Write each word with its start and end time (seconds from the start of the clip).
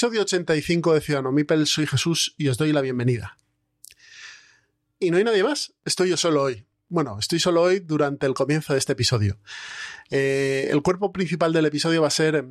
Episodio 0.00 0.22
85 0.22 0.94
de 0.94 1.00
Ciudadano 1.02 1.30
Mipel, 1.30 1.66
soy 1.66 1.86
Jesús 1.86 2.34
y 2.38 2.48
os 2.48 2.56
doy 2.56 2.72
la 2.72 2.80
bienvenida. 2.80 3.36
Y 4.98 5.10
no 5.10 5.18
hay 5.18 5.24
nadie 5.24 5.44
más, 5.44 5.74
estoy 5.84 6.08
yo 6.08 6.16
solo 6.16 6.42
hoy. 6.42 6.64
Bueno, 6.88 7.18
estoy 7.18 7.38
solo 7.38 7.60
hoy 7.60 7.80
durante 7.80 8.24
el 8.24 8.32
comienzo 8.32 8.72
de 8.72 8.78
este 8.78 8.94
episodio. 8.94 9.38
Eh, 10.08 10.68
el 10.70 10.80
cuerpo 10.80 11.12
principal 11.12 11.52
del 11.52 11.66
episodio 11.66 12.00
va 12.00 12.08
a 12.08 12.12
ser 12.12 12.46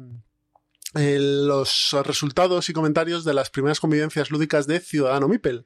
eh, 0.93 1.17
los 1.19 1.95
resultados 2.03 2.69
y 2.69 2.73
comentarios 2.73 3.25
de 3.25 3.33
las 3.33 3.49
primeras 3.49 3.79
convivencias 3.79 4.29
lúdicas 4.29 4.67
de 4.67 4.79
Ciudadano 4.79 5.27
Mipel. 5.27 5.65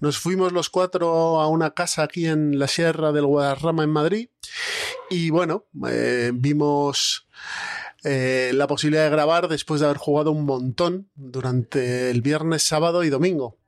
Nos 0.00 0.18
fuimos 0.18 0.52
los 0.52 0.68
cuatro 0.68 1.40
a 1.40 1.48
una 1.48 1.70
casa 1.72 2.02
aquí 2.02 2.26
en 2.26 2.58
la 2.58 2.68
Sierra 2.68 3.12
del 3.12 3.24
Guadarrama 3.24 3.82
en 3.82 3.90
Madrid 3.90 4.28
y 5.08 5.30
bueno, 5.30 5.64
eh, 5.88 6.32
vimos 6.34 7.26
la 8.52 8.66
posibilidad 8.66 9.04
de 9.04 9.10
grabar 9.10 9.48
después 9.48 9.80
de 9.80 9.86
haber 9.86 9.98
jugado 9.98 10.30
un 10.30 10.44
montón 10.44 11.10
durante 11.14 12.10
el 12.10 12.22
viernes, 12.22 12.62
sábado 12.62 13.04
y 13.04 13.10
domingo. 13.10 13.58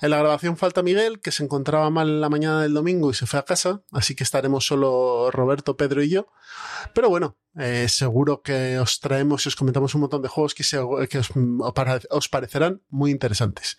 En 0.00 0.10
la 0.10 0.18
grabación 0.18 0.56
falta 0.56 0.82
Miguel, 0.82 1.20
que 1.20 1.32
se 1.32 1.42
encontraba 1.42 1.90
mal 1.90 2.08
en 2.08 2.20
la 2.20 2.28
mañana 2.28 2.62
del 2.62 2.72
domingo 2.72 3.10
y 3.10 3.14
se 3.14 3.26
fue 3.26 3.40
a 3.40 3.44
casa, 3.44 3.82
así 3.90 4.14
que 4.14 4.22
estaremos 4.22 4.64
solo 4.64 5.30
Roberto, 5.32 5.76
Pedro 5.76 6.02
y 6.02 6.10
yo. 6.10 6.28
Pero 6.94 7.08
bueno, 7.08 7.36
eh, 7.58 7.88
seguro 7.88 8.42
que 8.42 8.78
os 8.78 9.00
traemos 9.00 9.44
y 9.44 9.48
os 9.48 9.56
comentamos 9.56 9.94
un 9.96 10.02
montón 10.02 10.22
de 10.22 10.28
juegos 10.28 10.54
que, 10.54 10.62
os, 11.18 12.28
parecerán 12.28 12.82
muy 12.88 13.10
interesantes. 13.10 13.76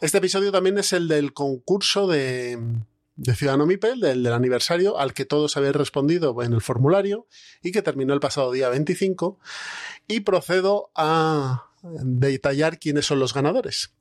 Este 0.00 0.18
episodio 0.18 0.50
también 0.50 0.78
es 0.78 0.92
el 0.92 1.06
del 1.06 1.32
concurso 1.32 2.08
de, 2.08 2.58
Ciudadano 3.34 3.66
Mipel, 3.66 4.00
del, 4.00 4.22
del 4.22 4.32
aniversario, 4.32 4.98
al 4.98 5.14
que 5.14 5.24
todos 5.24 5.56
habéis 5.56 5.74
respondido 5.74 6.42
en 6.42 6.52
el 6.52 6.60
formulario 6.60 7.26
y 7.62 7.72
que 7.72 7.82
terminó 7.82 8.14
el 8.14 8.20
pasado 8.20 8.52
día 8.52 8.68
25. 8.68 9.38
Y 10.08 10.20
procedo 10.20 10.90
a 10.94 11.70
detallar 11.82 12.78
quiénes 12.78 13.06
son 13.06 13.18
los 13.18 13.34
ganadores. 13.34 13.92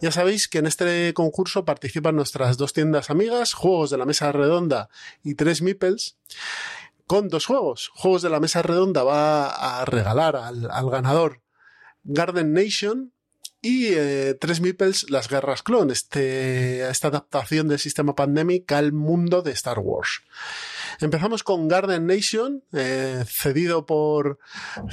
Ya 0.00 0.12
sabéis 0.12 0.48
que 0.48 0.58
en 0.58 0.66
este 0.66 1.12
concurso 1.14 1.64
participan 1.64 2.16
nuestras 2.16 2.56
dos 2.56 2.72
tiendas 2.72 3.10
amigas, 3.10 3.52
Juegos 3.52 3.90
de 3.90 3.98
la 3.98 4.06
Mesa 4.06 4.32
Redonda 4.32 4.88
y 5.22 5.34
Tres 5.34 5.62
Meeples, 5.62 6.16
con 7.06 7.28
dos 7.28 7.46
juegos. 7.46 7.90
Juegos 7.94 8.22
de 8.22 8.30
la 8.30 8.40
Mesa 8.40 8.62
Redonda 8.62 9.02
va 9.02 9.80
a 9.80 9.84
regalar 9.84 10.36
al, 10.36 10.90
ganador 10.90 11.42
Garden 12.04 12.52
Nation 12.52 13.12
y 13.62 13.88
eh, 13.88 14.36
Tres 14.40 14.60
Meeples, 14.60 15.10
Las 15.10 15.28
Guerras 15.28 15.62
Clon, 15.62 15.90
este, 15.90 16.88
esta 16.88 17.08
adaptación 17.08 17.68
del 17.68 17.78
sistema 17.78 18.14
pandemic 18.14 18.70
al 18.72 18.92
mundo 18.92 19.42
de 19.42 19.52
Star 19.52 19.78
Wars. 19.78 20.22
Empezamos 21.00 21.42
con 21.42 21.68
Garden 21.68 22.06
Nation, 22.06 22.64
eh, 22.72 23.24
cedido 23.26 23.86
por 23.86 24.38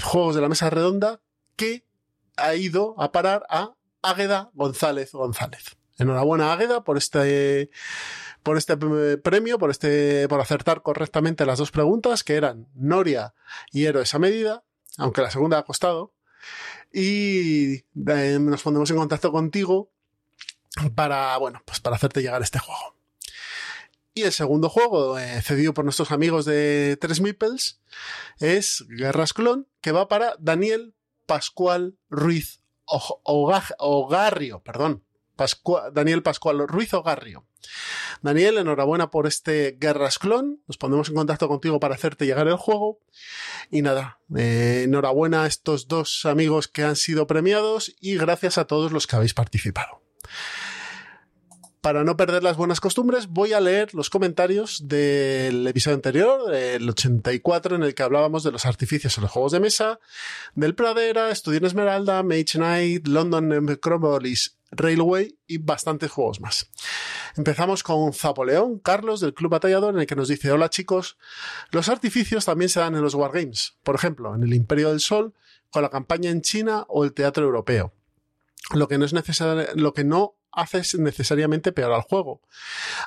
Juegos 0.04 0.36
de 0.36 0.42
la 0.42 0.50
Mesa 0.50 0.70
Redonda, 0.70 1.22
que 1.56 1.86
ha 2.36 2.56
ido 2.56 2.96
a 3.00 3.12
parar 3.12 3.46
a 3.50 3.74
Águeda 4.02 4.52
González 4.54 5.12
González. 5.12 5.78
Enhorabuena, 5.98 6.54
Águeda, 6.54 6.84
por 6.84 6.98
este, 6.98 7.72
por 8.44 8.58
este 8.58 8.78
premio, 8.78 9.58
por 9.58 9.72
este, 9.72 10.28
por 10.28 10.40
acertar 10.40 10.82
correctamente 10.84 11.46
las 11.46 11.58
dos 11.58 11.72
preguntas, 11.72 12.24
que 12.24 12.36
eran 12.36 12.68
Noria 12.76 13.34
y 13.72 13.86
Héroes 13.86 14.14
a 14.14 14.20
medida, 14.20 14.64
aunque 14.98 15.22
la 15.22 15.32
segunda 15.32 15.58
ha 15.58 15.64
costado. 15.64 16.14
Y 16.94 17.84
eh, 18.08 18.38
nos 18.40 18.64
pondremos 18.64 18.90
en 18.92 18.98
contacto 18.98 19.32
contigo 19.32 19.92
para, 20.96 21.38
bueno, 21.38 21.62
pues 21.66 21.80
para 21.80 21.96
hacerte 21.96 22.22
llegar 22.22 22.42
este 22.42 22.60
juego. 22.60 22.96
Y 24.14 24.24
el 24.24 24.32
segundo 24.32 24.70
juego, 24.70 25.20
eh, 25.20 25.42
cedido 25.44 25.76
por 25.76 25.86
nuestros 25.86 26.12
amigos 26.12 26.46
de 26.46 26.98
Tres 27.00 27.22
Meeples, 27.22 27.80
es 28.40 28.84
Guerras 28.90 29.34
Clon, 29.34 29.68
que 29.80 29.92
va 29.92 30.08
para 30.08 30.34
Daniel 30.40 30.96
Pascual 31.28 31.98
Ruiz 32.10 32.62
Ogarrio, 32.86 34.64
perdón. 34.64 35.04
Daniel 35.94 36.24
Pascual 36.24 36.68
Ruiz 36.68 36.94
Ogarrio. 36.94 37.46
Daniel, 38.22 38.58
enhorabuena 38.58 39.12
por 39.12 39.28
este 39.28 39.78
Guerras 39.80 40.20
Clon. 40.20 40.62
Nos 40.68 40.78
pondremos 40.78 41.10
en 41.10 41.16
contacto 41.16 41.48
contigo 41.48 41.80
para 41.80 41.96
hacerte 41.96 42.26
llegar 42.26 42.48
el 42.48 42.58
juego. 42.58 43.00
Y 43.70 43.82
nada, 43.82 44.20
eh, 44.36 44.84
enhorabuena 44.86 45.44
a 45.44 45.48
estos 45.48 45.88
dos 45.88 46.26
amigos 46.26 46.68
que 46.68 46.84
han 46.84 46.96
sido 46.96 47.28
premiados 47.28 47.96
y 48.00 48.18
gracias 48.18 48.58
a 48.58 48.66
todos 48.66 48.92
los 48.92 49.08
que 49.08 49.16
habéis 49.16 49.34
participado 49.34 50.02
para 51.88 52.04
no 52.04 52.18
perder 52.18 52.44
las 52.44 52.58
buenas 52.58 52.82
costumbres, 52.82 53.28
voy 53.28 53.54
a 53.54 53.62
leer 53.62 53.94
los 53.94 54.10
comentarios 54.10 54.90
del 54.90 55.66
episodio 55.66 55.96
anterior, 55.96 56.54
el 56.54 56.90
84, 56.90 57.78
en 57.78 57.84
el 57.84 57.96
que 57.96 58.04
hablábamos 58.04 58.44
de 58.44 58.52
los 58.52 58.66
artificios 58.66 59.18
en 59.18 59.22
los 59.24 59.32
juegos 59.32 59.54
de 59.54 59.62
mesa, 59.62 59.98
del 60.54 60.76
Pradera, 60.76 61.30
Estudio 61.32 61.66
Esmeralda, 61.66 62.24
Mage 62.24 62.56
Knight, 62.58 63.08
London 63.08 63.48
Necropolis 63.66 64.57
Railway 64.72 65.38
y 65.48 65.58
bastantes 65.58 66.12
juegos 66.12 66.42
más. 66.42 66.70
Empezamos 67.36 67.84
con 67.84 68.14
Zapoleón, 68.14 68.80
Carlos 68.80 69.20
del 69.20 69.34
Club 69.34 69.52
Batallador, 69.52 69.94
en 69.94 70.02
el 70.02 70.08
que 70.08 70.16
nos 70.16 70.28
dice, 70.28 70.52
hola 70.52 70.70
chicos, 70.70 71.18
los 71.72 71.90
artificios 71.90 72.46
también 72.46 72.70
se 72.70 72.80
dan 72.80 72.96
en 72.96 73.02
los 73.02 73.14
Wargames, 73.14 73.78
por 73.84 73.96
ejemplo, 73.96 74.34
en 74.36 74.44
el 74.44 74.54
Imperio 74.54 74.90
del 74.90 75.00
Sol, 75.00 75.34
con 75.70 75.82
la 75.84 75.90
campaña 75.90 76.30
en 76.30 76.42
China 76.42 76.86
o 76.88 77.04
el 77.04 77.14
teatro 77.14 77.46
europeo. 77.46 77.94
Lo 78.74 78.88
que 78.88 78.98
no 78.98 79.06
es 79.06 79.14
lo 79.76 79.94
que 79.94 80.04
no 80.04 80.36
haces 80.52 80.96
necesariamente 80.96 81.72
peor 81.72 81.94
al 81.94 82.02
juego. 82.02 82.42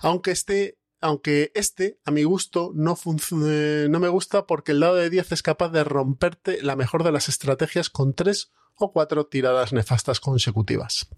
Aunque 0.03 0.31
este, 0.31 0.79
aunque 1.01 1.53
este, 1.55 1.99
a 2.05 2.11
mi 2.11 2.25
gusto, 2.25 2.73
no, 2.75 2.99
no 3.31 4.01
me 4.01 4.09
gusta 4.09 4.47
porque 4.47 4.73
el 4.73 4.81
dado 4.81 4.97
de 4.97 5.11
10 5.11 5.33
es 5.33 5.43
capaz 5.43 5.71
de 5.71 5.85
romperte 5.85 6.63
la 6.63 6.77
mejor 6.77 7.05
de 7.05 7.13
las 7.13 7.29
estrategias 7.29 7.91
con 7.91 8.15
tres 8.15 8.53
o 8.75 8.93
cuatro 8.93 9.27
tiradas 9.27 9.73
nefastas 9.73 10.21
consecutivas. 10.21 11.09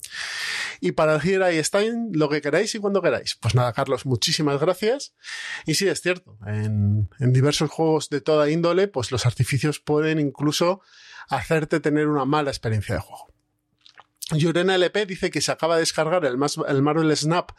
Y 0.80 0.92
para 0.92 1.16
el 1.16 1.54
y 1.54 1.62
Stein, 1.62 2.10
lo 2.12 2.28
que 2.28 2.40
queráis 2.40 2.74
y 2.74 2.78
cuando 2.78 3.02
queráis. 3.02 3.36
Pues 3.36 3.54
nada, 3.54 3.72
Carlos, 3.72 4.04
muchísimas 4.04 4.60
gracias. 4.60 5.14
Y 5.64 5.74
sí, 5.74 5.88
es 5.88 6.00
cierto, 6.00 6.36
en 6.46 7.08
diversos 7.32 7.70
juegos 7.70 8.08
de 8.08 8.20
toda 8.20 8.50
índole, 8.50 8.88
pues 8.88 9.12
los 9.12 9.26
artificios 9.26 9.78
pueden 9.78 10.18
incluso 10.18 10.80
hacerte 11.28 11.80
tener 11.80 12.08
una 12.08 12.24
mala 12.24 12.50
experiencia 12.50 12.96
de 12.96 13.00
juego. 13.00 13.31
Llorena 14.30 14.76
LP 14.76 15.06
dice 15.06 15.30
que 15.30 15.40
se 15.40 15.52
acaba 15.52 15.74
de 15.74 15.80
descargar 15.80 16.24
el, 16.24 16.38
el, 16.68 16.82
Marvel 16.82 17.16
Snap 17.16 17.50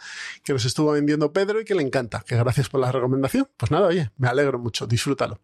que 0.44 0.54
nos 0.54 0.66
estuvo 0.66 0.92
vendiendo 0.92 1.34
Pedro 1.34 1.60
y 1.62 1.66
que 1.66 1.76
le 1.76 1.84
encanta. 1.84 2.24
Que 2.26 2.36
gracias 2.36 2.70
por 2.70 2.80
la 2.80 2.92
recomendación. 2.92 3.50
Pues 3.58 3.72
nada, 3.72 3.88
oye, 3.88 4.12
me 4.18 4.28
alegro 4.28 4.60
mucho, 4.60 4.88
disfrútalo. 4.88 5.40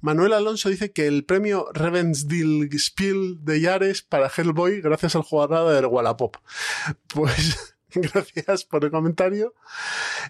Manuel 0.00 0.32
Alonso 0.32 0.68
dice 0.68 0.92
que 0.92 1.06
el 1.06 1.24
premio 1.24 1.68
Ravensdale 1.72 2.68
Spiel 2.76 3.38
de 3.40 3.60
Yares 3.60 4.02
para 4.02 4.28
Hellboy 4.28 4.80
gracias 4.80 5.14
al 5.14 5.22
jugador 5.22 5.72
del 5.72 5.86
Wallapop. 5.86 6.36
Pues 7.06 7.74
gracias 7.94 8.64
por 8.64 8.84
el 8.84 8.90
comentario. 8.90 9.54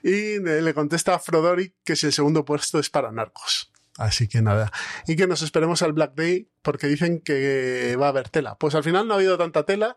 Y 0.02 0.38
le 0.40 0.74
contesta 0.74 1.14
a 1.14 1.18
Frodoric 1.18 1.74
que 1.84 1.96
si 1.96 2.06
el 2.06 2.12
segundo 2.12 2.44
puesto 2.44 2.78
es 2.78 2.90
para 2.90 3.12
Narcos. 3.12 3.71
Así 3.98 4.26
que 4.26 4.40
nada. 4.40 4.72
Y 5.06 5.16
que 5.16 5.26
nos 5.26 5.42
esperemos 5.42 5.82
al 5.82 5.92
Black 5.92 6.14
Day 6.14 6.48
porque 6.62 6.86
dicen 6.86 7.20
que 7.20 7.96
va 8.00 8.06
a 8.06 8.08
haber 8.08 8.28
tela. 8.28 8.56
Pues 8.56 8.74
al 8.74 8.84
final 8.84 9.06
no 9.06 9.14
ha 9.14 9.16
habido 9.18 9.36
tanta 9.36 9.64
tela 9.64 9.96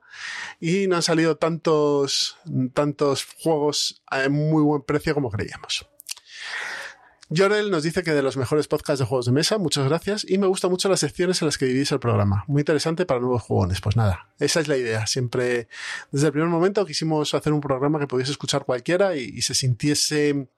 y 0.59 0.88
no 0.88 0.97
han 0.97 1.01
salido 1.01 1.38
tantos, 1.38 2.38
tantos 2.74 3.25
juegos 3.38 4.03
a 4.07 4.27
muy 4.30 4.63
buen 4.63 4.81
precio 4.81 5.13
como 5.13 5.31
creíamos. 5.31 5.88
Jorel 7.36 7.71
nos 7.71 7.81
dice 7.81 8.03
que 8.03 8.12
de 8.12 8.21
los 8.21 8.38
mejores 8.38 8.68
podcasts 8.68 9.00
de 9.00 9.06
juegos 9.06 9.25
de 9.25 9.31
mesa, 9.31 9.57
muchas 9.57 9.88
gracias, 9.88 10.25
y 10.30 10.38
me 10.38 10.45
gustan 10.45 10.69
mucho 10.69 10.89
las 10.89 11.00
secciones 11.00 11.41
en 11.41 11.48
las 11.48 11.57
que 11.57 11.65
dividís 11.65 11.91
el 11.91 12.00
programa. 12.00 12.44
Muy 12.48 12.62
interesante 12.62 13.07
para 13.07 13.19
nuevos 13.19 13.41
jugones. 13.41 13.81
Pues 13.81 13.95
nada, 13.95 14.30
esa 14.38 14.59
es 14.59 14.68
la 14.68 14.77
idea. 14.77 15.07
Siempre, 15.07 15.68
desde 16.12 16.27
el 16.27 16.33
primer 16.33 16.50
momento, 16.50 16.86
quisimos 16.86 17.33
hacer 17.33 17.51
un 17.51 17.62
programa 17.62 18.00
que 18.00 18.06
pudiese 18.06 18.31
escuchar 18.31 18.63
cualquiera 18.63 19.15
y 19.15 19.41
se 19.41 19.56
sintiese 19.56 20.50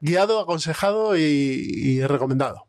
guiado, 0.00 0.40
aconsejado 0.40 1.16
y, 1.16 2.00
recomendado. 2.02 2.66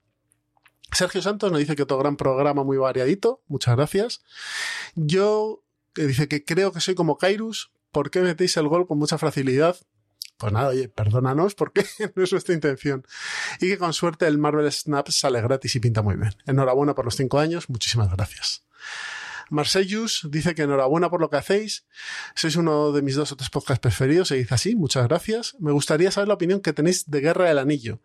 Sergio 0.91 1.21
Santos 1.21 1.51
nos 1.51 1.59
dice 1.59 1.75
que 1.75 1.83
otro 1.83 1.97
gran 1.97 2.17
programa 2.17 2.63
muy 2.63 2.77
variadito. 2.77 3.41
Muchas 3.47 3.75
gracias. 3.75 4.21
Yo 4.95 5.63
que 5.93 6.05
dice 6.05 6.27
que 6.27 6.43
creo 6.43 6.71
que 6.71 6.81
soy 6.81 6.95
como 6.95 7.17
Kairus. 7.17 7.71
¿Por 7.91 8.09
qué 8.09 8.21
metéis 8.21 8.55
el 8.57 8.67
gol 8.67 8.87
con 8.87 8.97
mucha 8.97 9.17
facilidad? 9.17 9.77
Pues 10.37 10.53
nada, 10.53 10.69
oye, 10.69 10.89
perdónanos 10.89 11.55
porque 11.55 11.85
no 12.15 12.23
es 12.23 12.31
nuestra 12.31 12.53
intención. 12.53 13.05
Y 13.59 13.67
que 13.67 13.77
con 13.77 13.93
suerte 13.93 14.27
el 14.27 14.37
Marvel 14.37 14.71
Snap 14.71 15.09
sale 15.09 15.41
gratis 15.41 15.75
y 15.75 15.79
pinta 15.79 16.01
muy 16.01 16.15
bien. 16.15 16.35
Enhorabuena 16.45 16.95
por 16.95 17.05
los 17.05 17.15
cinco 17.15 17.39
años, 17.39 17.69
muchísimas 17.69 18.09
gracias. 18.11 18.65
Marcellus 19.51 20.27
dice 20.31 20.55
que 20.55 20.63
enhorabuena 20.63 21.09
por 21.09 21.19
lo 21.19 21.29
que 21.29 21.35
hacéis. 21.35 21.85
Sois 22.35 22.55
uno 22.55 22.93
de 22.93 23.01
mis 23.01 23.15
dos 23.15 23.33
o 23.33 23.35
tres 23.35 23.49
podcasts 23.49 23.81
preferidos. 23.81 24.29
Se 24.29 24.35
dice 24.35 24.55
así, 24.55 24.75
muchas 24.75 25.07
gracias. 25.07 25.57
Me 25.59 25.73
gustaría 25.73 26.09
saber 26.09 26.29
la 26.29 26.35
opinión 26.35 26.61
que 26.61 26.71
tenéis 26.71 27.11
de 27.11 27.19
Guerra 27.19 27.49
del 27.49 27.59
Anillo, 27.59 27.99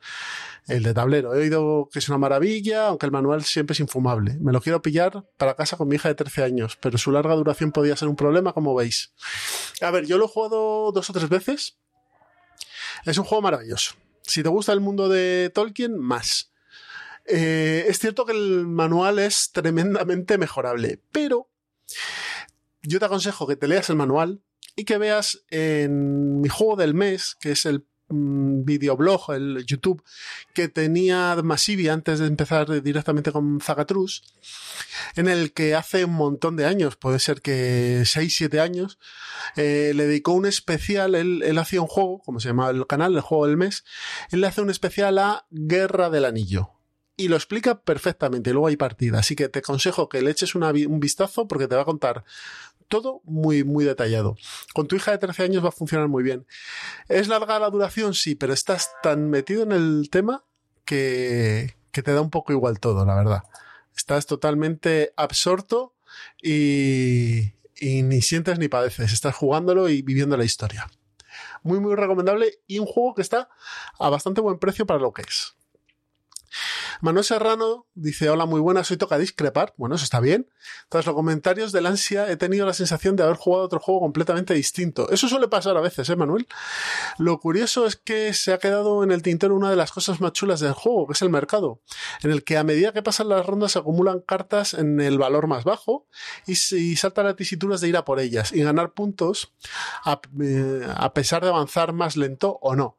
el 0.67 0.83
de 0.83 0.93
tablero. 0.93 1.35
He 1.35 1.39
oído 1.39 1.89
que 1.93 2.01
es 2.01 2.09
una 2.09 2.19
maravilla, 2.19 2.89
aunque 2.89 3.07
el 3.07 3.13
manual 3.13 3.45
siempre 3.45 3.75
es 3.75 3.81
infumable. 3.81 4.37
Me 4.41 4.53
lo 4.53 4.61
quiero 4.61 4.83
pillar 4.83 5.25
para 5.37 5.55
casa 5.55 5.77
con 5.77 5.87
mi 5.87 5.95
hija 5.95 6.09
de 6.09 6.17
13 6.17 6.43
años, 6.43 6.77
pero 6.81 6.99
su 6.99 7.13
larga 7.13 7.35
duración 7.37 7.71
podría 7.71 7.97
ser 7.97 8.09
un 8.09 8.17
problema, 8.17 8.53
como 8.53 8.75
veis. 8.75 9.15
A 9.81 9.93
ver, 9.93 10.05
yo 10.07 10.19
lo 10.19 10.25
he 10.25 10.29
jugado 10.29 10.91
dos 10.91 11.09
o 11.09 11.13
tres 11.13 11.29
veces. 11.29 11.79
Es 13.05 13.19
un 13.19 13.25
juego 13.25 13.43
maravilloso. 13.43 13.95
Si 14.23 14.43
te 14.43 14.49
gusta 14.49 14.73
el 14.73 14.81
mundo 14.81 15.09
de 15.09 15.53
Tolkien, 15.55 15.97
más. 15.97 16.51
Eh, 17.29 17.87
es 17.89 17.99
cierto 17.99 18.25
que 18.25 18.33
el 18.33 18.67
manual 18.67 19.19
es 19.19 19.51
tremendamente 19.53 20.39
mejorable, 20.39 21.01
pero 21.13 21.51
yo 22.83 22.99
te 22.99 23.05
aconsejo 23.05 23.47
que 23.47 23.57
te 23.57 23.69
leas 23.69 23.91
el 23.91 23.97
manual 23.97 24.41
y 24.77 24.85
que 24.85 24.99
veas 24.99 25.45
en 25.51 26.41
mi 26.41 26.49
juego 26.49 26.77
del 26.77 26.95
mes, 26.95 27.37
que 27.41 27.53
es 27.53 27.67
el 27.67 27.85
mm, 28.09 28.65
videoblog, 28.65 29.33
el 29.33 29.65
YouTube, 29.67 30.05
que 30.55 30.69
tenía 30.69 31.35
Massivi 31.43 31.89
antes 31.89 32.21
de 32.21 32.27
empezar 32.27 32.81
directamente 32.83 33.33
con 33.33 33.61
Zagatrus, 33.61 34.23
en 35.17 35.29
el 35.29 35.53
que 35.53 35.75
hace 35.75 36.05
un 36.05 36.13
montón 36.13 36.57
de 36.57 36.67
años, 36.67 36.97
puede 36.97 37.19
ser 37.19 37.41
que 37.41 38.03
6, 38.05 38.37
7 38.37 38.61
años, 38.61 38.99
eh, 39.57 39.93
le 39.95 40.07
dedicó 40.07 40.33
un 40.33 40.47
especial, 40.47 41.15
él, 41.15 41.59
hacía 41.59 41.81
un 41.81 41.89
juego, 41.89 42.21
como 42.21 42.39
se 42.39 42.49
llama 42.49 42.71
el 42.71 42.87
canal, 42.87 43.17
el 43.17 43.23
juego 43.23 43.47
del 43.47 43.57
mes, 43.57 43.85
él 44.31 44.43
le 44.43 44.47
hace 44.47 44.61
un 44.61 44.71
especial 44.71 45.19
a 45.19 45.47
Guerra 45.51 46.11
del 46.11 46.27
Anillo 46.27 46.76
y 47.17 47.29
lo 47.29 47.37
explica 47.37 47.81
perfectamente. 47.81 48.53
Luego 48.53 48.67
hay 48.69 48.77
partida. 48.77 49.19
Así 49.19 49.37
que 49.37 49.49
te 49.49 49.61
aconsejo 49.61 50.09
que 50.09 50.23
le 50.23 50.31
eches 50.31 50.55
un 50.55 51.01
vistazo 51.01 51.49
porque 51.49 51.67
te 51.67 51.75
va 51.75 51.83
a 51.83 51.87
contar 51.87 52.25
todo 52.89 53.21
muy, 53.25 53.65
muy 53.65 53.85
detallado. 53.85 54.37
Con 54.75 54.87
tu 54.87 54.97
hija 54.97 55.13
de 55.13 55.19
13 55.19 55.45
años 55.45 55.65
va 55.65 55.71
a 55.71 55.73
funcionar 55.73 56.09
muy 56.09 56.23
bien. 56.23 56.47
¿Es 57.09 57.29
larga 57.29 57.59
la 57.59 57.71
duración? 57.71 58.15
Sí, 58.15 58.35
pero 58.35 58.53
estás 58.53 58.91
tan 59.03 59.31
metido 59.31 59.63
en 59.63 59.73
el 59.73 60.09
tema 60.11 60.45
que, 60.85 61.75
te 61.91 62.13
da 62.13 62.21
un 62.21 62.31
poco 62.31 62.53
igual 62.53 62.79
todo, 62.79 63.05
la 63.05 63.15
verdad. 63.15 63.43
Estás 63.97 64.27
totalmente 64.27 65.13
absorto 65.17 65.95
y, 66.43 67.55
y 67.77 68.03
ni 68.03 68.21
sientes 68.21 68.59
ni 68.59 68.69
padeces. 68.69 69.13
Estás 69.13 69.35
jugándolo 69.35 69.89
y 69.89 70.03
viviendo 70.03 70.37
la 70.37 70.45
historia. 70.45 70.91
Muy, 71.63 71.81
muy 71.81 71.95
recomendable 71.95 72.61
y 72.67 72.79
un 72.79 72.87
juego 72.87 73.15
que 73.15 73.23
está 73.23 73.49
a 73.99 74.11
bastante 74.11 74.41
buen 74.43 74.59
precio 74.59 74.87
para 74.87 75.01
lo 75.01 75.13
que 75.13 75.23
es. 75.23 75.57
Manuel 77.01 77.25
Serrano 77.25 77.87
dice, 77.95 78.31
hola, 78.31 78.47
muy 78.47 78.61
buenas, 78.61 78.91
hoy 78.91 78.97
toca 78.97 79.19
discrepar. 79.19 79.75
Bueno, 79.77 79.97
eso 79.97 80.05
está 80.05 80.21
bien. 80.21 80.49
Tras 80.89 81.07
los 81.07 81.15
comentarios 81.15 81.73
del 81.73 81.87
ansia, 81.87 82.31
he 82.31 82.37
tenido 82.37 82.67
la 82.67 82.73
sensación 82.73 83.17
de 83.17 83.23
haber 83.23 83.37
jugado 83.37 83.65
otro 83.65 83.81
juego 83.81 84.01
completamente 84.01 84.55
distinto. 84.55 85.11
Eso 85.11 85.29
suele 85.29 85.49
pasar 85.49 85.77
a 85.77 85.81
veces, 85.81 86.09
¿eh, 86.09 86.17
Manuel? 86.17 86.47
Lo 87.19 87.39
curioso 87.39 87.87
es 87.87 87.97
que 87.97 88.33
se 88.35 88.53
ha 88.53 88.59
quedado 88.59 89.05
en 89.05 89.11
el 89.11 89.23
tintero 89.23 89.55
una 89.55 89.71
de 89.71 89.77
las 89.77 89.93
cosas 89.93 90.21
más 90.21 90.33
chulas 90.33 90.61
del 90.61 90.73
juego, 90.73 91.07
que 91.07 91.13
es 91.13 91.23
el 91.23 91.31
mercado, 91.31 91.81
en 92.23 92.31
el 92.31 92.45
que 92.45 92.57
a 92.57 92.65
medida 92.65 92.93
que 92.93 93.03
pasan 93.03 93.29
las 93.29 93.45
rondas 93.45 93.73
se 93.73 93.79
acumulan 93.79 94.21
cartas 94.21 94.75
en 94.75 95.01
el 95.01 95.19
valor 95.19 95.47
más 95.47 95.65
bajo 95.65 96.07
y, 96.47 96.53
y 96.53 96.97
saltan 96.97 97.27
las 97.27 97.37
tesituras 97.37 97.81
de 97.81 97.89
ir 97.89 97.97
a 97.97 98.05
por 98.05 98.21
ellas 98.21 98.53
y 98.53 98.63
ganar 98.63 98.93
puntos 98.93 99.53
a, 100.05 100.21
eh, 100.41 100.87
a 100.95 101.13
pesar 101.13 101.43
de 101.43 101.49
avanzar 101.49 101.93
más 101.93 102.17
lento 102.17 102.59
o 102.61 102.75
no. 102.75 102.97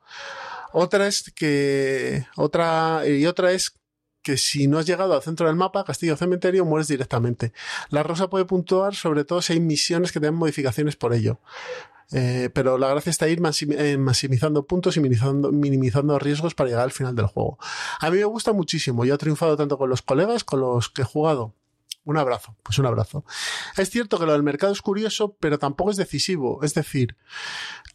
Otra 0.73 1.07
es 1.07 1.31
que, 1.35 2.25
otra, 2.35 3.03
y 3.07 3.25
otra 3.25 3.51
es 3.51 3.73
que 4.21 4.37
si 4.37 4.67
no 4.67 4.77
has 4.77 4.85
llegado 4.85 5.13
al 5.13 5.21
centro 5.21 5.47
del 5.47 5.55
mapa, 5.55 5.85
castillo 5.85 6.15
o 6.15 6.17
cementerio, 6.17 6.65
mueres 6.65 6.89
directamente. 6.89 7.53
La 7.89 8.03
rosa 8.03 8.29
puede 8.29 8.45
puntuar 8.45 8.93
sobre 8.93 9.23
todo 9.23 9.41
si 9.41 9.53
hay 9.53 9.61
misiones 9.61 10.11
que 10.11 10.19
tengan 10.19 10.35
modificaciones 10.35 10.97
por 10.97 11.13
ello. 11.13 11.39
Eh, 12.11 12.49
pero 12.53 12.77
la 12.77 12.89
gracia 12.89 13.09
está 13.09 13.27
ir 13.27 13.41
eh, 13.41 13.97
maximizando 13.97 14.65
puntos 14.65 14.95
y 14.95 15.01
minimizando, 15.01 15.51
minimizando, 15.51 16.19
riesgos 16.19 16.55
para 16.55 16.69
llegar 16.69 16.83
al 16.83 16.91
final 16.91 17.15
del 17.15 17.27
juego. 17.27 17.57
A 17.99 18.09
mí 18.09 18.17
me 18.17 18.25
gusta 18.25 18.53
muchísimo. 18.53 19.05
Yo 19.05 19.15
he 19.15 19.17
triunfado 19.17 19.57
tanto 19.57 19.77
con 19.77 19.89
los 19.89 20.01
colegas, 20.01 20.43
con 20.43 20.61
los 20.61 20.89
que 20.89 21.01
he 21.03 21.05
jugado. 21.05 21.53
Un 22.07 22.15
abrazo, 22.17 22.55
pues 22.63 22.79
un 22.79 22.85
abrazo. 22.85 23.25
Es 23.75 23.89
cierto 23.89 24.17
que 24.17 24.25
lo 24.25 24.31
del 24.31 24.41
mercado 24.41 24.71
es 24.71 24.81
curioso, 24.81 25.35
pero 25.41 25.59
tampoco 25.59 25.91
es 25.91 25.97
decisivo. 25.97 26.63
Es 26.63 26.73
decir, 26.73 27.17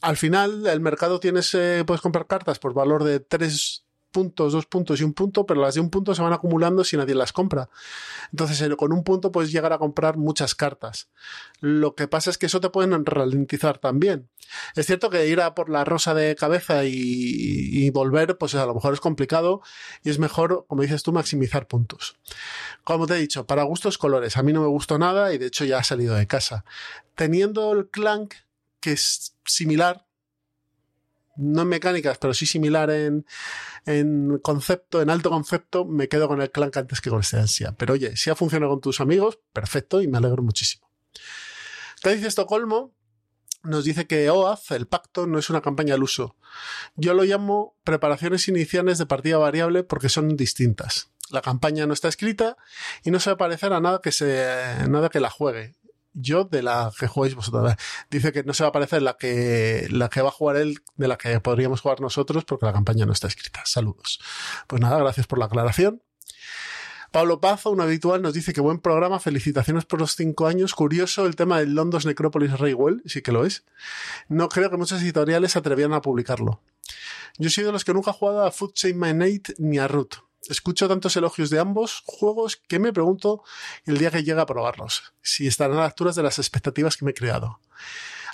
al 0.02 0.18
final 0.18 0.66
el 0.66 0.80
mercado 0.80 1.18
tienes, 1.18 1.54
eh, 1.54 1.82
puedes 1.86 2.02
comprar 2.02 2.26
cartas 2.26 2.58
por 2.58 2.74
valor 2.74 3.04
de 3.04 3.20
3 3.20 3.86
puntos, 4.12 4.52
dos 4.52 4.66
puntos 4.66 5.00
y 5.00 5.04
un 5.04 5.14
punto, 5.14 5.46
pero 5.46 5.60
las 5.60 5.74
de 5.74 5.80
un 5.80 5.90
punto 5.90 6.14
se 6.14 6.22
van 6.22 6.32
acumulando 6.32 6.84
si 6.84 6.96
nadie 6.96 7.14
las 7.14 7.32
compra. 7.32 7.68
Entonces, 8.30 8.60
eh, 8.60 8.76
con 8.76 8.92
un 8.92 9.02
punto 9.02 9.32
puedes 9.32 9.50
llegar 9.50 9.72
a 9.72 9.78
comprar 9.78 10.16
muchas 10.16 10.54
cartas. 10.54 11.08
Lo 11.60 11.94
que 11.94 12.06
pasa 12.06 12.30
es 12.30 12.38
que 12.38 12.46
eso 12.46 12.60
te 12.60 12.70
pueden 12.70 13.04
ralentizar 13.04 13.78
también. 13.78 14.28
Es 14.76 14.86
cierto 14.86 15.10
que 15.10 15.26
ir 15.26 15.40
a 15.40 15.54
por 15.54 15.68
la 15.70 15.84
rosa 15.84 16.14
de 16.14 16.36
cabeza 16.36 16.84
y, 16.84 17.90
volver, 17.90 18.38
pues 18.38 18.54
a 18.54 18.66
lo 18.66 18.74
mejor 18.74 18.94
es 18.94 19.00
complicado 19.00 19.62
y 20.04 20.10
es 20.10 20.18
mejor, 20.18 20.66
como 20.68 20.82
dices 20.82 21.02
tú, 21.02 21.12
maximizar 21.12 21.66
puntos. 21.66 22.16
Como 22.84 23.06
te 23.06 23.14
he 23.14 23.18
dicho, 23.18 23.46
para 23.46 23.64
gustos 23.64 23.98
colores. 23.98 24.36
A 24.36 24.42
mí 24.42 24.52
no 24.52 24.60
me 24.60 24.68
gustó 24.68 24.98
nada 24.98 25.32
y 25.32 25.38
de 25.38 25.46
hecho 25.46 25.64
ya 25.64 25.78
ha 25.78 25.84
salido 25.84 26.14
de 26.14 26.26
casa. 26.26 26.64
Teniendo 27.14 27.72
el 27.72 27.88
clank 27.88 28.34
que 28.80 28.92
es 28.92 29.36
similar, 29.46 30.04
no 31.36 31.62
en 31.62 31.68
mecánicas, 31.68 32.18
pero 32.18 32.34
sí 32.34 32.46
similar 32.46 32.90
en, 32.90 33.26
en 33.86 34.38
concepto, 34.38 35.02
en 35.02 35.10
alto 35.10 35.30
concepto, 35.30 35.84
me 35.84 36.08
quedo 36.08 36.28
con 36.28 36.40
el 36.40 36.50
Clank 36.50 36.76
antes 36.76 37.00
que 37.00 37.10
con 37.10 37.20
este 37.20 37.38
ansia. 37.38 37.74
Pero 37.76 37.94
oye, 37.94 38.16
si 38.16 38.30
ha 38.30 38.34
funcionado 38.34 38.72
con 38.72 38.80
tus 38.80 39.00
amigos, 39.00 39.38
perfecto 39.52 40.02
y 40.02 40.08
me 40.08 40.18
alegro 40.18 40.42
muchísimo. 40.42 40.90
Te 42.02 42.14
dice 42.14 42.28
Estocolmo, 42.28 42.94
nos 43.62 43.84
dice 43.84 44.06
que 44.06 44.28
OAZ, 44.28 44.72
el 44.72 44.88
pacto, 44.88 45.26
no 45.26 45.38
es 45.38 45.48
una 45.50 45.60
campaña 45.60 45.94
al 45.94 46.02
uso. 46.02 46.36
Yo 46.96 47.14
lo 47.14 47.22
llamo 47.22 47.76
preparaciones 47.84 48.48
iniciales 48.48 48.98
de 48.98 49.06
partida 49.06 49.38
variable 49.38 49.84
porque 49.84 50.08
son 50.08 50.36
distintas. 50.36 51.10
La 51.30 51.42
campaña 51.42 51.86
no 51.86 51.94
está 51.94 52.08
escrita 52.08 52.56
y 53.04 53.10
no 53.10 53.20
se 53.20 53.30
va 53.30 53.34
a 53.34 53.38
parecer 53.38 53.72
a 53.72 53.80
nada 53.80 54.00
que 54.02 54.12
se, 54.12 54.26
nada 54.88 55.08
que 55.08 55.20
la 55.20 55.30
juegue 55.30 55.76
yo 56.14 56.44
de 56.44 56.62
la 56.62 56.92
que 56.98 57.06
jugáis 57.06 57.34
vosotros. 57.34 57.74
Dice 58.10 58.32
que 58.32 58.42
no 58.44 58.54
se 58.54 58.64
va 58.64 58.70
a 58.70 58.72
parecer 58.72 59.02
la 59.02 59.16
que, 59.16 59.86
la 59.90 60.08
que 60.08 60.22
va 60.22 60.28
a 60.28 60.32
jugar 60.32 60.56
él 60.56 60.78
de 60.96 61.08
la 61.08 61.16
que 61.16 61.40
podríamos 61.40 61.80
jugar 61.80 62.00
nosotros 62.00 62.44
porque 62.44 62.66
la 62.66 62.72
campaña 62.72 63.06
no 63.06 63.12
está 63.12 63.26
escrita. 63.26 63.62
Saludos. 63.64 64.20
Pues 64.66 64.80
nada, 64.80 64.98
gracias 64.98 65.26
por 65.26 65.38
la 65.38 65.46
aclaración. 65.46 66.02
Pablo 67.12 67.42
Pazo, 67.42 67.70
un 67.70 67.82
habitual, 67.82 68.22
nos 68.22 68.32
dice 68.32 68.54
que 68.54 68.62
buen 68.62 68.78
programa, 68.78 69.20
felicitaciones 69.20 69.84
por 69.84 70.00
los 70.00 70.16
cinco 70.16 70.46
años. 70.46 70.74
Curioso 70.74 71.26
el 71.26 71.36
tema 71.36 71.58
del 71.58 71.74
London 71.74 72.00
Necropolis 72.06 72.58
Raywell, 72.58 73.02
sí 73.04 73.20
que 73.20 73.32
lo 73.32 73.44
es. 73.44 73.64
No 74.28 74.48
creo 74.48 74.70
que 74.70 74.78
muchas 74.78 75.02
editoriales 75.02 75.52
se 75.52 75.58
atrevían 75.58 75.92
a 75.92 76.00
publicarlo. 76.00 76.62
Yo 77.36 77.48
he 77.48 77.50
sido 77.50 77.66
de 77.66 77.72
los 77.72 77.84
que 77.84 77.92
nunca 77.92 78.12
he 78.12 78.14
jugado 78.14 78.46
a 78.46 78.50
Food 78.50 78.72
Chain 78.72 78.98
Nate 78.98 79.54
ni 79.58 79.78
a 79.78 79.88
Root. 79.88 80.16
Escucho 80.48 80.88
tantos 80.88 81.16
elogios 81.16 81.50
de 81.50 81.60
ambos 81.60 82.02
juegos 82.04 82.56
que 82.56 82.78
me 82.78 82.92
pregunto 82.92 83.44
el 83.84 83.98
día 83.98 84.10
que 84.10 84.24
llegue 84.24 84.40
a 84.40 84.46
probarlos, 84.46 85.14
si 85.22 85.46
estarán 85.46 85.76
a 85.76 85.82
las 85.82 85.90
alturas 85.92 86.16
de 86.16 86.22
las 86.24 86.38
expectativas 86.38 86.96
que 86.96 87.04
me 87.04 87.12
he 87.12 87.14
creado. 87.14 87.60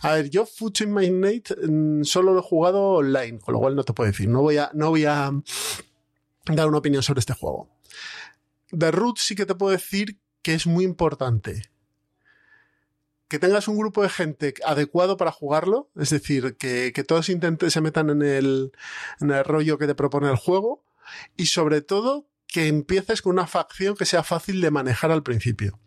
A 0.03 0.13
ver, 0.13 0.31
yo 0.31 0.47
Future 0.47 0.89
Magnate 0.89 1.55
mm, 1.69 2.05
solo 2.05 2.33
lo 2.33 2.41
he 2.41 2.43
jugado 2.43 2.83
online, 2.95 3.41
con 3.41 3.55
lo 3.55 3.61
cual 3.61 3.75
no 3.75 3.85
te 3.85 3.93
puedo 3.93 4.11
decir. 4.11 4.29
No 4.29 4.43
voy 4.43 4.57
a, 4.57 4.71
no 4.73 4.91
voy 4.91 5.05
a 5.05 5.33
dar 6.47 6.69
una 6.69 6.79
opinión 6.79 7.03
sobre 7.03 7.21
este 7.21 7.35
juego. 7.35 7.69
De 8.71 8.91
Root 8.91 9.19
sí 9.19 9.35
que 9.35 9.47
te 9.47 9.55
puedo 9.55 9.73
decir 9.73 10.19
que 10.43 10.55
es 10.55 10.67
muy 10.67 10.85
importante 10.85 11.63
que 13.29 13.39
tengas 13.39 13.69
un 13.69 13.77
grupo 13.77 14.03
de 14.03 14.09
gente 14.09 14.55
adecuado 14.65 15.19
para 15.19 15.31
jugarlo, 15.31 15.91
es 15.97 16.09
decir, 16.09 16.57
que, 16.57 16.93
que 16.95 17.05
todos 17.05 17.29
intenten, 17.29 17.71
se 17.71 17.83
metan 17.83 18.09
en 18.09 18.23
el, 18.23 18.73
en 19.21 19.31
el 19.31 19.45
rollo 19.45 19.77
que 19.77 19.87
te 19.87 19.95
propone 19.95 20.31
el 20.31 20.37
juego 20.37 20.83
y 21.37 21.47
sobre 21.47 21.81
todo 21.81 22.27
que 22.47 22.67
empieces 22.67 23.23
con 23.23 23.33
una 23.33 23.47
facción 23.47 23.97
que 23.97 24.07
sea 24.07 24.23
fácil 24.23 24.61
de 24.61 24.71
manejar 24.71 25.11
al 25.11 25.23
principio. 25.23 25.79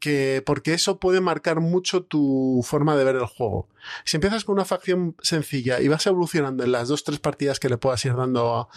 Que, 0.00 0.44
porque 0.46 0.74
eso 0.74 1.00
puede 1.00 1.20
marcar 1.20 1.60
mucho 1.60 2.04
tu 2.04 2.64
forma 2.64 2.96
de 2.96 3.04
ver 3.04 3.16
el 3.16 3.26
juego. 3.26 3.68
Si 4.04 4.16
empiezas 4.16 4.44
con 4.44 4.54
una 4.54 4.64
facción 4.64 5.16
sencilla 5.22 5.80
y 5.80 5.88
vas 5.88 6.06
evolucionando 6.06 6.62
en 6.62 6.70
las 6.70 6.86
dos 6.86 7.02
tres 7.02 7.18
partidas 7.18 7.58
que 7.58 7.68
le 7.68 7.78
puedas 7.78 8.04
ir 8.04 8.14
dando 8.14 8.68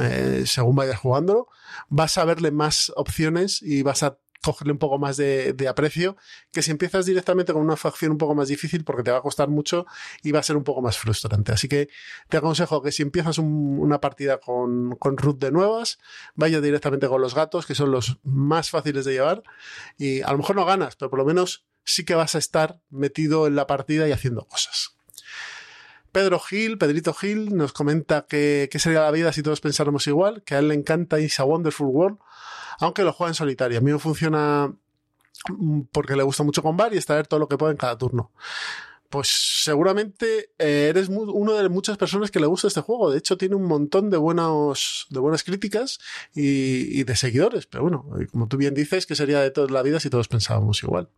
eh, 0.00 0.44
según 0.46 0.76
vayas 0.76 0.98
jugándolo, 0.98 1.48
vas 1.88 2.18
a 2.18 2.24
verle 2.24 2.52
más 2.52 2.92
opciones 2.94 3.62
y 3.62 3.82
vas 3.82 4.04
a 4.04 4.18
cogerle 4.42 4.72
un 4.72 4.78
poco 4.78 4.98
más 4.98 5.16
de, 5.16 5.54
aprecio 5.68 6.16
que 6.50 6.62
si 6.62 6.70
empiezas 6.70 7.06
directamente 7.06 7.52
con 7.52 7.62
una 7.62 7.76
facción 7.76 8.12
un 8.12 8.18
poco 8.18 8.34
más 8.34 8.48
difícil 8.48 8.84
porque 8.84 9.02
te 9.02 9.10
va 9.10 9.18
a 9.18 9.22
costar 9.22 9.48
mucho 9.48 9.86
y 10.22 10.32
va 10.32 10.40
a 10.40 10.42
ser 10.42 10.56
un 10.56 10.64
poco 10.64 10.82
más 10.82 10.98
frustrante. 10.98 11.52
Así 11.52 11.68
que 11.68 11.88
te 12.28 12.36
aconsejo 12.36 12.82
que 12.82 12.92
si 12.92 13.02
empiezas 13.02 13.38
una 13.38 14.00
partida 14.00 14.38
con, 14.38 14.96
con 14.96 15.16
root 15.16 15.38
de 15.38 15.52
nuevas, 15.52 15.98
vaya 16.34 16.60
directamente 16.60 17.08
con 17.08 17.20
los 17.20 17.34
gatos, 17.34 17.66
que 17.66 17.74
son 17.74 17.90
los 17.90 18.18
más 18.22 18.70
fáciles 18.70 19.04
de 19.04 19.12
llevar 19.12 19.42
y 19.98 20.22
a 20.22 20.32
lo 20.32 20.38
mejor 20.38 20.56
no 20.56 20.64
ganas, 20.64 20.96
pero 20.96 21.10
por 21.10 21.18
lo 21.18 21.24
menos 21.24 21.66
sí 21.84 22.04
que 22.04 22.14
vas 22.14 22.34
a 22.34 22.38
estar 22.38 22.80
metido 22.90 23.46
en 23.46 23.56
la 23.56 23.66
partida 23.66 24.08
y 24.08 24.12
haciendo 24.12 24.46
cosas. 24.46 24.96
Pedro 26.12 26.40
Gil, 26.40 26.76
Pedrito 26.76 27.14
Gil, 27.14 27.56
nos 27.56 27.72
comenta 27.72 28.26
que 28.28 28.68
qué 28.70 28.78
sería 28.80 29.02
la 29.02 29.10
vida 29.12 29.32
si 29.32 29.42
todos 29.42 29.60
pensáramos 29.60 30.06
igual, 30.08 30.42
que 30.42 30.56
a 30.56 30.58
él 30.58 30.68
le 30.68 30.74
encanta 30.74 31.20
It's 31.20 31.38
a 31.38 31.44
Wonderful 31.44 31.86
World, 31.86 32.18
aunque 32.80 33.04
lo 33.04 33.12
juega 33.12 33.30
en 33.30 33.34
solitario. 33.34 33.78
A 33.78 33.80
mí 33.80 33.92
me 33.92 33.98
funciona 33.98 34.72
mm, 35.48 35.80
porque 35.92 36.16
le 36.16 36.22
gusta 36.22 36.42
mucho 36.42 36.62
combar 36.62 36.92
y 36.92 36.96
extraer 36.96 37.26
todo 37.26 37.40
lo 37.40 37.48
que 37.48 37.56
puede 37.56 37.72
en 37.72 37.78
cada 37.78 37.96
turno. 37.96 38.32
Pues 39.08 39.28
seguramente 39.64 40.52
eh, 40.58 40.86
eres 40.88 41.08
uno 41.08 41.54
de 41.54 41.68
muchas 41.68 41.98
personas 41.98 42.30
que 42.30 42.38
le 42.38 42.46
gusta 42.46 42.68
este 42.68 42.80
juego. 42.80 43.10
De 43.10 43.18
hecho, 43.18 43.36
tiene 43.36 43.56
un 43.56 43.64
montón 43.64 44.08
de, 44.08 44.16
buenos, 44.16 45.06
de 45.10 45.18
buenas 45.18 45.42
críticas 45.42 45.98
y, 46.32 47.00
y 47.00 47.02
de 47.02 47.16
seguidores. 47.16 47.66
Pero 47.66 47.82
bueno, 47.82 48.08
como 48.30 48.46
tú 48.46 48.56
bien 48.56 48.72
dices, 48.72 49.06
que 49.06 49.16
sería 49.16 49.40
de 49.40 49.50
toda 49.50 49.68
la 49.68 49.82
vida 49.82 49.98
si 49.98 50.10
todos 50.10 50.28
pensábamos 50.28 50.84
igual. 50.84 51.08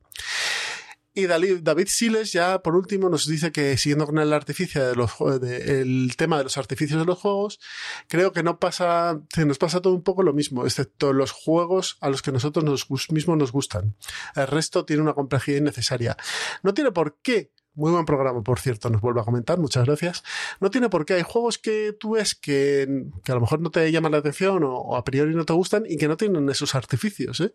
Y 1.15 1.27
David 1.27 1.89
Siles 1.89 2.33
ya 2.33 2.63
por 2.63 2.75
último 2.75 3.11
nos 3.11 3.27
dice 3.27 3.53
que 3.53 3.77
siguiendo 3.77 4.07
con 4.07 4.19
el 4.19 4.33
artificio 4.33 4.87
de 4.87 4.97
los 4.97 5.11
el 5.21 6.15
tema 6.17 6.39
de 6.39 6.45
los 6.45 6.57
artificios 6.57 6.99
de 7.01 7.05
los 7.05 7.19
juegos, 7.19 7.61
creo 8.09 8.33
que 8.33 8.43
no 8.43 8.59
pasa, 8.59 9.21
que 9.29 9.45
nos 9.45 9.59
pasa 9.59 9.83
todo 9.83 9.93
un 9.93 10.03
poco 10.03 10.23
lo 10.23 10.33
mismo, 10.33 10.65
excepto 10.65 11.13
los 11.13 11.31
juegos 11.31 11.99
a 12.01 12.09
los 12.09 12.23
que 12.23 12.33
nosotros 12.33 12.65
nos, 12.65 13.11
mismos 13.11 13.37
nos 13.37 13.53
gustan. 13.53 13.95
El 14.35 14.47
resto 14.47 14.87
tiene 14.87 15.03
una 15.03 15.13
complejidad 15.13 15.59
innecesaria. 15.59 16.17
No 16.63 16.73
tiene 16.73 16.93
por 16.93 17.19
qué 17.21 17.51
muy 17.75 17.91
buen 17.91 18.05
programa, 18.05 18.43
por 18.43 18.61
cierto, 18.61 18.91
nos 18.91 19.01
vuelve 19.01 19.21
a 19.21 19.25
comentar, 19.25 19.59
muchas 19.59 19.87
gracias. 19.87 20.23
No 20.61 20.71
tiene 20.71 20.91
por 20.91 21.07
qué, 21.07 21.15
hay 21.15 21.23
juegos 21.23 21.59
que 21.59 21.97
tú 21.99 22.13
ves 22.13 22.35
que, 22.35 23.07
que 23.25 23.33
a 23.33 23.35
lo 23.35 23.41
mejor 23.41 23.61
no 23.61 23.71
te 23.71 23.91
llaman 23.91 24.13
la 24.13 24.19
atención 24.19 24.63
o, 24.65 24.97
a 24.97 25.05
priori 25.05 25.35
no 25.35 25.45
te 25.45 25.55
gustan 25.55 25.85
y 25.89 25.97
que 25.97 26.09
no 26.09 26.17
tienen 26.17 26.49
esos 26.51 26.75
artificios, 26.75 27.41
¿eh? 27.41 27.55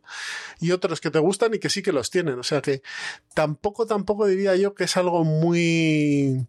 Y 0.60 0.72
otros 0.72 1.02
que 1.02 1.12
te 1.12 1.20
gustan 1.20 1.54
y 1.54 1.60
que 1.60 1.70
sí 1.70 1.84
que 1.84 1.92
los 1.92 2.10
tienen. 2.10 2.40
O 2.40 2.44
sea 2.44 2.62
que 2.62 2.82
tampoco, 3.34 3.86
tampoco 3.86 4.26
diría 4.26 4.56
yo 4.56 4.74
que 4.74 4.86
es 4.86 4.98
algo 4.98 5.24
muy, 5.24 6.48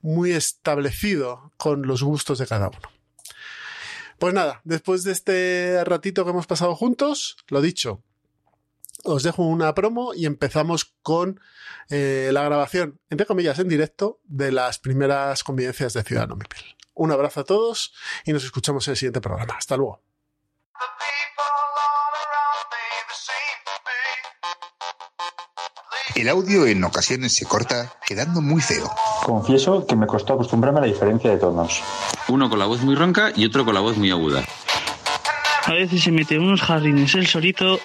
muy 0.00 0.32
establecido 0.32 1.52
con 1.58 1.86
los 1.86 2.02
gustos 2.02 2.38
de 2.38 2.46
cada 2.46 2.68
uno. 2.68 2.78
Pues 4.18 4.34
nada, 4.34 4.60
después 4.64 5.02
de 5.04 5.12
este 5.12 5.82
ratito 5.84 6.24
que 6.24 6.30
hemos 6.30 6.46
pasado 6.46 6.74
juntos, 6.76 7.38
lo 7.48 7.62
dicho, 7.62 8.02
os 9.04 9.22
dejo 9.22 9.42
una 9.42 9.74
promo 9.74 10.14
y 10.14 10.26
empezamos 10.26 10.94
con 11.02 11.40
eh, 11.88 12.30
la 12.32 12.42
grabación, 12.42 13.00
entre 13.10 13.26
comillas, 13.26 13.58
en 13.58 13.68
directo 13.68 14.20
de 14.24 14.52
las 14.52 14.78
primeras 14.78 15.44
convivencias 15.44 15.92
de 15.92 16.02
Ciudadano 16.02 16.36
Mipel. 16.36 16.76
Un 16.94 17.12
abrazo 17.12 17.40
a 17.40 17.44
todos 17.44 17.94
y 18.24 18.32
nos 18.32 18.44
escuchamos 18.44 18.86
en 18.88 18.92
el 18.92 18.96
siguiente 18.96 19.20
programa. 19.20 19.54
Hasta 19.56 19.76
luego. 19.76 20.02
El 26.14 26.28
audio 26.28 26.66
en 26.66 26.84
ocasiones 26.84 27.34
se 27.34 27.46
corta, 27.46 27.94
quedando 28.06 28.42
muy 28.42 28.60
feo. 28.60 28.90
Confieso 29.24 29.86
que 29.86 29.96
me 29.96 30.06
costó 30.06 30.34
acostumbrarme 30.34 30.80
a 30.80 30.82
la 30.82 30.88
diferencia 30.88 31.30
de 31.30 31.38
tonos. 31.38 31.82
Uno 32.28 32.50
con 32.50 32.58
la 32.58 32.66
voz 32.66 32.82
muy 32.82 32.94
ronca 32.94 33.32
y 33.34 33.46
otro 33.46 33.64
con 33.64 33.72
la 33.72 33.80
voz 33.80 33.96
muy 33.96 34.10
aguda. 34.10 34.44
A 35.64 35.72
veces 35.72 36.02
se 36.02 36.10
mete 36.10 36.38
unos 36.38 36.60
jardines 36.60 37.14
el 37.14 37.26
solito 37.26 37.78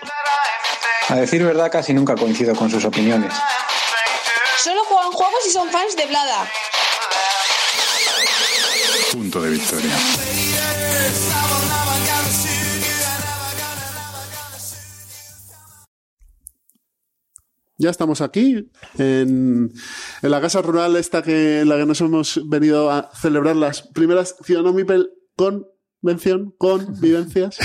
a 1.09 1.15
decir 1.15 1.43
verdad, 1.43 1.71
casi 1.71 1.93
nunca 1.93 2.15
coincido 2.15 2.55
con 2.55 2.69
sus 2.69 2.83
opiniones. 2.85 3.33
Solo 4.63 4.83
juegan 4.85 5.12
juegos 5.12 5.39
y 5.47 5.51
son 5.51 5.69
fans 5.69 5.95
de 5.95 6.05
Blada. 6.07 6.50
Punto 9.12 9.41
de 9.41 9.50
victoria. 9.51 9.91
Ya 17.77 17.89
estamos 17.89 18.21
aquí, 18.21 18.71
en, 18.97 19.74
en, 20.21 20.31
la 20.31 20.39
casa 20.39 20.62
rural 20.62 20.95
esta 20.95 21.21
que 21.21 21.59
en 21.59 21.69
la 21.69 21.75
que 21.75 21.85
nos 21.85 22.00
hemos 22.00 22.41
venido 22.47 22.89
a 22.89 23.12
celebrar 23.13 23.57
las 23.57 23.81
primeras 23.81 24.38
Ciudadano 24.45 24.74
Mipel 24.74 25.12
con 25.35 25.67
mención, 26.01 26.55
con 26.57 27.00
vivencias. 27.01 27.57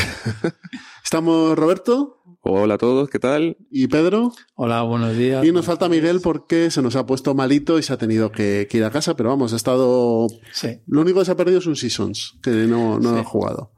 Estamos 1.04 1.56
Roberto. 1.56 2.19
Hola 2.42 2.74
a 2.74 2.78
todos, 2.78 3.10
¿qué 3.10 3.18
tal? 3.18 3.58
¿Y 3.70 3.88
Pedro? 3.88 4.32
Hola, 4.54 4.80
buenos 4.80 5.14
días. 5.14 5.44
Y 5.44 5.52
nos 5.52 5.66
falta 5.66 5.90
Miguel 5.90 6.22
porque 6.22 6.70
se 6.70 6.80
nos 6.80 6.96
ha 6.96 7.04
puesto 7.04 7.34
malito 7.34 7.78
y 7.78 7.82
se 7.82 7.92
ha 7.92 7.98
tenido 7.98 8.32
que, 8.32 8.66
ir 8.70 8.84
a 8.84 8.90
casa, 8.90 9.14
pero 9.14 9.28
vamos, 9.28 9.52
ha 9.52 9.56
estado... 9.56 10.26
Sí. 10.52 10.80
Lo 10.86 11.02
único 11.02 11.18
que 11.18 11.26
se 11.26 11.32
ha 11.32 11.36
perdido 11.36 11.58
es 11.58 11.66
un 11.66 11.76
Seasons, 11.76 12.38
que 12.42 12.50
no, 12.50 12.98
no 12.98 13.18
ha 13.18 13.24
jugado. 13.24 13.72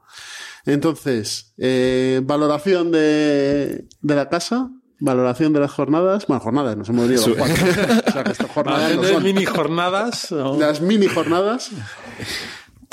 Entonces, 0.65 1.53
eh, 1.57 2.21
valoración 2.23 2.93
de, 2.93 3.85
de 4.01 4.15
la 4.15 4.29
casa, 4.29 4.71
valoración 4.97 5.51
de 5.51 5.59
las 5.59 5.71
jornadas. 5.71 6.25
Bueno, 6.27 6.39
jornadas, 6.39 6.77
nos 6.77 6.87
hemos 6.87 7.09
dicho. 7.09 7.33
o 7.37 8.11
sea, 8.11 8.23
que 8.23 8.31
estas 8.31 8.49
jornadas 8.49 8.95
no 8.95 9.03
son. 9.03 9.23
mini 9.23 9.43
jornadas. 9.43 10.31
Las 10.31 10.79
mini 10.79 11.07
jornadas. 11.07 11.69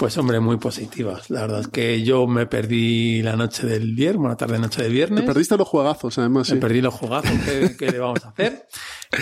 Pues 0.00 0.16
hombre, 0.16 0.40
muy 0.40 0.56
positivas. 0.56 1.28
La 1.28 1.42
verdad 1.42 1.60
es 1.60 1.68
que 1.68 2.02
yo 2.02 2.26
me 2.26 2.46
perdí 2.46 3.20
la 3.20 3.36
noche 3.36 3.66
del 3.66 3.94
viernes, 3.94 4.30
la 4.30 4.36
tarde 4.38 4.58
noche 4.58 4.82
del 4.82 4.94
viernes. 4.94 5.20
Te 5.20 5.26
perdiste 5.26 5.58
los 5.58 5.68
juegazos, 5.68 6.16
además. 6.16 6.50
Me 6.50 6.56
perdí 6.56 6.80
los 6.80 6.94
juegazos, 6.94 7.30
¿qué, 7.78 7.90
le 7.90 7.98
vamos 7.98 8.24
a 8.24 8.30
hacer? 8.30 8.66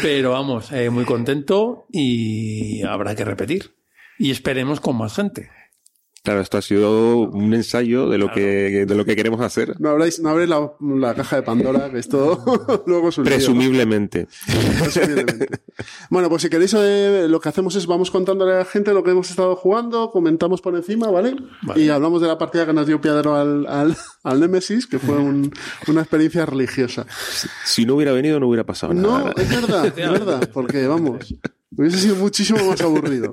Pero 0.00 0.30
vamos, 0.30 0.70
eh, 0.70 0.88
muy 0.88 1.04
contento 1.04 1.87
y 1.90 2.85
habrá 2.85 3.16
que 3.16 3.25
repetir. 3.25 3.75
Y 4.20 4.30
esperemos 4.30 4.78
con 4.78 4.97
más 4.97 5.16
gente. 5.16 5.50
Claro, 6.28 6.42
esto 6.42 6.58
ha 6.58 6.62
sido 6.62 7.20
un 7.20 7.54
ensayo 7.54 8.11
de 8.11 8.18
lo 8.18 8.30
que 8.30 8.85
de 8.85 8.94
lo 8.94 9.06
que 9.06 9.16
queremos 9.16 9.40
hacer. 9.40 9.80
No 9.80 9.88
abráis, 9.88 10.20
no 10.20 10.28
abréis 10.28 10.50
la, 10.50 11.14
caja 11.14 11.37
de 11.37 11.42
Pandora, 11.42 11.90
que 11.90 11.99
esto 11.99 12.44
luego 12.87 13.08
es 13.08 13.16
Presumiblemente. 13.16 14.28
Presumiblemente. 14.78 15.49
bueno, 16.11 16.28
pues 16.28 16.42
si 16.42 16.50
queréis, 16.50 16.75
eh, 16.75 17.25
lo 17.30 17.40
que 17.40 17.49
hacemos 17.49 17.76
es 17.76 17.87
vamos 17.87 18.11
contándole 18.11 18.52
a 18.52 18.58
la 18.58 18.64
gente 18.66 18.92
lo 18.92 19.02
que 19.02 19.12
hemos 19.12 19.30
estado 19.30 19.56
jugando, 19.56 20.11
comentamos 20.11 20.61
por 20.61 20.76
encima, 20.76 21.11
¿vale? 21.11 21.35
Y 21.76 21.88
hablamos 21.88 22.20
de 22.20 22.28
la 22.28 22.37
partida 22.37 22.66
que 22.66 22.75
nos 22.75 22.87
dio 22.87 23.00
Piedro 23.00 23.35
al, 23.35 23.66
al, 23.66 23.97
al 24.23 24.40
Nemesis, 24.40 24.87
que 24.87 24.99
fue 24.99 25.16
una 25.16 26.00
experiencia 26.02 26.44
religiosa. 26.44 27.06
Si 27.64 27.87
no 27.87 27.94
hubiera 27.94 28.12
venido, 28.12 28.38
no 28.38 28.49
hubiera 28.49 28.66
pasado 28.66 28.92
nada. 28.92 29.32
No, 29.35 29.42
es 29.42 29.49
verdad, 29.49 29.87
es 29.87 29.94
verdad, 29.94 30.50
porque 30.52 30.87
vamos, 30.87 31.35
hubiese 31.75 31.97
sido 31.97 32.16
muchísimo 32.16 32.62
más 32.66 32.82
aburrido. 32.82 33.30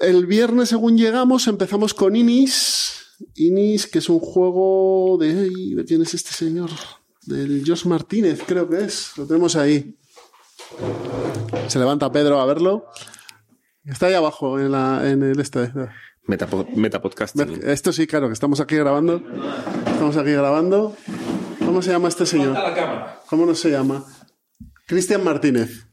El 0.00 0.24
viernes, 0.24 0.70
según 0.70 0.96
llegamos, 0.96 1.46
empezamos 1.46 1.92
con 1.92 2.16
Inis. 2.16 3.18
Inis, 3.34 3.86
que 3.86 3.98
es 3.98 4.08
un 4.08 4.18
juego 4.18 5.18
de. 5.20 5.50
¿De 5.74 5.84
quién 5.84 6.00
es 6.00 6.14
este 6.14 6.32
señor? 6.32 6.70
Del 7.26 7.62
Josh 7.66 7.84
Martínez, 7.84 8.40
creo 8.46 8.68
que 8.68 8.84
es. 8.84 9.12
Lo 9.18 9.26
tenemos 9.26 9.56
ahí. 9.56 9.98
Se 11.68 11.78
levanta 11.78 12.10
Pedro 12.10 12.40
a 12.40 12.46
verlo. 12.46 12.86
Está 13.84 14.06
ahí 14.06 14.14
abajo, 14.14 14.58
en, 14.58 14.72
la, 14.72 15.10
en 15.10 15.22
el 15.22 15.38
este. 15.38 15.70
Metapodcast. 16.26 17.38
Esto 17.64 17.92
sí, 17.92 18.06
claro, 18.06 18.28
que 18.28 18.32
estamos 18.32 18.60
aquí 18.60 18.76
grabando. 18.76 19.22
Estamos 19.86 20.16
aquí 20.16 20.30
grabando. 20.32 20.96
¿Cómo 21.58 21.82
se 21.82 21.90
llama 21.90 22.08
este 22.08 22.24
señor? 22.24 22.56
¿Cómo 23.28 23.44
no 23.44 23.54
se 23.54 23.70
llama? 23.70 24.04
Cristian 24.86 25.22
Martínez 25.22 25.86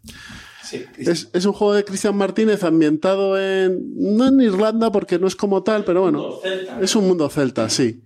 es, 0.97 1.45
un 1.45 1.53
juego 1.53 1.73
de 1.73 1.83
Cristian 1.83 2.15
Martínez 2.15 2.63
ambientado 2.63 3.39
en. 3.39 3.79
No 3.95 4.27
en 4.27 4.41
Irlanda, 4.41 4.91
porque 4.91 5.19
no 5.19 5.27
es 5.27 5.35
como 5.35 5.63
tal, 5.63 5.83
pero 5.83 6.01
bueno. 6.01 6.39
Es 6.81 6.95
un 6.95 7.07
mundo 7.07 7.29
celta, 7.29 7.69
sí. 7.69 8.03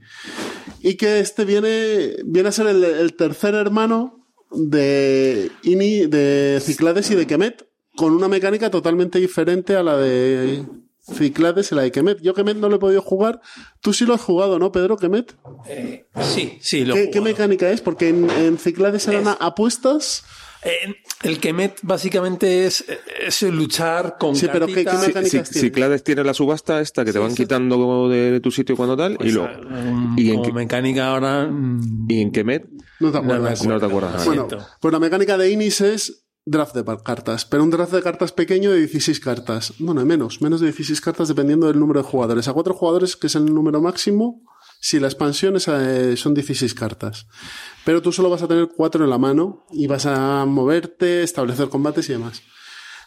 Y 0.81 0.95
que 0.95 1.19
este 1.19 1.45
viene, 1.45 2.15
viene 2.25 2.49
a 2.49 2.51
ser 2.51 2.67
el, 2.67 3.13
tercer 3.15 3.55
hermano 3.55 4.27
de 4.51 5.51
Ini, 5.63 6.07
de 6.07 6.59
Ciclades 6.61 7.11
y 7.11 7.15
de 7.15 7.27
Kemet, 7.27 7.67
con 7.95 8.13
una 8.13 8.27
mecánica 8.27 8.71
totalmente 8.71 9.19
diferente 9.19 9.75
a 9.75 9.83
la 9.83 9.97
de 9.97 10.65
Ciclades 11.01 11.71
y 11.71 11.75
la 11.75 11.83
de 11.83 11.91
Kemet. 11.91 12.21
Yo 12.21 12.33
Kemet 12.33 12.57
no 12.57 12.69
lo 12.69 12.77
he 12.77 12.79
podido 12.79 13.01
jugar. 13.01 13.41
Tú 13.79 13.93
sí 13.93 14.05
lo 14.05 14.13
has 14.13 14.21
jugado, 14.21 14.59
¿no, 14.59 14.71
Pedro 14.71 14.97
Kemet? 14.97 15.35
Eh, 15.67 16.05
sí, 16.21 16.57
sí, 16.61 16.85
lo 16.85 16.93
¿Qué, 16.93 17.09
¿Qué, 17.09 17.21
mecánica 17.21 17.69
es? 17.69 17.81
Porque 17.81 18.09
en, 18.09 18.57
Ciclades 18.57 19.07
eran 19.07 19.35
apuestas. 19.39 20.23
Eh, 20.63 20.95
el 21.23 21.39
Kemet 21.39 21.79
básicamente 21.81 22.65
es, 22.65 22.85
es 23.19 23.41
luchar 23.43 24.17
con 24.19 24.35
Sí, 24.35 24.47
pero 24.51 24.67
¿qué, 24.67 24.75
mecánicas 24.75 25.49
si, 25.49 25.71
Clades 25.71 26.03
tiene 26.03 26.23
la 26.23 26.33
subasta 26.33 26.81
esta 26.81 27.03
que 27.03 27.11
te 27.11 27.19
van 27.19 27.33
quitando 27.33 28.09
de, 28.09 28.39
tu 28.41 28.51
sitio 28.51 28.75
cuando 28.75 28.95
tal 28.95 29.17
y 29.21 29.31
lo 29.31 29.49
y 30.17 30.29
en 30.29 30.53
mecánica 30.53 31.07
ahora 31.07 31.49
y 32.07 32.21
en 32.21 32.31
Kemet 32.31 32.67
no 33.01 33.11
te 33.11 33.17
acuerdas. 33.17 33.65
No, 33.65 33.79
te 33.79 33.85
acuerdas. 33.85 34.25
Bueno, 34.25 34.47
pues 34.79 34.91
la 34.91 34.99
mecánica 34.99 35.35
de 35.35 35.49
Inis 35.49 35.81
es 35.81 36.27
draft 36.45 36.75
de 36.75 36.83
cartas, 37.03 37.45
pero 37.45 37.63
un 37.63 37.71
draft 37.71 37.93
de 37.93 38.01
cartas 38.03 38.31
pequeño 38.31 38.71
de 38.71 38.79
16 38.79 39.19
cartas. 39.19 39.73
Bueno, 39.79 40.05
menos, 40.05 40.41
menos 40.41 40.61
de 40.61 40.67
16 40.67 41.01
cartas 41.01 41.27
dependiendo 41.27 41.67
del 41.67 41.79
número 41.79 42.03
de 42.03 42.07
jugadores. 42.07 42.47
A 42.47 42.53
cuatro 42.53 42.75
jugadores, 42.75 43.15
que 43.15 43.27
es 43.27 43.35
el 43.35 43.45
número 43.45 43.81
máximo, 43.81 44.43
si 44.81 44.99
la 44.99 45.07
expansión 45.07 45.55
eh, 45.55 46.15
son 46.17 46.33
16 46.33 46.73
cartas. 46.73 47.27
Pero 47.85 48.01
tú 48.01 48.11
solo 48.11 48.29
vas 48.29 48.41
a 48.41 48.47
tener 48.47 48.67
cuatro 48.75 49.03
en 49.03 49.09
la 49.11 49.17
mano 49.17 49.65
y 49.71 49.87
vas 49.87 50.05
a 50.07 50.43
moverte, 50.45 51.23
establecer 51.23 51.69
combates 51.69 52.09
y 52.09 52.13
demás. 52.13 52.41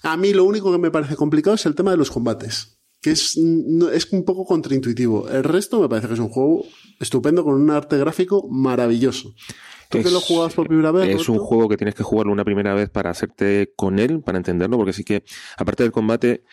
A 0.03 0.17
mí 0.17 0.33
lo 0.33 0.45
único 0.45 0.71
que 0.73 0.79
me 0.79 0.91
parece 0.91 1.17
complicado 1.17 1.57
es 1.57 1.67
el 1.67 1.75
tema 1.75 1.91
de 1.91 1.97
los 1.99 2.11
combates. 2.11 2.79
que 3.03 3.11
es, 3.11 3.37
no- 3.37 3.91
es 3.91 4.11
un 4.13 4.25
poco 4.25 4.47
contraintuitivo. 4.47 5.29
El 5.29 5.45
resto 5.45 5.79
me 5.79 5.91
parece 5.91 6.09
que 6.09 6.15
es 6.15 6.21
un 6.21 6.31
juego 6.31 6.65
estupendo 6.99 7.45
con 7.45 7.53
un 7.55 7.71
arte 7.71 7.99
gráfico 7.99 8.49
maravilloso. 8.51 9.35
¿Tú 9.91 9.99
que 9.99 10.05
Es- 10.09 10.13
lo 10.13 10.21
jugabas 10.21 10.55
por 10.55 10.67
primera 10.69 10.91
vez? 10.91 11.21
Es 11.21 11.29
un 11.29 11.39
juego 11.39 11.69
que 11.69 11.77
tienes 11.77 11.95
que 11.95 12.03
jugarlo 12.03 12.33
una 12.33 12.45
primera 12.47 12.73
vez 12.73 12.89
para 12.89 13.11
hacerte 13.11 13.75
con 13.77 13.99
él, 13.99 14.23
para 14.23 14.39
entenderlo, 14.39 14.79
porque 14.79 14.95
sí 14.95 15.05
que, 15.05 15.23
aparte 15.59 15.83
del 15.83 15.93
combate, 15.93 16.45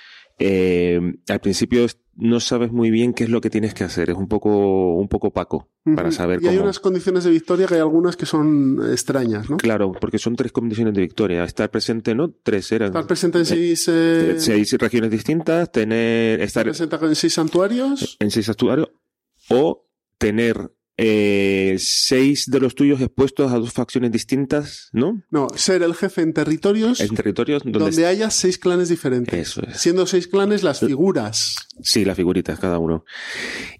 eh, 0.43 0.99
al 1.29 1.39
principio 1.39 1.85
no 2.15 2.39
sabes 2.39 2.71
muy 2.71 2.89
bien 2.89 3.13
qué 3.13 3.23
es 3.23 3.29
lo 3.29 3.41
que 3.41 3.49
tienes 3.49 3.73
que 3.73 3.83
hacer. 3.83 4.09
Es 4.09 4.17
un 4.17 4.27
poco, 4.27 4.95
un 4.95 5.07
poco 5.07 5.27
opaco 5.27 5.69
para 5.95 6.11
saber 6.11 6.41
y 6.41 6.47
hay 6.47 6.57
unas 6.57 6.79
condiciones 6.79 7.23
de 7.23 7.31
victoria 7.31 7.67
que 7.67 7.75
hay 7.75 7.79
algunas 7.79 8.15
que 8.15 8.25
son 8.25 8.79
extrañas, 8.91 9.49
¿no? 9.49 9.57
Claro, 9.57 9.91
porque 9.91 10.17
son 10.17 10.35
tres 10.35 10.51
condiciones 10.51 10.93
de 10.93 11.01
victoria. 11.01 11.43
Estar 11.43 11.69
presente, 11.69 12.15
¿no? 12.15 12.31
Tres 12.31 12.71
eran. 12.71 12.87
Estar 12.87 13.07
presente 13.07 13.37
en 13.39 13.45
seis, 13.45 13.87
eh, 13.87 14.35
Seis 14.37 14.73
regiones 14.73 15.11
distintas, 15.11 15.71
tener, 15.71 16.41
estar 16.41 16.63
presenta 16.63 16.99
en 17.01 17.15
seis 17.15 17.33
santuarios. 17.33 18.17
en 18.19 18.31
seis 18.31 18.47
santuarios, 18.47 18.89
o 19.49 19.87
tener 20.17 20.71
eh, 20.97 21.75
seis 21.79 22.45
de 22.47 22.59
los 22.59 22.75
tuyos 22.75 23.01
expuestos 23.01 23.51
a 23.51 23.57
dos 23.57 23.73
facciones 23.73 24.11
distintas, 24.11 24.89
¿no? 24.93 25.23
No, 25.31 25.47
ser 25.55 25.81
el 25.83 25.95
jefe 25.95 26.21
en 26.21 26.33
territorios 26.33 26.99
En 26.99 27.15
territorios 27.15 27.63
donde, 27.63 27.79
donde 27.79 28.05
haya 28.05 28.29
seis 28.29 28.57
clanes 28.57 28.89
diferentes. 28.89 29.33
Eso 29.49 29.63
es. 29.65 29.77
Siendo 29.77 30.05
seis 30.05 30.27
clanes 30.27 30.63
las 30.63 30.79
figuras. 30.81 31.55
Sí, 31.81 32.05
las 32.05 32.15
figuritas, 32.17 32.59
cada 32.59 32.77
uno. 32.77 33.03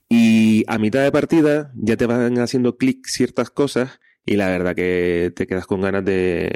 Y 0.10 0.64
a 0.68 0.78
mitad 0.78 1.04
de 1.04 1.12
partida 1.12 1.72
ya 1.76 1.96
te 1.98 2.06
van 2.06 2.40
haciendo 2.40 2.78
clic 2.78 3.06
ciertas 3.08 3.50
cosas 3.50 4.00
y 4.26 4.36
la 4.36 4.50
verdad 4.50 4.76
que 4.76 5.32
te 5.36 5.48
quedas 5.48 5.66
con 5.68 5.82
ganas 5.82 6.04
de, 6.06 6.52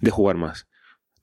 de 0.00 0.10
jugar 0.10 0.36
más. 0.36 0.66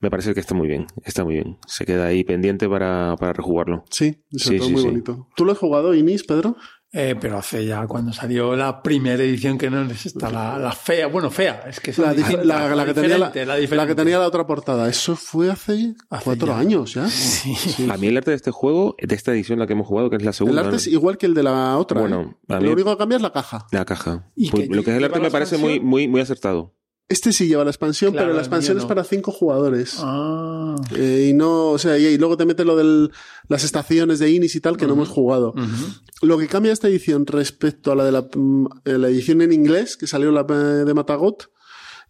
Me 0.00 0.10
parece 0.10 0.34
que 0.34 0.40
está 0.40 0.54
muy 0.54 0.66
bien, 0.66 0.86
está 1.04 1.22
muy 1.24 1.34
bien. 1.34 1.58
Se 1.66 1.84
queda 1.84 2.06
ahí 2.06 2.24
pendiente 2.24 2.68
para, 2.68 3.14
para 3.18 3.32
rejugarlo. 3.32 3.84
Sí, 3.90 4.24
sobre 4.36 4.56
Sí, 4.56 4.58
todo 4.58 4.66
sí, 4.66 4.72
muy 4.72 4.82
sí. 4.82 4.88
bonito. 4.88 5.28
¿Tú 5.36 5.44
lo 5.44 5.52
has 5.52 5.58
jugado, 5.58 5.94
Inis, 5.94 6.24
Pedro? 6.24 6.56
Eh, 6.94 7.16
pero 7.18 7.38
hace 7.38 7.64
ya 7.64 7.86
cuando 7.86 8.12
salió 8.12 8.54
la 8.54 8.82
primera 8.82 9.22
edición 9.22 9.56
que 9.56 9.70
no 9.70 9.80
es 9.90 10.04
esta, 10.04 10.28
la, 10.30 10.58
la 10.58 10.72
fea, 10.72 11.06
bueno, 11.06 11.30
fea, 11.30 11.64
es 11.66 11.80
que 11.80 11.90
es 11.90 11.96
La, 11.98 12.12
la- 12.12 12.74
la 12.74 12.84
que 12.84 12.92
tenía 12.92 13.16
la, 13.16 13.26
diferente, 13.28 13.46
la 13.46 13.56
diferente. 13.56 13.88
que 13.88 13.94
tenía 13.94 14.18
la 14.18 14.26
otra 14.26 14.46
portada. 14.46 14.86
Eso 14.90 15.16
fue 15.16 15.50
hace, 15.50 15.94
Hace 16.10 16.24
cuatro 16.24 16.48
ya. 16.48 16.58
años 16.58 16.92
ya. 16.92 17.08
Sí. 17.08 17.88
A 17.90 17.96
mí 17.96 18.08
el 18.08 18.16
arte 18.18 18.30
de 18.32 18.36
este 18.36 18.50
juego, 18.50 18.94
de 19.00 19.14
esta 19.14 19.32
edición 19.32 19.58
la 19.58 19.66
que 19.66 19.72
hemos 19.72 19.86
jugado, 19.86 20.10
que 20.10 20.16
es 20.16 20.22
la 20.22 20.30
El 20.30 20.34
segunda, 20.34 20.60
arte 20.60 20.72
¿no? 20.72 20.76
es 20.76 20.86
igual 20.86 21.16
que 21.16 21.24
el 21.24 21.32
de 21.32 21.42
la 21.44 21.78
otra. 21.78 21.98
Bueno, 21.98 22.20
¿eh? 22.48 22.52
a 22.54 22.58
mí- 22.58 22.66
Lo 22.66 22.72
único 22.72 22.90
que 22.90 22.98
cambia 22.98 23.16
es 23.16 23.22
la 23.22 23.32
caja. 23.32 23.66
la 23.70 23.84
caja. 23.86 24.30
Y 24.36 24.50
Pues 24.50 24.68
que 24.68 24.74
lo 24.74 24.84
que 24.84 24.90
es 24.90 24.96
el 24.98 25.04
arte 25.04 25.18
me 25.20 25.30
parece 25.30 25.56
muy, 25.56 25.80
muy, 25.80 26.08
muy 26.08 26.20
acertado. 26.20 26.74
Este 27.12 27.30
sí 27.30 27.46
lleva 27.46 27.62
la 27.62 27.70
expansión, 27.70 28.12
Claro, 28.12 28.28
pero 28.28 28.36
la 28.36 28.40
expansión 28.40 28.78
es 28.78 28.86
para 28.86 29.04
cinco 29.04 29.32
jugadores. 29.32 29.96
Ah. 29.98 30.76
Eh, 30.96 31.28
y 31.28 31.34
no, 31.34 31.66
o 31.66 31.78
sea, 31.78 31.98
y, 31.98 32.06
y 32.06 32.16
luego 32.16 32.38
te 32.38 32.46
mete 32.46 32.64
lo 32.64 32.74
de 32.74 33.10
las 33.48 33.64
estaciones 33.64 34.18
de 34.18 34.30
Inis 34.30 34.56
y 34.56 34.60
tal 34.60 34.78
que 34.78 34.86
no 34.86 34.94
hemos 34.94 35.10
jugado. 35.10 35.50
Ujú. 35.50 36.26
Lo 36.26 36.38
que 36.38 36.48
cambia 36.48 36.72
esta 36.72 36.88
edición 36.88 37.26
respecto 37.26 37.92
a 37.92 37.96
la 37.96 38.04
de 38.06 38.12
la, 38.12 38.22
mm, 38.34 38.66
la 38.84 39.08
edición 39.08 39.42
en 39.42 39.52
inglés, 39.52 39.98
que 39.98 40.06
salió 40.06 40.32
la 40.32 40.46
eh, 40.48 40.84
de 40.86 40.94
Matagot, 40.94 41.50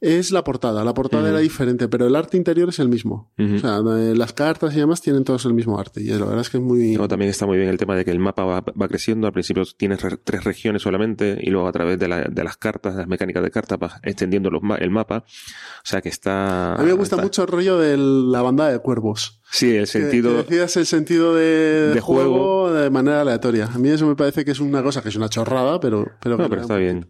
es 0.05 0.33
la 0.33 0.43
portada. 0.43 0.83
La 0.85 0.93
portada 0.95 1.29
era 1.29 1.39
diferente, 1.39 1.87
pero 1.89 2.09
el 2.09 2.17
arte 2.17 2.37
interior 2.37 2.69
es 2.71 2.81
el 2.81 2.89
mismo. 2.89 3.33
O 3.39 3.59
sea, 3.61 3.79
eh, 3.79 4.15
las 4.17 4.33
cartas 4.33 4.75
y 4.75 4.79
demás 4.81 5.01
tienen 5.01 5.23
todos 5.23 5.45
el 5.47 5.55
mismo 5.55 5.79
arte. 5.79 6.03
Y 6.03 6.07
la 6.09 6.19
verdad 6.25 6.41
es 6.41 6.51
que 6.51 6.57
es 6.59 6.63
muy... 6.63 6.95
Luego 6.95 7.07
también 7.07 7.31
está 7.31 7.47
muy 7.47 7.57
bien 7.57 7.69
el 7.71 7.79
tema 7.79 7.95
de 7.95 8.05
que 8.05 8.11
el 8.11 8.19
mapa 8.19 8.45
va, 8.45 8.61
va 8.63 8.89
creciendo. 8.89 9.29
Al 9.29 9.33
principio 9.33 9.63
tienes 9.77 10.03
re- 10.03 10.17
tres 10.17 10.43
regiones 10.43 10.83
solamente 10.83 11.39
y 11.41 11.51
luego 11.51 11.69
a 11.69 11.73
través 11.73 12.01
de, 12.01 12.09
la- 12.09 12.23
de 12.25 12.43
las 12.45 12.57
cartas, 12.57 12.97
las 12.97 13.07
mecánicas 13.07 13.45
de 13.45 13.51
cartas, 13.53 13.79
vas 13.79 13.93
extendiendo 14.03 14.51
los 14.51 14.61
ma- 14.61 14.75
el 14.77 14.91
mapa. 14.91 15.19
O 15.19 15.85
sea 15.85 16.01
que 16.03 16.09
está... 16.09 16.75
A 16.75 16.79
mí 16.79 16.87
me 16.87 16.93
gusta 16.95 17.15
está- 17.17 17.23
mucho 17.25 17.43
el 17.43 17.49
rollo 17.49 17.79
de 17.79 17.97
la 17.97 18.43
bandada 18.43 18.73
de 18.73 18.81
cuervos. 18.81 19.41
Sí, 19.53 19.77
el 19.77 19.87
sentido... 19.87 20.31
Que, 20.33 20.37
decidas 20.39 20.77
el 20.79 20.87
sentido 20.87 21.35
de, 21.35 21.93
de 21.95 22.01
juego, 22.01 22.73
de 22.73 22.91
manera 22.91 23.21
aleatoria. 23.21 23.67
A 23.73 23.79
mí 23.79 23.89
eso 23.91 24.07
me 24.09 24.17
parece 24.17 24.45
que 24.45 24.51
es 24.51 24.59
una 24.59 24.83
cosa 24.83 25.01
que 25.03 25.11
es 25.11 25.17
una 25.17 25.29
chorrada, 25.29 25.79
pero... 25.79 26.07
pero, 26.21 26.39
No, 26.39 26.49
pero 26.49 26.63
está 26.63 26.77
bien. 26.77 27.09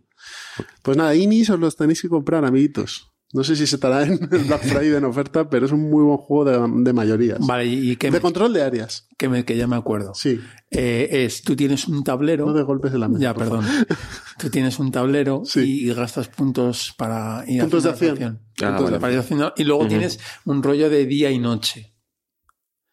Pues 0.83 0.97
nada, 0.97 1.15
Inis 1.15 1.51
os 1.51 1.59
los 1.61 1.77
tenéis 1.77 2.03
que 2.03 2.09
comprar, 2.09 2.45
amiguitos. 2.45 3.09
No 3.35 3.43
sé 3.45 3.57
si 3.57 3.67
se 3.67 3.77
estará 3.77 4.03
en 4.03 4.13
el 4.31 4.45
Black 4.45 4.63
Friday 4.63 4.95
en 4.95 5.05
oferta, 5.05 5.49
pero 5.49 5.65
es 5.65 5.73
un 5.73 5.89
muy 5.89 6.05
buen 6.05 6.19
juego 6.19 6.45
de, 6.45 6.83
de 6.85 6.93
mayorías. 6.93 7.39
Vale, 7.41 7.65
y 7.67 7.97
que, 7.97 8.09
De 8.09 8.13
me, 8.19 8.21
control 8.21 8.53
de 8.53 8.63
áreas. 8.63 9.09
que, 9.17 9.31
me- 9.31 9.47
que 9.47 9.57
ya 9.57 9.67
me 9.67 9.77
acuerdo. 9.77 10.13
Sí. 10.15 10.39
Eh, 10.71 11.09
es, 11.25 11.41
tú 11.43 11.57
tienes 11.57 11.89
un 11.89 12.05
tablero. 12.05 12.45
No 12.45 12.53
de 12.53 12.63
golpes 12.63 12.93
de 12.93 12.99
la 12.99 13.09
mesa. 13.09 13.23
Ya, 13.23 13.35
perdón. 13.35 13.65
Tú 14.39 14.51
tienes 14.51 14.79
un 14.79 14.91
tablero 14.93 15.43
Sí. 15.47 15.61
y, 15.61 15.91
y 15.91 15.95
gastas 15.95 16.29
puntos 16.29 16.93
para 16.99 17.45
ir 17.47 17.61
Puntos 17.63 17.85
de 17.85 17.91
acción. 17.91 18.11
acción. 18.13 18.41
Ah, 18.63 18.67
Puntos 18.69 18.83
vale. 18.85 18.97
de 18.97 19.01
Para 19.01 19.13
ir 19.15 19.19
haciendo- 19.21 19.53
y 19.57 19.65
luego 19.65 19.87
tienes 19.87 20.19
un 20.45 20.63
rollo 20.63 20.91
de 20.91 21.07
día 21.07 21.31
y 21.31 21.39
noche. 21.39 21.92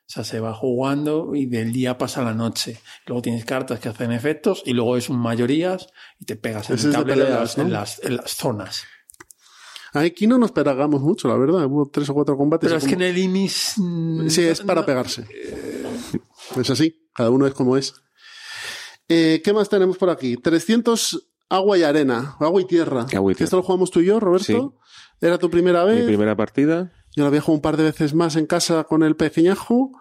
O 0.10 0.12
sea, 0.12 0.24
se 0.24 0.39
va 0.39 0.56
jugando 0.56 1.36
y 1.36 1.45
del 1.45 1.72
día 1.72 2.00
pasa 2.00 2.22
a 2.22 2.26
la 2.26 2.34
noche. 2.34 2.80
Luego 3.06 3.22
tienes 3.22 3.45
cartas 3.45 3.80
que 3.80 3.89
hacen 3.89 4.12
efectos 4.12 4.63
y 4.65 4.74
luego 4.74 4.98
es 4.98 5.08
un 5.08 5.19
mayorías 5.19 5.88
y 6.19 6.26
te 6.26 6.36
pegas 6.36 6.67
en 6.72 6.80
el 6.80 6.86
es 6.88 6.91
tablero 6.91 7.22
en 7.22 7.28
peleas, 7.28 7.39
las- 7.41 7.58
¿no? 7.58 7.63
en, 7.63 7.72
las, 7.72 8.04
en 8.04 8.15
las 8.17 8.32
zonas. 8.36 8.84
Aquí 9.93 10.26
no 10.26 10.38
nos 10.39 10.52
pegamos 10.52 11.02
mucho, 11.02 11.28
la 11.28 11.36
verdad. 11.36 11.65
Hubo 11.65 11.89
tres 11.91 12.10
o 12.10 12.13
cuatro 12.15 12.36
combates. 12.38 12.67
Pero 12.67 12.78
es 12.80 12.86
que 12.88 12.93
en 12.95 13.02
el 13.04 13.17
Inis... 13.17 13.76
Sí, 14.30 14.41
es 14.43 14.62
para 14.62 14.82
no- 14.82 14.86
pegarse. 14.88 15.28
Es 16.60 16.69
así. 16.72 17.08
Cada 17.13 17.30
uno 17.30 17.45
es 17.45 17.54
como 17.54 17.78
es. 17.78 17.93
Eh, 19.08 19.41
¿Qué 19.43 19.54
más 19.54 19.69
tenemos 19.69 19.98
por 19.98 20.10
aquí? 20.10 20.38
300 20.38 21.28
agua 21.50 21.78
y 21.78 21.84
arena. 21.84 22.36
Agua 22.39 22.62
y 22.62 22.65
tierra. 22.65 23.06
Agua 23.15 23.32
y 23.32 23.36
Que 23.36 23.43
esto 23.43 23.58
tierra. 23.58 23.62
lo 23.62 23.65
jugamos 23.65 23.91
tú 23.91 24.00
y 24.02 24.06
yo, 24.06 24.19
Roberto. 24.19 24.76
Era 25.22 25.38
tu 25.38 25.50
primera 25.50 25.86
Mi 25.86 25.93
vez. 25.95 26.06
primera 26.06 26.36
partida, 26.36 26.91
Yo 27.19 27.27
había 27.27 27.41
jugado 27.41 27.55
un 27.58 27.62
par 27.62 27.77
de 27.77 27.84
veces 27.84 28.13
más 28.13 28.36
en 28.36 28.45
casa 28.45 28.84
con 28.86 29.03
el 29.03 29.15
pequeñajo. 29.15 29.91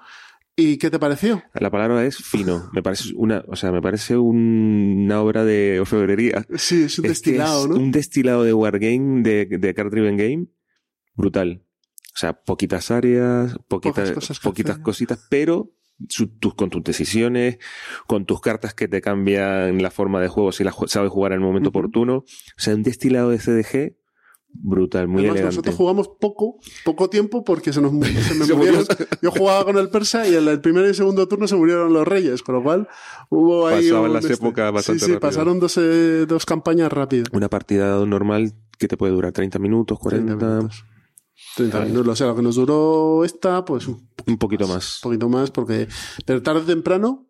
¿Y 0.60 0.76
qué 0.78 0.90
te 0.90 0.98
pareció? 0.98 1.42
la 1.54 1.70
palabra 1.70 2.04
es 2.04 2.16
fino. 2.16 2.68
Me 2.72 2.82
parece 2.82 3.12
una, 3.14 3.44
o 3.46 3.54
sea, 3.54 3.70
me 3.70 3.80
parece 3.80 4.16
un- 4.16 5.02
una 5.04 5.20
obra 5.22 5.44
de 5.44 5.78
orfebrería. 5.80 6.44
Sí, 6.56 6.82
es 6.84 6.98
un 6.98 7.06
destilado, 7.06 7.62
es 7.62 7.68
¿no? 7.68 7.76
Un 7.76 7.92
destilado 7.92 8.42
de 8.42 8.52
Wargame, 8.52 9.22
de, 9.22 9.46
de 9.46 9.74
Card 9.74 9.90
Driven 9.90 10.16
Game, 10.16 10.46
brutal. 11.14 11.62
O 12.12 12.18
sea, 12.18 12.32
poquitas 12.32 12.90
áreas, 12.90 13.56
poquitas, 13.68 14.08
Pocas 14.10 14.12
cosas 14.12 14.40
poquitas 14.40 14.78
cositas, 14.78 15.26
pero 15.30 15.70
su- 16.08 16.26
tus, 16.38 16.54
con 16.54 16.70
tus 16.70 16.82
decisiones, 16.82 17.58
con 18.08 18.24
tus 18.26 18.40
cartas 18.40 18.74
que 18.74 18.88
te 18.88 19.00
cambian 19.00 19.80
la 19.80 19.92
forma 19.92 20.20
de 20.20 20.26
juego 20.26 20.50
si 20.50 20.64
las 20.64 20.74
sabes 20.88 21.10
jugar 21.12 21.30
en 21.32 21.38
el 21.40 21.44
momento 21.46 21.68
oportuno. 21.68 22.16
O 22.16 22.24
sea, 22.56 22.74
un 22.74 22.82
destilado 22.82 23.30
de 23.30 23.38
CDG 23.38 23.96
brutal, 24.52 25.06
muy 25.08 25.20
Además, 25.20 25.36
elegante. 25.36 25.56
nosotros 25.56 25.74
jugamos 25.76 26.08
poco, 26.20 26.56
poco 26.84 27.08
tiempo 27.10 27.44
porque 27.44 27.72
se 27.72 27.80
nos 27.80 27.92
se 28.26 28.34
me 28.34 28.46
murieron. 28.54 28.84
Yo 29.22 29.30
jugaba 29.30 29.64
con 29.64 29.76
el 29.78 29.88
persa 29.90 30.26
y 30.28 30.34
en 30.34 30.48
el 30.48 30.60
primer 30.60 30.88
y 30.90 30.94
segundo 30.94 31.28
turno 31.28 31.46
se 31.46 31.56
murieron 31.56 31.92
los 31.92 32.06
reyes, 32.06 32.42
con 32.42 32.54
lo 32.56 32.62
cual 32.62 32.88
hubo 33.30 33.66
ahí. 33.68 33.88
Pasaban 33.88 34.10
un 34.10 34.12
las 34.14 34.24
épocas 34.30 34.72
bastante 34.72 34.98
Sí, 35.00 35.06
sí, 35.06 35.12
rápido. 35.12 35.28
pasaron 35.28 35.60
dos, 35.60 35.76
eh, 35.78 36.26
dos 36.26 36.44
campañas 36.46 36.92
rápidas. 36.92 37.28
Una 37.32 37.48
partida 37.48 38.04
normal 38.06 38.52
que 38.78 38.88
te 38.88 38.96
puede 38.96 39.12
durar 39.12 39.32
30 39.32 39.58
minutos, 39.58 39.98
40, 39.98 40.26
30 40.38 40.46
minutos. 40.56 40.84
30 41.56 41.80
minutos. 41.80 42.08
O 42.12 42.16
sea, 42.16 42.26
lo 42.28 42.36
que 42.36 42.42
nos 42.42 42.56
duró 42.56 43.24
esta, 43.24 43.64
pues 43.64 43.86
un 43.86 44.08
un 44.26 44.38
poquito 44.38 44.66
más. 44.66 44.98
poquito 45.02 45.28
más, 45.28 45.50
porque. 45.50 45.88
Pero 46.26 46.42
tarde 46.42 46.60
o 46.60 46.64
temprano 46.64 47.26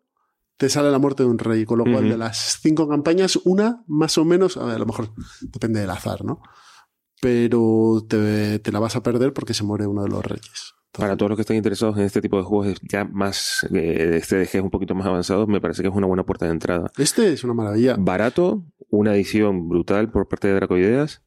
te 0.57 0.67
sale 0.67 0.91
la 0.91 0.99
muerte 0.99 1.23
de 1.23 1.29
un 1.29 1.39
rey, 1.39 1.63
con 1.63 1.77
lo 1.77 1.85
cual 1.85 1.99
Ujú. 2.03 2.09
de 2.09 2.17
las 2.17 2.59
cinco 2.61 2.87
campañas, 2.89 3.39
una 3.45 3.83
más 3.87 4.17
o 4.17 4.25
menos, 4.25 4.57
a 4.57 4.65
ver, 4.65 4.75
a 4.75 4.79
lo 4.79 4.85
mejor 4.85 5.09
depende 5.41 5.79
del 5.79 5.89
azar, 5.89 6.25
¿no? 6.25 6.41
Pero 7.21 8.05
te, 8.07 8.59
te 8.59 8.71
la 8.71 8.79
vas 8.79 8.95
a 8.95 9.03
perder 9.03 9.33
porque 9.33 9.53
se 9.53 9.63
muere 9.63 9.87
uno 9.87 10.03
de 10.03 10.09
los 10.09 10.25
reyes. 10.25 10.73
Para 10.91 11.15
todos 11.15 11.29
los 11.29 11.37
que 11.37 11.41
estén 11.41 11.57
interesados 11.57 11.97
en 11.97 12.03
este 12.03 12.21
tipo 12.21 12.37
de 12.37 12.43
juegos 12.43 12.79
ya 12.81 13.05
más, 13.05 13.65
eh, 13.73 14.17
este 14.21 14.37
DG 14.43 14.63
un 14.63 14.71
poquito 14.71 14.95
más 14.95 15.05
avanzados, 15.05 15.47
me 15.47 15.61
parece 15.61 15.81
que 15.83 15.87
es 15.89 15.93
una 15.95 16.07
buena 16.07 16.25
puerta 16.25 16.45
de 16.45 16.51
entrada. 16.51 16.89
Este 16.97 17.31
es 17.33 17.43
una 17.43 17.53
maravilla. 17.53 17.95
Barato, 17.99 18.65
una 18.89 19.13
edición 19.15 19.69
brutal 19.69 20.11
por 20.11 20.27
parte 20.27 20.47
de 20.47 20.55
Dracoideas 20.55 21.21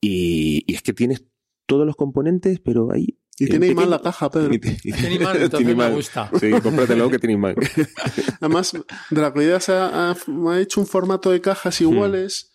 y, 0.00 0.62
y 0.70 0.74
es 0.74 0.82
que 0.82 0.92
tienes 0.92 1.24
todos 1.66 1.86
los 1.86 1.96
componentes, 1.96 2.60
pero 2.60 2.92
ahí... 2.92 3.18
Y 3.40 3.44
en 3.44 3.50
tiene 3.50 3.66
imán 3.68 3.84
pequeño- 3.84 3.90
la 3.90 4.02
caja, 4.02 4.30
Pedro. 4.30 4.50
Tiene 4.82 5.14
imán, 5.14 5.36
entonces 5.36 5.58
Tiene 5.66 5.74
me 5.76 5.90
gusta. 5.94 6.28
Sí, 6.40 6.50
cómpratelo 6.60 7.08
que 7.08 7.20
tiene 7.20 7.34
imán. 7.34 7.54
Además, 8.40 8.72
Dracoideas 9.10 9.68
ha, 9.68 10.10
ha- 10.10 10.16
ha 10.50 10.60
hecho 10.60 10.80
un 10.80 10.86
formato 10.88 11.30
de 11.30 11.38
Hmm. 11.38 11.42
cajas 11.42 11.80
iguales, 11.80 12.52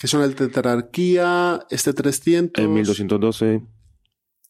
que 0.00 0.06
son 0.08 0.22
el 0.22 0.34
Tetrarquía, 0.34 1.60
este 1.70 1.92
300. 1.92 2.64
En 2.64 2.72
1212... 2.72 3.60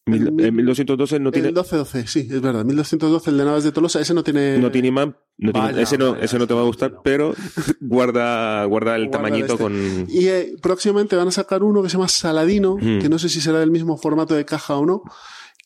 mil- 0.07 0.27
El 0.29 0.33
mil- 0.33 0.45
en 0.47 0.55
1212 0.57 1.19
no 1.21 1.31
tiene, 1.33 1.49
El 1.49 1.55
1212, 1.55 2.07
sí, 2.07 2.21
es 2.31 2.41
verdad. 2.41 2.65
1212, 2.65 3.31
el 3.31 3.39
de 3.39 3.45
Naves 3.45 3.65
de 3.65 3.73
Tolosa, 3.73 4.01
ese 4.01 4.15
no 4.15 4.23
tiene. 4.23 4.59
no 4.59 4.71
tiene 4.71 4.89
imán. 4.89 5.17
no 5.39 5.53
tiene- 5.53 5.67
Vaya, 5.69 5.83
ese, 5.83 5.99
no, 5.99 6.13
vaya, 6.13 6.25
ese 6.25 6.39
no 6.39 6.47
te 6.47 6.55
va 6.55 6.61
a 6.61 6.65
gustar, 6.65 6.93
no. 6.93 7.03
pero 7.03 7.35
guarda, 7.81 8.65
guarda 8.67 8.97
el 8.97 9.09
Guarda 9.09 9.25
tamañito 9.25 9.53
este. 9.55 9.63
con... 9.63 10.07
Y 10.09 10.27
eh, 10.29 10.55
próximamente 10.63 11.17
van 11.17 11.29
a 11.29 11.33
sacar 11.33 11.63
uno 11.63 11.83
que 11.83 11.89
se 11.89 11.97
llama 11.97 12.09
Saladino, 12.09 12.77
Mm. 12.77 12.99
que 13.01 13.09
no 13.09 13.19
sé 13.19 13.29
si 13.29 13.41
será 13.41 13.59
del 13.61 13.71
mismo 13.71 13.97
formato 13.99 14.35
de 14.35 14.45
caja 14.45 14.77
o 14.77 14.87
no, 14.87 15.03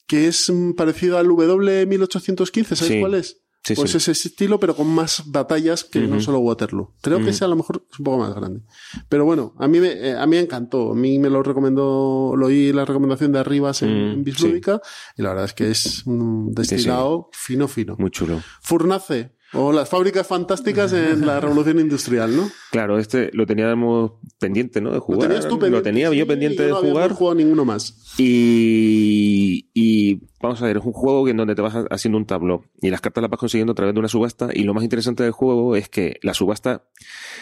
que 0.06 0.26
es 0.28 0.50
mm, 0.50 0.72
parecido 0.74 1.18
al 1.18 1.26
W1815, 1.28 2.64
¿sabes 2.74 2.92
Sí. 2.94 3.00
cuál 3.00 3.14
es? 3.14 3.42
Sí, 3.64 3.74
pues 3.74 3.92
sí. 3.92 3.96
ese 3.96 4.12
estilo, 4.12 4.60
pero 4.60 4.76
con 4.76 4.86
más 4.86 5.22
batallas 5.26 5.84
que 5.84 6.00
no 6.00 6.20
solo 6.20 6.38
Waterloo. 6.40 6.92
Creo 7.00 7.18
que 7.18 7.30
ese 7.30 7.44
a 7.44 7.48
lo 7.48 7.56
mejor 7.56 7.86
es 7.90 7.98
un 7.98 8.04
poco 8.04 8.18
más 8.18 8.34
grande. 8.34 8.60
Pero 9.08 9.24
bueno, 9.24 9.54
a 9.58 9.66
mí 9.66 9.80
me, 9.80 9.92
eh, 9.92 10.14
a 10.14 10.26
mí 10.26 10.36
me 10.36 10.42
encantó. 10.42 10.92
A 10.92 10.94
mí 10.94 11.18
me 11.18 11.30
lo 11.30 11.42
recomendó, 11.42 12.34
lo 12.36 12.46
oí 12.46 12.72
la 12.72 12.84
recomendación 12.84 13.32
de 13.32 13.38
Arribas 13.38 13.82
en, 13.82 13.94
Mm, 13.94 14.12
en 14.12 14.24
Bislúdica, 14.24 14.80
y 15.16 15.22
la 15.22 15.30
verdad 15.30 15.46
es 15.46 15.54
que 15.54 15.70
es 15.70 16.06
un 16.06 16.52
destilado 16.52 17.30
fino, 17.32 17.68
fino. 17.68 17.96
Muy 17.98 18.10
chulo. 18.10 18.42
Furnace. 18.60 19.32
O 19.56 19.72
las 19.72 19.88
fábricas 19.88 20.26
fantásticas 20.26 20.92
en 20.92 21.26
la 21.26 21.40
revolución 21.40 21.78
industrial, 21.78 22.36
¿no? 22.36 22.50
Claro, 22.72 22.98
este 22.98 23.30
lo 23.32 23.46
teníamos 23.46 24.12
pendiente, 24.40 24.80
¿no? 24.80 24.90
De 24.92 24.98
jugar. 24.98 25.28
tenías 25.28 25.46
tú 25.46 25.58
pendiente, 25.58 25.76
Lo 25.78 25.82
tenía 25.82 26.12
yo 26.12 26.26
pendiente 26.26 26.56
yo 26.58 26.62
de 26.64 26.70
no 26.70 26.76
había 26.78 26.90
jugar. 26.90 27.12
jugado 27.12 27.34
ninguno 27.36 27.64
más. 27.64 28.14
Y, 28.18 29.70
y 29.74 30.20
vamos 30.40 30.60
a 30.60 30.66
ver, 30.66 30.78
es 30.78 30.84
un 30.84 30.92
juego 30.92 31.28
en 31.28 31.36
donde 31.36 31.54
te 31.54 31.62
vas 31.62 31.74
haciendo 31.90 32.18
un 32.18 32.26
tabló 32.26 32.64
y 32.80 32.90
las 32.90 33.00
cartas 33.00 33.22
las 33.22 33.30
vas 33.30 33.38
consiguiendo 33.40 33.72
a 33.72 33.74
través 33.74 33.94
de 33.94 34.00
una 34.00 34.08
subasta. 34.08 34.48
Y 34.52 34.64
lo 34.64 34.74
más 34.74 34.82
interesante 34.84 35.22
del 35.22 35.32
juego 35.32 35.76
es 35.76 35.88
que 35.88 36.18
la 36.22 36.34
subasta 36.34 36.88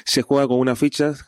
se 0.04 0.22
juega 0.22 0.46
con 0.46 0.58
unas 0.58 0.78
fichas 0.78 1.26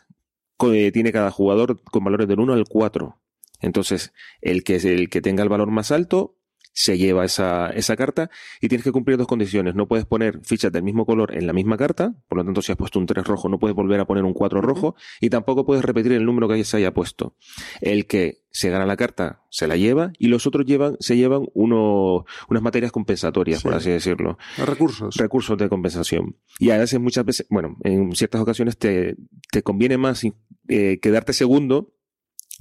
que 0.59 0.92
tiene 0.92 1.12
cada 1.12 1.31
jugador 1.31 1.83
con 1.83 2.05
valores 2.05 2.29
del 2.29 2.40
1 2.40 2.53
al 2.53 2.64
4. 2.68 3.20
Entonces, 3.61 4.12
el 4.42 4.62
que, 4.64 4.77
es 4.77 4.85
el 4.85 5.09
que 5.09 5.23
tenga 5.23 5.42
el 5.42 5.49
valor 5.49 5.70
más 5.70 5.90
alto 5.90 6.37
se 6.74 6.98
lleva 6.98 7.24
esa, 7.24 7.70
esa 7.70 7.96
carta 7.96 8.28
y 8.60 8.68
tienes 8.68 8.84
que 8.84 8.92
cumplir 8.92 9.16
dos 9.16 9.26
condiciones. 9.28 9.74
No 9.74 9.87
puedes 9.88 10.04
poner 10.04 10.40
fichas 10.42 10.70
del 10.72 10.82
mismo 10.82 11.06
color 11.06 11.34
en 11.34 11.46
la 11.46 11.52
misma 11.54 11.76
carta, 11.78 12.12
por 12.28 12.38
lo 12.38 12.44
tanto, 12.44 12.60
si 12.60 12.72
has 12.72 12.76
puesto 12.76 12.98
un 12.98 13.06
3 13.06 13.24
rojo, 13.26 13.48
no 13.48 13.58
puedes 13.58 13.74
volver 13.76 14.00
a 14.00 14.04
poner 14.06 14.24
un 14.24 14.34
4 14.34 14.60
rojo 14.60 14.96
y 15.20 15.30
tampoco 15.30 15.64
puedes 15.64 15.84
repetir 15.84 16.12
el 16.12 16.26
número 16.26 16.48
que 16.48 16.62
se 16.64 16.76
haya 16.76 16.92
puesto. 16.92 17.37
El 17.80 18.06
que 18.06 18.42
se 18.50 18.70
gana 18.70 18.87
la 18.87 18.96
carta 18.96 19.42
se 19.50 19.66
la 19.66 19.76
lleva 19.76 20.12
y 20.18 20.28
los 20.28 20.46
otros 20.46 20.66
llevan, 20.66 20.96
se 21.00 21.16
llevan 21.16 21.46
uno, 21.54 22.24
unas 22.48 22.62
materias 22.62 22.92
compensatorias, 22.92 23.62
por 23.62 23.72
Sí. 23.72 23.78
así 23.78 23.90
decirlo. 23.90 24.37
Recursos. 24.58 25.16
Recursos 25.16 25.56
de 25.56 25.68
compensación. 25.68 26.37
Y 26.58 26.70
a 26.70 26.78
veces, 26.78 27.00
muchas 27.00 27.24
veces, 27.24 27.46
bueno, 27.50 27.76
en 27.84 28.12
ciertas 28.14 28.40
ocasiones 28.40 28.76
te, 28.78 29.16
te 29.50 29.62
conviene 29.62 29.96
más 29.96 30.22
eh, 30.68 30.98
quedarte 31.00 31.32
segundo 31.32 31.93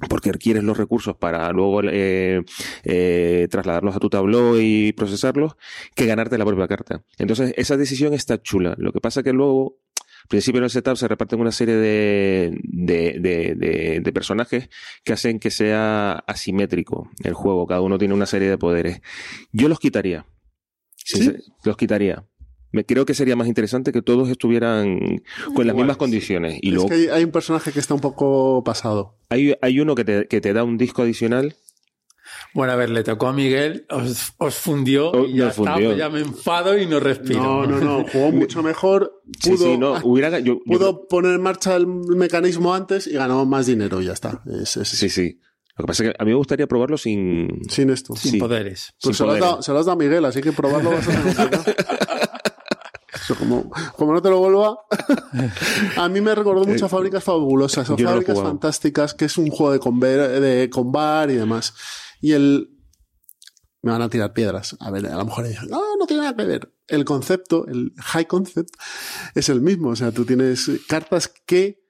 porque 0.09 0.31
requieres 0.31 0.63
los 0.63 0.77
recursos 0.77 1.15
para 1.15 1.51
luego 1.51 1.81
eh, 1.83 2.43
eh, 2.83 3.47
trasladarlos 3.49 3.95
a 3.95 3.99
tu 3.99 4.09
tabló 4.09 4.59
y 4.59 4.91
procesarlos, 4.93 5.53
que 5.95 6.05
ganarte 6.05 6.37
la 6.37 6.45
propia 6.45 6.67
carta. 6.67 7.03
Entonces, 7.17 7.53
esa 7.57 7.77
decisión 7.77 8.13
está 8.13 8.41
chula. 8.41 8.75
Lo 8.77 8.91
que 8.91 8.99
pasa 9.01 9.21
que 9.23 9.33
luego, 9.33 9.77
al 10.23 10.27
principio 10.29 10.59
en 10.59 10.63
el 10.65 10.69
setup 10.69 10.95
se 10.95 11.07
reparten 11.07 11.39
una 11.39 11.51
serie 11.51 11.75
de, 11.75 12.57
de, 12.63 13.17
de, 13.19 13.55
de- 13.55 13.99
de 14.01 14.13
personajes 14.13 14.69
que 15.03 15.13
hacen 15.13 15.39
que 15.39 15.51
sea 15.51 16.13
asimétrico 16.27 17.09
el 17.23 17.33
juego. 17.33 17.67
Cada 17.67 17.81
uno 17.81 17.97
tiene 17.97 18.13
una 18.13 18.25
serie 18.25 18.49
de 18.49 18.57
poderes. 18.57 19.01
Yo 19.51 19.67
los 19.67 19.79
quitaría. 19.79 20.25
¿Sí? 20.95 21.33
Los 21.65 21.75
quitaría. 21.77 22.25
Me 22.73 22.85
creo 22.85 23.05
que 23.05 23.13
sería 23.13 23.35
más 23.37 23.47
interesante 23.47 23.91
que 23.93 24.01
todos 24.01 24.27
estuvieran 24.29 25.21
con 25.55 25.65
las 25.67 25.75
mismas 25.75 25.95
condiciones. 25.95 26.57
Y 26.61 26.67
es 26.69 26.73
luego 26.73 26.89
que 26.89 27.09
hay, 27.11 27.23
un 27.23 27.31
personaje 27.31 27.71
que 27.71 27.79
está 27.79 27.93
un 27.93 28.01
poco 28.01 28.61
pasado. 28.65 29.15
hay, 29.29 29.53
hay 29.61 29.79
uno 29.79 29.95
que 29.95 30.03
te, 30.03 30.27
que 30.27 30.41
te 30.41 30.51
da 30.53 30.63
un 30.65 30.77
disco 30.77 31.03
adicional. 31.03 31.55
Bueno, 32.55 32.73
a 32.73 32.75
ver, 32.75 32.89
le 32.89 33.03
tocó 33.03 33.27
a 33.27 33.33
Miguel, 33.33 33.85
os, 33.89 34.33
os 34.37 34.55
fundió 34.55 35.11
Oh, 35.11 35.25
y 35.25 35.35
ya 35.37 35.45
nos 35.45 35.57
está, 35.57 35.71
fundió. 35.73 35.89
pues 35.89 35.97
ya 35.99 36.09
me 36.09 36.19
enfado 36.19 36.77
y 36.77 36.85
no 36.87 36.99
respiro. 36.99 37.41
No, 37.43 37.65
no, 37.67 37.79
no. 37.79 38.05
Jugó 38.11 38.31
mucho 38.33 38.63
mejor. 38.63 39.21
Sí, 39.39 39.51
Pudo, 39.51 39.65
sí, 39.65 39.77
no, 39.77 39.95
ah, 39.95 40.01
hubiera, 40.03 40.39
yo- 40.39 40.55
yo- 40.55 40.59
pudo 40.65 41.07
poner 41.07 41.35
en 41.35 41.41
marcha 41.41 41.75
el 41.75 41.85
mecanismo 41.87 42.73
antes 42.73 43.05
y 43.07 43.13
ganó 43.13 43.45
más 43.45 43.65
dinero 43.67 44.01
y 44.01 44.05
ya 44.05 44.13
está. 44.13 44.41
Es- 44.61 44.77
es- 44.77 44.87
sí, 44.89 45.09
sí. 45.09 45.39
Lo 45.75 45.83
que 45.85 45.87
pasa 45.87 46.03
es 46.03 46.09
que 46.11 46.15
a 46.19 46.23
mí 46.25 46.29
me 46.31 46.37
gustaría 46.37 46.67
probarlo 46.67 46.97
sin, 46.99 47.47
Sin 47.67 47.89
esto. 47.89 48.15
Sin 48.15 48.31
sí. 48.33 48.37
poderes. 48.37 48.93
Pues 49.01 49.15
sin 49.17 49.23
se 49.23 49.23
lo, 49.23 49.31
has 49.31 49.39
poderes. 49.39 49.49
dado, 49.49 49.61
se 49.63 49.71
lo 49.71 49.79
has 49.79 49.85
dado 49.87 49.99
a 49.99 50.03
Miguel, 50.03 50.25
así 50.25 50.41
que 50.41 50.51
probarlo 50.51 50.91
vas 50.91 51.07
a 51.07 51.11
tener. 51.49 51.75
Eso 53.23 53.35
como, 53.35 53.71
como 53.95 54.13
no 54.13 54.21
te 54.21 54.29
lo 54.29 54.39
vuelva. 54.39 54.77
a 55.97 56.09
mí 56.09 56.19
me 56.21 56.35
recordó 56.35 56.65
mucho 56.65 56.85
a 56.85 56.89
Fábricas 56.89 57.23
Fabulosas 57.23 57.89
o 57.89 57.93
Eh, 57.93 58.03
no 58.03 58.09
Fábricas. 58.09 58.39
Fantásticas, 58.39 59.13
que 59.13 59.25
es 59.25 59.37
un 59.37 59.49
juego 59.49 59.71
de, 59.71 59.79
conver, 59.79 60.41
de 60.41 60.69
combar 60.69 61.31
y 61.31 61.35
demás. 61.35 61.73
Y 62.21 62.33
el. 62.33 62.69
Me 63.81 63.91
van 63.91 64.01
a 64.01 64.09
tirar 64.09 64.33
piedras. 64.33 64.77
A 64.79 64.91
ver, 64.91 65.05
a 65.07 65.17
lo 65.17 65.25
mejor 65.25 65.47
dicen, 65.47 65.67
no, 65.69 65.81
no 65.97 66.05
tiene 66.05 66.23
nada 66.23 66.35
que 66.35 66.45
ver. 66.45 66.73
El 66.87 67.03
concepto, 67.03 67.65
el 67.67 67.93
high 67.97 68.27
concept, 68.27 68.75
es 69.35 69.49
el 69.49 69.61
mismo. 69.61 69.89
O 69.89 69.95
sea, 69.95 70.11
tú 70.11 70.25
tienes 70.25 70.69
cartas 70.87 71.27
que 71.27 71.83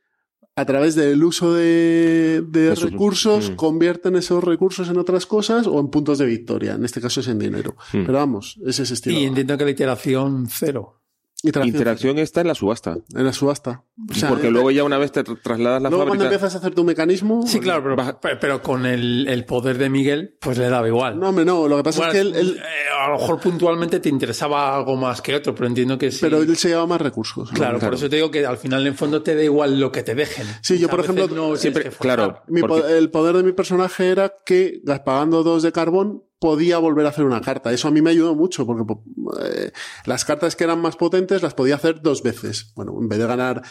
a 0.56 0.66
través 0.66 0.96
del 0.96 1.24
uso 1.24 1.54
de, 1.54 2.44
recursos 2.80 3.52
mm. 3.52 3.56
convierten 3.56 4.16
esos 4.16 4.44
recursos 4.44 4.90
en 4.90 4.98
otras 4.98 5.26
cosas 5.26 5.66
o 5.66 5.80
en 5.80 5.90
puntos 5.90 6.20
de 6.20 6.26
victoria. 6.26 6.74
En 6.74 6.86
este 6.86 7.02
caso 7.02 7.22
es 7.22 7.28
en 7.28 7.40
dinero. 7.40 7.76
Mm. 7.92 8.06
Pero 8.06 8.14
vamos, 8.14 8.60
es 8.66 8.80
ese 8.80 8.94
estilo. 8.94 9.18
Y 9.18 9.24
entiendo 9.24 9.58
que 9.58 9.66
la 9.66 9.72
iteración 9.72 10.48
cero. 10.50 11.03
Interacción 11.46 11.76
interacción 11.76 12.20
está 12.20 12.42
en 12.42 12.48
la 12.48 12.56
subasta. 12.56 12.96
en 13.14 13.26
la 13.26 13.34
subasta. 13.34 13.84
O 14.10 14.14
sea, 14.14 14.30
porque 14.30 14.50
luego 14.50 14.72
ya 14.72 14.84
una 14.86 14.98
vez 14.98 15.12
te 15.12 15.24
tra- 15.26 15.38
trasladas 15.44 15.82
la 15.82 15.90
luego 15.90 16.06
cuando 16.06 16.24
fábrica. 16.24 16.36
empiezas 16.36 16.56
a 16.56 16.58
hacer 16.60 16.74
tu 16.74 16.84
mecanismo. 16.86 17.46
Sí, 17.46 17.60
claro, 17.60 17.84
pero, 17.84 18.18
pero- 18.22 18.40
pero 18.40 18.62
con 18.62 18.86
el, 18.86 19.28
el 19.28 19.44
poder 19.46 19.78
de 19.78 19.90
Miguel, 19.90 20.38
pues 20.40 20.58
le 20.58 20.70
daba 20.70 20.88
igual. 20.88 21.20
No, 21.20 21.30
hombre, 21.30 21.44
no. 21.44 21.68
Lo 21.68 21.76
que 21.78 21.84
pasa 21.84 22.00
Bueno, 22.00 22.14
es 22.14 22.16
que 22.16 22.22
él, 22.22 22.36
él- 22.36 22.58
eh, 22.58 22.64
a 23.06 23.10
lo 23.10 23.18
mejor 23.20 23.40
puntualmente 23.42 24.00
te 24.00 24.08
interesaba 24.10 24.74
algo 24.76 24.96
más 24.96 25.22
que 25.22 25.36
otro, 25.36 25.54
pero 25.54 25.68
entiendo 25.68 25.98
que 25.98 26.12
sí. 26.12 26.20
pero 26.22 26.38
él 26.42 26.56
se 26.56 26.70
lleva 26.70 26.88
más 26.88 27.02
recursos. 27.02 27.52
¿no? 27.52 27.56
claro, 27.58 27.78
por 27.80 27.94
eso 27.94 28.10
te 28.10 28.16
digo 28.16 28.32
que 28.32 28.46
al 28.46 28.58
final 28.58 28.88
en 28.88 28.96
fondo 28.96 29.22
te 29.22 29.36
da 29.36 29.44
igual 29.44 29.80
lo 29.80 29.92
que 29.92 30.02
te 30.04 30.16
dejen. 30.16 30.48
Sí, 30.62 30.78
yo, 30.80 30.88
por 30.88 31.02
ejemplo, 31.02 31.28
no 31.28 31.56
siempre- 31.58 31.84
que 31.84 31.92
forzar. 31.92 32.16
claro. 32.18 32.42
Mi 32.48 32.62
Porque- 32.62 32.98
el 32.98 33.10
poder 33.12 33.36
de 33.36 33.44
mi 33.44 33.52
personaje 33.52 34.10
era 34.10 34.34
que 34.46 34.82
pagando 35.04 35.44
dos 35.44 35.62
de 35.62 35.72
carbón 35.74 36.24
podía 36.44 36.78
volver 36.78 37.06
a 37.06 37.10
hacer 37.10 37.24
una 37.24 37.40
carta. 37.40 37.72
Eso 37.72 37.88
a 37.88 37.92
mí 37.92 38.02
me 38.02 38.10
ayudó 38.10 38.36
mucho 38.36 38.66
porque 38.66 38.84
po- 38.84 39.02
eh, 39.46 39.72
las 40.06 40.26
cartas 40.26 40.58
que 40.58 40.66
eran 40.66 40.82
más 40.82 40.98
potentes 40.98 41.42
las 41.42 41.54
podía 41.54 41.76
hacer 41.76 42.02
dos 42.02 42.22
veces. 42.22 42.74
Bueno, 42.76 42.94
en 43.00 43.08
vez 43.08 43.18
de 43.18 43.28
ganar 43.28 43.62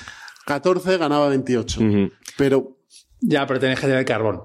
14 0.47 0.97
ganaba 0.97 1.29
28. 1.29 1.81
Ujú. 1.81 2.11
Pero 2.39 2.79
Ya, 3.21 3.47
pero 3.47 3.61
tenés 3.61 3.79
que 3.79 3.87
tener 3.89 4.07
carbón. 4.07 4.37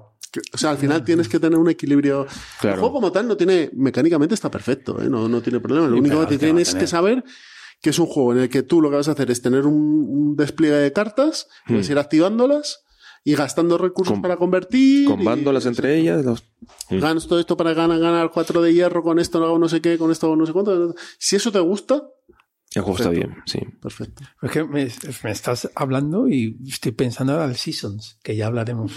o 0.52 0.58
sea, 0.58 0.68
al 0.70 0.76
final 0.76 1.02
tienes 1.04 1.26
que 1.26 1.40
tener 1.40 1.58
un 1.58 1.70
equilibrio. 1.70 2.26
Claro. 2.60 2.74
El 2.74 2.80
juego 2.80 2.94
como 2.96 3.10
tal 3.12 3.26
no 3.26 3.34
tiene, 3.38 3.70
mecánicamente 3.72 4.34
está 4.34 4.50
perfecto, 4.50 5.00
¿eh? 5.00 5.08
no, 5.08 5.26
no 5.26 5.40
tiene 5.40 5.58
problema. 5.58 5.86
Lo 5.88 5.96
único 5.96 6.16
que 6.20 6.26
¿qué 6.26 6.34
va 6.34 6.36
a 6.36 6.38
tienes 6.38 6.74
que 6.74 6.86
saber 6.86 7.24
que 7.80 7.88
es 7.90 7.98
un 7.98 8.06
juego 8.06 8.32
en 8.34 8.40
el 8.40 8.48
que 8.50 8.62
tú 8.62 8.82
lo 8.82 8.90
que 8.90 8.96
vas 8.96 9.08
a 9.08 9.12
hacer 9.12 9.30
es 9.30 9.40
tener 9.40 9.64
un, 9.64 9.74
un 10.06 10.36
despliegue 10.36 10.76
de 10.76 10.92
cartas, 10.92 11.46
y 11.66 11.76
vas 11.76 11.88
a 11.88 11.92
ir 11.92 11.98
activándolas 11.98 12.84
y 13.24 13.34
gastando 13.34 13.78
recursos 13.78 14.14
Com- 14.14 14.22
para 14.22 14.36
convertir. 14.36 15.02
y- 15.02 15.06
Combándolas 15.06 15.66
entre 15.66 15.98
ellas. 15.98 16.24
los-. 16.24 16.44
Ganas 16.90 17.26
todo 17.26 17.38
esto 17.40 17.56
para 17.56 17.74
ganar, 17.74 17.98
ganar 17.98 18.30
4 18.32 18.62
de 18.62 18.72
hierro, 18.74 19.02
con 19.02 19.18
esto 19.18 19.44
hago 19.44 19.58
no 19.58 19.68
sé 19.68 19.80
qué, 19.80 19.98
con 19.98 20.10
esto 20.10 20.34
no 20.36 20.46
sé 20.46 20.52
cuánto. 20.52 20.94
Si 21.18 21.36
eso 21.36 21.50
te 21.52 21.60
gusta, 21.60 22.08
El 22.74 22.82
juego 22.82 22.98
está 22.98 23.08
Perfecto. 23.10 23.30
bien, 23.34 23.42
sí. 23.46 23.78
perfecto. 23.80 24.22
Es 24.42 24.50
que 24.50 24.62
me, 24.64 24.88
me 25.24 25.30
estás 25.30 25.70
hablando 25.74 26.28
y 26.28 26.54
estoy 26.68 26.92
pensando 26.92 27.32
ahora 27.32 27.46
al 27.46 27.56
Seasons, 27.56 28.18
que 28.22 28.36
ya 28.36 28.46
hablaremos. 28.46 28.92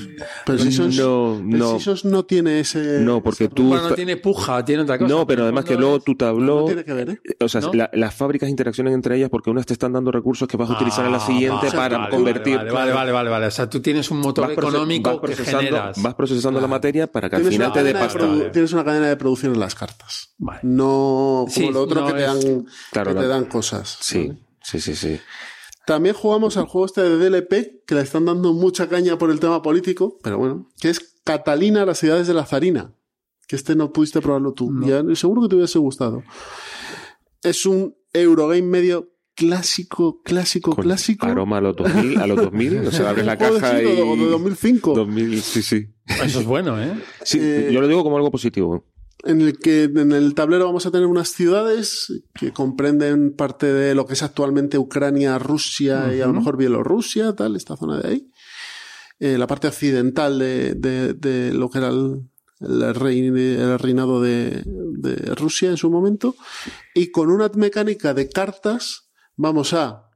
Pero 0.45 0.59
Seasons, 0.59 0.97
no, 0.97 1.37
el 1.37 1.49
no, 1.57 1.69
Seasons 1.79 2.03
no 2.03 2.25
tiene 2.25 2.59
ese. 2.59 2.99
no, 2.99 3.23
porque 3.23 3.45
ese- 3.45 3.53
tú. 3.55 3.69
Bueno, 3.69 3.87
no 3.89 3.95
tiene 3.95 4.17
puja, 4.17 4.65
tiene 4.65 4.83
otra 4.83 4.97
cosa. 4.99 5.07
no, 5.13 5.25
pero 5.25 5.43
además 5.43 5.63
que 5.63 5.75
luego 5.77 6.01
tu 6.01 6.15
tabló. 6.15 6.59
No 6.61 6.65
tiene 6.65 6.83
que 6.83 6.93
ver, 6.93 7.09
¿eh? 7.11 7.21
O 7.39 7.47
sea, 7.47 7.61
¿No? 7.61 7.73
la- 7.73 7.89
las 7.93 8.13
fábricas 8.13 8.49
interaccionan 8.49 8.91
entre 8.93 9.15
ellas 9.15 9.29
porque 9.29 9.49
unas 9.49 9.65
te 9.65 9.71
están 9.71 9.93
dando 9.93 10.11
recursos 10.11 10.49
que 10.49 10.57
vas 10.57 10.69
a 10.69 10.73
utilizar 10.73 11.05
en 11.05 11.11
la 11.13 11.17
Ah, 11.19 11.25
siguiente 11.25 11.67
vale, 11.67 11.71
para 11.77 11.97
vale, 11.97 12.09
convertir. 12.11 12.57
Vale, 12.57 12.71
vale, 12.71 12.91
vale, 12.91 13.11
vale, 13.13 13.29
vale. 13.29 13.45
O 13.45 13.51
sea, 13.51 13.69
tú 13.69 13.81
tienes 13.81 14.11
un 14.11 14.19
motor 14.19 14.47
Vas 14.47 14.57
económico 14.57 15.11
vas 15.11 15.19
que 15.21 15.27
procesando, 15.27 15.59
generas. 15.61 16.01
vas 16.01 16.15
procesando 16.15 16.59
la 16.59 16.67
materia 16.67 17.07
para 17.07 17.29
que 17.29 17.37
al 17.37 17.45
final 17.45 17.67
una 17.67 17.73
te 17.73 17.83
dé 17.83 17.93
pasta. 17.93 18.51
Tienes 18.51 18.73
una 18.73 18.83
cadena 18.83 19.07
de 19.07 19.15
producción 19.15 19.53
en 19.53 19.61
las 19.61 19.75
cartas. 19.75 20.33
Vale. 20.37 20.59
No 20.63 21.45
como 21.45 21.47
Sí, 21.49 21.69
lo 21.71 21.83
otro 21.83 22.01
no 22.01 22.07
que, 22.07 22.13
te 22.13 22.21
dan, 22.21 22.65
Claro, 22.91 23.13
que 23.13 23.19
te 23.21 23.27
dan 23.27 23.45
cosas. 23.61 23.97
Sí, 24.01 24.27
¿vale? 24.27 24.39
sí, 24.63 24.79
sí, 24.81 24.95
sí. 24.95 25.19
También 25.85 26.15
jugamos 26.15 26.57
al 26.57 26.65
juego 26.65 26.85
este 26.85 27.01
de 27.01 27.17
DLP, 27.17 27.85
que 27.85 27.95
le 27.95 28.01
están 28.01 28.25
dando 28.25 28.53
mucha 28.53 28.87
caña 28.87 29.17
por 29.17 29.31
el 29.31 29.39
tema 29.39 29.61
político, 29.61 30.17
pero 30.23 30.37
bueno, 30.37 30.69
que 30.79 30.89
es 30.89 31.15
Catalina, 31.23 31.85
las 31.85 31.99
ciudades 31.99 32.27
de 32.27 32.33
la 32.33 32.45
Zarina. 32.45 32.93
Que 33.47 33.55
este 33.55 33.75
no 33.75 33.91
pudiste 33.91 34.21
probarlo 34.21 34.53
tú. 34.53 34.71
No. 34.71 34.87
Ya, 34.87 35.03
seguro 35.15 35.41
que 35.41 35.49
te 35.49 35.55
hubiese 35.57 35.79
gustado. 35.79 36.23
Es 37.43 37.65
un 37.65 37.95
Eurogame 38.13 38.61
medio 38.61 39.11
clásico, 39.35 40.21
clásico, 40.23 40.75
Con 40.75 40.83
clásico. 40.85 41.25
Aroma 41.25 41.57
a 41.57 41.61
los 41.61 41.75
2000, 41.75 42.19
a 42.19 42.27
los 42.27 42.37
2000, 42.37 42.87
o 42.87 42.91
sea, 42.91 43.09
abres 43.09 43.25
la 43.25 43.37
caja 43.37 43.81
y... 43.81 43.85
de 43.85 43.95
2005. 44.29 44.93
2000, 44.93 45.41
sí, 45.41 45.61
sí. 45.63 45.87
Eso 46.23 46.39
es 46.39 46.45
bueno, 46.45 46.81
¿eh? 46.81 46.93
Sí, 47.23 47.39
Eh, 47.41 47.69
yo 47.71 47.81
lo 47.81 47.87
digo 47.87 48.03
como 48.03 48.17
algo 48.17 48.31
positivo. 48.31 48.85
En 49.23 49.41
el 49.41 49.57
que 49.59 49.83
en 49.83 50.11
el 50.11 50.33
tablero 50.33 50.65
vamos 50.65 50.85
a 50.85 50.91
tener 50.91 51.07
unas 51.07 51.29
ciudades 51.29 52.11
que 52.33 52.51
comprenden 52.51 53.35
parte 53.35 53.71
de 53.71 53.93
lo 53.95 54.05
que 54.05 54.13
es 54.13 54.23
actualmente 54.23 54.77
Ucrania, 54.77 55.37
Rusia 55.39 56.13
y 56.15 56.21
a 56.21 56.27
lo 56.27 56.33
mejor 56.33 56.57
Bielorrusia, 56.57 57.33
tal, 57.35 57.55
esta 57.55 57.77
zona 57.77 57.99
de 57.99 58.07
ahí. 58.09 58.31
Eh, 59.19 59.37
la 59.37 59.45
parte 59.47 59.67
occidental 59.67 60.39
de, 60.39 60.73
de- 60.73 61.13
de 61.13 61.53
lo 61.53 61.69
que 61.69 61.77
era 61.77 61.89
el, 61.89 62.21
el, 62.61 62.95
rey- 62.95 63.19
el 63.27 63.77
reinado 63.79 64.21
de, 64.21 64.63
de 64.65 65.15
Rusia 65.35 65.69
en 65.69 65.77
su 65.77 65.91
momento. 65.91 66.35
Y 66.95 67.11
con 67.11 67.29
una 67.29 67.49
mecánica 67.55 68.13
de 68.15 68.27
cartas 68.29 69.11
vamos 69.35 69.73
a 69.73 70.07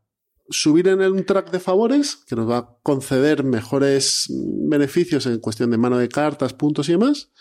subir 0.49 0.87
en 0.87 1.01
el 1.01 1.11
un 1.11 1.25
track 1.25 1.51
de 1.51 1.59
favores 1.59 2.17
que 2.27 2.35
nos 2.35 2.49
va 2.49 2.57
a 2.57 2.69
conceder 2.83 3.43
mejores 3.43 4.25
beneficios 4.69 5.25
en 5.27 5.39
cuestión 5.39 5.69
de 5.71 5.77
mano 5.77 5.97
de 5.97 6.07
cartas, 6.09 6.53
puntos 6.53 6.89
y 6.89 6.93
demás. 6.93 7.31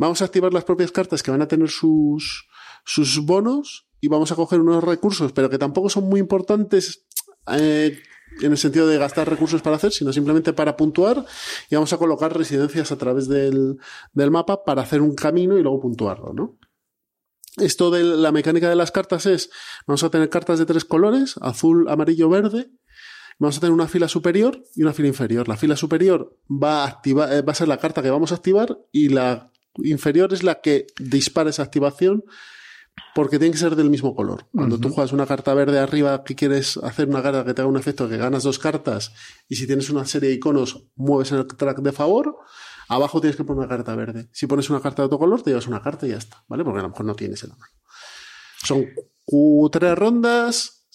Vamos 0.00 0.22
a 0.22 0.24
activar 0.24 0.54
las 0.54 0.64
propias 0.64 0.92
cartas 0.92 1.22
que 1.22 1.30
van 1.30 1.42
a 1.42 1.46
tener 1.46 1.68
sus, 1.68 2.48
sus 2.86 3.22
bonos 3.26 3.86
y 4.00 4.08
vamos 4.08 4.32
a 4.32 4.34
coger 4.34 4.58
unos 4.58 4.82
recursos, 4.82 5.32
pero 5.32 5.50
que 5.50 5.58
tampoco 5.58 5.90
son 5.90 6.04
muy 6.04 6.20
importantes 6.20 7.04
eh, 7.48 7.98
en 8.40 8.50
el 8.50 8.56
sentido 8.56 8.86
de 8.86 8.96
gastar 8.96 9.28
recursos 9.28 9.60
para 9.60 9.76
hacer, 9.76 9.92
sino 9.92 10.10
simplemente 10.10 10.54
para 10.54 10.74
puntuar 10.74 11.26
y 11.68 11.74
vamos 11.74 11.92
a 11.92 11.98
colocar 11.98 12.34
residencias 12.34 12.90
a 12.92 12.96
través 12.96 13.28
del, 13.28 13.76
del 14.14 14.30
mapa 14.30 14.64
para 14.64 14.80
hacer 14.80 15.02
un 15.02 15.14
camino 15.14 15.58
y 15.58 15.62
luego 15.62 15.80
puntuarlo, 15.80 16.32
¿no? 16.32 16.58
Esto 17.58 17.90
de 17.90 18.02
la 18.02 18.32
mecánica 18.32 18.70
de 18.70 18.76
las 18.76 18.92
cartas 18.92 19.26
es, 19.26 19.50
vamos 19.86 20.02
a 20.02 20.08
tener 20.08 20.30
cartas 20.30 20.58
de 20.58 20.64
tres 20.64 20.86
colores, 20.86 21.34
azul, 21.42 21.90
amarillo, 21.90 22.30
verde. 22.30 22.70
Vamos 23.38 23.58
a 23.58 23.60
tener 23.60 23.74
una 23.74 23.86
fila 23.86 24.08
superior 24.08 24.62
y 24.74 24.82
una 24.82 24.94
fila 24.94 25.08
inferior. 25.08 25.46
La 25.46 25.58
fila 25.58 25.76
superior 25.76 26.38
va 26.50 26.84
a, 26.84 26.86
activar, 26.86 27.30
eh, 27.34 27.42
va 27.42 27.52
a 27.52 27.56
ser 27.56 27.68
la 27.68 27.76
carta 27.76 28.00
que 28.00 28.10
vamos 28.10 28.32
a 28.32 28.36
activar 28.36 28.78
y 28.92 29.10
la 29.10 29.50
inferior 29.84 30.32
es 30.32 30.42
la 30.42 30.60
que 30.60 30.86
dispara 30.98 31.50
esa 31.50 31.62
activación 31.62 32.24
porque 33.14 33.38
tiene 33.38 33.52
que 33.52 33.58
ser 33.58 33.76
del 33.76 33.90
mismo 33.90 34.14
color. 34.14 34.46
Cuando 34.52 34.78
tú 34.78 34.90
juegas 34.90 35.12
una 35.12 35.26
carta 35.26 35.54
verde 35.54 35.78
arriba 35.78 36.22
que 36.24 36.34
quieres 36.34 36.76
hacer 36.78 37.08
una 37.08 37.22
carta 37.22 37.44
que 37.44 37.54
te 37.54 37.62
haga 37.62 37.70
un 37.70 37.76
efecto 37.76 38.08
que 38.08 38.16
ganas 38.16 38.42
dos 38.42 38.58
cartas 38.58 39.12
y 39.48 39.56
si 39.56 39.66
tienes 39.66 39.90
una 39.90 40.04
serie 40.04 40.28
de 40.28 40.34
iconos 40.36 40.86
mueves 40.96 41.32
en 41.32 41.38
el 41.38 41.46
track 41.46 41.78
de 41.78 41.92
favor, 41.92 42.36
abajo 42.88 43.20
tienes 43.20 43.36
que 43.36 43.44
poner 43.44 43.60
una 43.60 43.68
carta 43.68 43.94
verde. 43.96 44.28
Si 44.32 44.46
pones 44.46 44.70
una 44.70 44.80
carta 44.80 45.02
de 45.02 45.06
otro 45.06 45.18
color 45.18 45.42
te 45.42 45.50
llevas 45.50 45.66
una 45.66 45.82
carta 45.82 46.06
y 46.06 46.10
ya 46.10 46.18
está, 46.18 46.44
¿vale? 46.48 46.64
Porque 46.64 46.80
a 46.80 46.82
lo 46.82 46.90
mejor 46.90 47.06
no 47.06 47.14
tienes 47.14 47.42
en 47.42 47.50
la 47.50 47.56
mano. 47.56 47.72
Son 48.62 48.86
tres 49.70 49.94
rondas, 49.96 50.86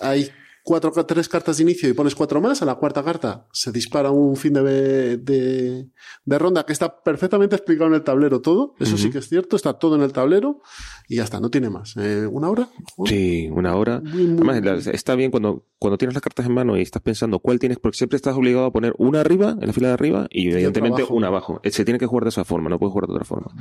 hay 0.00 0.30
cuatro, 0.66 0.90
tres 1.06 1.28
cartas 1.28 1.58
de 1.58 1.62
inicio 1.62 1.88
y 1.88 1.92
pones 1.92 2.14
cuatro 2.14 2.40
más, 2.40 2.62
a 2.62 2.64
la 2.64 2.74
cuarta 2.76 3.04
carta 3.04 3.46
se 3.52 3.70
dispara 3.70 4.10
un 4.10 4.34
fin 4.34 4.54
de, 4.54 5.18
de, 5.18 5.88
de 6.24 6.38
ronda 6.38 6.64
que 6.64 6.72
está 6.72 7.02
perfectamente 7.02 7.54
explicado 7.54 7.88
en 7.90 7.94
el 7.96 8.02
tablero 8.02 8.40
todo, 8.40 8.74
eso 8.80 8.96
sí 8.96 9.10
que 9.10 9.18
es 9.18 9.28
cierto, 9.28 9.56
está 9.56 9.74
todo 9.74 9.94
en 9.96 10.02
el 10.02 10.12
tablero 10.12 10.62
y 11.06 11.16
ya 11.16 11.24
está, 11.24 11.38
no 11.38 11.50
tiene 11.50 11.68
más. 11.68 11.94
Eh, 11.98 12.26
¿Una 12.26 12.48
hora? 12.48 12.68
Sí, 13.04 13.48
una 13.52 13.76
hora. 13.76 14.00
Muy, 14.00 14.24
muy- 14.26 14.48
Además, 14.48 14.86
la- 14.86 14.92
está 14.92 15.14
bien 15.14 15.30
cuando, 15.30 15.66
cuando 15.78 15.98
tienes 15.98 16.14
las 16.14 16.22
cartas 16.22 16.46
en 16.46 16.54
mano 16.54 16.78
y 16.78 16.80
estás 16.82 17.02
pensando 17.02 17.40
cuál 17.40 17.58
tienes, 17.58 17.78
porque 17.78 17.98
siempre 17.98 18.16
estás 18.16 18.34
obligado 18.34 18.64
a 18.64 18.72
poner 18.72 18.94
una 18.96 19.20
arriba, 19.20 19.56
en 19.60 19.66
la 19.66 19.72
fila 19.74 19.88
de 19.88 19.94
arriba, 19.94 20.26
y 20.30 20.50
evidentemente 20.50 21.02
una 21.10 21.26
abajo. 21.28 21.60
Eh, 21.62 21.70
Se 21.70 21.84
tiene 21.84 21.98
que 21.98 22.06
jugar 22.06 22.24
de 22.24 22.30
esa 22.30 22.44
forma, 22.46 22.70
no 22.70 22.78
puedes 22.78 22.92
jugar 22.92 23.06
de 23.08 23.12
otra 23.12 23.26
forma. 23.26 23.52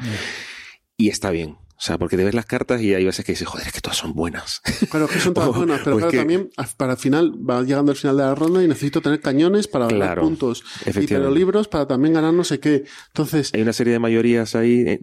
Y 0.98 1.10
está 1.10 1.32
bien. 1.32 1.58
O 1.76 1.86
sea, 1.86 1.98
porque 1.98 2.16
te 2.16 2.24
ves 2.24 2.34
las 2.36 2.46
cartas 2.46 2.82
y 2.82 2.94
hay 2.94 3.04
veces 3.04 3.26
que 3.26 3.34
dices, 3.34 3.48
joder, 3.48 3.68
es 3.68 3.74
que 3.74 3.82
todas 3.82 3.98
son 3.98 4.14
buenas. 4.14 4.62
Claro, 4.90 5.08
que 5.08 5.20
son 5.20 5.34
todas 5.34 5.50
O- 5.52 5.54
buenas, 5.54 5.82
pero 5.84 5.96
o 5.98 6.00
es 6.00 6.04
claro, 6.04 6.12
que- 6.12 6.18
también 6.18 6.50
para 6.78 6.94
el 6.94 6.98
final, 6.98 7.34
va 7.50 7.62
llegando 7.64 7.92
el 7.92 7.98
final 7.98 8.16
de 8.16 8.24
la 8.24 8.36
ronda 8.36 8.64
y 8.64 8.68
necesito 8.68 9.02
tener 9.02 9.20
cañones 9.20 9.68
para 9.68 9.86
ganar 9.86 10.00
Claro, 10.00 10.22
puntos. 10.22 10.64
Y 10.86 10.90
efectivamente. 10.92 11.16
pero 11.16 11.32
libros 11.32 11.68
para 11.68 11.88
también 11.88 12.14
ganar 12.14 12.34
no 12.34 12.44
sé 12.46 12.60
qué. 12.62 12.86
Entonces, 13.08 13.52
Hay 13.54 13.62
una 13.64 13.74
serie 13.74 13.92
de 13.94 14.00
mayorías 14.00 14.56
ahí 14.56 14.84
eh, 14.88 15.00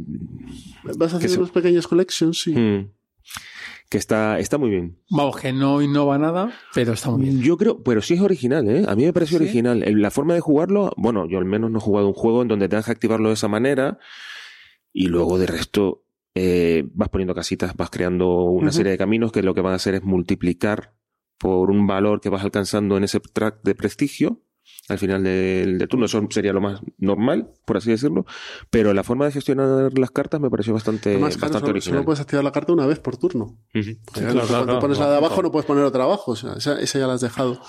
vas 0.96 1.12
a 1.12 1.18
hacer 1.18 1.28
se- 1.28 1.36
unos 1.38 1.50
pequeños 1.50 1.86
collections, 1.86 2.40
sí. 2.40 2.52
mm, 2.54 2.90
que 3.90 3.98
está, 3.98 4.38
está 4.38 4.56
muy 4.56 4.70
bien. 4.70 4.96
Vamos, 5.10 5.36
que 5.36 5.52
no 5.52 5.82
innova 5.82 6.16
nada, 6.16 6.52
pero 6.72 6.92
está 6.94 7.10
muy 7.10 7.24
bien. 7.24 7.42
Yo 7.42 7.56
creo, 7.58 7.82
pero 7.82 8.00
sí 8.00 8.14
es 8.14 8.20
original, 8.20 8.66
¿eh? 8.70 8.84
A 8.86 8.94
mí 8.94 9.04
me 9.04 9.12
pareció 9.12 9.38
¿Sí? 9.38 9.44
original. 9.44 9.84
La 10.00 10.10
forma 10.12 10.32
de 10.34 10.40
jugarlo, 10.40 10.92
bueno, 10.96 11.26
yo 11.28 11.36
al 11.38 11.44
menos 11.44 11.70
no 11.72 11.78
he 11.78 11.82
jugado 11.82 12.06
un 12.06 12.14
juego 12.14 12.40
en 12.42 12.48
donde 12.48 12.68
tengas 12.68 12.86
que 12.86 12.92
activarlo 12.92 13.28
de 13.28 13.34
esa 13.34 13.48
manera 13.48 13.98
y 14.92 15.06
luego 15.06 15.38
de 15.38 15.46
resto 15.46 16.04
eh, 16.34 16.84
vas 16.94 17.08
poniendo 17.08 17.34
casitas, 17.34 17.76
vas 17.76 17.90
creando 17.90 18.42
una 18.44 18.72
serie 18.72 18.92
de 18.92 18.98
caminos 18.98 19.32
que 19.32 19.42
lo 19.42 19.54
que 19.54 19.60
van 19.60 19.72
a 19.72 19.76
hacer 19.76 19.94
es 19.94 20.02
multiplicar 20.02 20.94
por 21.38 21.70
un 21.70 21.86
valor 21.86 22.20
que 22.20 22.28
vas 22.28 22.42
alcanzando 22.44 22.96
en 22.96 23.04
ese 23.04 23.18
track 23.20 23.62
de 23.62 23.74
prestigio 23.74 24.42
al 24.88 24.98
final 24.98 25.22
del, 25.22 25.78
del 25.78 25.88
turno. 25.88 26.06
Eso 26.06 26.20
sería 26.30 26.52
lo 26.52 26.60
más 26.60 26.80
normal, 26.98 27.52
por 27.64 27.76
así 27.76 27.90
decirlo. 27.90 28.26
Pero 28.70 28.92
la 28.92 29.02
forma 29.04 29.24
de 29.24 29.32
gestionar 29.32 29.96
las 29.96 30.10
cartas 30.10 30.40
me 30.40 30.50
pareció 30.50 30.72
bastante, 30.74 31.10
Además, 31.10 31.36
claro, 31.36 31.40
bastante 31.52 31.60
solo, 31.66 31.70
original. 31.72 31.96
solo 31.98 32.04
puedes 32.04 32.20
activar 32.20 32.44
la 32.44 32.52
carta 32.52 32.72
una 32.72 32.86
vez 32.86 32.98
por 32.98 33.16
turno. 33.16 33.56
Claro, 33.72 33.94
cuando 34.12 34.46
claro, 34.46 34.78
pones 34.80 34.98
la 34.98 35.10
de 35.10 35.16
abajo 35.16 35.42
no 35.42 35.50
puedes 35.52 35.66
poner 35.66 35.84
otra 35.84 36.04
abajo. 36.04 36.32
O 36.32 36.36
sea, 36.36 36.54
esa, 36.54 36.78
esa 36.80 36.98
ya 36.98 37.06
la 37.06 37.14
has 37.14 37.20
dejado. 37.20 37.60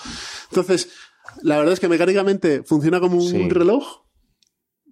Entonces, 0.50 0.90
la 1.42 1.56
verdad 1.58 1.72
es 1.74 1.80
que 1.80 1.88
mecánicamente 1.88 2.62
funciona 2.64 3.00
como 3.00 3.16
un 3.16 3.22
Sí. 3.30 3.48
reloj. 3.48 4.01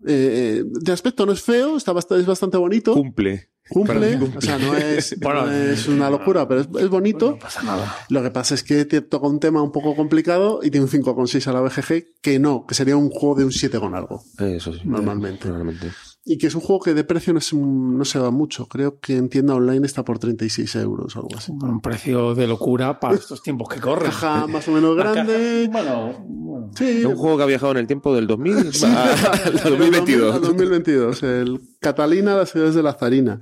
Eh, 0.06 0.60
eh, 0.60 0.64
de 0.64 0.92
aspecto 0.92 1.26
no 1.26 1.32
es 1.32 1.42
feo, 1.42 1.76
está 1.76 1.92
bastante, 1.92 2.22
es 2.22 2.26
bastante 2.26 2.56
bonito. 2.56 2.94
Cumple. 2.94 3.50
Cumple, 3.68 4.18
cumple. 4.18 4.38
o 4.38 4.40
sea, 4.40 4.58
no 4.58 4.74
es, 4.74 5.18
Bueno, 5.20 5.46
no 5.46 5.52
es 5.52 5.86
una 5.86 6.10
locura, 6.10 6.48
pero 6.48 6.62
es, 6.62 6.68
es 6.78 6.88
bonito. 6.88 7.32
No 7.32 7.38
pasa 7.38 7.62
nada. 7.62 7.96
Lo 8.08 8.22
que 8.22 8.30
pasa 8.30 8.54
es 8.54 8.64
que 8.64 8.84
te 8.84 9.00
toca 9.00 9.28
un 9.28 9.38
tema 9.38 9.62
un 9.62 9.70
poco 9.70 9.94
complicado 9.94 10.60
y 10.62 10.70
tiene 10.70 10.86
un 10.86 10.90
5,6 10.90 11.46
a 11.46 11.52
la 11.52 11.60
BGG, 11.60 12.20
que 12.20 12.38
no, 12.40 12.66
que 12.66 12.74
sería 12.74 12.96
un 12.96 13.10
juego 13.10 13.36
de 13.36 13.44
un 13.44 13.52
7 13.52 13.78
con 13.78 13.94
algo, 13.94 14.24
Eso 14.38 14.72
sí. 14.72 14.80
normalmente. 14.84 15.48
Normalmente. 15.48 15.88
Y 16.32 16.38
que 16.38 16.46
es 16.46 16.54
un 16.54 16.60
juego 16.60 16.80
que 16.80 16.94
de 16.94 17.02
precio 17.02 17.32
no, 17.32 17.40
un- 17.54 17.98
no 17.98 18.04
se 18.04 18.18
va 18.20 18.30
mucho. 18.30 18.66
Creo 18.66 19.00
que 19.00 19.16
en 19.16 19.28
tienda 19.28 19.54
online 19.54 19.84
está 19.84 20.04
por 20.04 20.20
36 20.20 20.76
euros 20.76 21.16
o 21.16 21.20
algo 21.22 21.36
así. 21.36 21.50
Bueno, 21.52 21.74
un 21.74 21.80
precio 21.80 22.36
de 22.36 22.46
locura 22.46 23.00
para 23.00 23.16
estos 23.16 23.42
tiempos 23.42 23.68
que 23.68 23.80
corren. 23.80 24.10
Caja 24.12 24.46
más 24.46 24.68
o 24.68 24.70
menos 24.70 24.94
grande. 24.96 25.68
Bueno, 25.72 26.14
bueno. 26.28 26.70
Sí, 26.76 26.84
Es 27.00 27.04
un 27.04 27.16
juego 27.16 27.36
que 27.36 27.42
ha 27.42 27.46
viajado 27.46 27.72
en 27.72 27.78
el 27.78 27.86
tiempo 27.88 28.14
del 28.14 28.28
2000 28.28 28.72
Sí, 28.72 28.84
a- 28.86 29.12
al 29.44 29.58
al 29.58 29.70
2022. 29.70 30.34
al 30.36 30.40
2022. 30.42 31.22
El 31.24 31.60
Catalina, 31.80 32.36
las 32.36 32.52
ciudades 32.52 32.76
de 32.76 32.82
la 32.84 32.92
Zarina. 32.92 33.40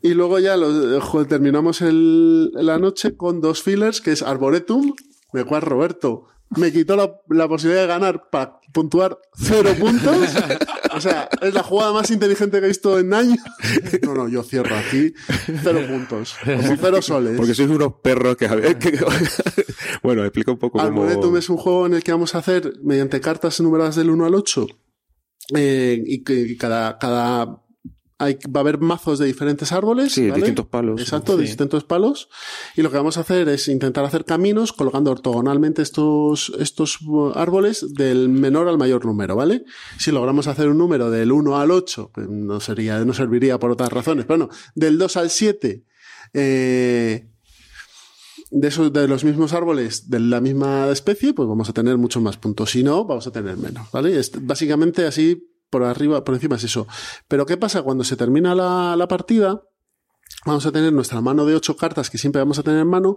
Y 0.00 0.14
luego 0.14 0.38
ya 0.38 0.56
lo- 0.56 1.00
jo, 1.02 1.26
terminamos 1.26 1.82
el- 1.82 2.52
la 2.54 2.78
noche 2.78 3.16
con 3.18 3.42
dos 3.42 3.62
fillers, 3.62 4.00
que 4.00 4.12
es 4.12 4.22
Arboretum, 4.22 4.94
de 5.34 5.44
cual 5.44 5.60
Roberto 5.60 6.24
me 6.56 6.72
quitó 6.72 6.96
la, 6.96 7.12
la 7.28 7.46
posibilidad 7.48 7.82
de 7.82 7.88
ganar 7.88 8.30
para 8.30 8.57
puntuar 8.72 9.18
cero 9.36 9.74
puntos. 9.78 10.16
O 10.94 11.00
sea, 11.00 11.28
es 11.42 11.54
la 11.54 11.62
jugada 11.62 11.92
más 11.92 12.10
inteligente 12.10 12.58
que 12.58 12.64
he 12.64 12.68
visto 12.68 12.98
en 12.98 13.12
años. 13.14 13.38
No, 14.02 14.14
no, 14.14 14.28
yo 14.28 14.42
cierro 14.42 14.74
aquí 14.76 15.12
cero 15.62 15.80
puntos. 15.88 16.34
Como 16.44 16.76
cero 16.80 17.02
soles. 17.02 17.36
Porque 17.36 17.54
sois 17.54 17.68
unos 17.70 17.94
perros 18.02 18.36
que... 18.36 18.48
que- 18.78 18.98
bueno, 20.02 20.24
explica 20.24 20.50
un 20.52 20.58
poco 20.58 20.78
cómo... 20.78 21.02
Arboretum 21.02 21.36
es 21.36 21.48
un 21.48 21.56
juego 21.56 21.86
en 21.86 21.94
el 21.94 22.02
que 22.02 22.12
vamos 22.12 22.34
a 22.34 22.38
hacer 22.38 22.74
mediante 22.82 23.20
cartas 23.20 23.60
numeradas 23.60 23.96
del 23.96 24.10
1 24.10 24.24
al 24.26 24.34
8 24.34 24.66
eh, 25.56 26.02
y 26.04 26.22
que 26.24 26.56
cada, 26.56 26.98
cada 26.98 27.62
hay, 28.20 28.34
va 28.54 28.58
a 28.58 28.62
haber 28.62 28.78
mazos 28.80 29.18
de 29.20 29.26
diferentes 29.26 29.70
árboles. 29.72 30.12
Sí, 30.12 30.22
¿vale? 30.28 30.36
distintos 30.42 30.66
palos. 30.66 31.00
Exacto, 31.00 31.36
de 31.36 31.44
Sí. 31.44 31.48
distintos 31.50 31.84
palos. 31.84 32.28
Y 32.76 32.82
lo 32.82 32.90
que 32.90 32.96
vamos 32.96 33.16
a 33.16 33.20
hacer 33.20 33.48
es 33.48 33.68
intentar 33.68 34.04
hacer 34.04 34.24
caminos 34.24 34.72
colgando 34.72 35.10
ortogonalmente 35.12 35.82
estos, 35.82 36.52
estos 36.58 37.00
uh, 37.02 37.32
árboles 37.36 37.94
del 37.94 38.28
menor 38.28 38.66
al 38.68 38.76
mayor 38.78 39.04
número, 39.06 39.36
¿vale? 39.36 39.64
Si 39.98 40.10
logramos 40.10 40.46
hacer 40.48 40.68
un 40.68 40.78
número 40.78 41.10
del 41.10 41.30
1 41.30 41.56
al 41.58 41.70
8, 41.70 42.10
que 42.14 42.22
no 42.28 42.58
sería, 42.60 43.04
no 43.04 43.14
serviría 43.14 43.58
por 43.58 43.70
otras 43.70 43.92
razones, 43.92 44.24
pero 44.26 44.38
no, 44.38 44.48
del 44.74 44.98
2 44.98 45.16
al 45.16 45.30
7, 45.30 45.84
eh, 46.34 47.28
de 48.50 48.68
esos, 48.68 48.92
de 48.92 49.06
los 49.08 49.24
mismos 49.24 49.52
árboles 49.52 50.08
de 50.08 50.20
la 50.20 50.40
misma 50.40 50.88
especie, 50.90 51.34
pues 51.34 51.48
vamos 51.48 51.68
a 51.68 51.72
tener 51.72 51.96
muchos 51.98 52.22
más 52.22 52.36
puntos. 52.38 52.70
Si 52.70 52.82
no, 52.82 53.04
vamos 53.04 53.26
a 53.26 53.30
tener 53.30 53.56
menos, 53.58 53.90
¿vale? 53.92 54.18
Es- 54.18 54.32
básicamente 54.44 55.06
así 55.06 55.46
por 55.70 55.82
arriba, 55.84 56.24
por 56.24 56.34
encima 56.34 56.56
es 56.56 56.64
eso. 56.64 56.86
Pero 57.28 57.46
¿qué 57.46 57.56
pasa 57.56 57.82
cuando 57.82 58.04
se 58.04 58.16
termina 58.16 58.54
la, 58.54 58.96
la 58.96 59.08
partida? 59.08 59.62
Vamos 60.46 60.66
a 60.66 60.72
tener 60.72 60.92
nuestra 60.92 61.20
mano 61.20 61.44
de 61.46 61.54
ocho 61.54 61.76
cartas 61.76 62.10
que 62.10 62.18
siempre 62.18 62.40
vamos 62.40 62.58
a 62.58 62.62
tener 62.62 62.80
en 62.80 62.88
mano. 62.88 63.16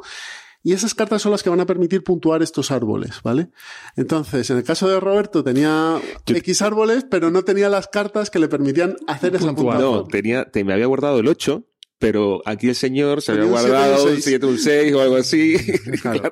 Y 0.64 0.74
esas 0.74 0.94
cartas 0.94 1.24
son 1.24 1.32
las 1.32 1.42
que 1.42 1.50
van 1.50 1.60
a 1.60 1.66
permitir 1.66 2.04
puntuar 2.04 2.44
estos 2.44 2.70
árboles, 2.70 3.22
¿vale? 3.24 3.50
Entonces, 3.96 4.48
en 4.52 4.58
el 4.58 4.64
caso 4.64 4.88
de 4.88 5.00
Roberto 5.00 5.44
tenía 5.44 6.00
Yo- 6.28 6.36
X 6.36 6.62
árboles, 6.62 7.04
pero 7.10 7.32
no 7.32 7.42
tenía 7.44 7.68
las 7.68 7.88
cartas 7.88 8.30
que 8.30 8.38
le 8.38 8.48
permitían 8.48 8.96
hacer 9.08 9.36
esa 9.36 9.48
puntuación. 9.56 9.82
No, 9.92 10.04
tenía, 10.06 10.46
te, 10.52 10.64
me 10.64 10.74
había 10.74 10.86
guardado 10.86 11.20
el 11.20 11.28
8, 11.28 11.64
pero 12.02 12.42
aquí 12.46 12.68
el 12.68 12.76
señor 12.76 13.22
se 13.22 13.32
había 13.32 13.44
guardado 13.46 14.04
un 14.06 14.10
seis. 14.14 14.24
7, 14.26 14.46
un 14.48 14.58
6 14.58 14.94
o 14.96 15.02
algo 15.02 15.16
así. 15.18 15.56
Claro, 16.02 16.32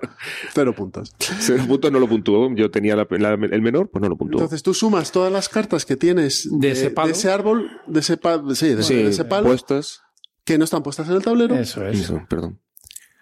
cero 0.53 0.73
puntos. 0.75 1.13
Cero 1.39 1.63
puntos 1.67 1.91
no 1.91 1.99
lo 1.99 2.09
puntuó. 2.09 2.53
Yo 2.55 2.71
tenía 2.71 2.95
la- 2.95 3.07
la- 3.11 3.33
el 3.35 3.61
menor, 3.61 3.89
pues 3.91 4.01
no 4.01 4.09
lo 4.09 4.17
puntuó. 4.17 4.39
Entonces 4.41 4.63
tú 4.63 4.73
sumas 4.73 5.11
todas 5.11 5.31
las 5.31 5.47
cartas 5.47 5.85
que 5.85 5.95
tienes 5.95 6.49
De 6.51 6.71
ese 6.71 6.89
palo. 6.89 7.13
árbol, 7.31 7.69
de 7.85 7.99
ese, 7.99 8.17
pa- 8.17 8.43
sí, 8.55 8.69
de, 8.73 8.81
sí, 8.83 8.95
de 8.95 9.09
ese 9.09 9.25
palo, 9.25 9.45
puestas. 9.47 10.01
que 10.43 10.57
no 10.57 10.63
están 10.63 10.81
puestas 10.81 11.07
en 11.07 11.15
el 11.15 11.21
tablero, 11.21 11.55
Eso 11.55 11.85
es. 11.85 11.99
Eso, 11.99 12.19
perdón. 12.27 12.59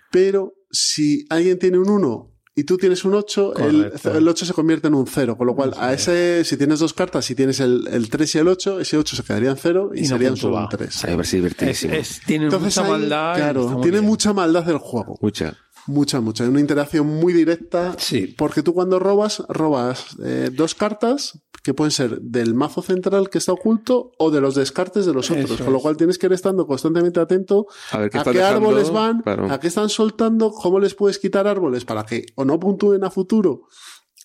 pero 0.10 0.54
si 0.72 1.26
alguien 1.30 1.60
tiene 1.60 1.78
un 1.80 1.90
1 1.90 2.32
y 2.58 2.64
tú 2.64 2.76
tienes 2.76 3.06
un 3.06 3.14
8, 3.14 3.56
el, 3.58 3.92
el 4.14 4.28
8 4.28 4.46
se 4.46 4.54
convierte 4.54 4.88
en 4.88 4.96
un 4.96 5.06
0, 5.08 5.38
con 5.38 5.48
lo 5.48 5.56
cual 5.56 5.74
a 5.78 5.94
es. 5.94 6.02
ese, 6.08 6.44
si 6.44 6.58
tienes 6.58 6.80
dos 6.80 6.94
cartas, 6.94 7.24
si 7.24 7.36
tienes 7.36 7.60
el, 7.62 7.88
el 7.90 8.10
3 8.10 8.36
y 8.36 8.38
el 8.40 8.48
8, 8.48 8.80
ese 8.82 8.98
8 8.98 9.16
se 9.16 9.24
quedaría 9.24 9.52
en 9.52 9.58
0 9.58 9.92
y, 9.94 10.00
Y 10.00 10.02
no 10.02 10.08
serían 10.10 10.36
solo 10.36 10.56
un 10.58 10.62
puntúa. 10.64 10.78
3. 10.88 11.06
A 11.06 11.16
ver 11.16 11.26
si 11.26 11.38
Es, 11.38 11.44
divertidísimo. 11.44 11.94
es- 11.94 12.22
tiene 12.26 12.46
Entonces 12.46 12.76
mucha 12.78 12.86
ahí, 12.86 12.92
maldad. 12.92 13.36
claro, 13.36 13.68
tiene 13.82 14.00
bien. 14.00 14.06
mucha 14.06 14.34
maldad 14.34 14.64
del 14.66 14.80
juego. 14.80 15.18
Mucha. 15.22 15.56
Mucha, 15.88 16.22
mucha. 16.22 16.44
Hay 16.44 16.50
una 16.50 16.60
interacción 16.60 17.08
muy 17.08 17.34
directa. 17.34 17.96
Sí. 17.98 18.36
Porque 18.38 18.62
tú 18.62 18.74
cuando 18.74 19.00
robas, 19.00 19.44
robas 19.48 20.18
eh, 20.24 20.50
dos 20.54 20.76
cartas 20.76 21.40
que 21.64 21.74
pueden 21.74 21.92
ser 21.92 22.22
del 22.22 22.54
mazo 22.54 22.82
central 22.82 23.30
que 23.30 23.40
está 23.40 23.52
oculto 23.52 24.12
o 24.18 24.32
de 24.32 24.40
los 24.40 24.56
descartes 24.56 25.06
de 25.06 25.14
los 25.14 25.30
otros. 25.32 25.52
Eso 25.52 25.64
Con 25.64 25.74
lo 25.74 25.80
es. 25.80 25.84
cual 25.84 25.98
tienes 25.98 26.18
que 26.18 26.28
ir 26.28 26.34
estando 26.34 26.66
constantemente 26.66 27.20
atento 27.20 27.68
A 27.92 27.98
ver 28.00 28.10
qué 28.10 28.20
a 28.20 28.24
qué 28.24 28.32
dejando, 28.34 28.70
árboles 28.70 28.92
van, 28.92 29.22
claro. 29.22 29.52
a 29.52 29.60
qué 29.60 29.68
están 29.68 29.90
soltando, 29.90 30.52
cómo 30.52 30.80
les 30.80 30.94
puedes 30.94 31.20
quitar 31.20 31.46
árboles 31.48 31.84
para 31.84 32.06
que 32.06 32.26
o 32.36 32.46
no 32.46 32.58
puntúen 32.60 33.04
a 33.04 33.10
futuro 33.10 33.64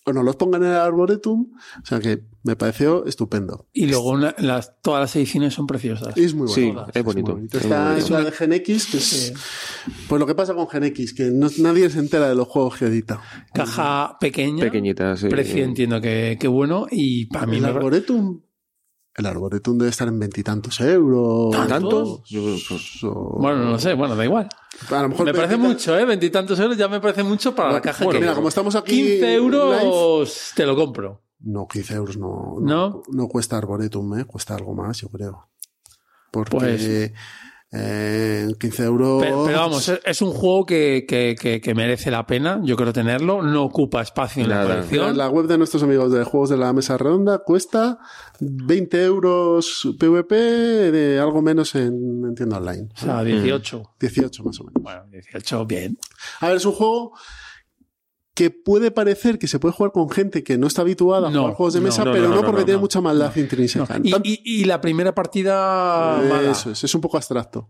o 0.05 0.13
no 0.13 0.21
los 0.23 0.35
pongan 0.35 0.63
en 0.63 0.69
el 0.71 0.75
arboretum. 0.77 1.51
O 1.81 1.85
sea 1.85 1.99
que 1.99 2.23
me 2.43 2.55
pareció 2.57 3.05
estupendo. 3.05 3.67
Y 3.71 3.87
luego 3.87 4.09
una- 4.11 4.35
las, 4.37 4.73
todas 4.81 4.99
las 5.01 5.15
ediciones 5.15 5.53
son 5.53 5.65
preciosas. 5.65 6.15
Y 6.17 6.25
es 6.25 6.33
muy 6.33 6.49
Sí, 6.49 6.65
bueno. 6.65 6.87
es 6.93 7.03
bonito. 7.03 7.37
Es 7.37 7.61
Está 7.63 7.97
es 7.97 8.09
de 8.09 8.55
X, 8.57 8.87
que 8.91 8.97
es, 8.97 9.03
Sí. 9.03 9.33
pues 10.09 10.19
lo 10.19 10.25
que 10.27 10.35
pasa 10.35 10.53
con 10.53 10.67
Gen 10.67 10.83
X, 10.83 11.13
que 11.13 11.31
no- 11.31 11.49
nadie 11.59 11.89
se 11.89 11.99
entera 11.99 12.27
de 12.27 12.35
los 12.35 12.47
juegos 12.47 12.77
que 12.77 12.85
edita. 12.85 13.21
Caja 13.53 14.17
pequeña. 14.19 14.65
Pequeñita, 14.65 15.15
sí. 15.15 15.27
Precio 15.29 15.63
entiendo 15.63 16.01
que, 16.01 16.37
que 16.39 16.47
bueno. 16.49 16.85
Y 16.91 17.25
para 17.27 17.45
mí 17.45 17.55
el 17.57 17.61
me, 17.63 17.67
arboretum 17.69 18.41
El 19.15 19.25
Arboretum 19.27 19.77
debe 19.77 19.91
estar 19.91 20.07
en 20.07 20.17
veintitantos 20.19 20.79
euros. 20.81 21.51
¿Tantos? 21.67 22.23
Yo, 22.29 22.41
pues, 22.67 23.03
O- 23.03 23.37
Bueno, 23.39 23.57
no 23.63 23.71
lo 23.71 23.79
sé, 23.79 23.93
bueno, 23.93 24.15
da 24.15 24.25
igual. 24.25 24.49
A 24.89 25.01
lo 25.03 25.09
mejor 25.09 25.25
Me 25.27 25.33
parece 25.33 25.53
20 25.55 25.67
mucho, 25.67 25.97
¿eh? 25.97 26.05
Veintitantos 26.05 26.59
euros 26.59 26.75
ya 26.77 26.87
me 26.87 26.99
parece 26.99 27.21
mucho 27.23 27.53
para 27.53 27.67
la 27.67 27.73
Bueno, 27.75 27.83
caja 27.83 28.03
bueno, 28.05 28.19
que 28.19 28.23
mira, 28.25 28.35
como 28.35 28.47
estamos 28.49 28.75
aquí 28.75 28.91
15 29.03 29.33
euros 29.35 30.51
te 30.55 30.65
lo 30.65 30.75
compro. 30.75 31.21
No, 31.41 31.67
15 31.67 31.93
euros 31.95 32.17
no, 32.17 32.55
¿No? 32.61 33.03
no, 33.11 33.27
cuesta 33.27 33.57
Arboretum, 33.57 34.17
¿eh? 34.19 34.25
cuesta 34.25 34.55
algo 34.55 34.73
más, 34.73 34.97
yo 35.01 35.09
creo. 35.09 35.47
Porque 36.31 36.57
Pues- 36.57 37.11
eh, 37.75 38.47
15 38.59 38.83
euros. 38.83 39.23
Pero, 39.23 39.43
pero 39.45 39.57
vamos, 39.59 39.91
es, 40.05 40.21
un 40.21 40.31
juego 40.31 40.65
que, 40.65 41.05
que- 41.07 41.35
que- 41.39 41.59
que 41.59 41.73
merece 41.75 42.11
la 42.11 42.25
pena, 42.27 42.61
yo 42.63 42.75
creo 42.75 42.93
tenerlo. 42.93 43.41
No 43.41 43.63
ocupa 43.63 44.01
espacio 44.01 44.43
en 44.43 44.49
la 44.49 44.55
Nada. 44.55 44.65
Mira, 44.67 44.75
colección. 44.85 45.17
la 45.17 45.29
web 45.29 45.47
de 45.47 45.57
nuestros 45.57 45.81
amigos 45.83 46.11
de 46.11 46.23
Juegos 46.23 46.49
de 46.49 46.57
la 46.57 46.71
Mesa 46.73 46.97
Redonda 46.97 47.39
cuesta 47.39 47.97
20 48.39 49.03
euros 49.03 49.87
PVP 49.99 50.35
de 50.35 51.19
algo 51.19 51.41
menos 51.41 51.73
en, 51.75 52.23
en 52.25 52.35
tienda 52.35 52.57
online. 52.57 52.89
O 52.95 52.97
sea, 52.99 53.23
18. 53.23 53.83
18 53.99 54.43
más 54.43 54.59
o 54.59 54.63
menos. 54.65 54.83
Bueno, 54.83 55.01
18, 55.11 55.65
bien. 55.65 55.97
A 56.41 56.47
ver, 56.49 56.57
es 56.57 56.65
un 56.65 56.73
juego 56.73 57.13
que 58.35 58.49
puede 58.49 58.89
parecer 58.91 59.37
que 59.37 59.47
se 59.47 59.59
puede 59.59 59.73
jugar 59.73 59.91
con 59.91 60.09
gente 60.09 60.43
que 60.43 60.57
no 60.57 60.65
está 60.67 60.81
habituada 60.81 61.27
a 61.27 61.31
No, 61.31 61.41
jugar 61.41 61.55
juegos 61.55 61.73
de 61.75 61.81
mesa, 61.81 62.03
no, 62.03 62.11
pero 62.11 62.29
no, 62.29 62.41
porque 62.43 62.63
tiene 62.65 62.79
mucha 62.79 62.99
maldad 62.99 63.35
intrínseca. 63.35 63.99
Y, 64.03 64.11
y- 64.23 64.41
y 64.43 64.65
la 64.65 64.81
primera 64.81 65.13
partida 65.13 66.19
mala. 66.27 66.51
Eso 66.51 66.71
es, 66.71 66.83
es 66.83 66.95
un 66.95 67.01
poco 67.01 67.17
abstracto. 67.17 67.69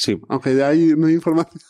Sí. 0.00 0.18
Aunque 0.28 0.54
de 0.54 0.64
ahí 0.64 0.94
no 0.96 1.06
hay 1.08 1.14
información. 1.14 1.60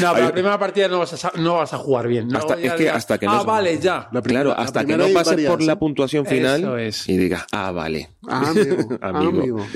No, 0.00 0.12
pero 0.14 0.26
la 0.26 0.32
primera 0.32 0.58
partida 0.58 0.88
no 0.88 0.98
vas 1.00 1.12
a, 1.12 1.16
sa- 1.16 1.32
no 1.36 1.54
vas 1.56 1.72
a 1.74 1.78
jugar 1.78 2.08
bien. 2.08 2.28
No 2.28 2.38
Hasta- 2.38 2.58
ya 2.58 2.66
es 2.68 2.72
que 2.72 2.78
digas, 2.78 2.96
hasta 2.96 3.18
que 3.18 3.26
no 3.26 3.32
Ah, 3.32 3.42
vale, 3.42 3.78
ya. 3.78 4.08
La 4.12 4.22
primera- 4.22 4.42
Claro, 4.44 4.48
la 4.50 4.64
hasta 4.64 4.84
que 4.84 4.96
no 4.96 5.04
varias, 5.12 5.50
por 5.50 5.62
la 5.62 5.72
¿eh? 5.72 5.76
puntuación 5.76 6.26
final 6.26 6.60
Eso 6.60 6.76
es. 6.78 7.08
y 7.08 7.16
digas, 7.18 7.44
ah, 7.52 7.70
vale. 7.72 8.10
Ah, 8.28 8.48
amigo, 8.50 8.76
Amigo. 9.02 9.40
amigo. 9.40 9.66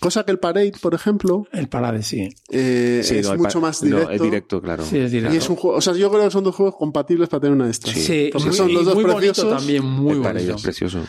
Cosa 0.00 0.24
que 0.24 0.32
el 0.32 0.38
Parade, 0.38 0.72
por 0.80 0.94
ejemplo, 0.94 1.46
El 1.52 1.68
parade, 1.68 2.02
sí. 2.02 2.28
eh, 2.50 3.00
Sí, 3.04 3.18
es 3.18 3.28
no, 3.28 3.36
mucho 3.36 3.60
más 3.60 3.82
no, 3.82 3.88
directo. 3.96 4.12
es 4.12 4.22
directo, 4.22 4.62
claro. 4.62 4.84
Sí, 4.84 4.98
es 4.98 5.10
directo. 5.12 5.34
Y 5.34 5.38
es 5.38 5.48
un 5.48 5.56
juego, 5.56 5.76
o 5.76 5.80
sea, 5.80 5.92
yo 5.94 6.10
creo 6.10 6.24
que 6.24 6.30
son 6.30 6.44
dos 6.44 6.54
juegos 6.54 6.76
compatibles 6.76 7.28
para 7.28 7.40
tener 7.42 7.54
una 7.54 7.66
de 7.66 7.70
estas. 7.72 7.92
Sí, 7.92 8.30
son 8.56 8.72
los 8.72 8.84
dos 8.84 8.94
muy 8.94 9.04
bonito 9.04 9.18
preciosos. 9.32 9.56
también, 9.58 9.84
muy 9.84 10.12
el 10.16 10.18
para 10.22 10.34
bonito. 10.34 10.50
ellos 10.52 10.62
precioso. 10.62 11.00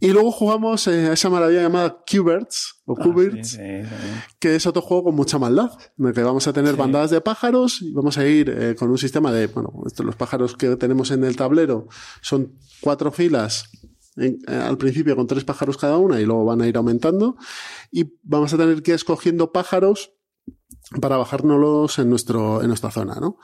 Y 0.00 0.08
luego 0.08 0.30
jugamos 0.32 0.86
eh, 0.86 1.08
a 1.08 1.12
esa 1.12 1.30
maravilla 1.30 1.62
llamada 1.62 2.02
Cuberts, 2.10 2.82
o 2.84 2.94
Ah, 2.98 3.02
Cuberts, 3.02 3.50
sí, 3.50 3.56
sí, 3.56 3.82
sí. 3.84 4.34
que 4.38 4.54
es 4.56 4.66
otro 4.66 4.82
juego 4.82 5.04
con 5.04 5.14
mucha 5.14 5.38
maldad, 5.38 5.70
en 5.98 6.06
el 6.06 6.12
que 6.12 6.22
vamos 6.22 6.46
a 6.48 6.52
tener 6.52 6.76
bandadas 6.76 7.10
de 7.10 7.20
pájaros 7.20 7.80
y 7.82 7.92
vamos 7.92 8.18
a 8.18 8.26
ir 8.26 8.50
eh, 8.50 8.74
con 8.78 8.90
un 8.90 8.98
sistema 8.98 9.32
de, 9.32 9.46
bueno, 9.48 9.72
los 10.04 10.16
pájaros 10.16 10.56
que 10.56 10.76
tenemos 10.76 11.10
en 11.10 11.24
el 11.24 11.36
tablero 11.36 11.88
son 12.20 12.58
cuatro 12.80 13.10
filas 13.12 13.64
en- 14.16 14.38
eh, 14.46 14.54
al 14.54 14.76
principio 14.78 15.16
con 15.16 15.26
tres 15.26 15.44
pájaros 15.44 15.76
cada 15.78 15.96
una 15.96 16.20
y 16.20 16.24
luego 16.26 16.44
van 16.44 16.60
a 16.62 16.66
ir 16.68 16.76
aumentando 16.76 17.36
y 17.90 18.12
vamos 18.22 18.52
a 18.52 18.58
tener 18.58 18.82
que 18.82 18.90
ir 18.90 18.94
escogiendo 18.96 19.52
pájaros 19.52 20.12
para 21.00 21.16
bajárnoslos 21.16 21.98
en, 21.98 22.10
nuestro, 22.10 22.60
en 22.62 22.68
nuestra 22.68 22.90
zona, 22.90 23.14
¿no? 23.20 23.38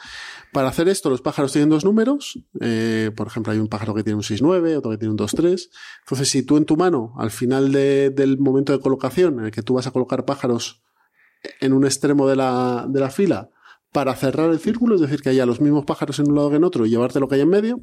Para 0.53 0.69
hacer 0.69 0.89
esto, 0.89 1.11
los 1.11 1.21
pájaros 1.21 1.53
tienen 1.53 1.69
dos 1.71 1.85
números. 1.85 2.39
eh, 2.61 3.11
por 3.17 3.27
ejemplo, 3.27 3.53
hay 3.53 3.59
un 3.59 3.69
pájaro 3.69 3.95
que 3.95 4.03
tiene 4.03 4.17
un 4.17 4.23
6-9, 4.23 4.77
otro 4.77 4.91
que 4.91 4.99
tiene 4.99 5.13
un 5.13 5.19
2-3. 5.19 5.69
Entonces, 6.01 6.29
si 6.29 6.43
tú 6.43 6.57
en 6.57 6.65
tu 6.65 6.77
mano, 6.77 7.15
al 7.19 7.31
final 7.31 7.73
de- 7.73 8.11
del 8.11 8.39
momento 8.39 8.73
de 8.73 8.81
colocación, 8.81 9.39
en 9.41 9.47
el 9.47 9.51
que 9.51 9.63
tú 9.63 9.75
vas 9.75 9.87
a 9.87 9.91
colocar 9.91 10.25
pájaros 10.25 10.83
en 11.61 11.73
un 11.73 11.85
extremo 11.85 12.27
de 12.29 12.37
la, 12.37 12.87
de 12.89 13.01
la 13.01 13.11
fila, 13.11 13.51
para 13.93 14.15
cerrar 14.15 14.51
el 14.51 14.59
círculo, 14.59 14.97
es 14.97 15.01
decir, 15.01 15.23
que 15.23 15.31
haya 15.31 15.47
los 15.47 15.61
mismos 15.61 15.85
pájaros 15.87 16.19
en 16.19 16.29
un 16.29 16.35
lado 16.37 16.51
que 16.51 16.57
en 16.57 16.65
otro 16.65 16.85
y 16.85 16.91
llevarte 16.91 17.21
lo 17.21 17.29
que 17.29 17.37
hay 17.37 17.41
en 17.43 17.49
medio, 17.49 17.81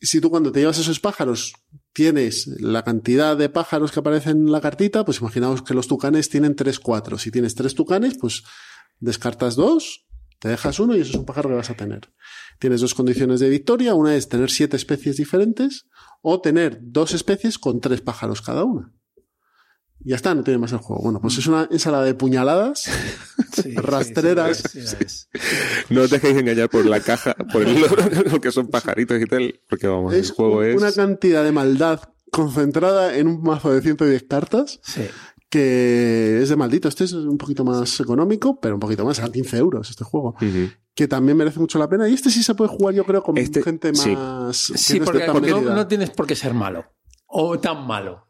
si 0.00 0.20
tú 0.20 0.30
cuando 0.30 0.52
te 0.52 0.60
llevas 0.60 0.78
esos 0.78 1.00
pájaros 1.00 1.54
tienes 1.94 2.48
la 2.60 2.82
cantidad 2.82 3.36
de 3.36 3.48
pájaros 3.48 3.92
que 3.92 4.00
aparecen 4.00 4.38
en 4.38 4.52
la 4.52 4.60
cartita, 4.60 5.04
pues 5.04 5.20
imaginaos 5.20 5.62
que 5.62 5.74
los 5.74 5.86
tucanes 5.86 6.28
tienen 6.28 6.56
3, 6.56 6.78
4. 6.80 7.18
Si 7.18 7.30
tienes 7.30 7.54
tres 7.54 7.74
tucanes, 7.74 8.18
pues 8.20 8.42
descartas 8.98 9.54
dos, 9.54 10.04
te 10.40 10.48
dejas 10.48 10.78
uno 10.80 10.96
y 10.96 11.00
eso 11.00 11.10
es 11.12 11.16
un 11.16 11.24
pájaro 11.24 11.48
que 11.48 11.56
vas 11.56 11.70
a 11.70 11.76
tener. 11.76 12.12
Tienes 12.58 12.80
dos 12.80 12.94
condiciones 12.94 13.40
de 13.40 13.48
victoria. 13.48 13.94
Una 13.94 14.14
es 14.14 14.28
tener 14.28 14.50
siete 14.50 14.76
especies 14.76 15.16
diferentes 15.16 15.86
o 16.20 16.40
tener 16.40 16.80
dos 16.82 17.14
especies 17.14 17.58
con 17.58 17.80
tres 17.80 18.00
pájaros 18.00 18.42
cada 18.42 18.64
una. 18.64 18.92
Y 20.02 20.10
ya 20.10 20.16
está, 20.16 20.34
no 20.34 20.42
tiene 20.42 20.58
más 20.58 20.72
el 20.72 20.78
juego. 20.78 21.02
Bueno, 21.02 21.20
pues 21.20 21.38
es 21.38 21.46
una 21.46 21.68
ensalada 21.70 22.04
de 22.04 22.14
puñaladas. 22.14 22.84
Sí, 23.54 23.72
Rastreras. 23.76 24.56
sí, 24.68 24.80
sí, 24.80 24.86
sí, 24.88 24.96
es. 24.98 25.28
No 25.88 26.02
os 26.02 26.10
dejéis 26.10 26.36
engañar 26.36 26.68
por 26.68 26.84
la 26.86 26.98
caja, 26.98 27.34
por 27.52 27.62
el, 27.62 27.80
lo 28.32 28.40
que 28.40 28.50
son 28.50 28.66
pajaritos 28.66 29.20
y 29.22 29.26
tal, 29.26 29.60
porque 29.68 29.86
vamos, 29.86 30.12
es 30.12 30.30
el 30.30 30.34
juego 30.34 30.64
es... 30.64 30.76
una 30.76 30.90
cantidad 30.90 31.44
de 31.44 31.52
maldad 31.52 32.00
concentrada 32.32 33.16
en 33.16 33.28
un 33.28 33.42
mazo 33.42 33.72
de 33.72 33.80
110 33.80 34.24
cartas 34.24 34.80
Sí. 34.82 35.02
que 35.48 36.40
es 36.42 36.48
de 36.48 36.56
maldito. 36.56 36.88
Este 36.88 37.04
es 37.04 37.12
un 37.12 37.38
poquito 37.38 37.64
más 37.64 38.00
económico, 38.00 38.58
pero 38.60 38.74
un 38.74 38.80
poquito 38.80 39.04
más, 39.04 39.20
a 39.20 39.30
15 39.30 39.56
euros 39.56 39.88
este 39.88 40.02
juego. 40.02 40.34
Que 40.94 41.06
también 41.06 41.36
merece 41.38 41.60
mucho 41.60 41.78
la 41.78 41.88
pena. 41.88 42.08
Y 42.08 42.14
este 42.14 42.30
sí 42.30 42.42
se 42.42 42.54
puede 42.56 42.70
jugar, 42.70 42.92
yo 42.94 43.04
creo, 43.04 43.22
con 43.22 43.38
Este- 43.38 43.62
gente 43.62 43.94
sí. 43.94 44.16
más. 44.16 44.66
que 44.72 44.78
Sí, 44.78 45.00
porque 45.00 45.26
no 45.62 45.86
tienes 45.86 46.10
por 46.10 46.26
qué 46.26 46.34
ser 46.34 46.54
malo. 46.54 46.84
O 47.26 47.58
tan 47.60 47.86
malo. 47.86 48.26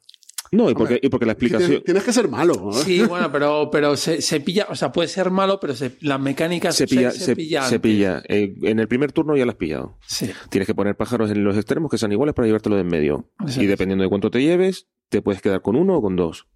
No, 0.52 0.70
y 0.70 0.74
porque, 0.74 1.00
y 1.02 1.08
porque 1.08 1.26
la 1.26 1.32
explicación... 1.32 1.68
tienes, 1.68 1.84
tienes 1.84 2.04
que 2.04 2.12
ser 2.12 2.28
malo. 2.28 2.54
¿no? 2.54 2.72
Sí, 2.72 3.02
bueno, 3.02 3.30
pero, 3.32 3.70
pero 3.70 3.96
se, 3.96 4.22
se 4.22 4.40
pilla, 4.40 4.66
o 4.68 4.74
sea, 4.74 4.92
puede 4.92 5.08
ser 5.08 5.30
malo, 5.30 5.58
pero 5.60 5.74
se, 5.74 5.96
la 6.00 6.18
mecánica 6.18 6.72
Se 6.72 6.86
pilla, 6.86 7.10
se, 7.10 7.20
se, 7.20 7.36
pilla. 7.36 7.62
se 7.62 7.80
pilla. 7.80 8.22
Eh, 8.28 8.54
en 8.62 8.78
el 8.78 8.88
primer 8.88 9.12
turno 9.12 9.36
ya 9.36 9.44
lo 9.44 9.50
has 9.50 9.56
pillado. 9.56 9.98
Sí. 10.06 10.30
Tienes 10.50 10.66
que 10.66 10.74
poner 10.74 10.96
pájaros 10.96 11.30
en 11.30 11.42
los 11.44 11.56
extremos 11.56 11.90
que 11.90 11.98
sean 11.98 12.12
iguales 12.12 12.34
para 12.34 12.46
llevártelo 12.46 12.76
de 12.76 12.82
en 12.82 12.88
medio. 12.88 13.30
Exacto. 13.40 13.62
Y 13.62 13.66
dependiendo 13.66 14.04
de 14.04 14.08
cuánto 14.08 14.30
te 14.30 14.42
lleves, 14.42 14.86
te 15.08 15.22
puedes 15.22 15.42
quedar 15.42 15.62
con 15.62 15.76
uno 15.76 15.96
o 15.96 16.02
con 16.02 16.16
dos. 16.16 16.46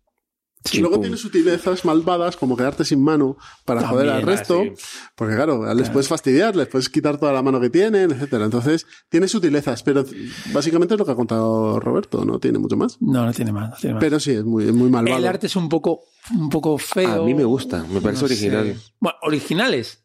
Y 0.72 0.80
luego 0.80 0.96
pum. 0.96 1.02
tienes 1.02 1.20
sutilezas 1.20 1.84
malvadas 1.84 2.36
como 2.36 2.56
quedarte 2.56 2.84
sin 2.84 3.02
mano 3.02 3.36
para 3.64 3.80
También, 3.82 4.00
joder 4.00 4.14
al 4.16 4.22
resto. 4.22 4.62
ah, 4.66 5.10
Porque 5.14 5.34
claro, 5.34 5.74
les 5.74 5.90
puedes 5.90 6.08
fastidiar, 6.08 6.56
les 6.56 6.68
puedes 6.68 6.88
quitar 6.88 7.18
toda 7.18 7.32
la 7.32 7.42
mano 7.42 7.60
que 7.60 7.70
tienen, 7.70 8.10
etcétera. 8.10 8.44
Entonces, 8.44 8.86
tiene 9.08 9.28
sutilezas, 9.28 9.82
pero 9.82 10.04
básicamente 10.52 10.94
es 10.94 10.98
lo 10.98 11.04
que 11.06 11.12
ha 11.12 11.16
contado 11.16 11.80
Roberto, 11.80 12.24
no 12.24 12.38
tiene 12.38 12.58
mucho 12.58 12.76
más. 12.76 12.96
No, 13.00 13.24
no 13.24 13.32
tiene 13.32 13.52
más. 13.52 13.70
No 13.70 13.76
tiene 13.76 13.94
más. 13.94 14.00
Pero 14.00 14.20
sí, 14.20 14.32
es 14.32 14.44
muy, 14.44 14.64
es 14.64 14.72
muy 14.74 14.90
malvado. 14.90 15.16
el 15.18 15.26
arte 15.26 15.46
es 15.46 15.56
un 15.56 15.68
poco, 15.68 16.00
un 16.34 16.48
poco 16.50 16.76
feo. 16.78 17.22
A 17.22 17.24
mí 17.26 17.34
me 17.34 17.44
gusta, 17.44 17.84
me 17.90 18.00
parece 18.00 18.22
No 18.22 18.26
original. 18.26 18.74
sé. 18.74 18.92
Bueno, 19.00 19.18
originales. 19.22 20.04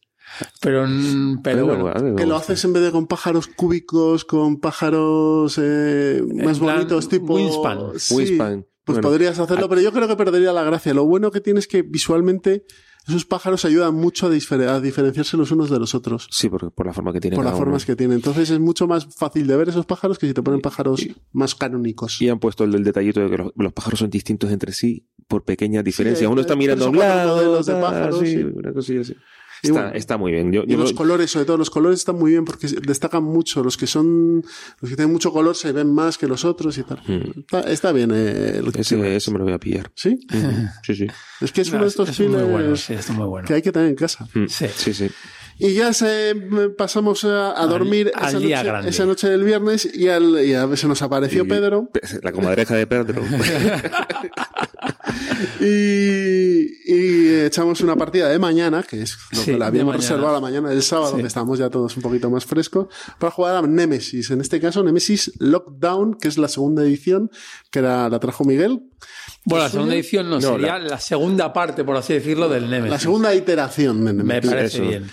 Pero, 0.62 0.88
pero 1.43 1.65
Bueno, 1.67 2.15
que 2.15 2.26
lo 2.26 2.36
haces 2.36 2.63
en 2.65 2.73
vez 2.73 2.82
de 2.82 2.91
con 2.91 3.06
pájaros 3.06 3.45
cúbicos, 3.47 4.26
con 4.26 4.60
pájaros 4.60 5.60
eh, 5.62 6.23
más 6.43 6.58
plan 6.58 6.78
bonitos, 6.78 7.08
tipo. 7.08 7.36
Wingspan. 7.36 7.80
Sí, 7.97 8.15
Wingspan. 8.15 8.65
Pues 8.86 8.98
Bueno, 8.98 9.10
podrías 9.10 9.39
hacerlo, 9.39 9.69
pero 9.69 9.82
yo 9.82 9.91
creo 9.93 10.08
que 10.08 10.15
perdería 10.15 10.52
la 10.52 10.63
gracia. 10.63 10.93
Lo 10.93 11.06
bueno 11.06 11.32
que 11.32 11.39
tiene 11.41 11.60
es 11.60 11.67
que 11.67 11.84
visualmente 11.84 12.65
esos 13.08 13.26
pájaros 13.26 13.63
ayudan 13.65 13.96
mucho 13.96 14.28
a, 14.28 14.30
difer- 14.30 14.67
a 14.67 14.80
diferenciarse 14.80 15.36
los 15.38 15.52
unos 15.52 15.69
de 15.69 15.80
los 15.80 15.93
otros. 15.96 16.28
Sí, 16.32 16.50
porque 16.50 16.69
por 16.69 16.86
la 16.86 16.93
forma 16.93 17.12
que 17.13 17.19
tiene 17.22 17.36
Por 17.36 17.46
las 17.46 17.58
formas 17.58 17.86
que 17.86 17.96
tienen. 17.96 18.15
Entonces 18.15 18.50
es 18.50 18.60
mucho 18.60 18.88
más 18.88 19.08
fácil 19.15 19.48
de 19.48 19.56
ver 19.58 19.69
esos 19.69 19.86
pájaros 19.86 20.17
que 20.19 20.28
si 20.28 20.34
te 20.34 20.41
ponen 20.41 20.62
pájaros 20.62 21.06
más 21.32 21.56
canónicos. 21.56 22.22
Y 22.22 22.30
han 22.30 22.39
puesto 22.39 22.63
el 22.65 22.72
del 22.72 22.84
detallito 22.84 23.19
de 23.22 23.30
que 23.30 23.38
los, 23.38 23.52
los 23.56 23.74
pájaros 23.74 24.00
son 24.00 24.10
distintos 24.10 24.52
entre 24.52 24.72
sí 24.74 25.08
por 25.28 25.43
pequeñas 25.43 25.84
diferencias. 25.84 26.30
Uno 26.30 26.41
está 26.41 26.56
mirando 26.56 26.86
a 26.86 26.89
un 26.89 26.98
lado, 27.00 27.36
modelos 27.36 27.65
de 27.65 27.74
pájaros, 27.76 28.19
sí, 28.19 28.28
sí. 28.38 28.43
una 28.54 28.74
cosilla 28.74 29.02
así. 29.02 29.15
Y 29.63 29.67
Está, 29.69 29.82
bueno. 29.82 29.95
está 29.95 30.17
muy 30.17 30.32
bien. 30.34 30.52
Yo, 30.52 30.63
Y 30.67 30.71
yo 30.73 30.78
los 30.78 30.91
lo- 30.91 30.97
colores, 30.97 31.32
sobre 31.32 31.45
todo, 31.45 31.56
los 31.58 31.69
colores 31.69 31.99
están 31.99 32.17
muy 32.19 32.32
bien 32.32 32.43
porque 32.43 32.67
destacan 32.67 33.23
mucho. 33.23 33.63
Los 33.63 33.78
que 33.78 33.88
son, 33.88 34.43
los 34.82 34.89
que 34.89 34.95
tienen 34.97 35.13
mucho 35.13 35.32
color 35.32 35.56
se 35.56 35.71
ven 35.71 35.91
más 35.93 36.17
que 36.17 36.28
los 36.28 36.43
otros 36.43 36.78
y 36.78 36.84
tal. 36.84 37.02
Mm. 37.08 37.39
Está, 37.39 37.60
está 37.71 37.91
bien 37.93 38.12
eh, 38.13 38.58
el 38.58 38.71
ese, 38.78 39.15
ese 39.15 39.32
me 39.32 39.38
lo 39.39 39.45
voy 39.45 39.54
a 39.54 39.60
pillar. 39.60 39.89
¿Sí? 39.95 40.19
Sí, 40.84 40.95
sí. 40.95 41.08
Es 41.39 41.52
que 41.54 41.62
es 41.62 41.69
No, 41.69 41.76
uno 41.78 41.86
de 41.86 41.89
estos 41.89 42.10
es 42.10 42.19
muy 42.19 42.28
fillers 42.28 42.49
bueno, 42.52 42.76
sí, 42.76 42.93
es 42.93 43.10
muy 43.12 43.26
bueno. 43.26 43.47
que 43.47 43.54
hay 43.54 43.62
que 43.62 43.71
tener 43.71 43.88
en 43.88 43.95
casa. 43.95 44.28
Mm, 44.34 44.45
Sí. 44.47 44.65
Sí, 44.76 44.93
sí. 44.93 45.10
Y 45.60 45.76
ya 45.76 45.93
se 45.93 46.34
pasamos 46.78 47.23
a, 47.26 47.54
dormir 47.67 48.12
al 48.15 48.30
esa, 48.30 48.39
día 48.39 48.58
noche, 48.58 48.67
grande. 48.67 48.89
esa 48.89 49.06
noche 49.06 49.30
del 49.30 49.43
viernes 49.43 49.88
y, 49.93 50.10
al, 50.10 50.43
y 50.45 50.54
a 50.56 50.65
veces 50.65 50.89
nos 50.89 51.02
apareció 51.04 51.45
Y- 51.45 51.47
Pedro 51.47 51.89
La 52.23 52.32
comadreja 52.32 52.76
de 52.76 52.88
Pedro. 52.88 53.21
y, 55.59 56.93
y 56.93 57.35
echamos 57.45 57.81
una 57.81 57.95
partida 57.95 58.29
de 58.29 58.39
mañana, 58.39 58.83
que 58.83 59.01
es 59.01 59.17
lo 59.31 59.39
Sí, 59.39 59.51
que 59.51 59.57
la 59.57 59.67
habíamos 59.67 59.95
reservado 59.95 60.29
a 60.29 60.33
la 60.33 60.39
mañana 60.39 60.69
del 60.69 60.83
sábado, 60.83 61.15
Sí. 61.15 61.21
que 61.21 61.27
estamos 61.27 61.59
ya 61.59 61.69
todos 61.69 61.95
un 61.97 62.03
poquito 62.03 62.29
más 62.29 62.45
frescos, 62.45 62.87
para 63.19 63.31
jugar 63.31 63.55
a 63.57 63.61
Nemesis. 63.61 64.31
En 64.31 64.41
este 64.41 64.59
caso, 64.59 64.83
Nemesis 64.83 65.31
Lockdown, 65.39 66.15
que 66.15 66.27
es 66.27 66.37
la 66.37 66.47
segunda 66.47 66.83
edición, 66.83 67.29
que 67.71 67.81
la 67.81 68.19
trajo 68.19 68.43
Miguel. 68.45 68.81
Bueno, 69.45 69.65
la 69.65 69.69
segunda 69.69 69.95
edición 69.95 70.29
no, 70.29 70.39
No, 70.39 70.54
sería 70.54 70.79
la... 70.79 70.99
segunda 70.99 71.51
parte, 71.54 71.83
por 71.83 71.97
así 71.97 72.13
decirlo, 72.13 72.47
del 72.49 72.69
Nemesis. 72.69 72.91
La 72.91 72.99
segunda 72.99 73.35
iteración 73.35 74.06
de 74.06 74.13
Me 74.13 74.23
Nemesis. 74.23 74.49
parece 74.51 74.77
Eso. 74.77 74.87
bien. 74.87 75.10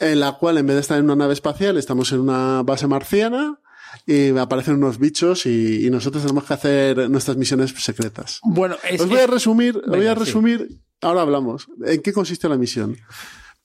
en 0.00 0.18
la 0.20 0.32
cual 0.32 0.58
en 0.58 0.66
vez 0.66 0.74
de 0.74 0.80
estar 0.80 0.98
en 0.98 1.04
una 1.04 1.14
nave 1.16 1.32
espacial 1.32 1.76
estamos 1.78 2.10
en 2.12 2.20
una 2.20 2.62
base 2.64 2.88
marciana 2.88 3.60
y 4.06 4.36
aparecen 4.38 4.74
unos 4.74 4.98
bichos 4.98 5.46
y, 5.46 5.86
y 5.86 5.90
nosotros 5.90 6.22
tenemos 6.22 6.44
que 6.44 6.54
hacer 6.54 7.10
nuestras 7.10 7.36
misiones 7.36 7.72
secretas. 7.78 8.40
Bueno, 8.42 8.76
es, 8.88 9.00
Os 9.00 9.08
voy 9.08 9.18
a 9.18 9.26
resumir, 9.26 9.76
os 9.76 9.86
voy 9.86 10.06
a 10.06 10.14
sí. 10.14 10.18
resumir, 10.20 10.68
ahora 11.00 11.22
hablamos, 11.22 11.66
en 11.84 12.00
qué 12.02 12.12
consiste 12.12 12.48
la 12.48 12.56
misión. 12.56 12.96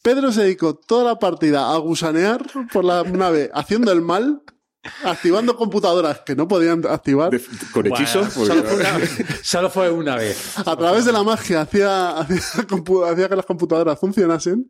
Pedro 0.02 0.32
se 0.32 0.44
dedicó 0.44 0.76
toda 0.76 1.04
la 1.04 1.20
partida 1.20 1.74
a 1.74 1.78
gusanear 1.78 2.46
por 2.72 2.86
la 2.86 3.04
nave 3.04 3.50
haciendo 3.54 3.92
el 3.92 4.02
mal, 4.02 4.42
activando 5.04 5.58
computadoras 5.58 6.20
que 6.26 6.36
no 6.36 6.48
podían 6.48 6.86
activar. 6.88 7.32
De- 7.32 7.42
con 7.74 7.88
hechizos. 7.88 8.34
Bueno, 8.36 8.54
solo, 8.54 8.64
fue 8.64 8.76
una, 8.78 9.00
solo 9.44 9.70
fue 9.70 9.90
una 9.92 10.16
vez. 10.16 10.58
A 10.60 10.76
través 10.78 11.04
de 11.04 11.12
la 11.12 11.24
magia 11.24 11.62
hacía, 11.62 12.18
hacía, 12.20 12.42
hacía 13.12 13.28
que 13.30 13.36
las 13.36 13.46
computadoras 13.46 14.00
funcionasen. 14.00 14.70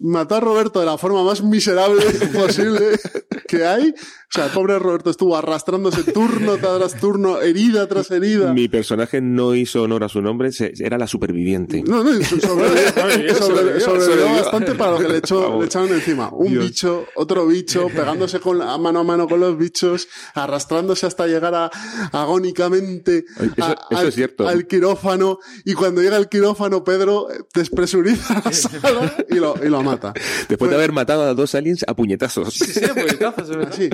Mató 0.00 0.34
a 0.34 0.40
Roberto 0.40 0.80
de 0.80 0.86
la 0.86 0.98
forma 0.98 1.22
más 1.22 1.42
miserable 1.42 2.02
posible 2.34 2.98
que 3.46 3.64
hay. 3.64 3.94
O 4.28 4.38
sea, 4.38 4.46
el 4.46 4.50
pobre 4.50 4.78
Roberto 4.78 5.08
estuvo 5.08 5.36
arrastrándose 5.36 6.02
turno 6.12 6.56
tras 6.56 6.98
turno, 7.00 7.40
herida 7.40 7.86
tras 7.86 8.10
herida. 8.10 8.52
Mi 8.52 8.68
personaje 8.68 9.20
no 9.20 9.54
hizo 9.54 9.82
honor 9.84 10.02
a 10.02 10.08
su 10.08 10.20
nombre, 10.20 10.50
se- 10.50 10.72
era 10.80 10.98
la 10.98 11.06
superviviente. 11.06 11.82
No, 11.86 12.02
no, 12.02 12.12
so- 12.24 12.40
sobrevivió, 12.40 12.44
sobre- 12.92 13.34
sobrevivió, 13.34 13.34
sobrevivió 13.36 13.80
sobrevivió. 13.80 14.26
bastante 14.42 14.74
para 14.74 14.90
lo 14.92 14.98
que 14.98 15.08
le, 15.08 15.18
echó, 15.18 15.60
le 15.60 15.66
echaron 15.66 15.88
encima. 15.90 16.28
Un 16.32 16.50
Dios. 16.50 16.64
bicho, 16.64 17.06
otro 17.14 17.46
bicho, 17.46 17.86
pegándose 17.94 18.40
con 18.40 18.58
la, 18.58 18.76
mano 18.78 18.98
a 19.00 19.04
mano 19.04 19.28
con 19.28 19.38
los 19.38 19.56
bichos, 19.56 20.08
arrastrándose 20.34 21.06
hasta 21.06 21.26
llegar 21.28 21.54
a, 21.54 21.70
agónicamente 22.12 23.24
Ay, 23.38 23.50
eso- 23.56 23.64
a- 23.64 23.72
eso 23.90 24.00
al, 24.00 24.08
es 24.08 24.14
cierto. 24.14 24.48
al 24.48 24.66
quirófano. 24.66 25.38
Y 25.64 25.74
cuando 25.74 26.02
llega 26.02 26.16
el 26.16 26.28
quirófano, 26.28 26.82
Pedro 26.84 27.30
eh, 27.30 27.38
despresuriza 27.54 28.42
la 28.44 28.52
sala 28.52 29.14
y 29.30 29.36
lo, 29.36 29.54
y 29.64 29.68
lo 29.68 29.82
mata. 29.82 30.12
Después 30.48 30.68
de 30.70 30.76
haber 30.76 30.92
matado 30.92 31.22
a 31.22 31.34
dos 31.34 31.54
aliens 31.54 31.84
a 31.86 31.94
puñetazos. 31.94 32.52
Sí, 32.54 32.64
sí, 32.66 32.80
puñetazos, 32.92 33.44
es 33.50 33.56
verdad. 33.56 33.72
Así. 33.72 33.88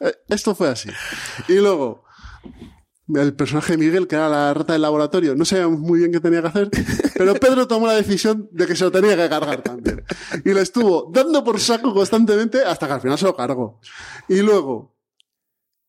Eh, 0.00 0.14
Esto 0.28 0.54
fue 0.54 0.68
así. 0.68 0.88
Y 1.48 1.54
luego, 1.54 2.04
el 3.14 3.34
personaje 3.34 3.76
Miguel, 3.76 4.06
que 4.06 4.16
era 4.16 4.28
la 4.28 4.54
rata 4.54 4.72
del 4.72 4.82
laboratorio, 4.82 5.34
no 5.34 5.44
sabíamos 5.44 5.78
muy 5.78 5.98
bien 5.98 6.12
qué 6.12 6.20
tenía 6.20 6.40
que 6.42 6.48
hacer, 6.48 6.70
pero 7.14 7.34
Pedro 7.34 7.68
tomó 7.68 7.86
la 7.86 7.94
decisión 7.94 8.48
de 8.50 8.66
que 8.66 8.76
se 8.76 8.84
lo 8.84 8.92
tenía 8.92 9.16
que 9.16 9.28
cargar 9.28 9.62
también. 9.62 10.04
Y 10.44 10.52
le 10.54 10.62
estuvo 10.62 11.10
dando 11.12 11.44
por 11.44 11.60
saco 11.60 11.92
constantemente 11.92 12.62
hasta 12.64 12.86
que 12.86 12.92
al 12.94 13.00
final 13.00 13.18
se 13.18 13.26
lo 13.26 13.36
cargó. 13.36 13.80
Y 14.28 14.40
luego, 14.40 14.93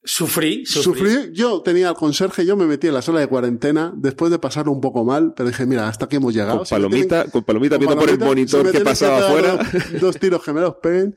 Sufrí, 0.06 0.66
sufrí. 0.66 0.84
sufrí, 1.12 1.32
yo 1.34 1.62
tenía 1.62 1.90
al 1.90 1.96
conserje, 1.96 2.46
yo 2.46 2.56
me 2.56 2.66
metí 2.68 2.88
en 2.88 2.94
la 2.94 3.02
sala 3.02 3.20
de 3.20 3.28
cuarentena 3.28 3.92
después 3.96 4.32
de 4.32 4.38
pasarlo 4.40 4.72
un 4.72 4.80
poco 4.80 5.04
mal, 5.04 5.34
pero 5.36 5.50
dije, 5.50 5.66
mira, 5.66 5.88
hasta 5.90 6.06
aquí 6.06 6.18
hemos 6.18 6.34
llegado. 6.34 6.60
Con 6.60 6.66
Si 6.68 6.76
me 6.76 6.80
tienen- 6.82 7.08
palomita, 7.10 7.32
con 7.32 7.44
palomita 7.44 7.78
viendo 7.78 7.98
por 7.98 8.10
el 8.10 8.20
si 8.20 8.24
monitor 8.24 8.72
que 8.72 8.82
pasaba 8.82 9.18
afuera. 9.28 9.56
Dos, 9.56 10.02
dos 10.02 10.20
tiros 10.20 10.44
que 10.44 10.54
me 10.54 10.62
los 10.62 10.76
peguen. 10.76 11.16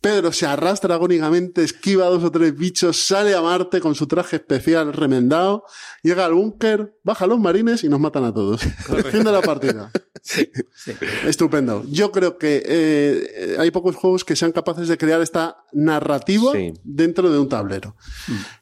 Pedro 0.00 0.32
se 0.32 0.46
arrastra 0.46 0.94
agónicamente, 0.94 1.62
esquiva 1.62 2.06
dos 2.06 2.24
o 2.24 2.30
tres 2.30 2.56
bichos, 2.56 2.96
sale 3.06 3.34
a 3.34 3.42
Marte 3.42 3.80
con 3.80 3.94
su 3.94 4.06
traje 4.06 4.36
especial 4.36 4.92
remendado, 4.94 5.64
llega 6.02 6.24
al 6.24 6.32
búnker, 6.32 6.94
baja 7.04 7.26
a 7.26 7.28
los 7.28 7.38
marines 7.38 7.84
y 7.84 7.88
nos 7.90 8.00
matan 8.00 8.24
a 8.24 8.32
todos. 8.32 8.62
Fin 9.10 9.22
de 9.24 9.32
la 9.32 9.42
partida. 9.42 9.90
Sí, 10.22 10.50
sí. 10.74 10.92
Estupendo. 11.26 11.82
Yo 11.90 12.12
creo 12.12 12.36
que 12.36 12.62
eh, 12.66 13.56
hay 13.58 13.70
pocos 13.70 13.96
juegos 13.96 14.24
que 14.24 14.36
sean 14.36 14.52
capaces 14.52 14.86
de 14.88 14.98
crear 14.98 15.20
esta 15.22 15.59
narrativa 15.72 16.52
Sí. 16.52 16.72
dentro 16.84 17.30
de 17.30 17.38
un 17.38 17.48
tablero. 17.48 17.96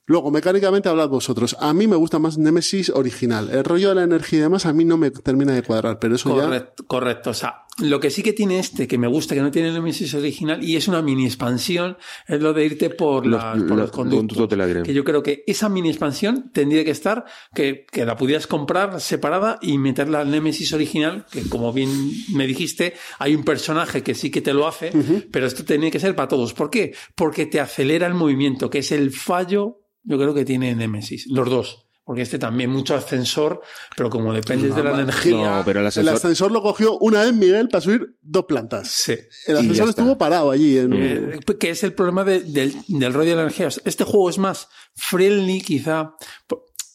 Luego, 0.07 0.31
mecánicamente 0.31 0.89
hablad 0.89 1.09
vosotros. 1.09 1.57
A 1.61 1.75
mí 1.75 1.87
me 1.87 1.97
gusta 1.97 2.19
más 2.19 2.39
Nemesis 2.39 2.89
original. 2.91 3.51
El 3.51 3.65
rollo 3.65 3.91
de 3.91 3.95
la 3.97 4.05
energía 4.05 4.39
y 4.39 4.43
demás 4.43 4.65
a 4.67 4.73
mí 4.73 4.85
no 4.85 4.97
me 4.97 5.11
termina 5.11 5.53
de 5.53 5.63
cuadrar, 5.63 5.99
pero 5.99 6.15
eso 6.15 6.35
ya... 6.35 6.45
Correcto, 6.45 6.85
correcto. 6.87 7.31
O 7.31 7.35
sea, 7.35 7.65
lo 7.81 8.01
que 8.01 8.09
sí 8.11 8.23
que 8.23 8.33
tiene 8.33 8.59
este, 8.59 8.89
que 8.89 8.97
me 8.97 9.07
gusta, 9.07 9.35
que 9.35 9.43
no 9.43 9.51
tiene 9.51 9.69
el 9.69 9.75
Nemesis 9.75 10.15
original, 10.15 10.65
y 10.65 10.77
es 10.77 10.89
una 10.89 11.03
mini 11.03 11.27
expansión, 11.27 11.99
es 12.27 12.41
lo 12.41 12.55
de 12.55 12.65
irte 12.65 12.89
por, 12.89 13.27
Los- 13.27 13.43
las- 13.43 13.59
por 13.59 13.69
los 13.69 13.79
los 13.79 13.91
conductos. 13.91 14.49
Que 14.83 14.95
yo 14.95 15.05
creo 15.05 15.23
que 15.23 15.45
esa 15.47 15.69
mini 15.69 15.91
expansión 15.91 16.51
tendría 16.55 16.85
que 16.85 16.91
estar, 16.91 17.27
que, 17.55 17.85
que 17.93 18.07
la 18.07 18.17
pudieras 18.17 18.47
comprar 18.47 19.01
separada 19.03 19.59
y 19.61 19.77
meterla 19.77 20.21
al 20.21 20.31
Nemesis 20.31 20.73
original, 20.73 21.27
que 21.31 21.43
como 21.51 21.71
bien 21.75 21.91
me 22.35 22.47
dijiste, 22.47 22.95
hay 23.19 23.35
un 23.35 23.45
personaje 23.45 24.03
que 24.03 24.15
sí 24.15 24.31
que 24.31 24.41
te 24.41 24.55
lo 24.55 24.67
hace, 24.67 24.91
pero 25.31 25.47
esto 25.47 25.65
tiene 25.67 25.91
que 25.91 26.01
ser 26.01 26.17
para 26.17 26.29
todos. 26.29 26.55
¿Por 26.55 26.71
qué? 26.71 26.95
Porque 27.15 27.47
te 27.47 27.61
acelera 27.61 28.07
el 28.07 28.15
movimiento, 28.15 28.71
que 28.71 28.79
es 28.79 28.93
el 28.93 29.11
fallo, 29.13 29.81
yo 30.03 30.17
creo 30.19 30.35
que 30.35 30.45
tiene 30.45 30.75
Nemesis, 30.75 31.27
los 31.29 31.49
dos. 31.49 31.85
Porque 32.05 32.23
este 32.23 32.39
también 32.39 32.71
mucho 32.71 32.95
ascensor, 32.95 33.61
pero 33.95 34.09
como 34.09 34.33
dependes 34.33 34.75
de 34.75 34.83
la 34.83 34.99
energía. 34.99 35.57
No, 35.59 35.63
pero 35.63 35.81
el 35.81 35.93
El 35.95 36.09
ascensor. 36.09 36.51
lo 36.51 36.63
cogió 36.63 36.97
una 37.01 37.23
vez 37.23 37.35
Miguel 37.35 37.69
para 37.69 37.83
subir 37.83 38.17
dos 38.23 38.47
plantas. 38.47 38.89
Sí. 38.89 39.15
El 39.47 39.59
ascensor 39.59 39.91
estuvo 39.91 40.17
parado 40.17 40.51
allí. 40.51 40.79
En... 40.79 40.93
Eh, 40.95 41.39
que 41.61 41.69
es 41.69 41.85
el 41.85 41.93
problema 41.93 42.25
de- 42.25 42.41
del, 42.41 42.75
del 42.89 43.13
rollo 43.13 43.29
de 43.31 43.37
la 43.37 43.43
energía. 43.43 43.69
Este 43.85 44.05
juego 44.05 44.31
es 44.31 44.39
más 44.39 44.69
friendly, 44.95 45.61
quizá. 45.61 46.15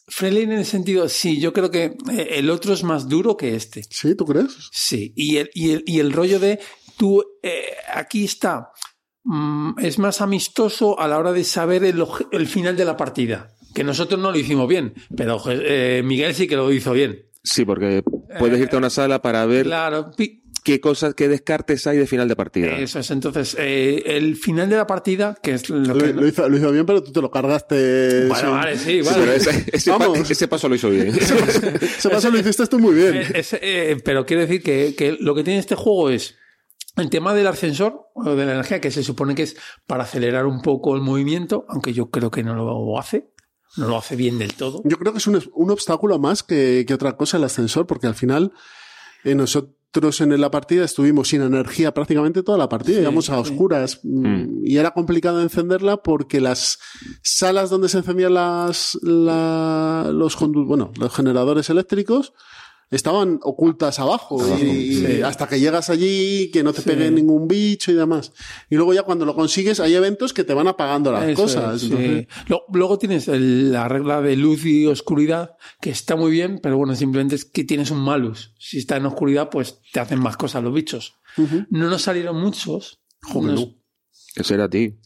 Friendly 0.08 0.42
en 0.42 0.52
el 0.54 0.66
sentido, 0.66 1.08
sí, 1.08 1.40
yo 1.40 1.54
creo 1.54 1.70
que 1.70 1.96
eh, 2.12 2.28
el 2.32 2.50
otro 2.50 2.74
es 2.74 2.84
más 2.84 3.08
duro 3.08 3.38
que 3.38 3.56
este. 3.56 3.84
¿Sí? 3.92 4.16
¿Tú 4.16 4.26
crees? 4.26 4.48
Sí, 4.72 5.14
y 5.16 5.38
el, 5.38 5.52
y 5.54 5.72
el, 5.74 5.84
y 5.86 6.00
el 6.00 6.12
rollo 6.12 6.40
de 6.40 6.60
tú, 6.98 7.24
eh, 7.44 7.68
aquí 7.94 8.26
está, 8.26 8.70
mm, 9.24 9.80
es 9.80 10.00
más 10.00 10.22
amistoso 10.22 11.00
a 11.00 11.08
la 11.08 11.18
hora 11.18 11.32
de 11.34 11.44
saber 11.44 11.84
el, 11.84 12.48
final 12.48 12.76
de 12.78 12.86
la 12.86 12.98
partida. 12.98 13.50
Que 13.74 13.84
nosotros 13.84 14.20
no 14.20 14.32
lo 14.32 14.38
hicimos 14.38 14.68
bien, 14.68 14.94
pero 15.18 15.42
eh, 15.48 16.02
Miguel 16.06 16.36
sí 16.36 16.48
que 16.48 16.56
lo 16.56 16.72
hizo 16.72 16.94
bien. 16.94 17.26
Sí, 17.44 17.66
porque 17.66 18.04
puedes 18.40 18.60
irte 18.60 18.76
a 18.76 18.80
una 18.80 18.90
sala 18.90 19.22
para 19.22 19.46
ver 19.46 19.66
Claro, 19.66 20.12
pi- 20.16 20.44
qué 20.64 20.80
cosas, 20.80 21.14
qué 21.16 21.28
descartes 21.28 21.86
hay 21.88 21.98
de 21.98 22.06
final 22.08 22.28
de 22.30 22.36
partida. 22.38 22.78
eso 22.78 23.00
es. 23.00 23.10
Entonces, 23.12 23.58
eh, 23.60 24.04
el 24.06 24.36
final 24.38 24.70
de 24.70 24.78
la 24.78 24.86
partida, 24.88 25.36
que 25.42 25.54
es 25.56 25.70
lo 25.70 25.80
Lo, 25.80 25.98
que. 25.98 26.14
lo 26.14 26.28
hizo, 26.28 26.48
lo 26.48 26.56
hizo 26.58 26.72
bien, 26.72 26.86
pero 26.86 27.02
tú 27.04 27.12
te 27.12 27.20
lo 27.22 27.32
cargaste. 27.32 28.28
Bueno, 28.28 28.52
vale, 28.52 28.78
sí, 28.78 28.84
Sí, 28.84 29.02
vale. 29.02 29.18
pero 29.22 29.32
ese, 29.34 29.66
ese 29.74 29.92
pa- 29.92 29.98
Vamos. 29.98 30.30
ese 30.30 30.48
paso 30.48 30.70
lo 30.70 30.76
hizo 30.76 30.90
bien. 30.90 31.08
Ese 31.18 32.10
paso 32.10 32.30
lo 32.30 32.40
hiciste 32.40 32.68
tú 32.68 32.80
muy 32.80 32.94
bien. 32.96 33.16
Eh, 33.16 33.44
eh, 33.62 33.98
pero 34.06 34.26
quiero 34.26 34.44
decir 34.44 34.62
que, 34.62 34.94
que 34.96 35.18
lo 35.20 35.34
que 35.36 35.44
tiene 35.44 35.60
este 35.60 35.76
juego 35.76 36.12
es 36.12 36.36
el 36.96 37.10
tema 37.10 37.34
del 37.34 37.48
ascensor 37.48 38.08
o 38.14 38.36
de 38.36 38.46
la 38.46 38.54
energía, 38.54 38.80
que 38.82 38.92
se 38.92 39.04
supone 39.04 39.36
que 39.36 39.44
es 39.44 39.56
para 39.88 40.04
acelerar 40.04 40.46
un 40.46 40.62
poco 40.62 40.96
el 40.96 41.02
movimiento, 41.02 41.66
aunque 41.70 41.94
yo 41.94 42.10
creo 42.10 42.30
que 42.32 42.44
no 42.44 42.54
lo 42.56 43.00
hace, 43.00 43.32
no 43.78 43.88
lo 43.88 43.98
hace 43.98 44.16
bien 44.16 44.38
del 44.38 44.54
todo. 44.54 44.82
Yo 44.86 44.98
creo 44.98 45.12
que 45.12 45.18
es 45.18 45.28
un, 45.28 45.42
un 45.54 45.72
obstáculo 45.72 46.20
más 46.20 46.44
que, 46.44 46.86
que 46.88 46.94
otra 46.94 47.18
cosa 47.18 47.38
el 47.38 47.44
ascensor, 47.46 47.88
porque 47.88 48.06
al 48.08 48.14
final 48.16 48.52
eh, 49.24 49.34
nosotros 49.34 50.22
en 50.22 50.40
la 50.42 50.50
partida 50.52 50.84
estuvimos 50.86 51.30
sin 51.30 51.42
energía 51.44 51.94
prácticamente 51.94 52.42
toda 52.44 52.58
la 52.58 52.68
partida, 52.70 52.96
Sí, 52.98 53.02
íbamos 53.02 53.30
a 53.30 53.36
sí. 53.36 53.42
oscuras 53.42 54.00
mm, 54.04 54.62
y 54.66 54.78
era 54.78 54.92
complicado 54.92 55.40
encenderla 55.42 55.98
porque 55.98 56.42
las 56.42 56.80
salas 57.22 57.70
donde 57.70 57.90
se 57.90 58.00
encendían 58.00 58.34
las, 58.34 58.98
la- 59.04 60.10
los, 60.12 60.36
bueno, 60.40 60.92
los 61.00 61.14
generadores 61.14 61.70
eléctricos 61.70 62.34
estaban 62.92 63.40
ocultas 63.44 64.00
abajo, 64.00 64.40
y 64.58 64.96
sí. 64.96 65.22
hasta 65.24 65.48
que 65.48 65.60
llegas 65.60 65.90
allí 65.90 66.52
que 66.52 66.64
no 66.64 66.74
te 66.74 66.82
Sí. 66.82 66.90
pegue 66.90 67.10
ningún 67.12 67.48
bicho 67.48 67.92
y 67.92 67.96
demás. 67.96 68.32
Y 68.70 68.76
luego 68.76 68.94
ya 68.94 69.04
cuando 69.04 69.26
lo 69.26 69.34
consigues 69.36 69.80
hay 69.80 69.96
eventos 69.96 70.34
que 70.34 70.44
te 70.44 70.54
van 70.54 70.68
apagando 70.68 71.12
las 71.12 71.24
Eso 71.28 71.42
cosas. 71.42 71.76
es, 71.76 71.82
sí. 71.90 71.94
entonces- 71.96 72.28
Luego 72.72 72.98
tienes 72.98 73.28
el- 73.28 73.72
la 73.72 73.88
regla 73.88 74.22
de 74.22 74.36
luz 74.36 74.66
y 74.66 74.86
oscuridad, 74.86 75.56
que 75.82 75.90
está 75.90 76.16
muy 76.16 76.32
bien, 76.32 76.60
pero 76.62 76.78
bueno, 76.78 76.96
simplemente 76.96 77.36
es 77.36 77.46
que 77.46 77.64
tienes 77.64 77.90
un 77.92 78.00
malus. 78.00 78.54
Si 78.60 78.78
está 78.78 78.98
en 78.98 79.06
oscuridad, 79.06 79.50
pues 79.50 79.80
te 79.92 80.00
hacen 80.00 80.20
más 80.20 80.38
cosas 80.38 80.64
los 80.64 80.74
bichos. 80.74 81.16
No 81.70 81.90
nos 81.90 82.04
salieron 82.04 82.40
muchos. 82.40 83.00
Joder, 83.24 83.54
no. 83.56 83.76
Eso 84.36 84.54
era 84.54 84.66
a 84.66 84.70
ti. 84.70 85.00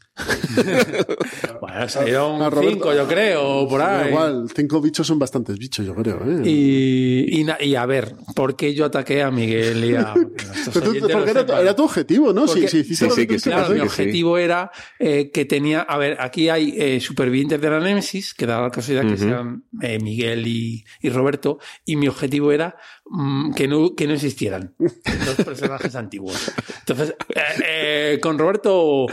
Bueno, 1.61 1.89
salieron 1.89 2.41
A 2.41 2.49
Roberto- 2.49 2.71
cinco, 2.73 2.93
yo 2.93 3.07
creo, 3.07 3.43
o 3.61 3.67
por 3.69 3.81
ahí. 3.81 4.09
Igual, 4.09 4.47
cinco 4.55 4.79
bichos 4.81 5.07
son 5.07 5.17
bastantes 5.17 5.57
bichos, 5.57 5.85
yo 5.85 5.95
creo. 5.95 6.19
¿eh? 6.25 6.41
Y, 6.47 7.41
y, 7.41 7.45
y 7.61 7.75
a 7.75 7.85
ver, 7.85 8.13
¿por 8.35 8.55
qué 8.55 8.73
yo 8.73 8.85
ataqué 8.85 9.23
a 9.23 9.31
Miguel 9.31 9.83
y 9.83 9.95
a 9.95 10.13
Pero 10.73 10.91
tú- 10.93 11.07
porque 11.11 11.31
era, 11.31 11.61
era 11.61 11.75
tu 11.75 11.83
objetivo, 11.85 12.33
¿no? 12.33 12.45
Porque- 12.45 12.67
Sí, 12.67 12.83
sí, 12.83 12.95
Sí, 12.95 13.09
sí, 13.09 13.21
que 13.21 13.27
que 13.27 13.39
sí, 13.39 13.49
Claro, 13.49 13.67
que 13.67 13.73
mi 13.73 13.79
que 13.79 13.85
objetivo 13.87 14.37
era 14.37 14.71
eh, 14.99 15.31
que 15.31 15.45
tenía, 15.45 15.81
a 15.81 15.97
ver, 15.97 16.17
aquí 16.19 16.49
hay 16.49 16.73
eh, 16.77 16.99
supervivientes 16.99 17.59
de 17.61 17.69
la 17.69 17.79
Némesis, 17.79 18.33
que 18.33 18.45
da 18.45 18.61
la 18.61 18.69
casualidad 18.69 19.03
que 19.07 19.15
Ujú. 19.15 19.23
sean 19.29 19.63
eh, 19.81 19.99
Miguel 19.99 20.45
y, 20.47 20.83
y 21.01 21.09
Roberto, 21.09 21.59
y 21.85 21.95
mi 21.95 22.07
objetivo 22.07 22.51
era 22.51 22.75
mm, 23.05 23.53
que, 23.53 23.67
no, 23.67 23.95
que 23.95 24.07
no 24.07 24.13
existieran 24.13 24.73
los 24.77 25.45
personajes 25.45 25.95
antiguos. 25.95 26.51
Entonces, 26.79 27.15
eh, 27.35 27.41
eh, 27.65 28.19
con 28.21 28.37
Roberto 28.37 29.07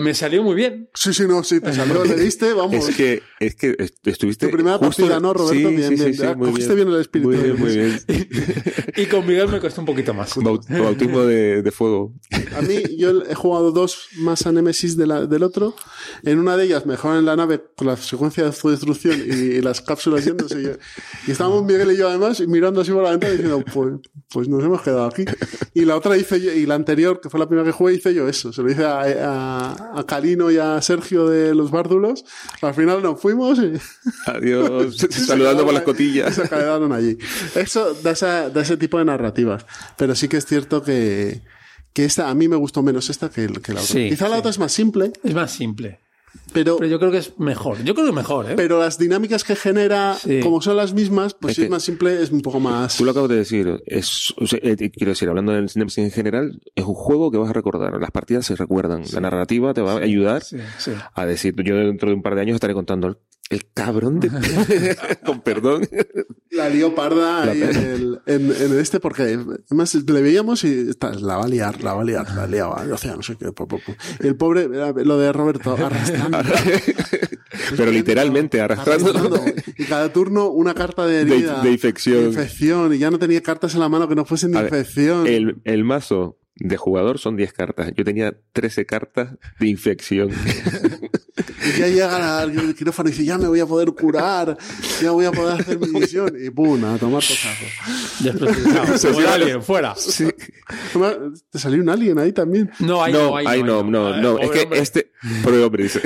me 0.00 0.14
salió 0.14 0.42
muy 0.42 0.54
bien. 0.54 0.73
Sí, 0.94 1.12
sí, 1.14 1.24
no, 1.26 1.42
sí, 1.44 1.60
te 1.60 1.72
salió, 1.74 2.04
le 2.04 2.16
diste, 2.16 2.52
vamos. 2.52 2.88
Es 2.88 2.96
que, 2.96 3.22
es 3.40 3.54
que 3.54 3.74
est- 3.78 4.06
estuviste. 4.06 4.46
Tu 4.46 4.52
primera 4.52 4.78
justo- 4.78 5.02
partida, 5.02 5.20
¿no, 5.20 5.32
Roberto? 5.34 5.68
Sí, 5.68 5.74
Bien, 5.76 5.88
sí, 5.88 5.94
bien. 6.04 6.14
sí, 6.14 6.22
Ah, 6.24 6.34
muy 6.34 6.50
cogiste 6.50 6.74
bien 6.74 6.88
el 6.88 7.00
espíritu. 7.00 7.30
Muy 7.30 7.38
bien, 7.38 7.58
muy 7.60 7.76
bien. 7.76 8.00
Y 8.96 9.06
con 9.06 9.26
Miguel 9.26 9.48
me 9.48 9.58
costó 9.60 9.80
un 9.80 9.86
poquito 9.86 10.14
más. 10.14 10.36
Bau- 10.36 10.60
Bautismo 10.68 11.22
de, 11.22 11.62
de 11.62 11.70
fuego. 11.72 12.12
A 12.56 12.62
mí, 12.62 12.80
yo 12.96 13.22
he 13.28 13.34
jugado 13.34 13.72
dos 13.72 14.06
más 14.18 14.46
a 14.46 14.52
Nemesis 14.52 14.96
de 14.96 15.06
la- 15.06 15.26
del 15.26 15.42
otro. 15.42 15.74
En 16.22 16.38
una 16.38 16.56
de 16.56 16.64
ellas, 16.64 16.86
mejor 16.86 17.16
en 17.16 17.24
la 17.24 17.34
nave, 17.36 17.60
con 17.76 17.86
la 17.88 17.96
secuencia 17.96 18.44
de 18.44 18.52
su 18.52 18.70
destrucción 18.70 19.20
y, 19.20 19.60
las 19.60 19.80
cápsulas 19.80 20.24
yéndose. 20.24 20.60
Y, 20.62 21.28
y 21.28 21.32
estábamos 21.32 21.64
Miguel 21.64 21.90
y 21.92 21.96
yo, 21.96 22.08
además, 22.08 22.38
y 22.40 22.46
mirando 22.46 22.80
así 22.82 22.92
por 22.92 23.02
la 23.02 23.10
ventana 23.10 23.32
diciendo, 23.32 23.64
pues, 23.72 23.94
pues 24.32 24.48
nos 24.48 24.62
hemos 24.62 24.80
quedado 24.82 25.06
aquí. 25.06 25.24
Y 25.74 25.84
la 25.84 25.96
otra 25.96 26.16
hice 26.16 26.40
yo, 26.40 26.52
y 26.52 26.66
la 26.66 26.74
anterior, 26.76 27.20
que 27.20 27.30
fue 27.30 27.40
la 27.40 27.48
primera 27.48 27.66
que 27.66 27.72
jugué, 27.72 27.94
hice 27.94 28.14
yo 28.14 28.28
eso. 28.28 28.52
Se 28.52 28.62
lo 28.62 28.70
hice 28.70 28.84
a, 28.84 29.00
a, 29.00 29.98
a 30.00 30.06
Calino 30.06 30.50
y 30.50 30.58
a 30.58 30.63
Sergio 30.82 31.26
de 31.28 31.54
los 31.54 31.70
Bárdulos. 31.70 32.24
Al 32.62 32.74
final 32.74 33.02
nos 33.02 33.20
fuimos 33.20 33.58
y, 33.58 33.72
Adiós. 34.26 34.96
Saludando 35.26 35.64
por 35.64 35.74
las 35.74 35.82
cotillas. 35.82 36.34
se 36.34 36.48
quedaron 36.48 36.92
allí. 36.92 37.16
Eso 37.54 37.94
da, 38.02 38.10
esa- 38.12 38.50
da 38.50 38.62
ese 38.62 38.76
tipo 38.76 38.98
de 38.98 39.04
narrativas. 39.04 39.64
Pero 39.96 40.14
sí 40.14 40.28
que 40.28 40.36
es 40.38 40.46
cierto 40.46 40.82
que, 40.82 41.42
que 41.92 42.04
esta, 42.04 42.28
a 42.30 42.34
mí 42.34 42.48
me 42.48 42.56
gustó 42.56 42.82
menos 42.82 43.10
esta 43.10 43.30
que, 43.30 43.44
el- 43.44 43.60
que 43.62 43.72
la 43.72 43.80
otra. 43.80 43.92
Sí, 43.94 44.08
Quizá 44.10 44.28
la 44.28 44.36
sí. 44.36 44.38
otra 44.40 44.50
es 44.50 44.58
más 44.58 44.72
simple, 44.72 45.12
Es 45.22 45.34
más 45.34 45.50
simple. 45.52 46.00
Pero, 46.52 46.76
Pero 46.76 46.88
yo 46.88 46.98
creo 47.00 47.10
que 47.10 47.18
es 47.18 47.38
mejor. 47.38 47.82
Yo 47.84 47.94
creo 47.94 48.06
que 48.06 48.12
mejor, 48.12 48.50
¿eh? 48.50 48.54
pero 48.56 48.78
las 48.78 48.96
dinámicas 48.98 49.42
que 49.44 49.56
genera, 49.56 50.14
Sí. 50.14 50.40
como 50.40 50.60
son 50.62 50.76
las 50.76 50.92
mismas, 50.94 51.34
pues 51.34 51.52
Es 51.52 51.56
si 51.56 51.62
es 51.64 51.70
más 51.70 51.82
simple, 51.82 52.22
es 52.22 52.30
un 52.30 52.42
poco 52.42 52.60
más. 52.60 52.96
Tú 52.96 53.04
lo 53.04 53.10
acabas 53.10 53.30
de 53.30 53.36
decir. 53.36 53.82
Es, 53.86 54.32
o 54.36 54.46
sea, 54.46 54.60
eh, 54.62 54.76
quiero 54.90 55.10
decir, 55.10 55.28
hablando 55.28 55.52
del 55.52 55.68
Nemesis 55.74 55.98
en 56.04 56.10
general, 56.12 56.60
es 56.74 56.84
un 56.84 56.94
juego 56.94 57.30
que 57.32 57.38
vas 57.38 57.50
a 57.50 57.52
recordar. 57.52 58.00
Las 58.00 58.10
partidas 58.12 58.46
se 58.46 58.54
recuerdan. 58.56 59.02
La 59.12 59.20
narrativa 59.20 59.74
te 59.74 59.80
va 59.80 59.94
a 59.94 59.96
ayudar 59.98 60.42
Sí, 60.44 60.58
sí. 60.78 60.92
a 61.14 61.26
decir. 61.26 61.54
Yo 61.64 61.74
dentro 61.76 62.08
de 62.08 62.14
un 62.14 62.22
par 62.22 62.34
de 62.36 62.42
años 62.42 62.54
estaré 62.54 62.74
contando 62.74 63.18
el, 63.50 63.66
cabrón 63.72 64.20
de. 64.20 64.30
con 65.24 65.40
perdón. 65.40 65.88
La 66.50 66.68
lió 66.68 66.94
parda 66.94 67.44
La 67.46 67.52
ahí 67.52 67.62
en, 67.62 67.76
el, 67.76 68.20
en, 68.26 68.50
en 68.50 68.78
este, 68.78 69.00
porque 69.00 69.22
además 69.22 69.94
le 69.94 70.22
veíamos 70.22 70.64
y 70.64 70.90
la 71.20 71.36
va 71.36 71.44
a 71.44 71.48
liar, 71.48 71.82
la 71.82 71.94
va 71.94 72.02
a 72.02 72.04
liar, 72.04 72.34
la 72.34 72.46
liaba, 72.46 72.84
o 72.90 72.96
sea, 72.96 73.16
no 73.16 73.22
sé 73.22 73.36
qué. 73.36 73.52
po, 73.52 73.66
po, 73.66 73.78
po. 73.78 73.94
Y 74.20 74.26
el 74.26 74.36
pobre, 74.36 74.68
lo 74.68 75.18
de 75.18 75.32
Roberto, 75.32 75.72
arrastrando. 75.78 76.38
Pero 77.76 77.90
literalmente, 77.90 78.60
arrastrando. 78.60 79.10
arrastrando. 79.10 79.44
Y 79.76 79.84
cada 79.84 80.12
turno 80.12 80.48
una 80.48 80.74
carta 80.74 81.06
de 81.06 81.24
De, 81.24 81.36
herida. 81.36 81.62
de 81.62 81.70
infección. 81.70 82.20
de 82.22 82.28
infección. 82.28 82.94
Y 82.94 82.98
ya 82.98 83.10
no 83.10 83.18
tenía 83.18 83.42
cartas 83.42 83.74
en 83.74 83.80
la 83.80 83.88
mano 83.88 84.08
que 84.08 84.14
no 84.14 84.24
fuesen 84.24 84.52
de 84.52 84.62
ver, 84.62 84.66
infección. 84.66 85.26
El, 85.26 85.56
el 85.64 85.84
mazo 85.84 86.38
de 86.56 86.76
jugador 86.76 87.18
son 87.18 87.36
10 87.36 87.52
cartas. 87.52 87.92
Yo 87.96 88.04
tenía 88.04 88.36
13 88.52 88.86
cartas 88.86 89.36
de 89.58 89.68
infección. 89.68 90.30
Y 91.66 91.78
ya 91.78 91.88
llega 91.88 92.40
al 92.40 92.74
quirófano 92.74 93.08
y 93.08 93.12
dice, 93.12 93.24
ya 93.24 93.38
me 93.38 93.48
voy 93.48 93.58
a 93.58 93.66
poder 93.66 93.88
curar, 93.92 94.56
ya 95.02 95.10
voy 95.10 95.24
a 95.24 95.32
poder 95.32 95.60
hacer 95.60 95.80
mi 95.80 95.88
misión. 95.88 96.32
Y 96.38 96.50
pum, 96.50 96.84
a 96.84 96.96
tomar. 96.98 97.22
Como 99.02 99.20
el 99.20 99.26
alien, 99.26 99.62
fuera. 99.62 99.94
Sí. 99.96 100.28
Te 101.50 101.58
salió 101.58 101.82
un 101.82 101.88
alien 101.88 102.18
ahí 102.18 102.32
también. 102.32 102.70
No, 102.78 103.02
ahí 103.02 103.12
no, 103.12 103.30
no, 103.30 103.36
ahí 103.36 103.46
ay, 103.48 103.62
no, 103.62 103.82
no, 103.82 104.16
no. 104.16 104.38
Es 104.38 104.50
que 104.50 104.62
hombre. 104.62 104.78
este. 104.78 105.10
Pobre 105.42 105.64
hombre, 105.64 105.82
dice. 105.84 106.00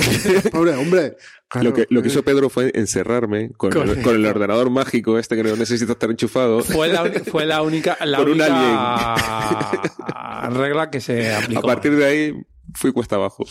Pobre 0.52 0.74
hombre. 0.76 1.16
Lo 1.62 1.72
que, 1.72 1.86
lo 1.88 2.02
que 2.02 2.08
hizo 2.08 2.22
Pedro 2.22 2.50
fue 2.50 2.70
encerrarme 2.74 3.50
con, 3.56 3.72
el, 3.74 4.02
con 4.02 4.14
el 4.16 4.26
ordenador 4.26 4.68
mágico 4.68 5.18
este 5.18 5.34
que 5.34 5.42
no 5.42 5.56
necesita 5.56 5.92
estar 5.92 6.10
enchufado. 6.10 6.62
Fue 6.62 6.88
la, 6.88 7.10
fue 7.30 7.46
la 7.46 7.62
única, 7.62 7.96
la 8.04 8.20
única 8.20 9.14
regla 10.50 10.90
que 10.90 11.00
se 11.00 11.32
A 11.32 11.38
aplicó. 11.40 11.62
partir 11.62 11.96
de 11.96 12.04
ahí 12.04 12.32
fui 12.74 12.92
cuesta 12.92 13.16
abajo. 13.16 13.44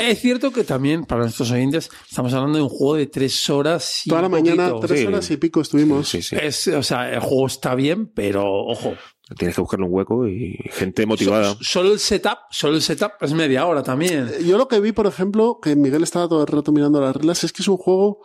Es 0.00 0.20
cierto 0.20 0.50
que 0.50 0.64
también, 0.64 1.04
para 1.04 1.22
nuestros 1.22 1.50
oyentes, 1.52 1.90
estamos 2.08 2.32
hablando 2.34 2.58
de 2.58 2.64
un 2.64 2.68
juego 2.68 2.96
de 2.96 3.06
tres 3.06 3.48
horas 3.50 4.04
y 4.06 4.10
Toda 4.10 4.22
la 4.22 4.28
mañana, 4.28 4.70
poquito. 4.70 4.86
tres 4.88 5.00
Sí. 5.00 5.06
horas 5.06 5.30
y 5.30 5.36
pico 5.36 5.60
estuvimos. 5.60 6.08
Sí, 6.08 6.22
sí. 6.22 6.36
Es, 6.40 6.66
o 6.68 6.82
sea, 6.82 7.08
el 7.12 7.20
juego 7.20 7.46
está 7.46 7.74
bien, 7.76 8.08
pero 8.08 8.44
ojo. 8.66 8.94
Tienes 9.36 9.54
que 9.56 9.60
buscarle 9.60 9.84
un 9.86 9.92
hueco 9.92 10.26
y 10.26 10.56
gente 10.72 11.04
motivada. 11.06 11.54
So- 11.54 11.58
solo 11.62 11.92
el 11.92 11.98
setup, 11.98 12.38
solo 12.50 12.76
el 12.76 12.82
setup 12.82 13.12
es 13.20 13.32
media 13.34 13.66
hora 13.66 13.82
también. 13.82 14.30
Yo 14.46 14.56
lo 14.56 14.68
que 14.68 14.80
vi, 14.80 14.92
por 14.92 15.06
ejemplo, 15.06 15.58
que 15.62 15.76
Miguel 15.76 16.02
estaba 16.02 16.28
todo 16.28 16.40
el 16.42 16.46
rato 16.46 16.72
mirando 16.72 17.00
las 17.00 17.14
reglas, 17.14 17.44
es 17.44 17.52
que 17.52 17.62
es 17.62 17.68
un 17.68 17.76
juego 17.76 18.20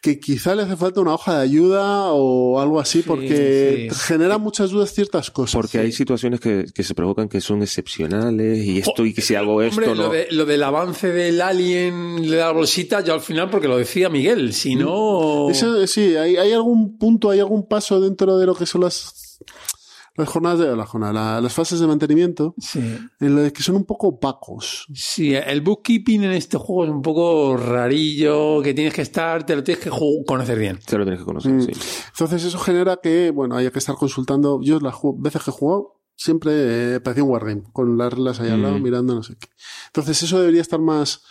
que 0.00 0.20
quizá 0.20 0.54
le 0.54 0.62
hace 0.64 0.76
falta 0.76 1.00
una 1.00 1.14
hoja 1.14 1.38
de 1.38 1.44
ayuda 1.44 2.12
o 2.12 2.60
algo 2.60 2.78
así, 2.78 3.00
porque 3.00 3.88
sí. 3.90 3.98
genera 4.06 4.36
muchas 4.36 4.68
dudas 4.70 4.92
ciertas 4.92 5.30
cosas. 5.30 5.54
Porque 5.54 5.78
hay 5.78 5.92
situaciones 5.92 6.40
que, 6.40 6.66
que 6.74 6.82
se 6.82 6.94
provocan 6.94 7.26
que 7.26 7.40
son 7.40 7.62
excepcionales 7.62 8.58
y 8.66 8.78
esto 8.80 9.06
y 9.06 9.14
que 9.14 9.22
si 9.22 9.34
hago 9.34 9.62
esto 9.62 9.80
Hombre, 9.80 9.94
no. 9.94 10.02
lo, 10.08 10.12
de- 10.12 10.28
lo 10.30 10.44
del 10.44 10.62
avance 10.62 11.08
del 11.10 11.40
alien 11.40 12.16
de 12.20 12.36
la 12.36 12.50
bolsita, 12.50 13.00
ya 13.02 13.14
al 13.14 13.22
final, 13.22 13.48
porque 13.48 13.66
lo 13.66 13.78
decía 13.78 14.10
Miguel, 14.10 14.52
si 14.52 14.74
no. 14.76 15.48
Eso, 15.48 15.86
sí, 15.86 16.16
hay, 16.16 16.36
hay 16.36 16.52
algún 16.52 16.98
punto, 16.98 17.30
hay 17.30 17.40
algún 17.40 17.66
paso 17.66 17.98
dentro 17.98 18.36
de 18.36 18.44
lo 18.44 18.54
que 18.54 18.66
son 18.66 18.82
las, 18.82 19.38
las 20.16 20.28
jornadas 20.28 20.60
de 20.60 20.76
la 20.76 20.86
jornada, 20.86 21.12
la- 21.12 21.40
las 21.40 21.52
fases 21.52 21.80
de 21.80 21.86
mantenimiento, 21.88 22.54
Sí. 22.58 22.80
en 23.20 23.34
las 23.42 23.52
que 23.52 23.62
son 23.62 23.74
un 23.76 23.84
poco 23.84 24.08
opacos. 24.08 24.86
Sí, 24.94 25.34
el 25.34 25.60
bookkeeping 25.60 26.22
en 26.24 26.32
este 26.32 26.56
juego 26.56 26.84
es 26.84 26.90
un 26.90 27.02
poco 27.02 27.56
rarillo, 27.56 28.62
que 28.62 28.74
tienes 28.74 28.94
que 28.94 29.02
estar, 29.02 29.44
te 29.44 29.56
lo 29.56 29.64
tienes 29.64 29.82
que 29.82 29.90
conocer 30.24 30.58
bien. 30.58 30.78
Se 30.86 30.96
lo 30.96 31.04
tienes 31.04 31.20
que 31.20 31.26
conocer, 31.26 31.52
Mm. 31.52 31.60
sí. 31.62 31.72
Entonces 32.12 32.44
eso 32.44 32.58
genera 32.58 32.98
que, 33.02 33.30
bueno, 33.30 33.56
haya 33.56 33.70
que 33.72 33.78
estar 33.80 33.96
consultando. 33.96 34.60
Yo 34.62 34.78
las 34.80 34.94
veces 35.18 35.42
que 35.42 35.50
he 35.50 35.52
jugado, 35.52 36.00
siempre 36.16 36.94
eh, 36.94 37.00
parecía 37.00 37.24
un 37.24 37.30
wargame, 37.30 37.62
con 37.72 37.98
las 37.98 38.12
reglas 38.12 38.38
ahí 38.38 38.50
al 38.50 38.62
lado, 38.62 38.78
Mm. 38.78 38.82
mirando 38.82 39.14
no 39.16 39.22
sé 39.24 39.36
qué. 39.36 39.48
Entonces 39.86 40.22
eso 40.22 40.38
debería 40.38 40.60
estar 40.60 40.80
más, 40.80 41.22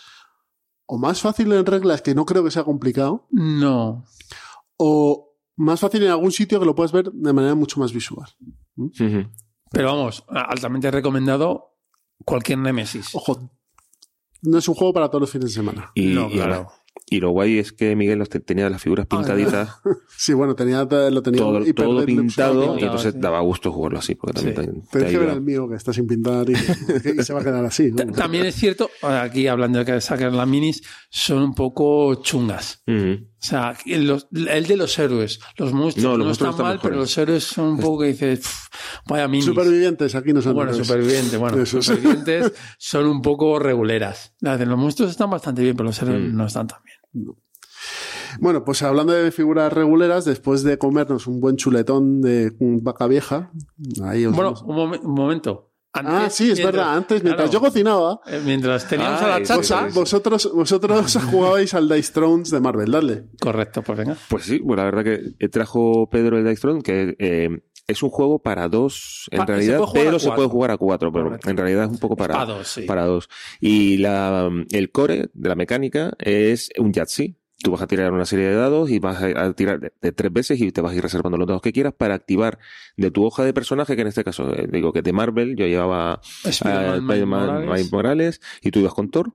o 0.86 0.98
más 0.98 1.22
fácil 1.22 1.50
en 1.52 1.64
reglas, 1.64 2.02
que 2.02 2.14
no 2.14 2.26
creo 2.26 2.44
que 2.44 2.50
sea 2.50 2.64
complicado, 2.64 3.26
No. 3.30 4.04
o 4.76 5.30
más 5.56 5.80
fácil 5.80 6.02
en 6.02 6.10
algún 6.10 6.32
sitio 6.32 6.58
que 6.60 6.66
lo 6.66 6.74
puedas 6.74 6.92
ver 6.92 7.10
de 7.12 7.32
manera 7.32 7.54
mucho 7.54 7.80
más 7.80 7.92
visual. 7.94 8.28
Ujú. 8.76 9.30
Pero 9.70 9.86
vamos, 9.88 10.24
altamente 10.28 10.90
recomendado 10.90 11.76
cualquier 12.24 12.58
Nemesis. 12.58 13.14
Ojo, 13.14 13.50
no 14.42 14.58
es 14.58 14.68
un 14.68 14.74
juego 14.74 14.92
para 14.92 15.08
todos 15.08 15.22
los 15.22 15.30
fines 15.30 15.50
de 15.50 15.54
semana. 15.54 15.90
Y, 15.94 16.06
No, 16.14 16.28
y 16.28 16.34
claro. 16.34 16.68
y 17.06 17.18
lo 17.20 17.30
guay 17.30 17.58
es 17.58 17.72
que 17.72 17.96
Miguel 17.96 18.18
los 18.18 18.28
te- 18.28 18.40
tenía 18.40 18.68
las 18.70 18.80
figuras 18.82 19.06
pintaditas, 19.06 19.80
Sí, 20.16 20.32
bueno, 20.32 20.54
tenía, 20.54 20.84
lo 20.84 21.22
tenía 21.22 21.38
todo, 21.40 21.60
hiper- 21.60 21.74
todo 21.74 22.04
pintado, 22.06 22.60
pintado, 22.60 22.78
y 22.78 22.82
entonces 22.84 23.12
sí. 23.14 23.18
daba 23.20 23.40
gusto 23.40 23.72
jugarlo 23.72 23.98
así, 23.98 24.14
porque 24.14 24.34
también 24.34 24.56
Sí. 24.56 24.62
te- 24.62 24.72
te, 24.72 24.88
Tienes 24.90 25.10
que 25.12 25.18
ver 25.18 25.28
el 25.30 25.40
mío 25.40 25.68
que 25.68 25.74
está 25.74 25.92
sin 25.92 26.06
pintar 26.06 26.48
y, 26.48 26.52
y 26.52 27.22
se 27.22 27.32
va 27.32 27.40
a 27.40 27.44
quedar 27.44 27.64
así. 27.64 27.92
Ta- 27.92 28.06
También 28.06 28.46
es 28.46 28.54
cierto, 28.54 28.88
aquí 29.02 29.48
hablando 29.48 29.80
de 29.80 29.84
que 29.86 30.00
sacan 30.00 30.36
las 30.36 30.46
minis, 30.46 30.82
son 31.10 31.42
un 31.42 31.54
poco 31.54 32.14
chungas. 32.22 32.82
O 33.44 33.46
sea, 33.46 33.76
el, 33.84 34.06
de 34.66 34.76
los 34.78 34.98
héroes. 34.98 35.38
Los 35.58 35.74
monstruos 35.74 36.02
No, 36.04 36.10
no, 36.12 36.16
los 36.16 36.26
monstruos 36.28 36.50
están 36.50 36.50
están 36.52 36.64
mal, 36.66 36.74
mejores. 36.76 36.82
pero 36.90 36.96
los 37.02 37.18
héroes 37.18 37.44
son 37.44 37.66
un 37.66 37.78
poco 37.78 38.00
que 38.00 38.06
dices, 38.06 38.38
"Pff, 38.40 38.68
vaya 39.06 39.28
minis. 39.28 39.44
Supervivientes, 39.44 40.14
aquí 40.14 40.32
no 40.32 40.40
son 40.40 40.54
Bueno, 40.54 40.70
héroes. 40.70 40.86
supervivientes, 40.86 41.38
bueno, 41.38 41.62
Eso 41.62 41.78
es. 41.78 41.84
supervivientes 41.84 42.52
son 42.78 43.06
un 43.06 43.20
poco 43.20 43.58
reguleras. 43.58 44.32
Las 44.40 44.58
de 44.58 44.64
los 44.64 44.78
monstruos 44.78 45.10
están 45.10 45.28
bastante 45.28 45.60
bien, 45.62 45.76
pero 45.76 45.88
los 45.88 46.00
héroes 46.00 46.32
Mm. 46.32 46.36
no 46.36 46.46
están 46.46 46.68
tan 46.68 46.78
bien. 46.84 47.34
Bueno, 48.40 48.64
pues 48.64 48.82
hablando 48.82 49.12
de 49.12 49.30
figuras 49.30 49.72
reguleras, 49.72 50.24
después 50.24 50.62
de 50.62 50.78
comernos 50.78 51.26
un 51.26 51.38
buen 51.40 51.56
chuletón 51.56 52.20
de 52.22 52.50
vaca 52.58 53.06
vieja, 53.06 53.52
ahí 54.04 54.24
os 54.26 54.34
Bueno, 54.34 54.54
un, 54.64 54.76
un 55.04 55.14
momento. 55.14 55.70
Antes, 55.96 56.12
Ah, 56.14 56.28
sí, 56.30 56.50
es 56.50 56.58
mientras- 56.58 56.72
verdad. 56.74 56.96
Antes, 56.96 57.22
mientras 57.22 57.50
claro, 57.50 57.52
yo 57.52 57.60
cocinaba, 57.66 58.20
eh, 58.26 58.42
Mientras 58.44 58.88
teníamos 58.88 59.22
Ah, 59.22 59.24
a 59.36 59.38
la 59.38 59.44
chacha. 59.46 59.86
vosotros, 59.94 60.50
vosotros 60.52 61.16
jugabais 61.30 61.72
al 61.72 61.88
Dice 61.88 62.12
Thrones 62.12 62.50
de 62.50 62.60
Marvel, 62.60 62.90
dale. 62.90 63.24
Correcto, 63.40 63.82
pues 63.82 63.98
venga. 63.98 64.16
Pues 64.28 64.42
sí, 64.44 64.58
bueno, 64.58 64.82
la 64.84 64.90
verdad 64.90 65.04
que 65.38 65.48
trajo 65.48 66.08
Pedro 66.10 66.36
el 66.36 66.44
Dice 66.44 66.60
Throne, 66.60 66.82
que 66.82 67.14
eh, 67.20 67.48
es 67.86 68.02
un 68.02 68.10
juego 68.10 68.40
para 68.40 68.68
dos, 68.68 69.28
en 69.30 69.38
Pa- 69.38 69.46
se 69.46 69.52
realidad, 69.52 69.82
a 69.82 69.92
pero 69.92 70.18
se 70.18 70.30
puede 70.32 70.48
jugar 70.48 70.72
a 70.72 70.78
cuatro, 70.78 71.12
pero 71.12 71.26
Correcto. 71.26 71.48
en 71.50 71.56
realidad 71.56 71.84
es 71.84 71.90
un 71.90 71.98
poco 71.98 72.16
para, 72.16 72.34
Para 72.34 72.54
dos, 72.54 72.66
sí. 72.66 72.82
para 72.82 73.04
dos. 73.06 73.28
Y 73.60 73.98
la, 73.98 74.50
el 74.72 74.90
core 74.90 75.28
de 75.32 75.48
la 75.48 75.54
mecánica 75.54 76.12
es 76.18 76.70
un 76.78 76.92
Yahtzee. 76.92 77.36
Tú 77.64 77.70
vas 77.70 77.80
a 77.80 77.86
tirar 77.86 78.12
una 78.12 78.26
serie 78.26 78.46
de 78.46 78.54
dados 78.56 78.90
y 78.90 78.98
vas 78.98 79.22
a, 79.22 79.52
tirar 79.54 79.80
de, 79.80 79.90
de 80.02 80.12
tres 80.12 80.30
veces 80.30 80.60
y 80.60 80.70
te 80.70 80.82
vas 80.82 80.92
a 80.92 80.96
ir 80.96 81.02
reservando 81.02 81.38
los 81.38 81.48
dados 81.48 81.62
que 81.62 81.72
quieras 81.72 81.94
para 81.96 82.14
activar 82.14 82.58
de 82.98 83.10
tu 83.10 83.24
hoja 83.24 83.42
de 83.42 83.54
personaje, 83.54 83.96
que 83.96 84.02
en 84.02 84.08
este 84.08 84.22
caso, 84.22 84.54
eh, 84.54 84.68
digo 84.70 84.92
que 84.92 85.00
de 85.00 85.14
Marvel, 85.14 85.56
yo 85.56 85.66
llevaba 85.66 86.12
a 86.12 86.20
Spider-Man, 86.44 87.26
Morales. 87.26 87.70
Miles 87.70 87.92
Morales 87.92 88.40
y 88.60 88.70
tú 88.70 88.80
ibas 88.80 88.92
con 88.92 89.10
Thor. 89.10 89.32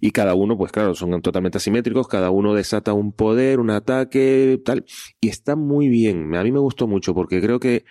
Y 0.00 0.10
cada 0.10 0.34
uno, 0.34 0.58
pues 0.58 0.72
claro, 0.72 0.96
son 0.96 1.22
totalmente 1.22 1.58
asimétricos, 1.58 2.08
cada 2.08 2.30
uno 2.30 2.54
desata 2.54 2.92
un 2.92 3.12
poder, 3.12 3.60
un 3.60 3.70
ataque, 3.70 4.60
tal. 4.64 4.84
Y 5.20 5.28
está 5.28 5.54
muy 5.54 5.88
bien. 5.88 6.34
A 6.34 6.42
mí 6.42 6.50
me 6.50 6.58
gustó 6.58 6.88
mucho 6.88 7.14
porque 7.14 7.40
creo 7.40 7.60
que 7.60 7.84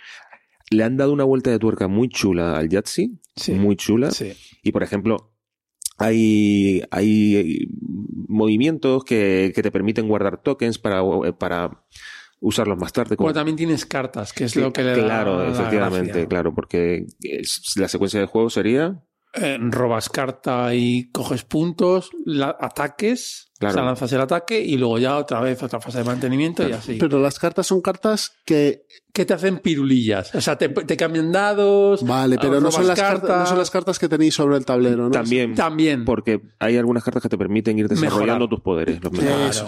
le 0.71 0.83
han 0.83 0.97
dado 0.97 1.13
una 1.13 1.23
vuelta 1.23 1.51
de 1.51 1.59
tuerca 1.59 1.87
muy 1.87 2.09
chula 2.09 2.57
al 2.57 2.67
Yahtzee, 2.67 3.11
Sí. 3.37 3.53
muy 3.53 3.77
chula. 3.77 4.11
Sí. 4.11 4.33
Y 4.61 4.73
por 4.73 4.83
ejemplo, 4.83 5.31
hay, 5.97 6.83
hay 6.91 7.67
movimientos 8.27 9.03
que, 9.03 9.51
que 9.55 9.63
te 9.63 9.71
permiten 9.71 10.07
guardar 10.07 10.41
tokens 10.41 10.77
para, 10.77 11.01
para 11.39 11.83
usarlos 12.39 12.77
más 12.77 12.93
tarde. 12.93 13.15
como- 13.17 13.25
Bueno, 13.27 13.39
también 13.39 13.55
tienes 13.57 13.85
cartas, 13.85 14.31
que 14.33 14.43
es 14.45 14.51
Sí, 14.51 14.59
lo 14.59 14.71
que 14.71 14.83
le 14.83 14.91
da 14.91 15.05
Claro, 15.05 15.43
la 15.43 15.49
efectivamente, 15.49 16.07
gracia. 16.11 16.27
claro, 16.29 16.53
porque 16.53 17.05
la 17.77 17.87
secuencia 17.87 18.19
de 18.19 18.25
juego 18.27 18.49
sería 18.49 19.03
Eh, 19.33 19.57
robas 19.59 20.09
carta 20.09 20.73
y 20.73 21.11
coges 21.11 21.43
puntos, 21.43 22.09
la- 22.25 22.55
ataques, 22.59 23.51
Claro. 23.59 23.71
o 23.71 23.77
sea, 23.77 23.83
lanzas 23.85 24.11
el 24.13 24.21
ataque 24.21 24.59
y 24.61 24.77
luego 24.77 24.97
ya 24.99 25.17
otra 25.17 25.41
vez 25.41 25.61
otra 25.61 25.79
fase 25.79 25.99
de 25.99 26.03
mantenimiento 26.05 26.67
y 26.67 26.71
así. 26.71 26.97
Pero 26.99 27.19
las 27.19 27.37
cartas 27.37 27.67
son 27.67 27.81
cartas 27.81 28.31
que. 28.45 28.85
¿Qué 29.13 29.25
te 29.25 29.33
hacen 29.33 29.57
pirulillas? 29.59 30.33
O 30.35 30.41
sea, 30.41 30.57
te, 30.57 30.69
te 30.69 30.95
cambian 30.95 31.31
dados. 31.31 32.03
Vale, 32.03 32.37
pero 32.39 32.61
no 32.61 32.71
son, 32.71 32.85
las 32.87 32.99
cartas. 32.99 33.39
no 33.39 33.45
son 33.47 33.57
las 33.57 33.71
cartas 33.71 33.97
que 33.99 34.07
tenéis 34.07 34.35
sobre 34.35 34.57
el 34.57 34.65
tablero, 34.65 35.05
¿no? 35.05 35.11
también, 35.11 35.55
También. 35.55 36.05
porque 36.05 36.39
hay 36.59 36.77
algunas 36.77 37.03
cartas 37.03 37.23
que 37.23 37.29
te 37.29 37.37
permiten 37.37 37.77
ir 37.79 37.87
desarrollando 37.87 38.45
Mejorar. 38.45 38.49
tus 38.49 38.61
poderes. 38.61 39.03
Los 39.03 39.11
Claro. 39.11 39.67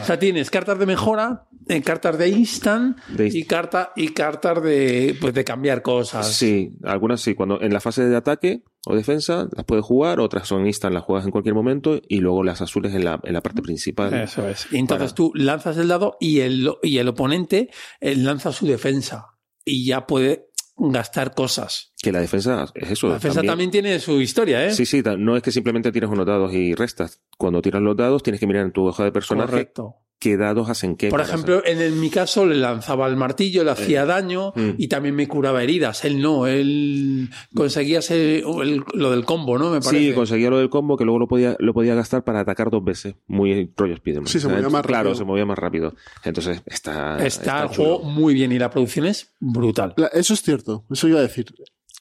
O 0.00 0.04
sea, 0.04 0.18
tienes 0.18 0.50
cartas 0.50 0.78
de 0.78 0.86
mejora, 0.86 1.46
eh, 1.68 1.80
cartas 1.82 2.18
de 2.18 2.28
instant 2.28 2.98
De 3.08 3.28
y, 3.28 3.44
carta, 3.44 3.92
y 3.96 4.08
cartas 4.08 4.62
de, 4.62 5.16
pues, 5.20 5.32
de 5.34 5.44
cambiar 5.44 5.82
cosas. 5.82 6.26
Sí, 6.32 6.72
algunas 6.84 7.20
sí. 7.20 7.34
Cuando 7.34 7.60
en 7.62 7.72
la 7.72 7.80
fase 7.80 8.04
de 8.06 8.16
ataque 8.16 8.62
o 8.86 8.94
defensa 8.96 9.48
las 9.54 9.64
puedes 9.64 9.84
jugar, 9.84 10.20
otras 10.20 10.46
son 10.48 10.66
instant, 10.66 10.94
las 10.94 11.04
juegas 11.04 11.24
en 11.24 11.30
cualquier 11.30 11.54
momento 11.54 12.00
y 12.08 12.18
luego 12.18 12.42
las 12.44 12.60
azules 12.60 12.94
en 12.94 13.04
la, 13.04 13.20
en 13.24 13.32
la 13.32 13.40
parte 13.40 13.62
principal. 13.62 14.12
Eso 14.14 14.48
es. 14.48 14.66
Y 14.70 14.76
entonces 14.78 15.12
Para- 15.12 15.16
tú 15.16 15.32
lanzas 15.34 15.76
el 15.78 15.88
dado 15.88 16.16
y 16.20 16.40
el, 16.40 16.70
y 16.82 16.98
el 16.98 17.08
oponente 17.08 17.70
eh, 18.00 18.14
lanza 18.16 18.52
su 18.52 18.66
defensa. 18.66 19.26
Y 19.64 19.84
ya 19.84 20.06
puede 20.06 20.47
gastar 20.78 21.34
cosas. 21.34 21.92
Que 22.00 22.12
la 22.12 22.20
defensa 22.20 22.66
es 22.74 22.90
eso. 22.90 23.08
La 23.08 23.14
defensa 23.14 23.42
también, 23.42 23.70
tiene 23.70 23.98
su 23.98 24.20
historia, 24.20 24.64
¿eh? 24.66 24.72
Sí, 24.72 24.86
sí, 24.86 25.02
no 25.18 25.36
es 25.36 25.42
que 25.42 25.52
simplemente 25.52 25.92
tires 25.92 26.08
unos 26.08 26.26
dados 26.26 26.52
y 26.54 26.74
restas. 26.74 27.20
Cuando 27.36 27.60
tiras 27.60 27.82
los 27.82 27.96
dados 27.96 28.22
tienes 28.22 28.40
que 28.40 28.46
mirar 28.46 28.64
en 28.64 28.72
tu 28.72 28.86
hoja 28.86 29.04
de 29.04 29.12
personaje 29.12 29.50
Correcto. 29.50 29.96
Qué 30.20 30.36
dados 30.36 30.68
hacen 30.68 30.96
qué. 30.96 31.08
Por 31.10 31.20
ejemplo, 31.20 31.62
en, 31.64 31.80
el- 31.80 31.92
mi 31.92 32.10
caso 32.10 32.44
le 32.44 32.56
lanzaba 32.56 33.06
el 33.06 33.16
martillo, 33.16 33.62
le 33.64 33.70
hacía 33.70 34.04
daño 34.04 34.52
Mm. 34.56 34.70
y 34.76 34.88
también 34.88 35.14
me 35.14 35.28
curaba 35.28 35.62
heridas. 35.62 36.04
Él 36.04 36.20
no, 36.20 36.46
él 36.46 37.30
conseguía 37.54 38.02
ser 38.02 38.42
el- 38.62 38.82
lo 38.94 39.10
del 39.10 39.24
combo, 39.24 39.58
¿no? 39.58 39.70
Me 39.70 39.80
parece. 39.80 40.08
Sí, 40.08 40.12
conseguía 40.14 40.50
lo 40.50 40.58
del 40.58 40.70
combo 40.70 40.96
que 40.96 41.04
luego 41.04 41.18
lo 41.20 41.28
podía, 41.28 41.56
lo 41.60 41.72
podía 41.72 41.94
gastar 41.94 42.24
para 42.24 42.40
atacar 42.40 42.70
dos 42.70 42.82
veces. 42.84 43.14
Muy 43.26 43.72
rollo 43.76 43.96
Spiderman. 43.96 44.26
Sí, 44.26 44.40
se 44.40 44.48
movía 44.48 44.68
más 44.68 44.82
Claro, 44.82 45.04
rápido. 45.10 45.14
se 45.14 45.24
movía 45.24 45.46
más 45.46 45.58
rápido. 45.58 45.94
Entonces 46.24 46.62
está. 46.66 47.24
Está 47.24 47.62
el 47.64 47.70
chulo. 47.70 47.98
juego 47.98 48.02
muy 48.10 48.34
bien 48.34 48.50
y 48.52 48.58
la 48.58 48.70
producción 48.70 49.06
es 49.06 49.34
brutal. 49.40 49.94
La- 49.96 50.08
eso 50.08 50.34
es 50.34 50.42
cierto, 50.42 50.84
eso 50.90 51.06
iba 51.08 51.20
a 51.20 51.22
decir. 51.22 51.46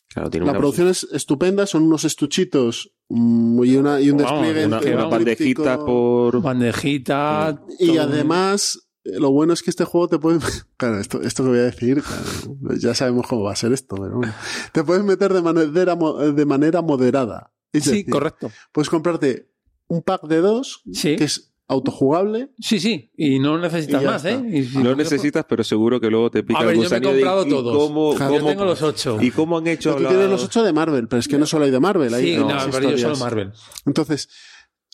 Claro, 0.09 0.29
tiene 0.31 0.45
La 0.47 0.53
una, 0.53 0.59
producción 0.59 0.87
es 0.87 1.07
estupenda, 1.11 1.67
son 1.67 1.83
unos 1.83 2.03
estuchitos 2.03 2.93
y, 3.09 3.75
una, 3.77 4.01
y 4.01 4.09
un 4.11 4.17
despliegue 4.17 4.65
una, 4.65 4.79
que 4.79 4.89
entre 4.91 5.05
una 5.07 5.17
tríptico. 5.17 5.63
bandejita 5.63 5.85
por. 5.85 6.41
Bandejita. 6.41 7.61
Y 7.79 7.87
todo- 7.95 8.01
además, 8.01 8.89
eh, 9.03 9.19
lo 9.19 9.31
bueno 9.31 9.53
es 9.53 9.63
que 9.63 9.69
este 9.69 9.85
juego 9.85 10.07
te 10.07 10.19
puede. 10.19 10.39
Claro, 10.77 10.99
esto, 10.99 11.21
esto 11.21 11.43
que 11.43 11.49
voy 11.49 11.59
a 11.59 11.63
decir, 11.63 12.03
claro, 12.03 12.77
ya 12.77 12.93
sabemos 12.93 13.25
cómo 13.27 13.43
va 13.43 13.53
a 13.53 13.55
ser 13.55 13.73
esto, 13.73 13.95
pero 13.95 14.17
bueno. 14.17 14.33
Te 14.73 14.83
puedes 14.83 15.03
meter 15.03 15.33
de 15.33 15.41
manera, 15.41 15.95
de 15.95 16.45
manera 16.45 16.81
moderada. 16.83 17.51
Es 17.73 17.85
Sí, 17.85 17.89
decir, 17.89 18.09
correcto. 18.11 18.51
Puedes 18.71 18.89
comprarte 18.89 19.49
un 19.87 20.03
pack 20.03 20.27
de 20.27 20.37
dos, 20.41 20.83
Sí. 20.91 21.15
que 21.15 21.23
es 21.23 21.51
autojugable. 21.67 22.49
Sí, 22.59 22.79
sí. 22.79 23.11
Y 23.17 23.39
no 23.39 23.57
necesitas 23.57 24.01
Y 24.01 24.05
más, 24.05 24.23
está. 24.25 24.39
¿eh? 24.47 24.59
Y 24.59 24.63
si 24.63 24.77
No 24.77 24.83
no- 24.91 24.95
necesitas, 24.95 25.45
pero 25.47 25.63
seguro 25.63 25.99
que 25.99 26.09
luego 26.09 26.31
te 26.31 26.43
pica 26.43 26.59
A 26.59 26.63
ver, 26.65 26.75
el 26.75 26.83
yo 26.83 26.89
me 26.89 26.97
he 26.97 26.99
de- 26.99 27.05
comprado 27.07 27.45
¿y 27.45 27.49
todos. 27.49 27.77
cómo- 27.77 28.15
Claro, 28.15 28.33
Yo 28.33 28.39
cómo- 28.39 28.49
tengo 28.51 28.65
los 28.65 28.81
ocho. 28.81 29.17
¿Y 29.21 29.31
cómo 29.31 29.57
han 29.57 29.67
hecho 29.67 29.89
Pero 29.89 29.97
tú 29.97 30.03
la- 30.03 30.09
tienes 30.09 30.29
los 30.29 30.43
ocho 30.45 30.63
de 30.63 30.73
Marvel, 30.73 31.07
pero 31.07 31.19
es 31.19 31.27
que 31.27 31.37
no 31.37 31.45
solo 31.45 31.65
hay 31.65 31.71
de 31.71 31.79
Marvel, 31.79 32.13
hay 32.13 32.23
Sí, 32.23 32.37
no, 32.37 32.47
pero 32.71 32.91
yo 32.91 32.97
solo 32.97 33.17
Marvel. 33.17 33.51
Entonces, 33.85 34.29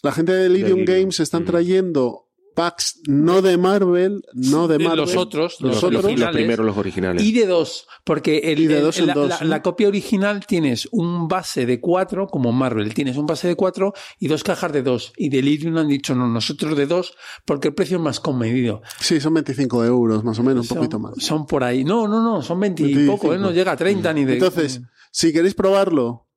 la 0.02 0.12
gente 0.12 0.34
de 0.34 0.44
Delirium. 0.44 0.84
Games 0.86 1.20
están 1.20 1.44
Mm. 1.44 1.46
trayendo 1.46 2.28
packs 2.54 3.00
no 3.08 3.42
de 3.42 3.58
Marvel, 3.58 4.22
no 4.34 4.68
de 4.68 4.80
Marvel. 4.80 5.00
los 5.00 5.16
otros, 5.16 5.58
los, 5.60 5.70
los 5.76 5.78
otros. 5.78 5.94
los 5.94 6.06
originales. 6.06 6.36
primeros, 6.36 6.66
los 6.66 6.78
originales. 6.78 7.24
Y 7.24 7.32
de 7.34 7.46
dos, 7.48 7.88
porque 8.04 8.38
el- 8.46 8.60
Y 8.60 8.68
de 8.68 8.78
el- 8.78 8.84
dos 8.84 8.98
en 9.00 9.08
la, 9.08 9.14
dos, 9.14 9.30
la- 9.30 9.40
¿no? 9.42 9.46
la 9.48 9.62
copia 9.62 9.88
original 9.88 10.46
tienes 10.46 10.88
un 10.92 11.28
base 11.28 11.66
de 11.66 11.80
cuatro, 11.80 12.28
como 12.28 12.52
Marvel, 12.52 12.94
tienes 12.94 13.18
un 13.18 13.26
base 13.26 13.48
de 13.48 13.56
cuatro 13.56 13.94
y 14.20 14.28
dos 14.28 14.44
cajas 14.44 14.72
de 14.72 14.84
dos. 14.84 15.14
Y 15.18 15.30
Delirium 15.30 15.78
han 15.78 15.88
dicho, 15.88 16.16
no, 16.16 16.28
nosotros 16.28 16.78
de 16.78 16.86
dos, 16.86 17.16
porque 17.46 17.70
el 17.70 17.74
precio 17.74 17.98
es 17.98 18.04
más 18.04 18.20
comedido. 18.20 18.82
Sí, 19.00 19.20
son 19.20 19.34
25 19.34 19.84
euros, 19.84 20.24
más 20.24 20.38
o 20.40 20.44
menos, 20.44 20.62
un 20.66 20.68
Son- 20.70 20.78
poquito 20.78 21.00
más. 21.00 21.14
Son 21.18 21.46
por 21.46 21.64
ahí. 21.64 21.84
No, 21.84 22.08
no, 22.08 22.22
no, 22.22 22.42
son 22.42 22.60
20 22.60 22.84
y 22.84 22.86
25. 22.94 23.18
poco, 23.18 23.34
¿eh? 23.34 23.38
no 23.38 23.52
llega 23.52 23.72
a 23.74 23.78
30 23.78 24.14
ni 24.14 24.26
de. 24.26 24.34
Entonces, 24.34 24.82
si 25.12 25.32
queréis 25.34 25.54
probarlo, 25.56 26.28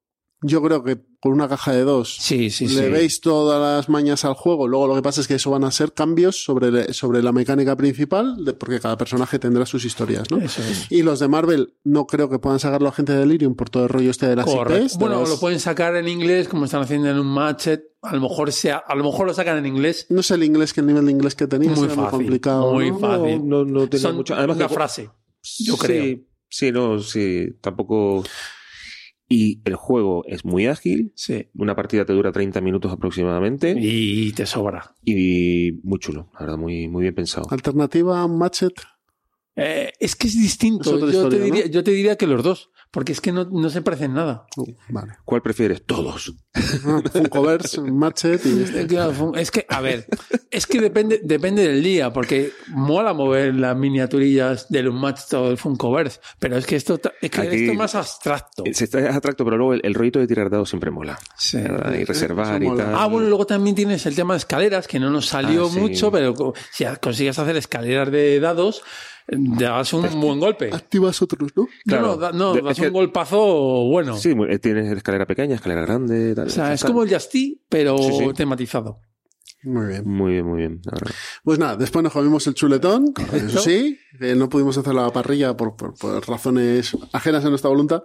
yo 0.42 0.62
creo 0.62 0.84
que 0.84 0.98
con 1.20 1.32
una 1.32 1.48
caja 1.48 1.72
de 1.72 1.82
dos 1.82 2.16
sí, 2.20 2.50
sí, 2.50 2.68
sí. 2.68 2.76
le 2.76 2.88
veis 2.90 3.20
todas 3.20 3.60
las 3.60 3.88
mañas 3.88 4.24
al 4.24 4.34
juego. 4.34 4.68
Luego 4.68 4.86
lo 4.86 4.94
que 4.94 5.02
pasa 5.02 5.20
es 5.20 5.26
que 5.26 5.34
eso 5.34 5.50
van 5.50 5.64
a 5.64 5.70
ser 5.70 5.92
cambios 5.92 6.44
sobre, 6.44 6.92
sobre 6.92 7.22
la 7.22 7.32
mecánica 7.32 7.74
principal, 7.76 8.44
de- 8.44 8.52
porque 8.52 8.78
cada 8.78 8.96
personaje 8.96 9.38
tendrá 9.38 9.66
sus 9.66 9.84
historias, 9.84 10.30
¿no? 10.30 10.36
Eso 10.38 10.62
es. 10.62 10.86
Y 10.92 11.02
los 11.02 11.18
de 11.20 11.26
Marvel 11.28 11.74
no 11.84 12.06
creo 12.06 12.28
que 12.28 12.38
puedan 12.38 12.60
sacarlo 12.60 12.88
a 12.88 12.92
gente 12.92 13.12
de 13.12 13.20
Delirium 13.20 13.56
por 13.56 13.70
todo 13.70 13.84
el 13.84 13.88
rollo 13.88 14.10
este 14.10 14.26
de 14.28 14.36
las 14.36 14.44
Correcto. 14.44 14.84
IPs. 14.84 14.92
de 14.92 14.98
Bueno, 14.98 15.20
las- 15.20 15.30
lo 15.30 15.40
pueden 15.40 15.58
sacar 15.58 15.96
en 15.96 16.06
inglés, 16.06 16.48
como 16.48 16.66
están 16.66 16.82
haciendo 16.82 17.08
en 17.08 17.18
un 17.18 17.26
matchet. 17.26 17.82
A 18.02 18.14
lo 18.14 18.20
mejor 18.20 18.52
sea, 18.52 18.76
a 18.76 18.94
lo 18.94 19.02
mejor 19.02 19.26
lo 19.26 19.34
sacan 19.34 19.58
en 19.58 19.66
inglés. 19.66 20.06
No 20.10 20.22
sé 20.22 20.34
el 20.34 20.44
inglés, 20.44 20.72
que 20.72 20.80
el 20.80 20.86
nivel 20.86 21.06
de 21.06 21.12
inglés 21.12 21.34
que 21.34 21.46
tenéis 21.48 21.72
Muy 21.72 21.88
muy 21.88 21.96
fácil, 21.96 22.10
complicado. 22.10 22.72
muy 22.72 22.90
¿no? 22.92 22.98
fácil. 23.00 23.48
No, 23.48 23.64
no, 23.64 23.80
no 23.80 23.88
tenía 23.88 24.02
Son 24.02 24.16
mucho. 24.16 24.34
Además, 24.34 24.56
una 24.58 24.68
que- 24.68 24.74
frase. 24.74 25.10
Yo 25.42 25.72
Sí, 25.74 25.78
creo. 25.78 26.18
Sí, 26.48 26.70
no, 26.70 26.98
sí, 27.00 27.48
tampoco. 27.60 28.22
Y 29.28 29.60
el 29.64 29.74
juego 29.74 30.24
es 30.26 30.44
muy 30.44 30.66
ágil. 30.66 31.12
Sí. 31.16 31.48
Una 31.54 31.74
partida 31.74 32.04
te 32.04 32.12
dura 32.12 32.30
30 32.30 32.60
minutos 32.60 32.92
aproximadamente. 32.92 33.74
Y 33.78 34.32
te 34.32 34.46
sobra. 34.46 34.94
Y 35.04 35.72
muy 35.82 35.98
chulo, 35.98 36.30
la 36.34 36.40
verdad, 36.40 36.58
muy, 36.58 36.88
muy 36.88 37.02
bien 37.02 37.14
pensado. 37.14 37.46
Alternativa 37.50 38.22
a 38.22 38.28
Matchet. 38.28 38.74
Eh, 39.56 39.92
es 39.98 40.14
que 40.14 40.28
es 40.28 40.38
distinto. 40.38 41.08
Es 41.08 41.14
yo, 41.14 41.28
te 41.28 41.40
diría, 41.40 41.64
¿no? 41.64 41.70
yo 41.70 41.82
te 41.82 41.90
diría 41.90 42.16
que 42.16 42.26
los 42.26 42.42
dos, 42.44 42.70
porque 42.96 43.12
es 43.12 43.20
que 43.20 43.30
no, 43.30 43.44
no 43.44 43.68
se 43.68 43.82
parecen 43.82 44.14
nada. 44.14 44.46
Uh, 44.56 44.72
vale. 44.88 45.12
¿Cuál 45.26 45.42
prefieres? 45.42 45.84
Todos. 45.84 46.32
Ah, 46.86 47.02
Funkoverse, 47.12 47.82
Matchet 47.82 48.46
y 48.46 48.62
este. 48.62 48.80
Es 48.80 48.86
que, 48.88 49.40
es 49.40 49.50
que, 49.50 49.66
a 49.68 49.82
ver, 49.82 50.06
es 50.50 50.66
que 50.66 50.80
depende, 50.80 51.20
depende 51.22 51.68
del 51.68 51.82
día, 51.82 52.10
porque 52.14 52.52
mola 52.68 53.12
mover 53.12 53.54
las 53.54 53.76
miniaturillas 53.76 54.70
del 54.70 54.88
Unmatched 54.88 55.36
o 55.38 55.48
del 55.48 55.58
Funkoverse, 55.58 56.20
pero 56.38 56.56
es 56.56 56.64
que 56.64 56.76
esto, 56.76 56.98
es 57.20 57.30
que 57.30 57.40
Aquí- 57.42 57.56
esto 57.56 57.72
es 57.72 57.76
más 57.76 57.94
abstracto. 57.94 58.64
Se 58.72 58.84
está 58.84 59.00
es 59.00 59.14
atracto, 59.14 59.44
pero 59.44 59.58
luego 59.58 59.74
el, 59.74 59.82
el 59.84 59.92
rollito 59.92 60.18
de 60.18 60.26
tirar 60.26 60.48
dados 60.48 60.70
siempre 60.70 60.90
mola. 60.90 61.18
Sí. 61.36 61.58
¿verdad? 61.58 61.92
Y 61.92 62.04
reservar 62.04 62.62
y 62.62 62.66
tal. 62.74 62.94
Ah, 62.96 63.08
bueno, 63.08 63.28
luego 63.28 63.44
también 63.46 63.76
tienes 63.76 64.06
el 64.06 64.14
tema 64.16 64.32
de 64.32 64.38
escaleras, 64.38 64.88
que 64.88 64.98
no 64.98 65.10
nos 65.10 65.26
salió 65.26 65.66
Ah, 65.66 65.70
sí. 65.70 65.78
mucho, 65.78 66.10
pero 66.10 66.54
si 66.72 66.86
consigues 67.02 67.38
hacer 67.38 67.58
escaleras 67.58 68.10
de 68.10 68.40
dados, 68.40 68.82
das 69.28 69.92
un 69.92 70.20
buen 70.20 70.38
golpe. 70.38 70.70
Activas 70.72 71.20
otros, 71.22 71.50
¿no? 71.56 71.66
Claro. 71.84 72.02
No, 72.06 72.08
no, 72.12 72.16
da- 72.16 72.32
no, 72.32 72.54
De- 72.54 72.62
das 72.62 72.78
que- 72.78 72.86
un 72.88 72.92
golpazo 72.92 73.84
bueno. 73.88 74.16
Sí, 74.16 74.34
eh, 74.48 74.58
tienes 74.58 74.90
escalera 74.96 75.26
pequeña, 75.26 75.56
escalera 75.56 75.82
grande. 75.82 76.34
Tal, 76.34 76.46
O 76.46 76.50
sea, 76.50 76.72
es 76.72 76.80
tal. 76.80 76.90
como 76.92 77.02
el 77.02 77.12
Justy, 77.12 77.62
pero 77.68 77.98
Sí, 77.98 78.12
sí. 78.18 78.24
tematizado. 78.34 79.00
Muy 79.64 79.86
bien. 79.86 80.08
Muy 80.08 80.32
bien, 80.32 80.46
muy 80.46 80.58
bien. 80.58 80.80
Pues 81.42 81.58
nada, 81.58 81.76
después 81.76 82.02
nos 82.04 82.12
comimos 82.12 82.46
el 82.46 82.54
chuletón, 82.54 83.12
eso 83.32 83.60
sí, 83.60 83.98
no 84.36 84.48
pudimos 84.48 84.78
hacer 84.78 84.94
la 84.94 85.10
parrilla 85.12 85.56
por, 85.56 85.74
por- 85.74 85.94
por 85.98 86.28
razones 86.28 86.96
ajenas 87.12 87.44
a 87.44 87.48
nuestra 87.48 87.70
voluntad. 87.70 88.04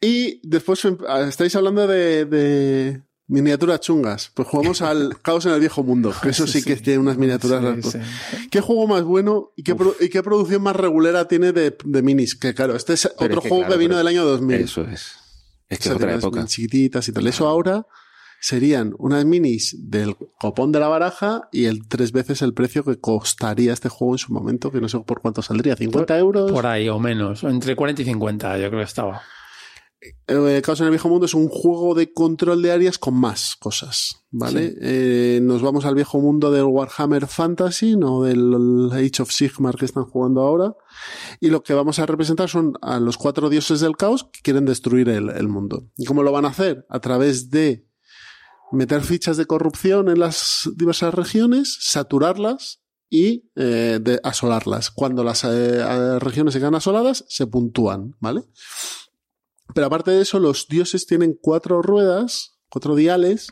Y 0.00 0.40
después 0.48 0.82
em- 0.86 0.98
estáis 1.28 1.54
hablando 1.56 1.86
de, 1.86 2.24
de 2.24 3.02
miniaturas 3.26 3.80
chungas. 3.80 4.30
Pues 4.34 4.48
jugamos 4.48 4.82
al 4.82 5.18
Caos 5.22 5.46
en 5.46 5.52
el 5.52 5.60
Viejo 5.60 5.82
Mundo, 5.82 6.12
que 6.22 6.28
eso 6.30 6.46
sí, 6.46 6.62
que 6.62 6.76
tiene 6.76 6.98
unas 6.98 7.16
miniaturas. 7.16 7.62
Sí, 7.84 7.90
sí. 7.92 8.48
¿Qué 8.50 8.60
juego 8.60 8.86
más 8.86 9.02
bueno 9.04 9.52
y 9.56 9.62
qué, 9.62 9.74
pro- 9.74 9.96
y 10.00 10.08
qué 10.08 10.22
producción 10.22 10.62
más 10.62 10.76
regulera 10.76 11.26
tiene 11.26 11.52
de, 11.52 11.76
de 11.84 12.02
minis? 12.02 12.34
Que 12.34 12.54
claro, 12.54 12.76
este 12.76 12.92
es 12.94 13.10
Pero 13.18 13.26
otro 13.26 13.38
es 13.38 13.42
que, 13.44 13.48
juego 13.48 13.62
claro, 13.64 13.72
que 13.74 13.78
vino 13.78 13.96
del 13.96 14.06
año 14.06 14.24
2000. 14.24 14.56
Eso 14.60 14.82
es. 14.82 15.12
Es 15.68 15.78
que 15.78 15.88
O 15.88 15.92
sea, 15.92 15.92
es 15.92 15.96
otra 15.96 16.14
época. 16.14 16.44
chiquititas 16.46 17.08
y 17.08 17.12
tal. 17.12 17.26
Eso 17.26 17.48
ahora 17.48 17.86
serían 18.40 18.94
unas 18.98 19.24
minis 19.24 19.74
del 19.88 20.16
copón 20.38 20.70
de 20.70 20.78
la 20.78 20.88
baraja 20.88 21.48
y 21.50 21.64
el 21.64 21.88
tres 21.88 22.12
veces 22.12 22.42
el 22.42 22.52
precio 22.52 22.84
que 22.84 23.00
costaría 23.00 23.72
este 23.72 23.88
juego 23.88 24.14
en 24.14 24.18
su 24.18 24.34
momento, 24.34 24.70
que 24.70 24.82
no 24.82 24.88
sé 24.90 24.98
por 25.00 25.22
cuánto 25.22 25.40
saldría, 25.40 25.76
50 25.76 26.18
euros. 26.18 26.52
Por 26.52 26.66
ahí 26.66 26.90
o 26.90 26.98
menos, 27.00 27.42
entre 27.44 27.74
40 27.74 28.02
y 28.02 28.04
50 28.04 28.58
yo 28.58 28.68
creo 28.68 28.80
que 28.80 28.84
estaba. 28.84 29.22
Eh, 30.26 30.62
Caos 30.62 30.80
en 30.80 30.86
el 30.86 30.90
Viejo 30.90 31.08
Mundo 31.08 31.26
es 31.26 31.34
un 31.34 31.48
juego 31.48 31.94
de 31.94 32.12
control 32.12 32.60
de 32.62 32.72
áreas 32.72 32.98
con 32.98 33.14
más 33.14 33.56
cosas, 33.56 34.24
¿vale? 34.30 34.70
Sí. 34.70 34.76
Eh, 34.80 35.40
nos 35.42 35.62
vamos 35.62 35.86
al 35.86 35.94
viejo 35.94 36.20
mundo 36.20 36.50
del 36.50 36.64
Warhammer 36.64 37.26
Fantasy, 37.26 37.96
no 37.96 38.22
del 38.22 38.90
Age 38.92 39.22
of 39.22 39.30
Sigmar 39.30 39.76
que 39.76 39.86
están 39.86 40.04
jugando 40.04 40.42
ahora. 40.42 40.74
Y 41.40 41.48
lo 41.48 41.62
que 41.62 41.72
vamos 41.72 41.98
a 41.98 42.06
representar 42.06 42.50
son 42.50 42.74
a 42.82 43.00
los 43.00 43.16
cuatro 43.16 43.48
dioses 43.48 43.80
del 43.80 43.96
caos 43.96 44.24
que 44.24 44.42
quieren 44.42 44.66
destruir 44.66 45.08
el, 45.08 45.30
el 45.30 45.48
mundo. 45.48 45.88
¿Y 45.96 46.04
cómo 46.04 46.22
lo 46.22 46.32
van 46.32 46.44
a 46.44 46.48
hacer? 46.48 46.84
A 46.90 47.00
través 47.00 47.50
de 47.50 47.86
meter 48.72 49.02
fichas 49.02 49.36
de 49.36 49.46
corrupción 49.46 50.08
en 50.08 50.18
las 50.18 50.68
diversas 50.76 51.14
regiones, 51.14 51.78
saturarlas 51.80 52.80
y 53.08 53.48
eh, 53.54 54.00
de 54.02 54.20
asolarlas. 54.22 54.90
Cuando 54.90 55.22
las 55.22 55.44
eh, 55.44 56.18
regiones 56.18 56.54
se 56.54 56.60
quedan 56.60 56.74
asoladas, 56.74 57.24
se 57.28 57.46
puntúan, 57.46 58.16
¿vale? 58.20 58.42
Pero 59.74 59.88
aparte 59.88 60.12
de 60.12 60.22
eso, 60.22 60.38
los 60.38 60.68
dioses 60.68 61.06
tienen 61.06 61.36
cuatro 61.40 61.82
ruedas, 61.82 62.58
cuatro 62.70 62.94
diales, 62.94 63.48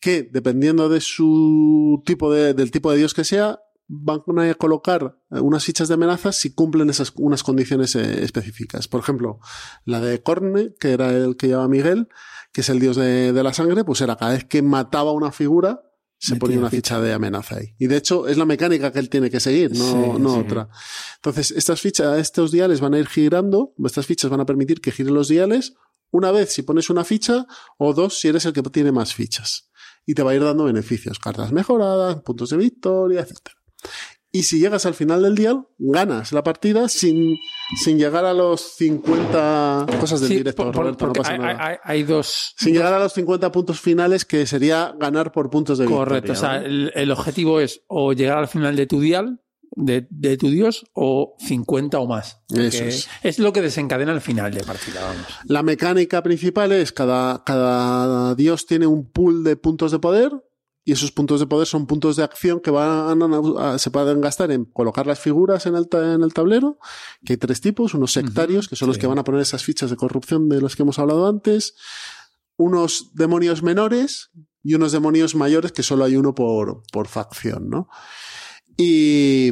que 0.00 0.22
dependiendo 0.22 0.88
de 0.88 1.00
su 1.00 2.02
tipo 2.04 2.32
de, 2.32 2.54
del 2.54 2.70
tipo 2.70 2.90
de 2.90 2.98
dios 2.98 3.14
que 3.14 3.24
sea, 3.24 3.60
van 3.88 4.20
a 4.38 4.54
colocar 4.54 5.16
eh, 5.30 5.40
unas 5.40 5.64
fichas 5.64 5.88
de 5.88 5.94
amenazas 5.94 6.36
si 6.36 6.52
cumplen 6.52 6.90
esas 6.90 7.12
unas 7.16 7.42
condiciones 7.42 7.96
eh, 7.96 8.22
específicas. 8.22 8.86
Por 8.86 9.00
ejemplo, 9.00 9.40
la 9.84 10.00
de 10.00 10.22
Corne, 10.22 10.74
que 10.78 10.92
era 10.92 11.10
el 11.10 11.36
que 11.36 11.48
llevaba 11.48 11.68
Miguel, 11.68 12.08
que 12.52 12.60
es 12.60 12.68
el 12.68 12.80
dios 12.80 12.96
de, 12.96 13.32
de 13.32 13.42
la 13.42 13.54
sangre, 13.54 13.84
pues 13.84 14.00
era 14.00 14.16
cada 14.16 14.32
vez 14.32 14.44
que 14.44 14.60
mataba 14.60 15.12
una 15.12 15.32
figura, 15.32 15.87
se 16.18 16.36
ponía 16.36 16.58
una 16.58 16.68
ficha. 16.70 16.96
ficha 16.96 17.00
de 17.00 17.12
amenaza 17.12 17.56
ahí. 17.56 17.74
Y 17.78 17.86
de 17.86 17.96
hecho 17.96 18.26
es 18.28 18.36
la 18.36 18.44
mecánica 18.44 18.92
que 18.92 18.98
él 18.98 19.08
tiene 19.08 19.30
que 19.30 19.40
seguir, 19.40 19.70
no, 19.72 19.84
Sí, 19.84 20.20
no 20.20 20.34
sí. 20.34 20.40
otra. 20.40 20.68
Entonces, 21.16 21.50
estas 21.52 21.80
fichas, 21.80 22.18
estos 22.18 22.50
diales 22.50 22.80
van 22.80 22.94
a 22.94 22.98
ir 22.98 23.06
girando, 23.06 23.72
estas 23.84 24.06
fichas 24.06 24.30
van 24.30 24.40
a 24.40 24.46
permitir 24.46 24.80
que 24.80 24.90
giren 24.90 25.14
los 25.14 25.28
diales 25.28 25.74
una 26.10 26.30
vez 26.32 26.52
si 26.52 26.62
pones 26.62 26.90
una 26.90 27.04
ficha 27.04 27.46
o 27.76 27.92
dos 27.94 28.18
si 28.18 28.28
eres 28.28 28.44
el 28.46 28.52
que 28.52 28.62
tiene 28.62 28.92
más 28.92 29.14
fichas. 29.14 29.70
Y 30.06 30.14
te 30.14 30.22
va 30.22 30.30
a 30.30 30.34
ir 30.34 30.42
dando 30.42 30.64
beneficios, 30.64 31.18
cartas 31.18 31.52
mejoradas, 31.52 32.22
puntos 32.22 32.50
de 32.50 32.56
victoria, 32.56 33.20
etc. 33.20 33.36
Y 34.30 34.42
si 34.42 34.58
llegas 34.58 34.84
al 34.84 34.92
final 34.94 35.22
del 35.22 35.34
dial, 35.34 35.66
ganas 35.78 36.32
la 36.32 36.42
partida 36.42 36.88
sin, 36.88 37.36
sin 37.82 37.98
llegar 37.98 38.24
a 38.26 38.34
los 38.34 38.60
50 38.76 39.86
cosas 40.00 40.20
del 40.20 40.28
Sí, 40.28 40.36
directo, 40.36 40.64
por- 40.64 40.74
Roberto, 40.76 41.06
no 41.06 41.12
pasa 41.14 41.32
hay, 41.32 41.38
nada. 41.38 41.66
hay- 41.66 41.76
hay 41.82 42.02
dos. 42.02 42.54
Sin 42.58 42.74
llegar 42.74 42.92
a 42.92 42.98
los 42.98 43.12
50 43.14 43.50
puntos 43.50 43.80
finales, 43.80 44.24
que 44.24 44.46
sería 44.46 44.94
ganar 44.98 45.32
por 45.32 45.48
puntos 45.50 45.78
de 45.78 45.86
Correcto. 45.86 46.32
victoria. 46.32 46.38
O 46.38 46.40
sea, 46.40 46.60
¿vale? 46.60 46.66
el, 46.66 46.92
el 46.94 47.10
objetivo 47.10 47.60
es 47.60 47.82
o 47.88 48.12
llegar 48.12 48.38
al 48.38 48.48
final 48.48 48.76
de 48.76 48.86
tu 48.86 49.00
dial 49.00 49.40
de, 49.70 50.06
de 50.10 50.36
tu 50.36 50.50
dios 50.50 50.86
o 50.94 51.36
50 51.38 51.98
o 51.98 52.06
más. 52.06 52.40
Eso 52.48 52.84
es. 52.84 53.08
es 53.22 53.38
lo 53.38 53.52
que 53.52 53.62
desencadena 53.62 54.12
el 54.12 54.20
final 54.20 54.52
de 54.52 54.64
partida, 54.64 55.02
vamos. 55.02 55.26
La 55.44 55.62
mecánica 55.62 56.22
principal 56.22 56.72
es 56.72 56.92
cada, 56.92 57.44
cada 57.44 58.34
dios 58.34 58.66
tiene 58.66 58.86
un 58.86 59.10
pool 59.10 59.44
de 59.44 59.56
puntos 59.56 59.92
de 59.92 59.98
poder 59.98 60.32
y 60.88 60.92
esos 60.92 61.12
puntos 61.12 61.38
de 61.38 61.46
poder 61.46 61.66
son 61.66 61.86
puntos 61.86 62.16
de 62.16 62.22
acción 62.22 62.60
que 62.60 62.70
van 62.70 63.20
a- 63.20 63.74
a- 63.74 63.78
se 63.78 63.90
pueden 63.90 64.22
gastar 64.22 64.50
en 64.52 64.64
colocar 64.64 65.06
las 65.06 65.18
figuras 65.20 65.66
en 65.66 65.74
el, 65.74 65.86
ta- 65.86 66.14
en 66.14 66.22
el 66.22 66.32
tablero, 66.32 66.78
que 67.26 67.34
hay 67.34 67.36
tres 67.36 67.60
tipos, 67.60 67.92
unos 67.92 68.12
sectarios, 68.12 68.68
que 68.68 68.74
son 68.76 68.88
los 68.88 68.96
que 68.96 69.06
van 69.06 69.18
a 69.18 69.24
poner 69.24 69.42
esas 69.42 69.62
fichas 69.64 69.90
de 69.90 69.96
corrupción 69.96 70.48
de 70.48 70.62
los 70.62 70.76
que 70.76 70.84
hemos 70.84 70.98
hablado 70.98 71.26
antes, 71.28 71.74
unos 72.56 73.10
demonios 73.12 73.62
menores 73.62 74.30
y 74.62 74.74
unos 74.76 74.92
demonios 74.92 75.34
mayores, 75.34 75.72
que 75.72 75.82
solo 75.82 76.04
hay 76.06 76.16
uno 76.16 76.34
por, 76.34 76.82
por 76.90 77.06
facción, 77.06 77.68
¿no? 77.68 77.88
Y, 78.78 79.50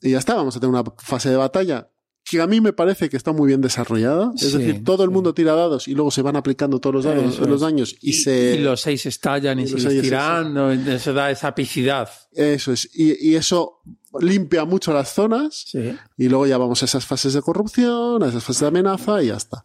y 0.00 0.10
ya 0.12 0.18
está, 0.18 0.36
vamos 0.36 0.56
a 0.56 0.60
tener 0.60 0.74
una 0.74 0.84
fase 0.98 1.28
de 1.30 1.36
batalla 1.36 1.90
que 2.30 2.40
a 2.40 2.46
mí 2.46 2.60
me 2.60 2.72
parece 2.72 3.08
que 3.08 3.16
está 3.16 3.32
muy 3.32 3.46
bien 3.48 3.60
desarrollada. 3.60 4.32
Es 4.34 4.50
Sí, 4.50 4.58
decir, 4.58 4.84
todo 4.84 5.04
el 5.04 5.10
mundo 5.10 5.32
tira 5.34 5.54
dados 5.54 5.88
y 5.88 5.94
luego 5.94 6.10
se 6.10 6.22
van 6.22 6.36
aplicando 6.36 6.78
todos 6.80 6.94
los 6.96 7.04
dados, 7.04 7.34
Eso 7.34 7.44
los 7.46 7.60
daños 7.60 7.96
y, 8.00 8.12
se... 8.14 8.56
y 8.56 8.58
los 8.58 8.80
seis 8.80 9.06
estallan 9.06 9.58
y, 9.60 9.66
sigues 9.66 9.84
seis, 9.84 10.02
tirando, 10.02 10.70
eso 10.70 11.12
da 11.12 11.30
esa 11.30 11.48
apicidad. 11.48 12.08
Eso 12.32 12.72
es. 12.72 12.88
Y, 12.94 13.30
y 13.30 13.34
eso 13.36 13.80
limpia 14.20 14.64
mucho 14.64 14.92
las 14.92 15.12
zonas. 15.12 15.64
Sí. 15.68 15.96
Y 16.16 16.28
luego 16.28 16.46
ya 16.46 16.58
vamos 16.58 16.82
a 16.82 16.84
esas 16.86 17.06
fases 17.06 17.32
de 17.34 17.42
corrupción, 17.42 18.22
a 18.22 18.28
esas 18.28 18.44
fases 18.44 18.60
de 18.60 18.66
amenaza 18.68 19.22
y 19.22 19.28
ya 19.28 19.36
está. 19.36 19.64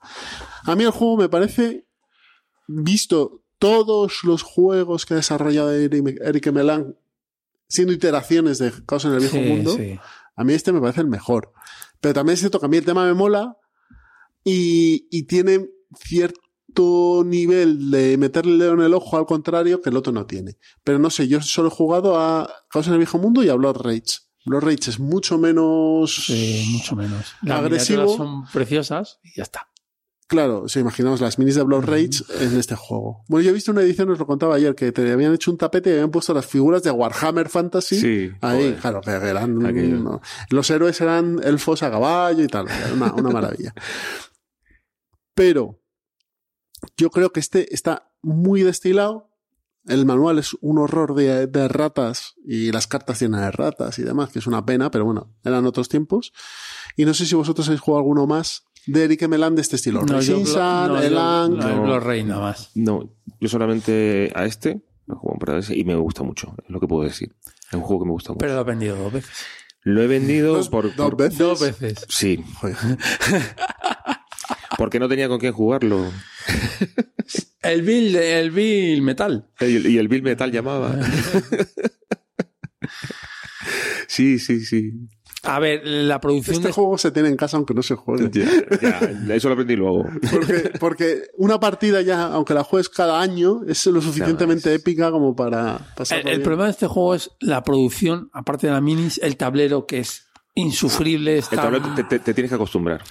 A 0.65 0.75
mí 0.75 0.83
el 0.83 0.91
juego 0.91 1.17
me 1.17 1.29
parece, 1.29 1.85
visto 2.67 3.43
todos 3.59 4.23
los 4.23 4.41
juegos 4.43 5.05
que 5.05 5.13
ha 5.13 5.17
desarrollado 5.17 5.71
Eric 5.71 6.17
Eric 6.21 6.51
Melan, 6.51 6.95
siendo 7.67 7.93
iteraciones 7.93 8.57
de 8.59 8.71
Caos 8.85 9.05
en 9.05 9.13
el 9.13 9.19
Viejo 9.19 9.37
Sí, 9.37 9.43
Mundo, 9.43 9.75
sí. 9.75 9.99
a 10.35 10.43
mí 10.43 10.53
este 10.53 10.71
me 10.71 10.81
parece 10.81 11.01
el 11.01 11.07
mejor. 11.07 11.53
Pero 12.03 12.13
también 12.15 12.33
es 12.33 12.41
cierto 12.41 12.59
que 12.59 12.65
a 12.65 12.69
mí 12.69 12.75
el 12.75 12.83
tema 12.83 13.05
me 13.05 13.13
mola 13.13 13.57
y, 14.43 15.07
y 15.09 15.23
tiene 15.23 15.69
cierto 15.97 17.23
nivel 17.25 17.89
de 17.91 18.17
meterle 18.17 18.51
el 18.51 18.59
dedo 18.59 18.73
en 18.73 18.81
el 18.81 18.93
ojo 18.93 19.15
al 19.17 19.25
contrario 19.25 19.81
que 19.81 19.89
el 19.89 19.95
otro 19.95 20.11
no 20.11 20.25
tiene. 20.25 20.57
Pero 20.83 20.99
no 20.99 21.09
sé, 21.09 21.29
yo 21.29 21.41
solo 21.41 21.69
he 21.69 21.71
jugado 21.71 22.19
a 22.19 22.51
Caos 22.69 22.87
en 22.87 22.93
el 22.93 22.99
Viejo 22.99 23.19
Mundo 23.19 23.41
y 23.41 23.47
a 23.47 23.55
Blood 23.55 23.77
Rage. 23.77 24.19
Blood 24.45 24.63
Rage 24.63 24.89
es 24.89 24.99
mucho 24.99 25.37
menos 25.37 26.25
Sí, 26.25 26.65
mucho 26.73 26.97
menos. 26.97 27.25
Las 27.41 27.59
agresivo. 27.59 28.01
miniaturas 28.01 28.17
son 28.17 28.45
preciosas 28.51 29.19
y 29.23 29.37
ya 29.37 29.43
está. 29.43 29.69
Claro, 30.27 30.67
si 30.67 30.79
imaginamos 30.79 31.19
las 31.21 31.37
minis 31.37 31.55
de 31.55 31.63
Blood 31.63 31.83
Rage 31.85 32.23
en 32.39 32.57
este 32.57 32.75
juego. 32.75 33.23
Bueno, 33.27 33.43
yo 33.43 33.49
he 33.51 33.53
visto 33.53 33.71
una 33.71 33.81
edición, 33.81 34.09
os 34.09 34.17
lo 34.19 34.25
contaba 34.25 34.55
ayer, 34.55 34.73
que 34.73 34.91
te 34.91 35.11
habían 35.11 35.33
hecho 35.33 35.51
un 35.51 35.57
tapete 35.57 35.89
y 35.89 35.93
habían 35.93 36.11
puesto 36.11 36.33
las 36.33 36.45
figuras 36.45 36.81
de 36.81 36.91
Warhammer 36.91 37.49
Fantasy. 37.49 37.99
Sí, 37.99 38.31
Ahí, 38.41 38.59
joder. 38.63 38.75
claro, 38.77 39.01
que 39.01 39.11
eran. 39.11 39.59
No, 40.03 40.21
los 40.49 40.69
héroes 40.69 40.99
eran 41.01 41.39
elfos 41.43 41.83
a 41.83 41.91
caballo 41.91 42.43
y 42.43 42.47
tal. 42.47 42.67
Una 43.17 43.29
maravilla. 43.29 43.73
Pero 45.35 45.81
yo 46.97 47.09
creo 47.09 47.31
que 47.31 47.39
este 47.39 47.73
está 47.73 48.11
muy 48.21 48.63
destilado. 48.63 49.29
El 49.85 50.05
manual 50.05 50.39
es 50.39 50.55
un 50.61 50.77
horror 50.77 51.13
de, 51.15 51.47
de 51.47 51.67
ratas 51.67 52.35
y 52.45 52.71
las 52.71 52.87
cartas 52.87 53.19
llenas 53.21 53.41
de 53.41 53.51
ratas 53.51 53.99
y 53.99 54.03
demás, 54.03 54.29
que 54.31 54.39
es 54.39 54.47
una 54.47 54.65
pena, 54.65 54.89
pero 54.89 55.03
bueno, 55.03 55.35
eran 55.43 55.65
otros 55.65 55.89
tiempos. 55.89 56.31
Y 56.95 57.03
no 57.03 57.13
sé 57.13 57.25
si 57.25 57.35
vosotros 57.35 57.67
habéis 57.67 57.81
jugado 57.81 57.99
alguno 57.99 58.25
más 58.25 58.63
de 58.87 59.03
Eric 59.05 59.27
Melan 59.27 59.55
de 59.55 59.61
este 59.61 59.75
estilo. 59.77 60.01
No, 60.01 60.13
no, 60.13 60.19
Elan. 61.01 61.57
no, 61.57 61.97
no. 61.97 62.41
Más. 62.41 62.71
No, 62.75 63.09
yo 63.39 63.49
solamente 63.49 64.31
a 64.35 64.45
este 64.45 64.81
lo 65.05 65.15
he 65.15 65.17
jugado 65.17 65.33
un 65.33 65.39
par 65.39 65.49
de 65.49 65.55
veces 65.55 65.77
y 65.77 65.83
me 65.83 65.95
gusta 65.95 66.23
mucho, 66.23 66.55
es 66.63 66.69
lo 66.69 66.79
que 66.79 66.87
puedo 66.87 67.03
decir. 67.03 67.33
Es 67.67 67.73
un 67.73 67.81
juego 67.81 68.03
que 68.03 68.07
me 68.07 68.11
gusta 68.13 68.31
mucho. 68.33 68.39
Pero 68.39 68.55
lo 68.55 68.61
he 68.61 68.63
vendido 68.63 68.95
dos 68.97 69.13
veces. 69.13 69.31
lo 69.83 70.01
he 70.01 70.07
vendido 70.07 70.55
Dos- 70.55 70.69
por, 70.69 70.95
dos 70.95 71.09
por- 71.09 71.17
veces. 71.17 71.37
Dos 71.37 71.59
veces. 71.61 72.05
Sí, 72.09 72.43
porque 74.77 74.99
no 74.99 75.07
tenía 75.09 75.27
con 75.27 75.39
quién 75.39 75.53
jugarlo. 75.53 76.05
El 77.61 77.81
Bill, 77.83 78.13
el 78.17 78.51
Bill 78.51 79.01
Metal. 79.01 79.47
Y 79.61 79.75
el, 79.77 79.85
y 79.87 79.97
el 79.97 80.09
Bill 80.09 80.21
Metal 80.21 80.51
llamaba. 80.51 80.93
sí, 84.07 84.39
sí, 84.39 84.65
sí. 84.65 84.91
A 85.45 85.59
ver, 85.59 85.81
la 85.85 86.21
producción 86.21 86.55
Este 86.55 86.67
de 86.69 86.73
juego 86.73 86.97
se 86.97 87.11
tiene 87.11 87.27
en 87.29 87.35
casa 87.35 87.57
aunque 87.57 87.73
no 87.73 87.83
se 87.83 87.95
juegue. 87.95 88.29
Ya, 88.31 88.99
ya, 89.27 89.35
eso 89.35 89.49
lo 89.49 89.53
aprendí 89.53 89.75
luego. 89.75 90.05
Porque, 90.31 90.71
porque 90.79 91.21
una 91.37 91.59
partida 91.59 92.01
ya, 92.01 92.27
aunque 92.27 92.53
la 92.53 92.63
juegues 92.63 92.87
cada 92.89 93.19
año, 93.21 93.61
es 93.67 93.85
lo 93.87 94.01
suficientemente 94.01 94.73
es- 94.73 94.79
épica 94.79 95.11
como 95.11 95.35
para 95.35 95.79
pasar. 95.97 96.19
El, 96.21 96.27
el 96.27 96.41
problema 96.41 96.65
de 96.65 96.71
este 96.71 96.87
juego 96.87 97.13
es 97.15 97.29
la 97.41 97.63
producción, 97.63 98.29
aparte 98.33 98.67
de 98.67 98.73
la 98.73 98.81
minis, 98.81 99.19
el 99.21 99.35
tablero 99.37 99.85
que 99.85 99.99
es 99.99 100.27
insufrible. 100.55 101.37
El 101.37 101.43
tablero 101.43 101.93
te, 101.95 102.03
te- 102.05 102.19
te 102.19 102.33
tienes 102.33 102.49
que 102.49 102.55
acostumbrar. 102.55 103.01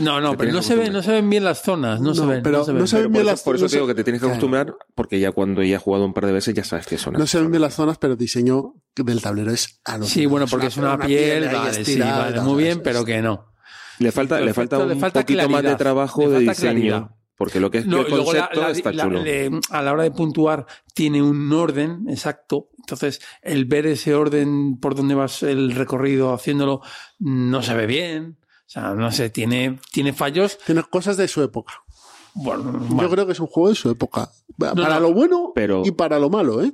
No, 0.00 0.18
no, 0.20 0.30
te 0.30 0.36
pero 0.38 0.52
no 0.52 0.62
se, 0.62 0.76
ven, 0.76 0.92
no 0.94 1.02
se 1.02 1.12
ven 1.12 1.28
bien 1.28 1.44
las 1.44 1.62
zonas. 1.62 2.00
No, 2.00 2.14
se 2.14 2.22
No, 2.22 2.28
ven. 2.28 2.42
pero 2.42 2.58
no 2.58 2.64
se 2.64 2.72
ven. 2.72 2.80
no 2.80 2.86
se 2.86 2.96
ven 2.96 3.04
por, 3.04 3.12
bien 3.12 3.22
eso, 3.22 3.30
las- 3.32 3.42
por 3.42 3.56
eso 3.56 3.64
no 3.66 3.68
te 3.68 3.76
digo 3.76 3.86
que 3.86 3.94
te 3.94 4.04
tienes 4.04 4.20
que 4.20 4.24
Claro. 4.26 4.34
acostumbrar, 4.34 4.74
porque 4.94 5.20
ya 5.20 5.32
cuando 5.32 5.62
ya 5.62 5.76
has 5.76 5.82
jugado 5.82 6.06
un 6.06 6.14
par 6.14 6.24
de 6.26 6.32
veces 6.32 6.54
ya 6.54 6.64
sabes 6.64 6.86
que 6.86 6.96
son 6.96 7.12
No 7.14 7.26
se 7.26 7.38
ven 7.40 7.50
bien 7.50 7.60
las 7.60 7.74
zonas, 7.74 7.98
pero 7.98 8.14
el 8.14 8.18
diseño 8.18 8.74
del 8.96 9.20
tablero 9.20 9.50
es 9.52 9.80
alucinante. 9.84 10.08
Sí, 10.14 10.26
bueno, 10.26 10.46
porque 10.50 10.68
es 10.68 10.76
una, 10.78 10.98
piel, 10.98 11.48
ahí 11.48 11.54
vale, 11.54 11.74
sí, 11.74 11.80
estirada 11.82 12.16
y 12.16 12.22
vale, 12.24 12.36
tal, 12.36 12.44
muy 12.46 12.62
bien, 12.62 12.80
pero 12.82 13.04
que 13.04 13.20
no. 13.20 13.52
Le 13.98 14.10
falta, 14.10 14.40
le 14.40 14.54
falta 14.54 14.78
un 14.78 14.88
le 14.88 14.96
falta 14.96 15.20
poquito 15.20 15.48
más 15.50 15.62
de 15.62 15.76
trabajo 15.76 16.22
le 16.22 16.28
de 16.30 16.38
diseño. 16.40 16.54
claridad. 16.56 17.10
Porque 17.36 17.58
lo 17.60 17.68
que 17.70 17.78
es 17.78 17.86
No, 17.86 18.02
el 18.02 18.10
luego 18.10 18.32
la- 18.32 18.40
concepto 18.48 18.60
la- 18.62 18.70
está 18.70 18.92
la- 18.92 19.02
chulo. 19.04 19.22
le- 19.22 19.50
a 19.70 19.82
la 19.82 19.92
hora 19.92 20.02
de 20.04 20.12
puntuar 20.12 20.66
tiene 20.94 21.20
un 21.20 21.52
orden 21.52 22.06
exacto. 22.08 22.68
Entonces, 22.78 23.20
el 23.42 23.64
ver 23.66 23.86
ese 23.86 24.14
orden 24.14 24.78
por 24.80 24.94
donde 24.94 25.14
vas 25.16 25.42
el 25.42 25.72
recorrido 25.72 26.32
haciéndolo 26.32 26.80
no 27.18 27.60
se 27.62 27.74
ve 27.74 27.86
bien. 27.86 28.38
O 28.76 28.80
sea, 28.80 28.94
no 28.94 29.12
sé, 29.12 29.30
tiene, 29.30 29.78
tiene 29.92 30.12
fallos. 30.12 30.58
Tiene 30.66 30.82
cosas 30.82 31.16
de 31.16 31.28
su 31.28 31.42
época. 31.42 31.74
Bueno, 32.36 32.84
Yo 33.00 33.08
creo 33.08 33.26
que 33.26 33.32
es 33.32 33.38
un 33.38 33.46
juego 33.46 33.68
de 33.68 33.76
su 33.76 33.88
época. 33.90 34.28
Para 34.58 34.94
no. 34.96 35.00
lo 35.00 35.12
bueno 35.14 35.52
Pero- 35.54 35.82
y 35.84 35.92
para 35.92 36.18
lo 36.18 36.28
malo, 36.30 36.60
¿eh? 36.64 36.72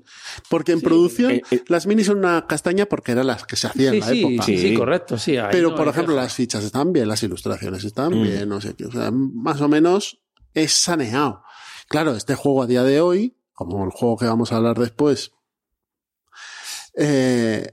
Porque 0.49 0.73
en 0.73 0.81
producción 0.81 1.33
eh, 1.33 1.43
eh. 1.51 1.63
las 1.69 1.87
minis 1.87 2.07
son 2.07 2.19
una 2.19 2.47
castaña 2.47 2.87
porque 2.87 3.13
eran 3.13 3.27
las 3.27 3.45
que 3.45 3.57
se 3.57 3.67
hacían 3.67 3.93
sí, 3.93 3.97
en 3.97 4.01
la 4.01 4.07
sí, 4.07 4.21
época. 4.21 4.45
sí, 4.47 4.57
sí, 4.57 4.69
Sí. 4.71 4.75
correcto, 4.75 5.19
sí. 5.19 5.37
ahí 5.37 5.49
Pero, 5.51 5.71
no 5.71 5.77
por 5.77 5.89
ejemplo, 5.89 6.15
las 6.15 6.33
fichas 6.33 6.65
están 6.65 6.95
bien, 6.95 7.07
las 7.09 7.23
ilustraciones 7.23 7.85
están 7.85 8.19
Mm. 8.19 8.23
bien, 8.23 8.49
no 8.49 8.59
sé 8.63 8.75
qué. 8.75 8.87
O 8.87 8.93
sea, 8.93 9.11
más 9.13 9.61
o 9.61 9.69
menos 9.69 10.23
es 10.55 10.73
saneado. 10.73 11.43
Claro, 11.89 12.17
este 12.17 12.35
juego 12.35 12.63
a 12.63 12.67
día 12.67 12.83
de 12.83 13.03
hoy, 13.03 13.37
como 13.53 13.85
el 13.85 13.91
juego 13.91 14.17
que 14.17 14.25
vamos 14.25 14.53
a 14.53 14.57
hablar 14.57 14.79
después, 14.79 15.33
eh, 16.97 17.67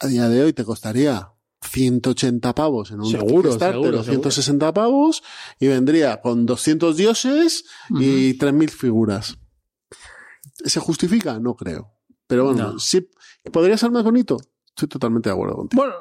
a 0.00 0.06
día 0.06 0.28
de 0.28 0.42
hoy 0.42 0.52
te 0.52 0.64
costaría 0.64 1.30
180 1.70 2.54
pavos 2.54 2.90
en 2.90 3.00
un 3.00 3.10
Seguro, 3.10 3.52
seguro, 3.58 4.00
o 4.00 4.02
160 4.02 4.72
pavos 4.74 5.22
y 5.58 5.68
vendría 5.68 6.20
con 6.20 6.44
200 6.46 6.96
dioses 6.96 7.64
y 7.90 8.36
3.000 8.38 8.70
figuras. 8.70 9.38
¿Se 10.64 10.80
justifica? 10.80 11.38
No 11.38 11.54
creo. 11.54 11.92
Pero 12.26 12.44
bueno, 12.46 12.72
No. 12.72 12.78
sí, 12.78 13.08
¿podría 13.52 13.76
ser 13.76 13.90
más 13.90 14.04
bonito? 14.04 14.36
Estoy 14.68 14.88
totalmente 14.88 15.28
de 15.28 15.34
acuerdo 15.34 15.56
contigo. 15.56 15.82
Bueno, 15.82 15.94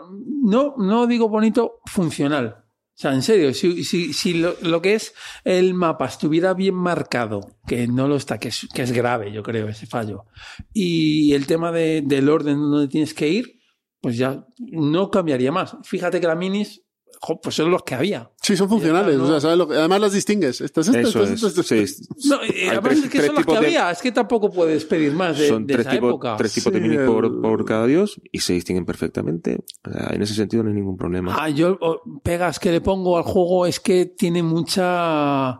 no, 0.43 0.75
no 0.77 1.07
digo 1.07 1.29
bonito, 1.29 1.79
funcional. 1.85 2.55
O 2.65 3.01
sea, 3.01 3.13
en 3.13 3.21
serio, 3.21 3.53
si, 3.53 3.83
si, 3.85 4.11
si 4.13 4.33
lo, 4.33 4.55
lo 4.61 4.81
que 4.81 4.93
es 4.95 5.13
el 5.45 5.73
mapa 5.73 6.05
estuviera 6.05 6.53
bien 6.53 6.75
marcado, 6.75 7.55
que 7.65 7.87
no 7.87 8.07
lo 8.09 8.17
está, 8.17 8.39
que 8.39 8.49
es, 8.49 8.67
que 8.73 8.81
es 8.81 8.91
grave, 8.91 9.31
yo 9.31 9.41
creo, 9.41 9.69
ese 9.69 9.85
fallo, 9.87 10.25
y 10.73 11.31
el 11.33 11.47
tema 11.47 11.71
de- 11.71 12.01
del 12.05 12.27
orden 12.27 12.57
donde 12.57 12.89
tienes 12.89 13.13
que 13.13 13.29
ir, 13.29 13.58
pues 14.01 14.17
ya 14.17 14.45
no 14.59 15.09
cambiaría 15.11 15.51
más. 15.51 15.75
Fíjate 15.83 16.19
que 16.21 16.27
la 16.27 16.35
minis, 16.35 16.81
jo, 17.21 17.39
pues 17.41 17.55
son 17.55 17.69
los 17.71 17.83
que 17.83 17.95
había. 17.95 18.31
Sí, 18.41 18.55
son 18.55 18.69
funcionales. 18.69 19.17
no. 19.17 19.25
o 19.25 19.27
sea, 19.27 19.39
¿sabes 19.41 19.57
lo 19.57 19.67
que- 19.67 19.75
además 19.75 19.99
las 20.01 20.13
distingues. 20.13 20.61
Estas, 20.61 20.87
estas, 20.87 21.05
Eso 21.09 21.23
estas, 21.23 21.31
es. 21.31 21.43
estas, 21.43 21.65
sí, 21.67 21.77
estas. 21.79 22.07
No, 22.27 22.37
y 22.45 22.49
Hay 22.61 22.67
además 22.69 22.83
tres- 22.83 23.03
es 23.03 23.09
que 23.09 23.21
son 23.25 23.35
las 23.35 23.45
que 23.45 23.51
de- 23.51 23.57
había, 23.57 23.91
es 23.91 24.01
que 24.01 24.11
tampoco 24.11 24.49
puedes 24.51 24.85
pedir 24.85 25.11
más 25.13 25.37
de, 25.37 25.49
Son 25.49 25.67
de 25.67 25.73
tres 25.73 25.85
esa 25.85 25.95
tipos, 25.95 26.09
época. 26.09 26.35
tres 26.37 26.53
tipos 26.53 26.71
de 26.71 26.79
Sí, 26.79 26.87
minis 26.87 27.05
por, 27.05 27.25
el- 27.25 27.41
por 27.41 27.65
cada 27.65 27.85
dios 27.87 28.21
y 28.31 28.39
se 28.39 28.53
distinguen 28.53 28.85
perfectamente. 28.85 29.57
O 29.87 29.91
sea, 29.91 30.11
en 30.13 30.21
ese 30.21 30.33
sentido 30.33 30.63
no 30.63 30.69
hay 30.69 30.75
ningún 30.75 30.95
problema. 30.97 31.35
Ah, 31.37 31.49
yo 31.49 31.77
oh, 31.81 32.01
pegas 32.23 32.57
que 32.59 32.71
le 32.71 32.79
pongo 32.81 33.17
al 33.17 33.23
juego 33.23 33.65
es 33.65 33.79
que 33.81 34.05
tiene 34.05 34.41
mucha 34.43 35.59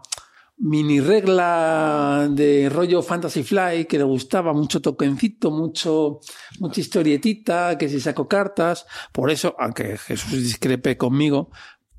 mini 0.62 1.00
regla 1.00 2.28
de 2.32 2.68
rollo 2.70 3.02
Fantasy 3.02 3.44
Fly 3.44 3.86
que 3.86 3.98
le 3.98 4.04
gustaba, 4.04 4.52
mucho 4.54 4.82
tokencito, 4.82 5.52
mucho, 5.52 6.20
mucha 6.60 6.82
historietita, 6.82 7.78
que 7.78 7.88
si 7.90 8.00
saco 8.00 8.28
cartas. 8.28 8.86
Por 9.14 9.32
eso, 9.32 9.56
aunque 9.58 9.98
Jesús 9.98 10.32
discrepe 10.44 10.98
conmigo, 10.98 11.50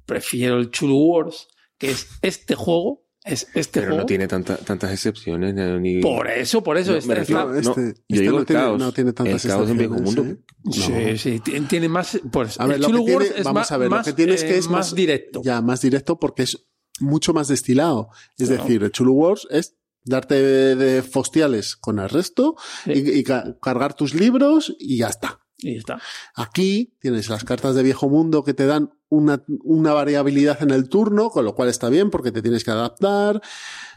prefiero 0.04 0.58
el 0.58 0.70
Chulu 0.70 0.96
Wars, 0.98 1.48
que 1.78 1.90
es 1.92 2.06
este 2.20 2.54
juego, 2.54 3.06
es 3.24 3.48
este 3.54 3.80
Pero 3.80 3.86
juego. 3.92 4.00
no 4.02 4.06
tiene 4.06 4.26
tanta- 4.28 4.56
tantas 4.56 4.92
excepciones. 4.92 5.54
Ni... 5.80 6.00
Por 6.00 6.26
eso, 6.28 6.62
por 6.62 6.76
eso 6.78 6.92
No, 6.92 7.06
me 7.06 7.14
refiero- 7.14 7.54
está- 7.54 7.70
No, 7.70 7.76
no, 7.76 7.82
este, 7.82 8.00
yo 8.08 8.14
este 8.14 8.20
digo 8.22 8.32
no, 8.32 8.38
el 8.40 8.46
tiene, 8.46 8.62
caos. 8.62 8.78
no 8.78 8.92
tiene 8.92 9.12
tantas 9.12 9.44
El 9.44 9.50
caos 9.50 9.70
en 9.70 9.78
Viejo 9.78 9.94
excepciones, 9.94 10.34
Mundo. 10.36 10.42
¿eh? 10.72 11.16
Sí, 11.16 11.18
sí, 11.18 11.40
ti- 11.40 11.60
tiene 11.62 11.88
más. 11.88 12.20
Pues, 12.30 12.58
A 12.60 12.66
ver, 12.66 12.76
el 12.76 12.82
lo 12.82 12.88
Chulu 12.88 12.98
que 12.98 13.04
tiene- 13.04 13.16
Wars 13.24 13.34
es 13.38 13.44
vamos 13.44 13.60
más, 13.60 13.72
a 13.72 13.76
ver, 13.78 13.88
más, 13.90 14.06
lo 14.06 14.12
que 14.12 14.16
tienes 14.16 14.42
eh, 14.42 14.46
que 14.48 14.58
es 14.58 14.68
más 14.68 14.94
directo. 14.94 15.40
Ya, 15.44 15.60
más 15.62 15.80
directo 15.80 16.18
porque 16.18 16.42
es 16.44 16.66
mucho 17.00 17.32
más 17.34 17.48
destilado. 17.48 18.08
Es 18.38 18.48
Claro. 18.48 18.62
decir, 18.64 18.82
el 18.82 18.92
Chulu 18.92 19.12
Wars 19.14 19.46
es 19.50 19.74
darte 20.04 20.34
de, 20.34 20.76
de 20.76 21.02
fostiales 21.02 21.76
con 21.76 21.98
el 21.98 22.08
resto 22.08 22.56
Sí. 22.84 22.92
y, 22.94 23.18
y 23.18 23.22
ca- 23.24 23.56
cargar 23.60 23.94
tus 23.94 24.14
libros 24.14 24.74
y 24.78 24.98
ya 24.98 25.08
está. 25.08 25.40
Y 25.58 25.74
ya 25.74 25.78
está. 25.78 26.00
Aquí 26.34 26.94
tienes 27.00 27.28
las 27.28 27.44
cartas 27.44 27.74
de 27.74 27.82
viejo 27.82 28.08
mundo 28.08 28.42
que 28.44 28.54
te 28.54 28.64
dan 28.64 28.90
una, 29.10 29.42
una 29.64 29.92
variabilidad 29.92 30.62
en 30.62 30.70
el 30.70 30.88
turno, 30.88 31.28
con 31.30 31.44
lo 31.44 31.54
cual 31.54 31.68
está 31.68 31.90
bien 31.90 32.10
porque 32.10 32.32
te 32.32 32.40
tienes 32.42 32.64
que 32.64 32.70
adaptar. 32.70 33.42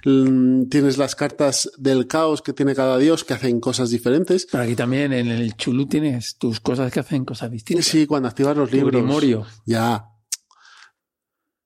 Mm, 0.06 0.66
Tienes 0.70 0.98
las 0.98 1.16
cartas 1.16 1.72
del 1.78 2.08
caos 2.08 2.42
que 2.42 2.52
tiene 2.52 2.76
cada 2.76 2.98
dios 2.98 3.24
que 3.24 3.34
hacen 3.34 3.60
cosas 3.62 3.90
diferentes. 3.92 4.48
Pero 4.52 4.64
aquí 4.64 4.76
también 4.76 5.14
en 5.14 5.28
el 5.30 5.56
Chulu 5.56 5.86
tienes 5.88 6.36
tus 6.38 6.60
cosas 6.60 6.92
que 6.92 7.00
hacen 7.00 7.24
cosas 7.26 7.50
distintas. 7.52 7.86
Sí, 7.86 8.06
cuando 8.08 8.28
activas 8.28 8.58
los 8.58 8.70
Tu 8.70 8.76
libros. 8.78 8.92
Grimorio. 9.02 9.46
Ya. 9.66 10.10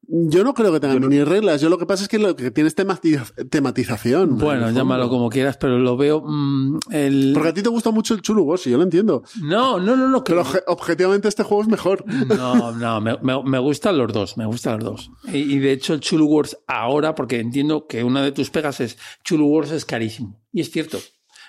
Yo 0.09 0.43
no 0.45 0.53
creo 0.53 0.71
que 0.71 0.79
tengan 0.79 1.01
mini 1.01 1.23
reglas. 1.23 1.59
Yo 1.59 1.67
lo 1.67 1.77
que 1.77 1.85
pasa 1.85 2.03
es 2.03 2.07
que 2.09 2.17
lo 2.17 2.33
que 2.35 2.49
tienes 2.49 2.75
tematiza- 2.75 3.33
tematización. 3.49 4.29
en 4.31 4.37
Bueno, 4.37 4.71
llámalo 4.71 5.09
como 5.09 5.29
quieras, 5.29 5.57
pero 5.57 5.77
lo 5.79 5.97
veo. 5.97 6.21
mm, 6.25 6.79
el... 6.91 7.31
Porque 7.33 7.49
a 7.49 7.53
ti 7.53 7.61
te 7.61 7.69
gusta 7.69 7.91
mucho 7.91 8.13
el 8.13 8.21
Chulu 8.21 8.43
Wars, 8.43 8.65
y 8.67 8.71
yo 8.71 8.77
lo 8.77 8.83
entiendo. 8.83 9.23
No, 9.41 9.79
no, 9.79 9.97
no, 9.97 10.07
no. 10.07 10.23
que- 10.23 10.31
Pero 10.31 10.43
obje- 10.45 10.63
objetivamente 10.67 11.27
este 11.27 11.43
juego 11.43 11.63
es 11.63 11.67
mejor. 11.69 12.05
No, 12.07 12.71
no, 12.71 13.01
me, 13.01 13.17
me- 13.21 13.43
me 13.43 13.59
gustan 13.59 13.97
los 13.97 14.11
dos, 14.13 14.37
me 14.37 14.45
gustan 14.45 14.79
los 14.79 14.83
dos. 14.85 15.11
Y, 15.33 15.39
y 15.39 15.59
de 15.59 15.73
hecho 15.73 15.93
el 15.93 15.99
Chulu 15.99 16.25
Wars 16.27 16.57
ahora, 16.67 17.13
porque 17.13 17.39
entiendo 17.39 17.85
que 17.87 18.03
una 18.03 18.21
de 18.23 18.31
tus 18.31 18.49
pegas 18.49 18.79
es 18.79 18.97
Chulu 19.25 19.45
Wars 19.47 19.71
es 19.71 19.83
carísimo. 19.83 20.39
Y 20.53 20.61
es 20.61 20.71
cierto. 20.71 20.99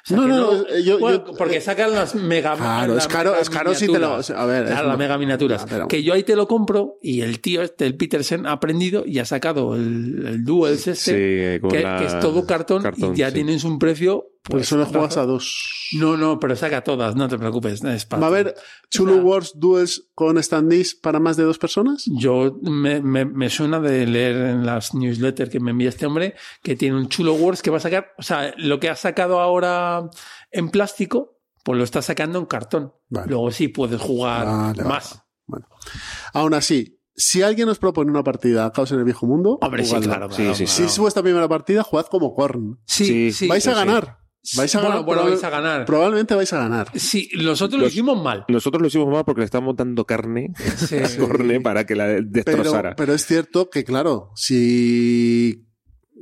Sea, 0.09 0.16
No, 0.16 0.22
que 0.24 0.28
no, 0.30 0.52
eh, 0.68 0.82
yo- 0.82 0.98
bueno, 0.98 1.24
yo- 1.26 1.32
porque 1.36 1.61
sacan 1.61 1.92
las 1.92 2.14
mega 2.14 2.54
Claro, 2.56 2.96
es 2.96 3.06
caro- 3.09 3.36
es 3.36 3.50
caro 3.50 3.74
si 3.74 3.86
te 3.86 3.98
lo- 3.98 4.14
a 4.14 4.46
ver, 4.46 4.64
Claro, 4.66 4.88
las 4.88 4.98
mega 4.98 5.18
miniaturas. 5.18 5.62
Ah, 5.64 5.66
pero- 5.68 5.88
Que 5.88 6.02
yo 6.02 6.14
ahí 6.14 6.22
te 6.22 6.34
lo 6.34 6.48
compro 6.48 6.94
y 7.02 7.20
el 7.20 7.40
tío 7.40 7.61
este, 7.62 7.84
el 7.86 7.94
Petersen, 7.96 8.46
ha 8.46 8.52
aprendido 8.52 9.04
y 9.06 9.18
ha 9.18 9.24
sacado 9.26 9.74
el, 9.76 10.24
el 10.26 10.44
Duels 10.44 10.86
este, 10.86 11.59
Sí, 11.61 11.68
que, 11.68 11.82
la- 11.82 11.98
que 11.98 12.06
es 12.06 12.20
todo 12.20 12.46
cartón, 12.46 12.82
cartón, 12.82 13.12
y 13.14 13.18
ya 13.18 13.28
sí. 13.28 13.34
tienes 13.34 13.64
un 13.64 13.78
precio. 13.78 14.24
Pues 14.49 14.66
solo 14.68 14.86
juegas 14.86 15.16
bajo. 15.16 15.20
a 15.20 15.26
dos. 15.26 15.90
No, 15.99 16.16
no, 16.16 16.38
pero 16.38 16.57
saca 16.57 16.82
todas, 16.82 17.14
no 17.16 17.28
te 17.28 17.38
preocupes. 17.38 17.82
¿Va 17.84 18.24
a 18.24 18.26
haber 18.26 18.55
Chulu 18.90 19.12
O 19.12 19.14
sea- 19.16 19.22
Wars 19.24 19.53
Duels 19.57 20.09
con 20.14 20.42
standees 20.42 20.94
para 20.94 21.20
más 21.20 21.36
de 21.36 21.44
dos 21.44 21.59
personas? 21.59 22.05
Yo 22.07 22.59
me, 22.62 23.01
me, 23.01 23.24
me 23.24 23.51
suena 23.51 23.78
de 23.80 24.07
leer 24.07 24.36
en 24.36 24.66
las 24.66 24.94
newsletters 24.94 25.51
que 25.51 25.61
me 25.61 25.70
envía 25.72 25.88
este 25.90 26.07
hombre 26.07 26.34
que 26.62 26.76
tiene 26.76 26.96
un 26.96 27.09
chulo 27.09 27.34
Wars 27.34 27.62
que 27.62 27.70
va 27.70 27.76
a 27.76 27.80
sacar, 27.80 28.09
o 28.18 28.22
sea, 28.22 28.53
lo 28.57 28.80
que 28.80 28.88
ha 28.88 28.96
sacado 28.96 29.40
ahora 29.40 30.09
en 30.51 30.70
plástico, 30.70 31.38
pues 31.64 31.76
lo 31.78 31.84
está 31.84 32.01
sacando 32.03 32.38
en 32.38 32.46
cartón. 32.46 32.92
Vale. 33.11 33.28
Luego 33.28 33.51
sí 33.51 33.68
puedes 33.68 34.01
jugar 34.01 34.46
Vale, 34.46 34.78
vale. 34.78 34.82
más. 34.84 35.22
Bueno. 35.46 35.66
Aún 36.34 36.55
así, 36.55 37.01
si 37.16 37.42
alguien 37.42 37.66
nos 37.68 37.78
propone 37.78 38.11
una 38.11 38.22
partida 38.22 38.64
a 38.66 38.72
Caos 38.72 38.92
en 38.92 38.99
el 38.99 39.05
Viejo 39.05 39.26
Mundo, 39.26 39.59
Hombre, 39.61 39.82
sí, 39.82 39.88
jugadla. 39.90 40.16
claro, 40.16 40.30
Sí, 40.30 40.42
claro, 40.42 40.55
sí, 40.55 40.66
Si 40.66 40.76
claro. 40.76 40.90
es 40.90 40.99
vuestra 40.99 41.22
primera 41.22 41.49
partida, 41.49 41.82
jugad 41.82 42.07
como 42.07 42.34
Korn. 42.34 42.78
Sí, 42.86 43.05
Sí. 43.07 43.32
sí. 43.32 43.49
vais 43.49 43.66
a 43.66 43.74
ganar. 43.74 44.18
Vais 44.57 44.74
a 44.74 44.78
Bueno, 44.78 44.90
ganar. 44.90 45.05
bueno, 45.07 45.24
vais 45.24 45.44
a 45.44 45.51
ganar. 45.51 45.84
Probablemente 45.84 46.34
vais 46.34 46.53
a 46.53 46.59
ganar. 46.59 46.88
Sí, 46.94 47.28
nosotros 47.36 47.80
lo 47.80 47.86
hicimos 47.88 48.22
mal. 48.22 48.44
Nosotros 48.49 48.80
lo 48.80 48.88
hicimos 48.88 49.09
mal 49.09 49.24
porque 49.24 49.40
le 49.40 49.44
estamos 49.44 49.76
dando 49.76 50.05
carne 50.07 50.53
Sí. 50.76 50.96
a 51.05 51.16
Corne 51.18 51.61
para 51.61 51.84
que 51.86 51.94
la 51.94 52.07
Pero, 52.07 52.22
destrozara. 52.24 52.96
pero 52.96 53.12
es 53.14 53.26
cierto 53.26 53.68
que, 53.70 53.84
claro, 53.84 54.30
si 54.36 55.68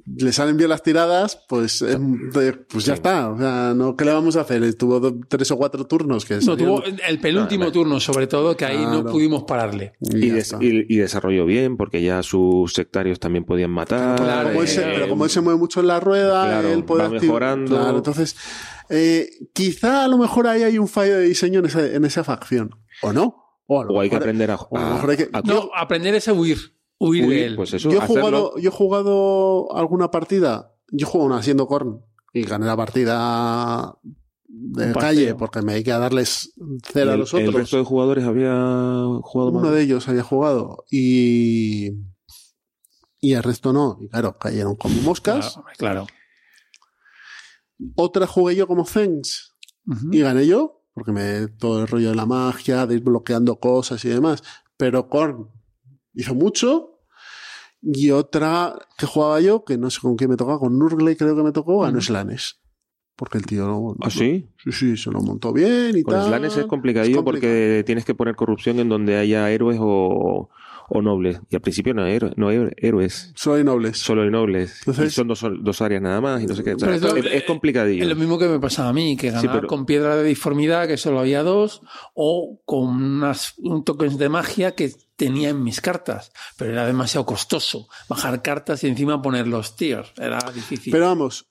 le 0.07 0.33
salen 0.33 0.57
bien 0.57 0.71
las 0.71 0.83
tiradas, 0.85 1.45
pues, 1.49 1.83
em, 1.83 2.31
pues 2.31 2.85
ya 2.85 2.93
Sí. 2.95 2.99
está. 2.99 3.31
O 3.31 3.39
sea, 3.39 3.75
no, 3.75 3.97
¿qué 3.97 4.05
le 4.05 4.13
vamos 4.13 4.37
a 4.37 4.43
hacer? 4.43 4.63
Estuvo 4.63 5.01
do- 5.01 5.19
tres 5.29 5.51
o 5.51 5.57
cuatro 5.57 5.85
turnos 5.87 6.25
que 6.25 6.37
No, 6.47 6.57
tuvo 6.57 6.83
el 6.85 7.19
penúltimo 7.21 7.73
turno, 7.73 7.99
sobre 7.99 8.27
todo, 8.29 8.57
que 8.57 8.65
ahí 8.65 8.79
no 8.79 9.05
pudimos 9.05 9.43
pararle. 9.45 9.95
y 10.01 10.17
Y, 10.19 10.29
ya 10.29 10.35
des- 10.35 10.53
está. 10.53 10.65
y- 10.65 10.87
y 10.89 10.97
desarrolló 10.99 11.45
bien 11.45 11.77
porque 11.77 12.01
ya 12.03 12.23
sus 12.23 12.73
sectarios 12.73 13.19
también 13.19 13.45
podían 13.45 13.71
matar. 13.73 14.17
Claro, 14.21 14.49
como 14.51 14.63
él 14.63 14.69
se- 14.69 14.83
eh, 14.83 14.93
pero 14.95 15.09
como 15.09 15.25
él 15.25 15.31
se 15.31 15.41
mueve 15.41 15.59
mucho 15.59 15.81
en 15.81 15.89
la 15.89 15.99
rueda, 15.99 16.45
claro, 16.47 16.69
él 16.73 16.85
puede 16.85 17.03
va 17.03 17.09
mejorando. 17.11 17.77
Claro, 17.77 17.97
entonces, 17.97 18.37
eh, 18.89 19.29
quizá 19.53 20.05
a 20.05 20.09
lo 20.09 20.19
mejor 20.19 20.47
ahí 20.47 20.63
hay 20.63 20.79
un 20.79 20.87
fallo 20.89 21.17
de 21.19 21.25
diseño 21.25 21.59
en 21.61 21.67
esa, 21.67 21.85
en 21.87 22.05
esa 22.05 22.23
facción. 22.23 22.71
¿O 23.03 23.13
no? 23.13 23.43
O, 23.67 23.81
a 23.81 23.85
lo 23.85 23.95
O 23.95 24.01
hay 24.01 24.09
que 24.09 24.15
aprender 24.17 24.51
a, 24.53 24.55
a 24.55 24.59
a- 24.73 25.03
a- 25.33 25.43
No, 25.43 25.71
aprender 25.77 26.15
es 26.15 26.29
a 26.29 26.33
huir. 26.33 26.76
Huir, 26.99 27.25
Huir, 27.27 27.39
de 27.41 27.47
él. 27.47 27.57
pues 27.57 27.75
eso, 27.75 27.91
yo, 27.91 27.99
he 27.99 28.03
hacerlo. 28.03 28.23
jugado, 28.23 28.59
yo 28.59 28.69
he 28.71 28.73
jugado 28.73 29.77
alguna 29.77 30.11
partida, 30.11 30.75
yo 30.91 31.07
juego 31.07 31.27
una 31.27 31.39
haciendo 31.39 31.67
corn 31.67 32.03
y 32.33 32.43
gané 32.43 32.67
la 32.67 32.77
partida 32.77 33.97
de 34.49 34.93
calle 34.95 35.35
porque 35.35 35.61
me 35.63 35.75
hay 35.75 35.85
que 35.85 35.91
darles 35.91 36.53
cero 36.85 37.11
a 37.11 37.15
el, 37.15 37.21
los 37.21 37.35
el 37.35 37.49
otros. 37.49 37.63
resto 37.63 37.77
de 37.79 37.85
jugadores 37.85 38.25
había 38.25 38.53
jugado 39.23 39.51
Uno 39.51 39.61
mal. 39.61 39.75
de 39.75 39.83
ellos 39.83 40.09
había 40.09 40.23
jugado 40.23 40.85
y 40.91 41.91
y 43.21 43.33
el 43.33 43.43
resto 43.43 43.73
no. 43.73 43.99
Y 44.01 44.09
claro, 44.09 44.39
cayeron 44.39 44.77
como 44.77 44.95
moscas. 45.03 45.55
Claro, 45.55 45.67
claro. 45.79 46.07
Otra 47.97 48.27
jugué 48.27 48.57
yo 48.57 48.67
como 48.67 48.85
Fengs 48.85 49.55
y 50.11 50.21
gané 50.21 50.47
yo, 50.47 50.83
porque 50.95 51.13
me 51.13 51.49
todo 51.49 51.81
el 51.83 51.89
rollo 51.89 52.09
de 52.11 52.15
la 52.17 52.27
magia, 52.27 52.87
de 52.87 52.95
ir 52.95 53.03
bloqueando 53.03 53.61
cosas 53.61 54.05
y 54.05 54.09
demás. 54.09 54.43
Pero 54.77 55.09
Korn 55.09 55.49
hizo 56.17 56.35
mucho. 56.35 56.93
Y 57.83 58.11
otra 58.11 58.75
que 58.99 59.07
jugaba 59.07 59.41
yo, 59.41 59.65
que 59.65 59.79
no 59.79 59.91
sé 59.91 60.01
con 60.01 60.17
quién 60.17 60.31
me 60.31 60.37
tocaba, 60.37 60.59
con 60.59 60.79
Nurgle 60.79 61.17
creo 61.17 61.37
que 61.37 61.43
me 61.43 61.53
tocó, 61.53 61.81
ganó. 61.81 62.01
Slanes. 62.01 62.61
Porque 63.15 63.39
el 63.39 63.47
tío... 63.47 63.95
¿Ah, 64.03 64.11
sí? 64.11 64.49
Sí, 64.63 64.73
sí, 64.73 64.97
se 64.97 65.11
lo 65.11 65.21
montó 65.21 65.53
bien 65.53 65.97
y 65.97 66.03
Con 66.03 66.15
tal. 66.15 66.27
Slanes 66.27 66.57
es 66.57 66.67
complicadillo 66.67 67.19
Es 67.19 67.25
porque 67.25 67.83
tienes 67.87 68.05
que 68.05 68.15
poner 68.15 68.35
corrupción 68.35 68.79
en 68.81 68.89
donde 68.89 69.17
haya 69.17 69.51
héroes 69.51 69.79
o, 69.81 70.51
o 70.89 71.03
nobles. 71.03 71.41
Y 71.51 71.57
al 71.57 71.63
principio 71.63 71.95
no 71.95 72.05
hay, 72.05 72.19
no 72.37 72.49
hay 72.49 72.69
héroes, 72.77 73.33
Solo 73.37 73.57
hay 73.57 73.65
nobles. 73.65 73.99
solo 73.99 74.23
hay 74.23 74.31
nobles. 74.31 74.79
Entonces- 74.81 75.13
y 75.13 75.15
son 75.15 75.29
dos, 75.29 75.45
dos 75.61 75.81
áreas 75.83 76.03
nada 76.03 76.21
más 76.21 76.43
y 76.43 76.47
no 76.47 76.55
sé 76.55 76.63
qué. 76.65 76.75
O 76.75 76.79
sea, 76.79 76.89
Pero 76.89 76.97
es 76.97 77.03
lo- 77.03 77.17
es, 77.17 77.35
es 77.35 77.43
complicadillo. 77.45 78.03
Es 78.03 78.09
lo 78.09 78.17
mismo 78.17 78.39
que 78.39 78.49
me 78.49 78.59
pasaba 78.61 78.89
a 78.91 78.93
mí, 78.93 79.17
que 79.17 79.31
ganar 79.31 79.55
pero- 79.57 79.69
con 79.69 79.87
piedra 79.87 80.17
de 80.17 80.25
diformidad, 80.25 80.87
que 80.87 80.97
solo 80.97 81.21
había 81.21 81.43
dos, 81.43 81.83
o 82.15 82.61
con 82.65 82.87
unas 82.89 83.55
un 83.59 83.85
tokens 83.85 84.19
de 84.19 84.29
magia 84.29 84.75
que 84.75 84.93
tenía 85.17 85.49
en 85.49 85.63
mis 85.63 85.81
cartas. 85.81 86.31
Pero 86.59 86.73
era 86.73 86.87
demasiado 86.87 87.25
costoso 87.27 87.89
bajar 88.09 88.43
cartas 88.43 88.85
y 88.85 88.89
encima 88.89 89.23
poner 89.23 89.47
los 89.47 89.77
tiers. 89.77 90.13
Era 90.19 90.39
difícil. 90.55 90.93
Pero 90.93 91.07
vamos, 91.07 91.47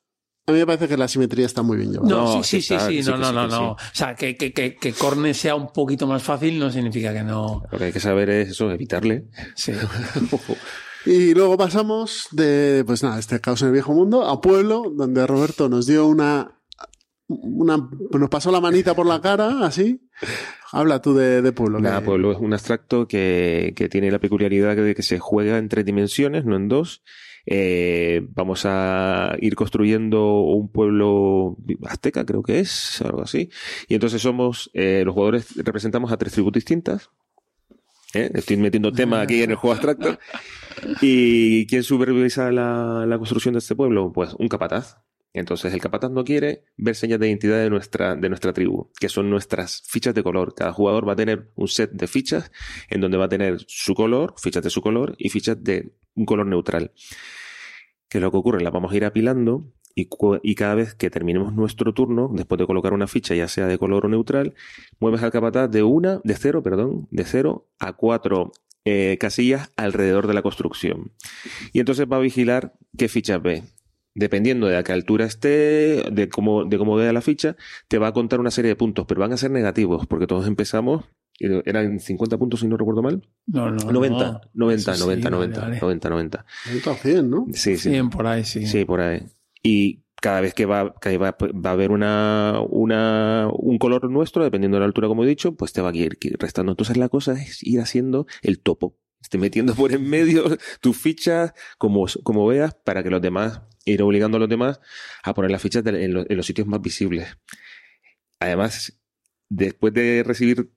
a 0.47 0.51
mí 0.51 0.57
me 0.59 0.65
parece 0.65 0.87
que 0.87 0.95
la 0.97 1.07
simetría 1.07 1.45
está 1.45 1.61
muy 1.63 1.77
bien 1.77 1.91
llevada. 1.91 2.09
no, 2.09 2.35
No, 2.37 2.43
sí, 2.43 2.61
sí, 2.61 2.61
sí 2.61 2.67
sí, 2.67 2.73
está, 2.75 2.87
sí, 2.87 3.03
sí 3.03 3.09
no, 3.09 3.17
no, 3.17 3.25
sí, 3.29 3.33
no, 3.35 3.41
que 3.43 3.47
no. 3.55 3.71
O 3.71 3.77
sea, 3.93 4.15
que, 4.15 4.35
que, 4.37 4.53
que, 4.53 4.75
que 4.75 4.93
Corne 4.93 5.33
sea 5.33 5.55
un 5.55 5.71
poquito 5.73 6.05
más 6.07 6.21
fácil 6.23 6.59
no 6.59 6.69
significa 6.71 7.13
que 7.13 7.23
no. 7.23 7.63
Lo 7.71 7.77
que 7.77 7.85
hay 7.85 7.91
que 7.91 7.99
saber 7.99 8.29
es 8.29 8.49
eso, 8.49 8.71
evitarle. 8.71 9.25
Sí. 9.55 9.71
Y 11.07 11.35
luego 11.35 11.55
pasamos 11.55 12.29
de, 12.31 12.83
pues 12.85 13.03
nada, 13.03 13.19
este 13.19 13.39
caos 13.39 13.61
en 13.61 13.67
el 13.67 13.73
viejo 13.73 13.93
mundo 13.93 14.25
a 14.27 14.41
Pueblo, 14.41 14.91
donde 14.91 15.27
Roberto 15.27 15.69
nos 15.69 15.85
dio 15.85 16.07
una, 16.07 16.57
una, 17.27 17.77
nos 18.11 18.29
pasó 18.29 18.51
la 18.51 18.59
manita 18.59 18.95
por 18.95 19.05
la 19.05 19.21
cara, 19.21 19.59
así. 19.67 20.01
Habla 20.71 21.03
tú 21.03 21.13
de, 21.13 21.43
de 21.43 21.51
Pueblo. 21.51 21.79
Nada, 21.79 21.99
que- 21.99 22.05
Pueblo 22.05 22.31
es 22.31 22.39
un 22.39 22.53
abstracto 22.53 23.07
que, 23.07 23.73
que 23.75 23.87
tiene 23.87 24.09
la 24.09 24.17
peculiaridad 24.17 24.75
de 24.75 24.95
que 24.95 25.03
se 25.03 25.19
juega 25.19 25.59
en 25.59 25.69
tres 25.69 25.85
dimensiones, 25.85 26.43
no 26.45 26.55
en 26.55 26.69
dos. 26.69 27.03
Eh, 27.45 28.25
vamos 28.31 28.63
a 28.65 29.35
ir 29.39 29.55
construyendo 29.55 30.41
un 30.41 30.71
pueblo 30.71 31.57
azteca, 31.85 32.25
creo 32.25 32.43
que 32.43 32.59
es, 32.59 33.01
algo 33.01 33.21
así. 33.21 33.49
Y 33.87 33.93
entonces 33.93 34.21
somos, 34.21 34.71
eh, 34.73 35.03
los 35.05 35.13
jugadores 35.13 35.55
representamos 35.57 36.11
a 36.11 36.17
tres 36.17 36.33
tribus 36.33 36.53
distintas. 36.53 37.09
¿Eh? 38.13 38.31
Estoy 38.33 38.57
metiendo 38.57 38.91
tema 38.91 39.21
aquí 39.21 39.43
en 39.43 39.51
el 39.51 39.57
juego 39.57 39.73
abstracto. 39.73 40.17
¿Y 41.01 41.67
quién 41.67 41.83
supervisa 41.83 42.51
la, 42.51 43.05
la 43.05 43.17
construcción 43.17 43.53
de 43.53 43.59
este 43.59 43.75
pueblo? 43.75 44.11
Pues 44.13 44.33
un 44.33 44.47
capataz. 44.47 45.04
Entonces 45.35 45.73
el 45.73 45.81
capataz 45.81 46.09
no 46.11 46.23
quiere 46.23 46.63
ver 46.77 46.95
señas 46.95 47.19
de 47.19 47.27
identidad 47.27 47.61
de 47.61 47.69
nuestra, 47.69 48.15
de 48.15 48.29
nuestra 48.29 48.53
tribu, 48.53 48.89
que 48.97 49.09
son 49.09 49.29
nuestras 49.29 49.83
fichas 49.85 50.15
de 50.15 50.23
color. 50.23 50.55
Cada 50.55 50.71
jugador 50.71 51.05
va 51.07 51.11
a 51.11 51.17
tener 51.17 51.49
un 51.55 51.67
set 51.67 51.91
de 51.91 52.07
fichas 52.07 52.53
en 52.89 53.01
donde 53.01 53.17
va 53.17 53.25
a 53.25 53.29
tener 53.29 53.57
su 53.67 53.93
color, 53.95 54.33
fichas 54.37 54.63
de 54.63 54.69
su 54.69 54.81
color 54.81 55.13
y 55.17 55.29
fichas 55.29 55.61
de 55.61 55.91
un 56.15 56.25
color 56.25 56.45
neutral. 56.47 56.93
Que 58.07 58.21
lo 58.21 58.31
que 58.31 58.37
ocurre, 58.37 58.63
las 58.63 58.71
vamos 58.71 58.93
a 58.93 58.95
ir 58.95 59.03
apilando 59.03 59.73
y 59.93 60.55
cada 60.55 60.75
vez 60.75 60.95
que 60.95 61.09
terminemos 61.09 61.53
nuestro 61.53 61.93
turno, 61.93 62.29
después 62.33 62.57
de 62.57 62.65
colocar 62.65 62.93
una 62.93 63.07
ficha, 63.07 63.35
ya 63.35 63.49
sea 63.49 63.67
de 63.67 63.77
color 63.77 64.05
o 64.05 64.09
neutral, 64.09 64.53
mueves 64.99 65.21
al 65.21 65.31
capataz 65.31 65.69
de 65.69 65.83
una, 65.83 66.21
de 66.23 66.35
cero, 66.35 66.63
perdón, 66.63 67.09
de 67.11 67.25
cero 67.25 67.67
a 67.79 67.93
cuatro 67.93 68.53
eh, 68.85 69.17
casillas 69.19 69.73
alrededor 69.75 70.27
de 70.27 70.33
la 70.33 70.41
construcción. 70.41 71.11
Y 71.73 71.79
entonces 71.79 72.07
va 72.09 72.17
a 72.17 72.21
vigilar 72.21 72.73
qué 72.97 73.09
fichas 73.09 73.41
ve. 73.41 73.63
Dependiendo 74.15 74.67
de 74.67 74.77
a 74.77 74.83
qué 74.83 74.93
altura 74.93 75.25
esté, 75.25 76.03
de 76.09 76.29
cómo, 76.29 76.63
de 76.65 76.77
cómo 76.77 76.95
vea 76.95 77.11
la 77.13 77.21
ficha, 77.21 77.57
te 77.87 77.97
va 77.97 78.07
a 78.07 78.13
contar 78.13 78.39
una 78.39 78.49
serie 78.49 78.69
de 78.69 78.75
puntos, 78.75 79.05
pero 79.05 79.21
van 79.21 79.33
a 79.33 79.37
ser 79.37 79.51
negativos, 79.51 80.07
porque 80.07 80.25
todos 80.25 80.47
empezamos, 80.47 81.03
eran 81.39 81.99
50 81.99 82.37
puntos 82.37 82.61
si 82.61 82.67
no 82.67 82.77
recuerdo 82.77 83.01
mal. 83.01 83.27
No, 83.45 83.69
no. 83.69 83.91
90, 83.91 84.31
no. 84.31 84.41
90, 84.53 84.91
Eso 84.93 85.03
sí, 85.03 85.05
90, 85.05 85.29
vale, 85.29 85.35
90, 85.37 85.61
vale. 85.61 85.79
90, 85.81 86.09
90. 86.09 86.45
Está 86.73 86.95
100, 86.95 87.29
¿no? 87.29 87.45
Sí, 87.51 87.77
sí. 87.77 87.89
Bien, 87.89 88.09
por 88.09 88.25
ahí, 88.25 88.43
sí. 88.43 88.65
Sí, 88.65 88.85
por 88.85 89.01
ahí. 89.01 89.23
Y 89.61 90.05
cada 90.21 90.41
vez 90.41 90.53
que 90.53 90.65
va, 90.65 90.95
que 91.01 91.17
va, 91.17 91.35
va 91.39 91.69
a 91.69 91.73
haber 91.73 91.91
una, 91.91 92.61
una, 92.69 93.49
un 93.51 93.77
color 93.77 94.09
nuestro, 94.09 94.43
dependiendo 94.43 94.77
de 94.77 94.79
la 94.79 94.85
altura, 94.85 95.07
como 95.07 95.23
he 95.23 95.27
dicho, 95.27 95.55
pues 95.55 95.73
te 95.73 95.81
va 95.81 95.89
a 95.89 95.95
ir 95.95 96.17
restando. 96.39 96.71
Entonces 96.71 96.97
la 96.97 97.09
cosa 97.09 97.33
es 97.33 97.61
ir 97.63 97.81
haciendo 97.81 98.25
el 98.41 98.59
topo. 98.59 98.95
Esté 99.25 99.39
metiendo 99.39 99.73
por 99.73 99.91
en 99.91 100.07
medio 100.07 100.43
tus 100.81 100.95
fichas 100.95 101.51
como, 101.79 102.05
como 102.21 102.45
veas 102.45 102.75
para 102.75 103.01
que 103.01 103.09
los 103.09 103.23
demás, 103.23 103.59
ir 103.83 104.03
obligando 104.03 104.37
a 104.37 104.39
los 104.39 104.47
demás 104.47 104.79
a 105.23 105.33
poner 105.33 105.49
las 105.49 105.63
fichas 105.63 105.83
en, 105.83 106.13
los, 106.13 106.45
sitios 106.45 106.67
más 106.67 106.79
visibles. 106.79 107.35
Además, 108.39 109.01
después 109.49 109.95
de 109.95 110.21
recibir 110.23 110.69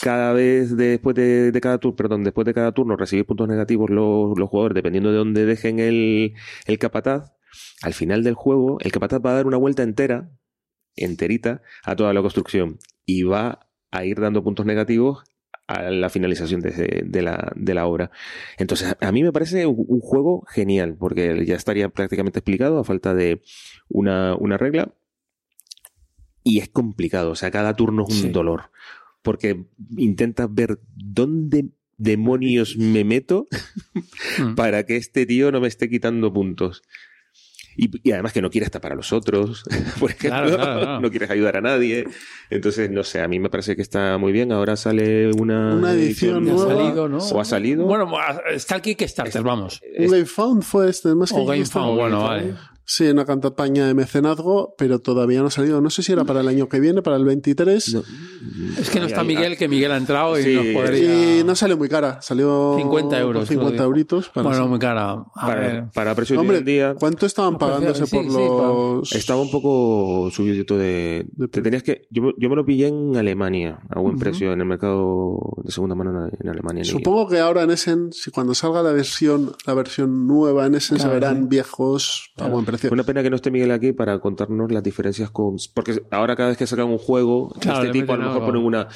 cada 0.00 0.32
vez 0.32 0.76
después 0.76 1.14
de, 1.14 1.52
de 1.52 1.60
cada 1.60 1.78
turno, 1.78 1.94
perdón, 1.94 2.24
después 2.24 2.44
de 2.44 2.54
cada 2.54 2.72
turno 2.72 2.96
recibir 2.96 3.24
puntos 3.24 3.46
negativos 3.46 3.88
los, 3.88 4.36
los 4.36 4.48
jugadores, 4.48 4.74
dependiendo 4.74 5.12
de 5.12 5.18
dónde 5.18 5.46
dejen 5.46 5.78
el, 5.78 6.34
el 6.66 6.78
capataz, 6.80 7.34
al 7.82 7.94
final 7.94 8.24
del 8.24 8.34
juego, 8.34 8.78
el 8.80 8.90
capataz 8.90 9.20
va 9.24 9.30
a 9.30 9.34
dar 9.34 9.46
una 9.46 9.58
vuelta 9.58 9.84
entera, 9.84 10.28
enterita, 10.96 11.62
a 11.84 11.94
toda 11.94 12.12
la 12.12 12.20
construcción. 12.20 12.80
Y 13.06 13.22
va 13.22 13.70
a 13.92 14.04
ir 14.04 14.18
dando 14.18 14.42
puntos 14.42 14.66
negativos 14.66 15.22
a 15.72 15.90
la 15.90 16.08
finalización 16.10 16.60
de, 16.60 17.02
de 17.06 17.22
la, 17.22 17.52
de 17.56 17.74
la 17.74 17.86
obra. 17.86 18.10
Entonces, 18.58 18.94
a 19.00 19.12
mí 19.12 19.22
me 19.22 19.32
parece 19.32 19.66
un, 19.66 19.84
un 19.88 20.00
juego 20.00 20.44
genial, 20.50 20.96
porque 20.98 21.44
ya 21.46 21.56
estaría 21.56 21.88
prácticamente 21.88 22.38
explicado 22.40 22.78
a 22.78 22.84
falta 22.84 23.14
de 23.14 23.42
una, 23.88 24.34
una 24.36 24.56
regla. 24.58 24.92
Y 26.44 26.58
es 26.58 26.68
complicado, 26.68 27.30
o 27.30 27.34
sea, 27.36 27.50
cada 27.50 27.74
turno 27.74 28.04
es 28.08 28.14
un 28.16 28.22
Sí. 28.22 28.28
dolor. 28.30 28.70
Porque 29.22 29.64
intentas 29.96 30.52
ver 30.52 30.80
dónde 30.96 31.66
demonios 31.98 32.76
me 32.76 33.04
meto 33.04 33.46
Mm. 34.38 34.54
para 34.56 34.84
que 34.84 34.96
este 34.96 35.24
tío 35.26 35.52
no 35.52 35.60
me 35.60 35.68
esté 35.68 35.88
quitando 35.88 36.32
puntos. 36.32 36.82
Y, 37.76 37.90
y 38.06 38.12
además 38.12 38.32
que 38.32 38.42
no 38.42 38.50
quieres 38.50 38.70
tapar 38.70 38.92
a 38.92 38.94
los 38.96 39.12
otros, 39.12 39.64
por 40.00 40.10
ejemplo, 40.10 40.28
Claro, 40.30 40.56
claro, 40.56 40.80
claro. 40.80 41.00
no 41.00 41.10
quieres 41.10 41.30
ayudar 41.30 41.56
a 41.56 41.60
nadie. 41.60 42.04
Entonces, 42.50 42.90
no 42.90 43.02
sé, 43.04 43.20
a 43.20 43.28
mí 43.28 43.38
me 43.38 43.48
parece 43.50 43.76
que 43.76 43.82
está 43.82 44.18
muy 44.18 44.32
bien. 44.32 44.52
Ahora 44.52 44.76
sale 44.76 45.30
una, 45.32 45.74
Una 45.74 45.92
edición 45.92 46.48
ha 46.48 46.52
nueva. 46.52 46.74
salido, 46.74 47.08
¿no? 47.08 47.18
¿O 47.18 47.40
ha 47.40 47.44
salido? 47.44 47.84
Bueno, 47.86 48.10
está 48.52 48.76
el 48.76 48.82
Kickstarter, 48.82 49.42
vamos. 49.42 49.80
Un 49.98 50.06
Game 50.08 50.26
Found 50.26 50.62
fue 50.62 50.90
este, 50.90 51.14
más 51.14 51.32
que 51.32 51.38
O 51.38 51.46
Game. 51.46 51.64
Found, 51.64 51.96
bueno, 51.98 52.22
vale. 52.24 52.54
Sí, 52.84 53.06
una 53.08 53.24
campaña 53.24 53.86
de 53.86 53.94
mecenazgo, 53.94 54.74
pero 54.76 54.98
todavía 54.98 55.40
no 55.40 55.46
ha 55.46 55.50
salido. 55.50 55.80
No 55.80 55.88
sé 55.88 56.02
si 56.02 56.12
era 56.12 56.24
para 56.24 56.40
el 56.40 56.48
año 56.48 56.68
que 56.68 56.80
viene, 56.80 57.00
para 57.00 57.16
el 57.16 57.24
23. 57.24 57.94
No. 57.94 58.02
Es 58.78 58.90
que 58.90 58.98
no 59.00 59.06
está 59.06 59.22
Miguel, 59.22 59.56
que 59.56 59.68
Miguel 59.68 59.92
ha 59.92 59.96
entrado 59.96 60.38
y 60.38 60.42
Sí, 60.42 60.54
nos 60.54 60.66
podría... 60.66 61.38
Y 61.40 61.44
no 61.44 61.54
salió 61.54 61.76
muy 61.76 61.88
cara, 61.88 62.20
salió 62.22 62.74
50 62.76 63.20
euros, 63.20 63.40
por 63.42 63.48
50 63.48 63.70
creo 63.70 63.78
que- 63.78 63.84
euritos. 63.84 64.28
Para 64.30 64.48
Bueno, 64.48 64.66
muy 64.68 64.78
cara. 64.80 65.24
A 65.34 65.54
ver. 65.54 65.56
para, 65.70 65.90
para 65.92 66.14
precio 66.16 66.34
de 66.34 66.40
Hombre, 66.40 66.58
en 66.58 66.64
día, 66.64 66.94
¿cuánto 66.98 67.24
estaban 67.24 67.56
pues, 67.56 67.70
pagándose 67.70 68.04
sí, 68.06 68.16
por 68.16 68.24
sí, 68.24 68.30
los...? 68.32 69.12
estaba 69.12 69.40
un 69.40 69.50
poco 69.52 70.28
subidito 70.32 70.76
de... 70.76 71.24
De 71.32 71.46
Te 71.48 71.62
tenías 71.62 71.84
que... 71.84 72.02
Yo, 72.10 72.22
me- 72.24 72.34
yo 72.36 72.50
me 72.50 72.56
lo 72.56 72.64
pillé 72.64 72.88
en 72.88 73.16
Alemania, 73.16 73.78
a 73.90 74.00
buen 74.00 74.14
Ujú. 74.16 74.20
precio, 74.24 74.52
en 74.52 74.60
el 74.60 74.66
mercado 74.66 75.38
de 75.62 75.70
segunda 75.70 75.94
mano 75.94 76.28
en, 76.40 76.48
Alemania. 76.48 76.80
en 76.82 76.86
Supongo 76.86 77.28
que 77.28 77.38
ahora 77.38 77.62
en 77.62 77.70
Essen, 77.70 78.12
si 78.12 78.32
cuando 78.32 78.54
salga 78.54 78.82
la 78.82 78.90
versión, 78.92 79.52
la 79.66 79.74
versión 79.74 80.26
nueva 80.26 80.66
en 80.66 80.74
Essen, 80.74 80.96
Claro, 80.96 81.10
se 81.10 81.14
verán 81.14 81.42
sí. 81.42 81.46
viejos 81.48 82.32
a 82.38 82.48
buen 82.48 82.64
precio. 82.64 82.71
Una 82.90 83.04
pena 83.04 83.22
que 83.22 83.30
no 83.30 83.36
esté 83.36 83.50
Miguel 83.50 83.70
aquí 83.70 83.92
para 83.92 84.18
contarnos 84.18 84.70
las 84.72 84.82
diferencias 84.82 85.30
con. 85.30 85.56
Porque 85.74 86.02
ahora 86.10 86.36
cada 86.36 86.50
vez 86.50 86.58
que 86.58 86.66
sacan 86.66 86.86
un 86.86 86.98
juego 86.98 87.52
de 87.60 87.70
este 87.72 87.90
tipo, 87.90 88.12
a 88.12 88.16
lo 88.16 88.22
mejor 88.24 88.36
algo. 88.42 88.46
ponen 88.46 88.64
una, 88.64 88.88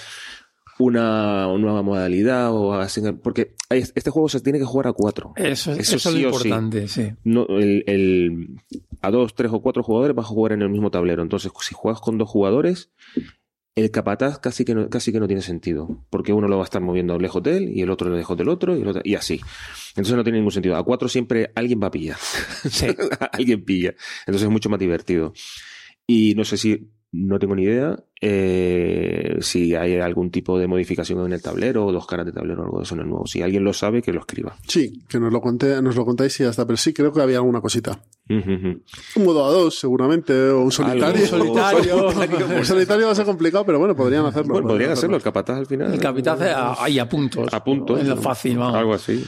una, 0.79 1.49
una 1.49 1.59
nueva 1.59 1.83
modalidad 1.83 2.53
o 2.53 2.75
hacen. 2.75 3.19
Porque 3.19 3.55
este 3.71 4.11
juego 4.11 4.29
se 4.29 4.41
tiene 4.41 4.59
que 4.59 4.65
jugar 4.65 4.89
a 4.89 4.93
cuatro. 4.93 5.33
Eso, 5.37 5.73
es- 5.73 5.79
Eso 5.81 5.97
eso 5.97 6.09
es 6.11 6.15
lo 6.15 6.21
sí. 6.21 6.25
importante, 6.49 6.89
sí. 6.89 7.13
No, 7.25 7.47
el, 7.49 7.83
el- 7.87 8.57
a 9.03 9.11
dos, 9.11 9.35
tres 9.35 9.53
o 9.53 9.61
cuatro 9.61 9.83
jugadores 9.83 10.15
vas 10.15 10.27
a 10.27 10.29
jugar 10.29 10.53
en 10.53 10.63
el 10.63 10.69
mismo 10.71 10.91
tablero. 10.91 11.23
Entonces, 11.23 11.51
si 11.61 11.75
juegas 11.75 12.01
con 12.01 12.19
dos 12.19 12.29
jugadores, 12.29 12.91
el 13.77 13.91
capataz 13.91 14.39
casi 14.39 14.65
que 14.65 14.75
no, 14.75 14.89
casi 14.89 15.13
que 15.13 15.21
no 15.21 15.27
tiene 15.27 15.43
sentido. 15.43 16.03
Porque 16.11 16.33
uno 16.33 16.49
lo 16.49 16.57
va 16.57 16.63
a 16.63 16.65
estar 16.65 16.81
moviendo 16.83 17.19
lejos 17.19 17.43
de 17.43 17.59
él 17.59 17.71
y 17.75 17.83
el 17.83 17.91
otro 17.91 18.09
lejos 18.11 18.37
del 18.37 18.49
otro 18.49 18.75
y, 18.77 18.81
el 18.81 18.89
otro- 18.89 19.03
y 19.05 19.15
así. 19.15 19.41
Entonces 19.91 20.17
no 20.17 20.25
tiene 20.25 20.39
ningún 20.39 20.51
sentido. 20.53 20.77
A 20.77 20.83
cuatro 20.85 21.09
siempre 21.09 21.53
alguien 21.55 21.81
va 21.83 21.89
a 21.89 21.91
pillar. 21.91 22.17
Sí. 22.19 22.87
alguien 23.33 23.65
pilla. 23.65 23.95
Entonces 24.21 24.43
es 24.45 24.51
mucho 24.51 24.71
más 24.71 24.81
divertido. 24.81 25.33
Y 26.07 26.35
no 26.37 26.45
sé 26.45 26.57
si, 26.57 26.89
no 27.13 27.39
tengo 27.39 27.55
ni 27.55 27.63
idea, 27.63 27.97
eh, 28.21 29.37
si 29.41 29.75
hay 29.75 29.97
algún 29.97 30.31
tipo 30.31 30.59
de 30.59 30.67
modificación 30.67 31.25
en 31.27 31.33
el 31.33 31.41
tablero 31.43 31.87
o 31.87 31.93
dos 31.93 32.07
caras 32.07 32.27
de 32.27 32.33
tablero 32.33 32.63
o 32.63 32.65
algo 32.65 32.79
de 32.79 32.85
eso 32.85 32.95
en 32.95 33.03
el 33.03 33.09
nuevo. 33.09 33.27
Si 33.27 33.43
alguien 33.43 33.65
lo 33.65 33.73
sabe, 33.73 34.03
que 34.03 34.13
lo 34.13 34.21
escriba. 34.21 34.57
Sí, 34.67 35.03
que 35.09 35.19
nos 35.19 35.33
lo, 35.33 35.41
conté, 35.41 35.81
nos 35.83 35.97
lo 35.97 36.05
contáis 36.05 36.39
y 36.41 36.43
ya 36.45 36.51
está, 36.51 36.67
pero 36.67 36.77
sí 36.77 36.93
creo 36.93 37.13
que 37.13 37.21
había 37.23 37.37
alguna 37.39 37.61
cosita. 37.61 37.99
Un 38.29 38.83
modo 39.25 39.47
a 39.47 39.51
dos, 39.51 39.79
seguramente, 39.79 40.33
o 40.51 40.61
un 40.63 40.73
solitario. 40.73 41.23
Un 41.23 41.27
solitario. 41.29 42.09
Un 42.59 42.65
solitario 42.65 43.07
va 43.07 43.13
a 43.13 43.15
ser 43.15 43.25
complicado, 43.25 43.65
pero 43.65 43.79
bueno, 43.79 43.95
podrían 43.95 44.27
hacerlo. 44.27 44.55
Bueno, 44.55 44.69
podrían 44.69 44.91
hacerlo, 44.93 45.17
hacerlo. 45.17 45.17
el 45.19 45.23
capataz 45.23 45.59
al 45.59 45.67
final. 45.67 45.95
El 45.95 46.01
capitán 46.01 46.35
hace 46.35 46.51
a- 46.51 46.75
ahí 46.83 46.99
a 46.99 47.09
puntos. 47.09 47.53
A 47.53 47.63
puntos. 47.63 48.01
Es 48.01 48.07
lo 48.09 48.17
fácil, 48.17 48.59
vamos. 48.59 48.75
Algo 48.77 48.95
así. 48.95 49.25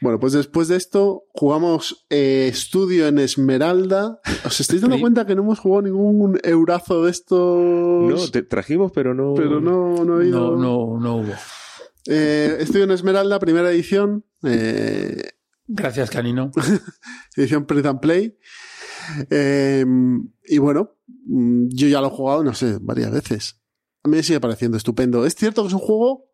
Bueno, 0.00 0.18
pues 0.20 0.32
después 0.32 0.68
de 0.68 0.76
esto 0.76 1.24
jugamos 1.28 2.06
eh, 2.10 2.48
Estudio 2.50 3.06
en 3.06 3.18
Esmeralda. 3.18 4.20
¿Os 4.44 4.60
estáis 4.60 4.80
dando 4.82 4.98
cuenta 5.00 5.26
que 5.26 5.34
no 5.34 5.42
hemos 5.42 5.58
jugado 5.58 5.82
ningún 5.82 6.38
eurazo 6.42 7.04
de 7.04 7.10
estos? 7.10 7.58
No, 7.60 8.28
te 8.30 8.42
trajimos, 8.42 8.92
pero 8.92 9.14
no. 9.14 9.34
Pero 9.34 9.60
no, 9.60 10.04
no 10.04 10.14
ha 10.14 10.16
habido. 10.16 10.56
No, 10.56 10.96
no, 10.96 11.00
no 11.00 11.16
hubo. 11.16 11.32
Eh, 12.06 12.56
Estudio 12.60 12.84
en 12.84 12.90
Esmeralda, 12.92 13.38
primera 13.38 13.70
edición. 13.70 14.24
eh, 14.44 15.22
Gracias, 15.66 16.10
Canino. 16.10 16.50
edición 17.36 17.66
Print 17.66 17.86
and 17.86 18.00
Play. 18.00 18.36
Eh, 19.30 19.84
y 20.46 20.58
bueno, 20.58 20.96
mm, 21.26 21.68
yo 21.70 21.88
ya 21.88 22.00
lo 22.00 22.08
he 22.08 22.10
jugado, 22.10 22.42
no 22.44 22.54
sé, 22.54 22.78
varias 22.80 23.12
veces. 23.12 23.60
A 24.02 24.08
mí 24.08 24.16
me 24.16 24.22
sigue 24.22 24.40
pareciendo 24.40 24.76
estupendo. 24.76 25.26
Es 25.26 25.34
cierto 25.34 25.62
que 25.62 25.68
es 25.68 25.74
un 25.74 25.80
juego 25.80 26.29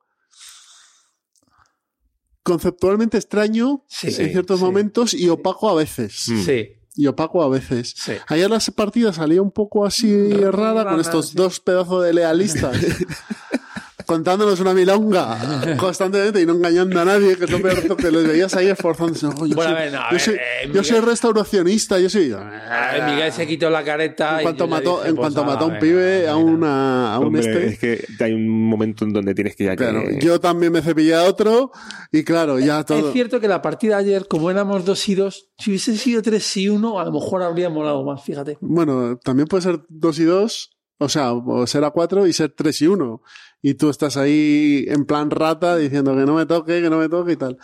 conceptualmente 2.47 3.17
extraño 3.19 3.83
Sí, 3.89 4.07
en 4.07 4.31
ciertos 4.31 4.61
sí. 4.61 4.65
momentos 4.65 5.13
y 5.15 5.29
opaco 5.29 5.69
a 5.69 5.75
veces. 5.75 6.29
Mm. 6.29 6.43
Sí, 6.45 6.69
Y 6.95 7.07
opaco 7.09 7.43
a 7.43 7.49
veces. 7.49 7.93
sí. 7.97 8.13
Ayer 8.29 8.49
las 8.49 8.71
partidas 8.71 9.17
salía 9.17 9.43
un 9.43 9.51
poco 9.51 9.85
así 9.85 10.31
rara 10.33 10.85
con 10.85 10.93
Rara, 10.93 11.01
estos 11.01 11.31
sí. 11.31 11.37
dos 11.37 11.59
pedazos 11.61 12.05
de 12.05 12.15
lealistas. 12.15 12.77
contándonos 14.07 14.61
una 14.61 14.73
milonga 14.73 15.39
constantemente 15.79 16.41
y 16.41 16.47
no 16.47 16.55
engañando 16.55 17.01
a 17.01 17.05
nadie, 17.05 17.37
que 17.37 17.45
es 17.45 17.51
lo 17.51 17.61
peor 17.61 17.97
que 17.97 18.11
les 18.11 18.27
veías 18.27 18.55
ahí 18.55 18.69
esforzándose. 18.69 19.27
"Oh, 19.27 19.47
yo 19.47 19.55
Bueno, 19.57 19.63
soy, 19.63 19.73
a 19.73 19.75
ver, 19.75 19.93
no, 19.93 19.99
a 20.01 20.05
yo 20.09 20.13
ver, 20.13 20.21
soy- 20.21 20.35
eh, 20.35 20.39
yo 20.63 20.69
Miguel- 20.69 20.85
soy 20.85 21.01
restauracionista, 21.01 21.99
yo 21.99 22.09
soy... 22.09 22.29
Ver, 22.31 23.03
Miguel 23.11 23.33
se 23.33 23.47
quitó 23.47 23.69
la 23.71 23.85
careta. 23.85 24.35
En 24.37 24.41
y 24.41 24.43
cuanto 24.45 24.65
yo 24.65 24.69
mató, 24.71 24.97
dije, 24.99 25.09
en 25.09 25.15
pues, 25.17 25.21
cuanto 25.25 25.43
ala, 25.43 25.53
mató 25.53 25.65
a 25.65 25.69
un 25.69 25.79
pibe, 25.79 26.29
a, 26.29 26.37
una, 26.37 27.15
a 27.15 27.19
un 27.19 27.27
Hombre, 27.27 27.41
este... 27.41 27.67
es 27.67 27.79
que 28.19 28.25
hay 28.25 28.33
un 28.33 28.49
momento 28.49 29.05
en 29.05 29.13
donde 29.13 29.35
tienes 29.35 29.57
que 29.57 29.65
ya 29.65 29.71
que. 29.73 29.77
Claro, 29.77 30.03
yo 30.21 30.41
también 30.41 30.73
me 30.73 30.83
cepillé 30.83 31.15
a 31.15 31.25
otro 31.25 31.73
y 32.13 32.25
claro, 32.25 32.59
ya 32.59 32.85
todo... 32.85 33.09
Es 33.09 33.13
cierto 33.13 33.41
que 33.41 33.49
la 33.49 33.61
partida 33.63 33.97
ayer, 33.99 34.27
como 34.29 34.51
éramos 34.51 34.85
dos 34.85 35.09
y 35.09 35.15
dos, 35.15 35.51
si 35.59 35.71
hubiese 35.71 35.97
sido 35.97 36.23
tres 36.23 36.57
y 36.57 36.69
uno, 36.69 37.01
a 37.01 37.05
lo 37.05 37.13
mejor 37.13 37.43
habría 37.43 37.69
molado 37.71 38.05
más, 38.05 38.23
fíjate. 38.23 38.57
Bueno, 38.61 39.19
también 39.23 39.49
puede 39.49 39.63
ser 39.63 39.81
dos 39.89 40.19
y 40.19 40.25
dos, 40.25 40.71
o 40.99 41.09
sea, 41.09 41.33
o 41.33 41.67
ser 41.67 41.85
a 41.85 41.91
cuatro 41.91 42.27
y 42.27 42.33
ser 42.33 42.53
tres 42.57 42.81
y 42.83 42.87
uno. 42.87 43.21
Y 43.63 43.75
tú 43.75 43.91
estás 43.91 44.17
ahí 44.17 44.85
en 44.89 45.05
plan 45.07 45.31
rata 45.31 45.77
diciendo 45.77 46.15
que 46.17 46.25
no 46.27 46.35
me 46.35 46.47
toque, 46.47 46.81
que 46.83 46.91
no 46.91 46.99
me 46.99 47.09
toque 47.09 47.33
y 47.33 47.37
tal. 47.37 47.59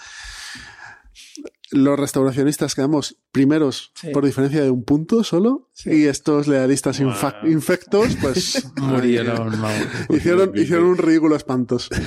Los 1.71 1.99
restauracionistas 1.99 2.75
quedamos 2.75 3.17
primeros 3.31 3.93
Sí. 3.95 4.11
por 4.11 4.27
diferencia 4.27 4.63
de 4.63 4.69
un 4.71 4.85
punto 4.85 5.25
solo. 5.25 5.71
Sí. 5.73 5.91
Y 5.91 6.05
estos 6.05 6.47
lealistas 6.47 7.01
infa- 7.01 7.39
infectos, 7.51 8.15
pues. 8.21 8.67
Murieron. 8.77 9.55
Hicieron, 10.11 10.53
hicieron 10.55 10.85
un 10.85 10.99
ridículo 10.99 11.35
espantoso. 11.35 11.89
Sí, 11.95 12.03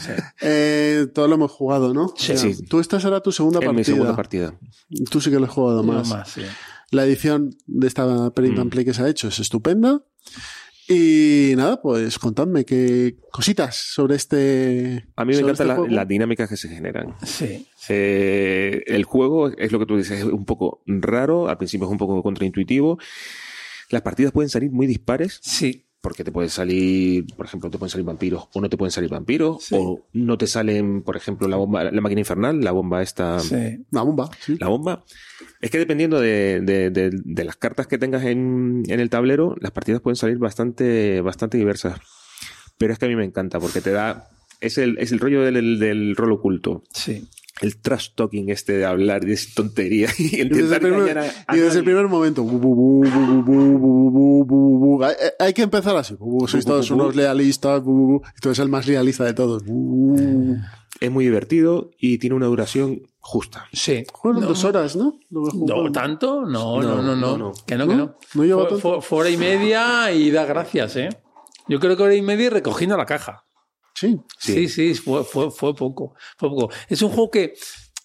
sí. 0.00 0.10
Eh, 0.40 1.08
todo 1.12 1.26
lo 1.26 1.34
hemos 1.34 1.50
jugado, 1.50 1.92
¿no? 1.92 2.14
Sí. 2.16 2.32
O 2.32 2.36
sea, 2.38 2.54
Sí. 2.54 2.62
Tú 2.66 2.78
esta 2.78 3.00
será 3.00 3.20
tu 3.20 3.32
segunda 3.32 3.58
en 3.58 3.64
partida. 3.66 3.78
mi 3.78 3.84
segunda 3.84 4.14
partida. 4.14 4.54
Tú 5.10 5.20
sí 5.20 5.30
que 5.30 5.40
lo 5.40 5.46
has 5.46 5.52
jugado 5.52 5.82
más. 5.82 6.08
más, 6.08 6.30
sí. 6.30 6.42
La 6.92 7.04
edición 7.04 7.56
de 7.66 7.88
esta 7.88 8.30
print 8.30 8.56
Mm. 8.56 8.60
and 8.60 8.70
play 8.70 8.84
que 8.84 8.94
se 8.94 9.02
ha 9.02 9.08
hecho 9.08 9.26
es 9.28 9.40
estupenda. 9.40 10.00
Y 10.88 11.52
nada, 11.56 11.82
pues 11.82 12.18
contadme 12.18 12.64
qué 12.64 13.16
cositas 13.30 13.76
sobre 13.76 14.16
este. 14.16 15.06
A 15.16 15.24
mí 15.26 15.34
me 15.34 15.40
encantan 15.40 15.70
este 15.70 15.82
la- 15.88 15.94
las 15.96 16.08
dinámicas 16.08 16.48
que 16.48 16.56
se 16.56 16.68
generan. 16.68 17.14
Sí. 17.24 17.66
Eh, 17.90 18.82
el 18.86 19.04
juego 19.04 19.48
es 19.50 19.70
lo 19.70 19.78
que 19.78 19.86
tú 19.86 19.96
dices, 19.98 20.20
es 20.20 20.24
un 20.24 20.44
poco 20.46 20.82
raro, 20.86 21.48
al 21.48 21.58
principio 21.58 21.86
es 21.86 21.92
un 21.92 21.98
poco 21.98 22.22
contraintuitivo. 22.22 22.98
Las 23.90 24.02
partidas 24.02 24.32
pueden 24.32 24.48
salir 24.48 24.70
muy 24.70 24.86
dispares, 24.86 25.40
Sí. 25.42 25.84
Porque 26.00 26.22
te 26.24 26.30
pueden 26.30 26.48
salir, 26.50 27.26
por 27.36 27.46
ejemplo, 27.46 27.70
te 27.70 27.78
pueden 27.78 27.90
salir 27.90 28.06
vampiros 28.06 28.48
o 28.54 28.60
no 28.60 28.68
te 28.70 28.76
pueden 28.76 28.92
salir 28.92 29.10
vampiros, 29.10 29.64
Sí. 29.64 29.74
o 29.76 30.06
no 30.12 30.38
te 30.38 30.46
salen, 30.46 31.02
por 31.02 31.16
ejemplo, 31.16 31.48
la 31.48 31.56
bomba, 31.56 31.84
la 31.84 32.00
máquina 32.00 32.20
infernal, 32.20 32.60
la 32.60 32.70
bomba 32.70 33.02
esta, 33.02 33.40
Sí. 33.40 33.84
La 33.90 34.02
bomba, 34.02 34.30
sí. 34.40 34.56
la 34.60 34.68
bomba. 34.68 35.04
Es 35.60 35.70
que 35.70 35.78
dependiendo 35.78 36.20
de, 36.20 36.60
de- 36.62 36.90
de- 36.90 37.10
de 37.12 37.44
las 37.44 37.56
cartas 37.56 37.86
que 37.88 37.98
tengas 37.98 38.24
en, 38.24 38.84
en 38.86 39.00
el 39.00 39.10
tablero, 39.10 39.56
las 39.60 39.72
partidas 39.72 40.00
pueden 40.00 40.16
salir 40.16 40.38
bastante, 40.38 41.20
bastante 41.20 41.58
diversas. 41.58 41.98
Pero 42.78 42.92
es 42.92 42.98
que 43.00 43.06
a 43.06 43.08
mí 43.08 43.16
me 43.16 43.24
encanta, 43.24 43.58
porque 43.58 43.80
te 43.80 43.90
da, 43.90 44.28
es 44.60 44.78
el, 44.78 44.98
es 44.98 45.10
el 45.10 45.18
rollo 45.18 45.42
del, 45.42 45.80
del 45.80 46.14
rol 46.14 46.30
oculto 46.32 46.84
Sí 46.92 47.26
el 47.60 47.76
trash 47.78 48.10
talking 48.14 48.50
este 48.50 48.76
de 48.78 48.84
hablar 48.84 49.24
de 49.24 49.38
tontería 49.54 50.08
y, 50.18 50.40
y 50.40 50.48
desde, 50.48 50.76
el 50.76 50.80
primer, 50.80 51.18
a, 51.18 51.22
a 51.46 51.56
y 51.56 51.60
desde 51.60 51.78
el 51.78 51.84
primer 51.84 52.08
momento 52.08 52.44
hay, 55.38 55.52
que 55.52 55.62
empezar 55.62 55.96
así 55.96 56.16
sois 56.46 56.64
todos 56.64 56.90
unos 56.90 57.14
lealistas 57.16 57.82
entonces 57.82 58.58
el 58.58 58.68
más 58.68 58.86
realista 58.86 59.24
de 59.24 59.34
todos 59.34 59.62
es 61.00 61.10
muy 61.10 61.24
divertido 61.24 61.90
y 61.98 62.18
tiene 62.18 62.36
una 62.36 62.46
duración 62.46 63.02
justa 63.20 63.66
sí 63.72 64.04
fueron 64.20 64.42
no. 64.42 64.48
dos 64.48 64.64
horas 64.64 64.96
¿no? 64.96 65.18
no 65.30 65.92
tanto 65.92 66.44
no 66.44 66.80
no 66.80 67.02
no 67.02 67.16
no, 67.16 67.38
no 67.38 67.52
que 67.66 67.76
no 67.76 67.86
que 67.88 67.94
no, 67.94 68.16
no 68.34 68.44
lleva 68.44 68.68
tanto. 68.68 69.00
hora 69.10 69.30
y 69.30 69.36
media 69.36 70.10
y 70.12 70.30
da 70.30 70.44
gracias 70.44 70.96
eh 70.96 71.08
yo 71.68 71.78
creo 71.80 71.96
que 71.96 72.02
hora 72.02 72.14
y 72.14 72.22
media 72.22 72.46
y 72.46 72.48
recogiendo 72.50 72.96
la 72.96 73.04
caja 73.06 73.44
Sí. 73.98 74.20
Sí, 74.38 74.68
sí, 74.68 74.94
fue, 74.94 75.24
poco. 75.74 76.14
Poco. 76.38 76.70
Es 76.88 77.02
un 77.02 77.10
juego 77.10 77.30
que, 77.30 77.54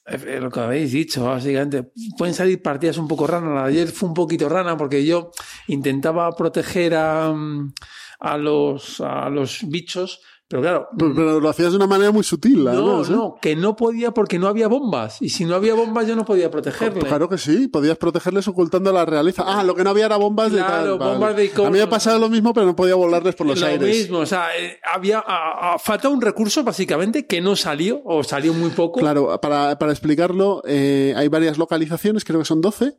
eh, 0.08 0.39
lo 0.41 0.50
que 0.50 0.60
habéis 0.60 0.91
dicho, 0.91 1.26
básicamente, 1.26 1.91
pueden 2.18 2.34
salir 2.34 2.62
partidas 2.62 2.98
un 2.98 3.08
poco 3.08 3.28
de 3.28 3.60
ayer 3.60 3.88
fue 3.89 4.10
un 4.10 4.16
poquito 4.16 4.50
rana 4.50 4.76
porque 4.76 5.06
yo 5.06 5.30
intentaba 5.68 6.32
proteger 6.32 6.96
a, 6.96 7.32
mm, 7.32 7.74
a, 8.22 8.38
los, 8.38 9.02
a 9.02 9.30
los 9.30 9.60
bichos, 9.68 10.22
pero 10.54 10.62
claro. 10.62 10.88
Pero, 10.95 11.16
pero 11.16 11.39
lo 11.39 11.49
hacías 11.49 11.72
de 11.72 11.78
una 11.78 11.88
manera 11.88 12.12
muy 12.12 12.24
sutil, 12.24 12.64
No, 12.64 12.70
además, 12.70 13.10
¿eh? 13.10 13.14
no, 13.14 13.38
que 13.41 13.56
no 13.56 13.76
podía 13.76 14.12
porque 14.12 14.38
no 14.38 14.47
había 14.47 14.68
bombas. 14.68 15.20
Y 15.20 15.30
si 15.30 15.45
no 15.45 15.56
había 15.56 15.74
bombas, 15.74 16.06
yo 16.06 16.16
no 16.16 16.26
podía 16.26 16.51
protegerle. 16.51 16.99
Claro 17.01 17.28
que 17.28 17.39
sí, 17.39 17.68
podías 17.70 17.97
protegerles 17.97 18.47
ocultando 18.47 18.93
la 18.93 19.04
realeza. 19.04 19.43
Ah, 19.47 19.64
lo 19.64 19.74
que 19.74 19.84
no 19.84 19.89
había 19.89 20.06
era 20.06 20.18
bombas 20.18 20.51
de 20.51 20.60
Claro, 20.60 20.89
tal. 20.91 20.99
vale. 20.99 21.12
bombas 21.14 21.36
de 21.36 21.45
icono. 21.45 21.68
A 21.70 21.72
mí 21.72 21.78
me 21.80 21.84
ha 21.84 21.89
pasado 21.89 22.20
lo 22.20 22.30
mismo, 22.30 22.54
pero 22.54 22.68
no 22.68 22.76
podía 22.76 22.93
volarles 22.93 23.34
por 23.34 23.47
los 23.47 23.60
lo 23.60 23.66
aires. 23.66 23.88
mismo, 23.97 24.20
o 24.20 24.26
sea, 24.28 24.56
eh, 24.56 24.78
había 24.93 25.18
a- 25.26 25.74
a- 25.74 25.80
falta 25.80 26.08
un 26.10 26.22
recurso 26.22 26.64
básicamente 26.64 27.26
que 27.26 27.41
no 27.41 27.56
salió 27.56 28.01
o 28.06 28.24
salió 28.24 28.54
muy 28.54 28.70
poco. 28.70 28.99
Claro, 28.99 29.41
para, 29.41 29.80
para 29.80 29.91
explicarlo, 29.91 30.62
eh, 30.68 31.14
hay 31.18 31.30
varias 31.30 31.58
localizaciones, 31.58 32.24
creo 32.24 32.38
que 32.38 32.45
son 32.45 32.62
12. 32.62 32.95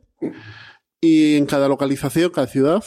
Y 1.05 1.35
en 1.35 1.45
cada 1.45 1.67
localización, 1.67 2.31
cada 2.31 2.47
ciudad, 2.47 2.83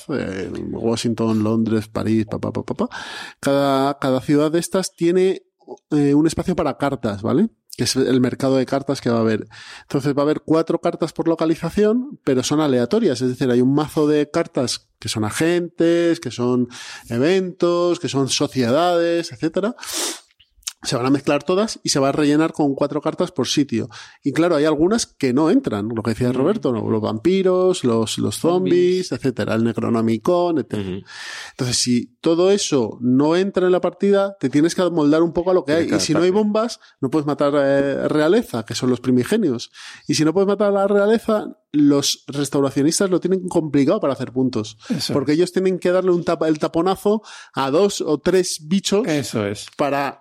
Washington, 0.72 1.44
Londres, 1.44 1.86
París, 1.86 2.26
papá, 2.26 2.52
papá, 2.52 2.74
papá, 2.74 2.96
cada, 3.38 3.96
cada 4.00 4.20
ciudad 4.20 4.50
de 4.50 4.58
estas 4.58 4.92
tiene 4.96 5.42
eh, 5.90 6.14
un 6.14 6.26
espacio 6.26 6.56
para 6.56 6.76
cartas, 6.76 7.22
¿vale? 7.22 7.48
Que 7.76 7.84
es 7.84 7.94
el 7.94 8.20
mercado 8.20 8.56
de 8.56 8.66
cartas 8.66 9.00
que 9.00 9.08
va 9.08 9.18
a 9.18 9.20
haber. 9.20 9.46
Entonces 9.82 10.16
va 10.16 10.22
a 10.22 10.24
haber 10.24 10.40
cuatro 10.40 10.80
cartas 10.80 11.12
por 11.12 11.28
localización, 11.28 12.18
pero 12.24 12.42
son 12.42 12.60
aleatorias. 12.60 13.22
Es 13.22 13.28
decir, 13.28 13.48
hay 13.52 13.60
un 13.60 13.72
mazo 13.72 14.08
de 14.08 14.28
cartas 14.28 14.88
que 14.98 15.08
son 15.08 15.24
agentes, 15.24 16.18
que 16.18 16.32
son 16.32 16.66
eventos, 17.08 18.00
que 18.00 18.08
son 18.08 18.28
sociedades, 18.28 19.30
etcétera 19.30 19.76
se 20.82 20.96
van 20.96 21.06
a 21.06 21.10
mezclar 21.10 21.42
todas 21.42 21.80
y 21.82 21.88
se 21.88 21.98
va 21.98 22.10
a 22.10 22.12
rellenar 22.12 22.52
con 22.52 22.74
cuatro 22.74 23.00
cartas 23.00 23.32
por 23.32 23.48
sitio. 23.48 23.88
Y 24.22 24.32
claro, 24.32 24.56
hay 24.56 24.64
algunas 24.64 25.06
que 25.06 25.32
no 25.32 25.50
entran, 25.50 25.88
lo 25.94 26.02
que 26.02 26.10
decía 26.10 26.32
Roberto, 26.32 26.72
¿no? 26.72 26.88
los 26.88 27.00
vampiros, 27.00 27.82
los, 27.82 28.18
los 28.18 28.36
zombies, 28.36 29.10
etcétera, 29.10 29.54
el 29.54 29.64
Necronomicon, 29.64 30.58
etcétera. 30.58 31.00
Entonces, 31.50 31.76
si 31.76 32.16
todo 32.20 32.52
eso 32.52 32.98
no 33.00 33.34
entra 33.34 33.66
en 33.66 33.72
la 33.72 33.80
partida, 33.80 34.36
te 34.38 34.50
tienes 34.50 34.76
que 34.76 34.88
moldar 34.88 35.22
un 35.22 35.32
poco 35.32 35.50
a 35.50 35.54
lo 35.54 35.64
que 35.64 35.72
hay. 35.72 35.92
Y 35.92 36.00
si 36.00 36.14
no 36.14 36.20
hay 36.20 36.30
bombas, 36.30 36.78
no 37.00 37.10
puedes 37.10 37.26
matar 37.26 37.52
eh, 37.56 38.08
realeza, 38.08 38.64
que 38.64 38.74
son 38.74 38.90
los 38.90 39.00
primigenios. 39.00 39.72
Y 40.06 40.14
si 40.14 40.24
no 40.24 40.32
puedes 40.32 40.46
matar 40.46 40.68
a 40.68 40.72
la 40.72 40.86
realeza, 40.86 41.58
los 41.72 42.24
restauracionistas 42.28 43.10
lo 43.10 43.20
tienen 43.20 43.46
complicado 43.48 44.00
para 44.00 44.14
hacer 44.14 44.32
puntos. 44.32 44.78
Eso 44.88 45.12
porque 45.12 45.32
ellos 45.32 45.52
tienen 45.52 45.78
que 45.78 45.90
darle 45.90 46.12
un 46.12 46.24
tapa, 46.24 46.48
el 46.48 46.58
taponazo 46.58 47.22
a 47.52 47.70
dos 47.70 48.00
o 48.00 48.18
tres 48.18 48.60
bichos 48.66 49.06
Eso 49.06 49.46
es. 49.46 49.66
para. 49.76 50.18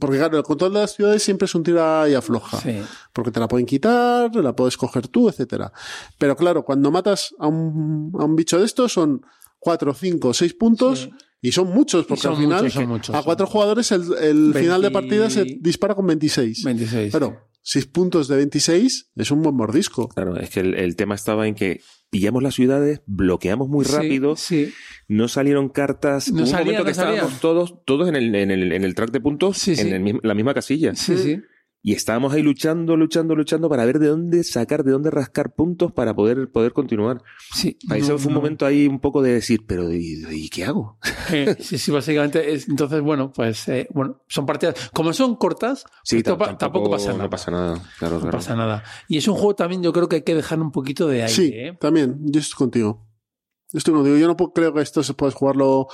Porque 0.00 0.18
claro, 0.18 0.38
el 0.38 0.42
control 0.42 0.74
de 0.74 0.80
las 0.80 0.94
ciudades 0.94 1.22
siempre 1.22 1.46
es 1.46 1.54
un 1.54 1.62
tira 1.62 2.08
y 2.08 2.14
afloja. 2.14 2.60
Sí. 2.60 2.80
Porque 3.12 3.30
te 3.30 3.38
la 3.38 3.46
pueden 3.46 3.66
quitar, 3.66 4.34
la 4.34 4.56
puedes 4.56 4.76
coger 4.76 5.06
tú, 5.08 5.28
etcétera. 5.28 5.72
Pero 6.18 6.36
claro, 6.36 6.64
cuando 6.64 6.90
matas 6.90 7.34
a 7.38 7.46
un, 7.46 8.12
a 8.18 8.24
un 8.24 8.34
bicho 8.34 8.58
de 8.58 8.64
estos 8.64 8.92
son 8.92 9.22
cuatro, 9.60 9.94
cinco, 9.94 10.34
seis 10.34 10.54
puntos. 10.54 11.02
Sí. 11.02 11.10
Y 11.40 11.52
son 11.52 11.68
muchos, 11.68 12.06
porque 12.06 12.22
son 12.22 12.32
al 12.32 12.38
final 12.38 12.62
muchos, 12.62 12.72
son 12.72 12.88
muchos, 12.88 13.14
a 13.14 13.22
cuatro 13.22 13.46
jugadores 13.46 13.92
el, 13.92 14.00
el 14.14 14.44
20 14.44 14.60
final 14.60 14.80
de 14.80 14.90
partida 14.90 15.28
se 15.28 15.44
dispara 15.60 15.94
con 15.94 16.06
26. 16.06 16.64
26. 16.64 17.12
Pero 17.12 17.38
seis 17.66 17.86
puntos 17.86 18.28
de 18.28 18.36
26 18.36 19.10
es 19.16 19.30
un 19.30 19.42
buen 19.42 19.56
mordisco. 19.56 20.08
Claro, 20.10 20.36
es 20.36 20.50
que 20.50 20.60
el, 20.60 20.74
el 20.74 20.94
tema 20.96 21.14
estaba 21.14 21.48
en 21.48 21.54
que 21.54 21.80
pillamos 22.10 22.42
las 22.42 22.54
ciudades, 22.54 23.00
bloqueamos 23.06 23.68
muy 23.68 23.84
rápido, 23.84 24.36
Sí, 24.36 24.72
no 25.08 25.26
salieron 25.28 25.68
cartas. 25.70 26.28
No 26.30 26.36
Hubo 26.36 26.42
un 26.42 26.46
salía, 26.48 26.64
momento 26.64 26.80
no 26.80 26.84
que 26.84 26.90
estábamos 26.92 27.40
todos, 27.40 27.84
todos 27.84 28.08
en 28.08 28.16
el, 28.16 28.34
en 28.34 28.50
el, 28.50 28.70
en 28.72 28.84
el 28.84 28.94
track 28.94 29.10
de 29.10 29.20
puntos, 29.20 29.56
Sí, 29.58 29.74
sí. 29.74 29.80
en 29.82 29.94
el 29.94 30.00
mismo- 30.00 30.20
la 30.22 30.34
misma 30.34 30.54
casilla. 30.54 30.94
sí, 30.94 31.16
sí. 31.18 31.40
Y 31.86 31.92
estábamos 31.92 32.32
ahí 32.32 32.42
luchando, 32.42 32.96
luchando, 32.96 33.34
luchando 33.36 33.68
para 33.68 33.84
ver 33.84 33.98
de 33.98 34.06
dónde 34.08 34.42
sacar, 34.42 34.84
de 34.84 34.92
dónde 34.92 35.10
rascar 35.10 35.54
puntos 35.54 35.92
para 35.92 36.14
poder, 36.16 36.50
poder 36.50 36.72
continuar. 36.72 37.22
sí. 37.52 37.76
Ahí 37.90 38.00
No, 38.00 38.16
fue 38.16 38.28
un 38.28 38.32
no. 38.34 38.40
momento 38.40 38.64
ahí 38.64 38.86
un 38.86 39.00
poco 39.00 39.20
de 39.20 39.34
decir, 39.34 39.66
pero 39.66 39.92
¿y, 39.92 40.24
y 40.30 40.48
qué 40.48 40.64
hago? 40.64 40.98
Eh, 41.30 41.54
sí, 41.60 41.76
sí, 41.76 41.90
básicamente. 41.90 42.54
Es, 42.54 42.70
entonces, 42.70 43.02
bueno, 43.02 43.30
pues 43.34 43.68
eh, 43.68 43.86
bueno, 43.92 44.22
son 44.28 44.46
partidas. 44.46 44.90
Como 44.94 45.12
son 45.12 45.36
cortas, 45.36 45.84
Sí, 46.02 46.22
pues 46.22 46.24
tam- 46.24 46.38
tampoco, 46.38 46.56
tampoco 46.56 46.90
pasa 46.92 47.10
nada. 47.12 47.22
No 47.24 47.28
pasa 47.30 47.50
nada, 47.50 47.82
claro, 47.98 48.14
No 48.14 48.20
claro. 48.22 48.38
pasa 48.38 48.56
nada. 48.56 48.82
Y 49.06 49.18
es 49.18 49.28
un 49.28 49.34
juego 49.34 49.54
también, 49.54 49.82
yo 49.82 49.92
creo 49.92 50.08
que 50.08 50.16
hay 50.16 50.22
que 50.22 50.34
dejar 50.34 50.58
un 50.60 50.72
poquito 50.72 51.06
de 51.06 51.16
aire. 51.24 51.28
Sí, 51.34 51.50
¿eh? 51.54 51.76
también. 51.78 52.16
Yo 52.22 52.40
estoy 52.40 52.56
contigo. 52.56 53.06
Yo 53.72 53.76
estoy 53.78 53.92
contigo. 53.92 54.16
Yo 54.16 54.26
no 54.26 54.38
puedo- 54.38 54.54
creo 54.54 54.72
que 54.72 54.80
esto 54.80 55.02
se 55.02 55.12
puede 55.12 55.32
jugarlo 55.32 55.88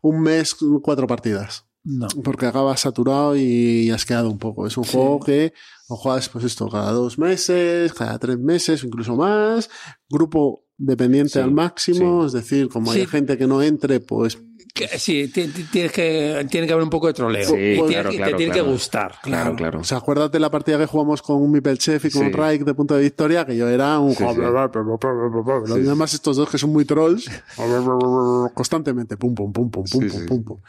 un 0.00 0.20
mes, 0.22 0.54
cuatro 0.80 1.08
partidas. 1.08 1.66
No. 1.84 2.08
Porque 2.22 2.46
acabas 2.46 2.80
saturado 2.80 3.36
y 3.36 3.90
asqueado 3.90 4.30
un 4.30 4.38
poco. 4.38 4.66
Es 4.66 4.76
un 4.76 4.84
Sí. 4.84 4.92
juego 4.92 5.20
que 5.20 5.52
lo 5.90 5.96
juegas, 5.96 6.28
pues 6.30 6.44
esto, 6.46 6.68
cada 6.68 6.92
dos 6.92 7.18
meses, 7.18 7.92
cada 7.92 8.18
tres 8.18 8.38
meses, 8.38 8.82
o 8.82 8.86
incluso 8.86 9.14
más. 9.16 9.68
Grupo 10.08 10.64
dependiente 10.78 11.34
Sí, 11.34 11.38
al 11.40 11.52
máximo. 11.52 12.22
sí. 12.22 12.26
Es 12.28 12.32
decir, 12.32 12.68
como 12.68 12.90
hay 12.90 13.06
gente 13.06 13.36
que 13.38 13.46
no 13.46 13.62
entre, 13.62 14.00
pues 14.00 14.38
Que- 14.76 14.88
sí, 14.98 15.28
ti- 15.28 15.46
ti- 15.46 15.62
tienes 15.70 15.92
que, 15.92 16.44
tiene 16.50 16.66
que 16.66 16.72
haber 16.72 16.82
un 16.82 16.90
poco 16.90 17.06
de 17.06 17.12
troleo. 17.12 17.48
Sí, 17.48 17.54
Y 17.54 17.74
tiene 17.74 17.86
claro, 17.86 18.10
que- 18.10 18.16
claro, 18.16 18.30
te 18.32 18.36
tiene 18.36 18.52
claro. 18.52 18.66
que 18.66 18.72
gustar. 18.72 19.14
Claro, 19.22 19.54
claro. 19.54 19.78
O 19.80 19.84
sea, 19.84 19.98
acuérdate 19.98 20.40
la 20.40 20.50
partida 20.50 20.78
que 20.78 20.86
jugamos 20.86 21.22
con 21.22 21.40
un 21.40 21.52
Mipel 21.52 21.78
Chef 21.78 22.04
y 22.06 22.10
con 22.10 22.26
Sí. 22.26 22.32
Raik 22.32 22.64
de 22.64 22.74
punto 22.74 22.96
de 22.96 23.02
victoria, 23.02 23.46
que 23.46 23.56
yo 23.56 23.68
era 23.68 24.00
un 24.00 24.10
Sí, 24.16 24.24
sí. 24.28 24.40
Los 24.40 25.78
Sí, 25.78 25.80
demás 25.80 26.14
estos 26.14 26.36
dos 26.36 26.50
que 26.50 26.58
son 26.58 26.70
muy 26.72 26.84
trolls, 26.84 27.30
constantemente, 28.54 29.16
pum, 29.16 29.32
pum, 29.34 29.52
pum, 29.52 29.70
pum, 29.70 29.84
pum, 29.84 30.02
Sí, 30.02 30.08
pum, 30.08 30.20
sí. 30.20 30.26
pum, 30.26 30.42
pum. 30.42 30.60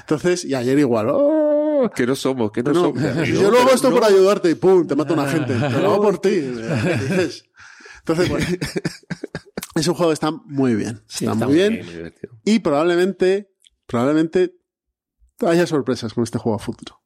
Entonces, 0.00 0.44
y 0.44 0.54
ayer 0.56 0.76
igual, 0.80 1.06
¡oh! 1.10 1.88
Que 1.94 2.04
no 2.04 2.16
somos, 2.16 2.50
que 2.50 2.64
no, 2.64 2.72
No, 2.72 2.80
somos. 2.80 3.00
yo 3.28 3.48
lo 3.48 3.60
hago 3.60 3.70
esto 3.70 3.90
por 3.92 4.02
ayudarte 4.02 4.50
y 4.50 4.56
pum, 4.56 4.88
te 4.88 4.96
mata 4.96 5.14
una 5.14 5.28
gente. 5.28 5.54
Te 5.54 5.70
lo 5.80 5.92
hago 5.92 6.02
por 6.02 6.18
ti. 6.18 6.30
Entonces, 8.00 8.28
bueno, 8.28 8.44
es 9.76 9.86
un 9.86 9.94
juego 9.94 10.10
que 10.10 10.14
está 10.14 10.32
muy 10.32 10.74
bien. 10.74 11.00
Sí, 11.06 11.24
está, 11.26 11.34
muy 11.46 11.46
muy 11.46 11.54
bien. 11.54 12.14
Y 12.44 12.58
probablemente, 12.58 13.51
probablemente 13.92 14.56
haya 15.46 15.66
sorpresas 15.66 16.12
con 16.14 16.24
este 16.24 16.38
juego 16.38 16.56
a 16.56 16.58
futuro. 16.58 17.00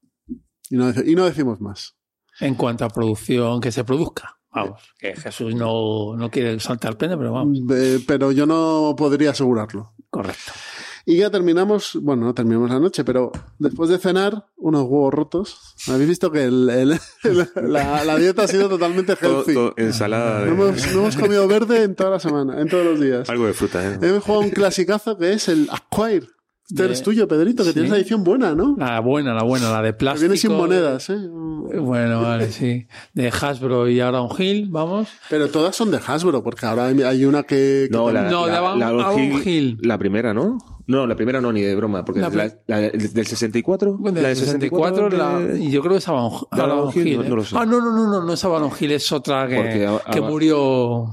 Y 0.71 0.77
no, 0.77 0.91
dec- 0.93 1.07
y 1.07 1.15
no 1.15 1.25
decimos 1.27 1.61
más. 1.61 1.97
En 2.41 2.55
cuanto 2.55 2.85
a 2.85 2.89
producción, 2.89 3.61
que 3.61 3.73
se 3.73 3.85
produzca. 3.85 4.39
Vamos, 4.53 4.81
que 4.99 5.15
Jesús 5.15 5.55
no, 5.55 6.17
no 6.17 6.31
quiere 6.31 6.59
saltar 6.61 6.97
pena, 6.97 7.19
pero 7.19 7.33
vamos, 7.33 7.59
Eh, 7.71 8.01
pero 8.07 8.33
yo 8.33 8.47
no 8.47 8.95
podría 8.97 9.31
asegurarlo. 9.33 9.95
correcto. 10.09 10.53
Y 11.09 11.19
ya 11.19 11.31
terminamos, 11.31 11.97
bueno, 12.03 12.25
no 12.25 12.35
terminamos 12.35 12.69
la 12.71 12.81
noche, 12.81 13.05
pero 13.05 13.31
después 13.59 13.89
de 13.91 13.99
cenar, 13.99 14.47
unos 14.57 14.83
huevos 14.85 15.15
rotos. 15.15 15.75
Habéis 15.89 16.09
visto 16.09 16.33
que 16.33 16.45
el- 16.45 16.69
el- 16.69 16.99
la, 17.73 18.03
la 18.05 18.17
dieta 18.17 18.43
ha 18.43 18.49
sido 18.49 18.69
totalmente 18.69 19.15
Todo- 19.15 19.37
healthy. 19.39 19.55
todo 19.55 19.75
ensalada 19.77 20.41
de... 20.41 20.47
No 20.47 20.53
hemos, 20.69 20.87
no 20.93 21.01
hemos 21.01 21.17
comido 21.17 21.47
verde 21.47 21.85
en 21.85 21.95
toda 21.95 22.11
la 22.11 22.19
semana, 22.21 22.61
en 22.61 22.69
todos 22.69 22.85
los 22.85 23.01
días. 23.01 23.29
Algo 23.31 23.47
de 23.47 23.53
fruta, 23.55 23.87
¿eh? 23.89 23.99
Hemos 24.03 24.25
jugado 24.25 24.41
un 24.45 24.51
clasicazo 24.51 25.17
que 25.17 25.33
es 25.33 25.49
el 25.49 25.69
Acquire. 25.71 26.27
Este 26.69 26.83
De- 26.83 26.89
eres 26.89 27.03
tuyo, 27.03 27.29
Pedrito, 27.29 27.63
que 27.63 27.69
Sí. 27.69 27.75
tienes 27.75 27.91
la 27.93 27.97
edición 27.99 28.25
buena, 28.25 28.55
¿no? 28.55 28.75
La 28.77 28.99
buena, 29.01 29.33
la 29.35 29.45
buena, 29.45 29.71
la 29.71 29.83
de 29.83 29.91
Que 29.91 29.95
plástico. 29.95 30.23
viene 30.29 30.37
sin 30.37 30.53
monedas, 30.53 31.09
¿eh? 31.11 31.17
Bueno, 31.81 32.23
vale, 32.23 32.51
sí. 32.51 32.87
De 33.15 33.29
Hasbro 33.29 33.89
y 33.89 34.01
Aaron 34.01 34.29
Hill, 34.37 34.67
vamos. 34.71 35.09
Pero 35.31 35.49
todas 35.49 35.77
son 35.77 35.91
de 35.93 36.01
Hasbro, 36.05 36.43
porque 36.43 36.67
ahora 36.67 36.87
hay, 36.87 37.25
una 37.25 37.45
que... 37.45 37.87
que 37.89 37.97
No, 37.97 38.11
la, 38.11 38.29
No, 38.31 38.47
de 38.47 38.53
la, 38.53 38.59
Avon- 38.59 38.79
la 38.81 38.89
Avon 38.89 39.19
Hill, 39.21 39.43
Hill. 39.49 39.79
La 39.83 39.97
primera, 39.99 40.35
¿no? 40.35 40.59
No, 40.89 41.07
la 41.07 41.15
primera 41.17 41.41
no, 41.41 41.53
ni 41.53 41.63
de 41.63 41.75
broma, 41.75 42.05
porque 42.05 42.21
La 42.21 42.29
la, 42.31 42.53
la 42.67 42.79
del 42.81 43.27
64. 43.27 43.99
Del 44.01 44.15
la 44.23 44.29
del 44.29 44.37
64, 44.37 45.11
la- 45.11 45.39
de- 45.41 45.59
y 45.61 45.71
yo 45.71 45.81
creo 45.83 45.93
que 45.95 45.99
es 45.99 46.09
Avon 46.09 46.31
Hill, 46.95 47.07
Hill. 47.07 47.17
no- 47.19 47.23
¿eh? 47.25 47.29
no 47.29 47.37
lo 47.37 47.45
sé. 47.45 47.57
Ah, 47.59 47.67
no, 47.67 47.81
no, 47.81 47.93
no, 47.93 48.09
no, 48.11 48.23
no 48.25 48.33
es 48.33 48.45
Avon 48.45 48.71
Hill, 48.79 48.93
es 48.93 49.11
otra 49.13 49.47
que, 49.49 49.57
Porque 49.57 49.87
a- 49.87 50.01
que 50.13 50.19
a- 50.19 50.23
murió. 50.23 51.07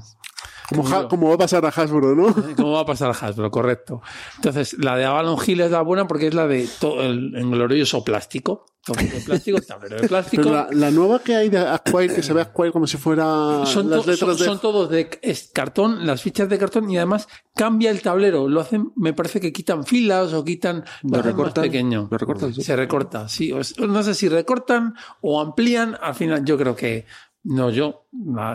Como, 0.73 1.07
como 1.07 1.29
va 1.29 1.35
a 1.35 1.37
pasar 1.37 1.65
a 1.65 1.69
Hasbro, 1.69 2.15
¿no? 2.15 2.33
¿Cómo 2.55 2.73
va 2.73 2.81
a 2.81 2.85
pasar 2.85 3.09
a 3.09 3.13
Hasbro? 3.13 3.49
Correcto. 3.51 4.01
Entonces, 4.35 4.75
la 4.79 4.95
de 4.97 5.05
Avalon 5.05 5.37
Hill 5.45 5.61
es 5.61 5.71
la 5.71 5.81
buena 5.81 6.07
porque 6.07 6.27
es 6.27 6.33
la 6.33 6.47
de 6.47 6.67
todo 6.79 7.01
el, 7.03 7.35
el 7.35 7.49
glorioso 7.49 8.03
plástico. 8.03 8.65
De 8.85 9.21
plástico, 9.21 9.61
tablero 9.61 10.01
de 10.01 10.09
plástico. 10.09 10.43
Pero 10.43 10.55
la, 10.55 10.67
la 10.71 10.91
nueva 10.91 11.19
que 11.19 11.33
hay 11.33 11.47
de 11.47 11.57
Acquire, 11.57 12.13
que 12.13 12.21
se 12.21 12.33
ve 12.33 12.41
Acquire 12.41 12.73
como 12.73 12.85
si 12.85 12.97
fuera 12.97 13.65
son, 13.65 13.89
las 13.89 14.05
letras 14.05 14.19
son, 14.19 14.37
de... 14.37 14.43
son 14.43 14.59
todos 14.59 14.89
de 14.89 15.09
cartón, 15.53 16.05
las 16.05 16.21
fichas 16.21 16.49
de 16.49 16.57
cartón 16.57 16.91
y 16.91 16.97
además 16.97 17.29
cambia 17.55 17.91
el 17.91 18.01
tablero. 18.01 18.49
Lo 18.49 18.59
hacen, 18.59 18.91
me 18.97 19.13
parece 19.13 19.39
que 19.39 19.53
quitan 19.53 19.85
filas 19.85 20.33
o 20.33 20.43
quitan 20.43 20.83
lo 21.03 21.11
¿Lo 21.11 21.17
más 21.17 21.25
recortan? 21.25 21.63
pequeño. 21.63 22.09
¿Lo 22.11 22.17
recortan? 22.17 22.53
Sí. 22.53 22.61
Se 22.61 22.75
recorta, 22.75 23.29
sí. 23.29 23.53
No 23.79 24.03
sé 24.03 24.13
si 24.13 24.27
recortan 24.27 24.95
o 25.21 25.39
amplían. 25.39 25.97
Al 26.01 26.15
final, 26.15 26.43
yo 26.43 26.57
creo 26.57 26.75
que 26.75 27.05
no 27.43 27.69
yo. 27.69 28.07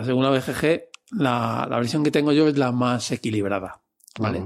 Según 0.05 0.23
la 0.23 0.29
BGG, 0.29 0.88
la, 1.11 1.67
la 1.69 1.77
versión 1.77 2.03
que 2.03 2.11
tengo 2.11 2.31
yo 2.31 2.47
es 2.47 2.57
la 2.57 2.71
más 2.71 3.11
equilibrada. 3.11 3.81
¿Vale? 4.17 4.43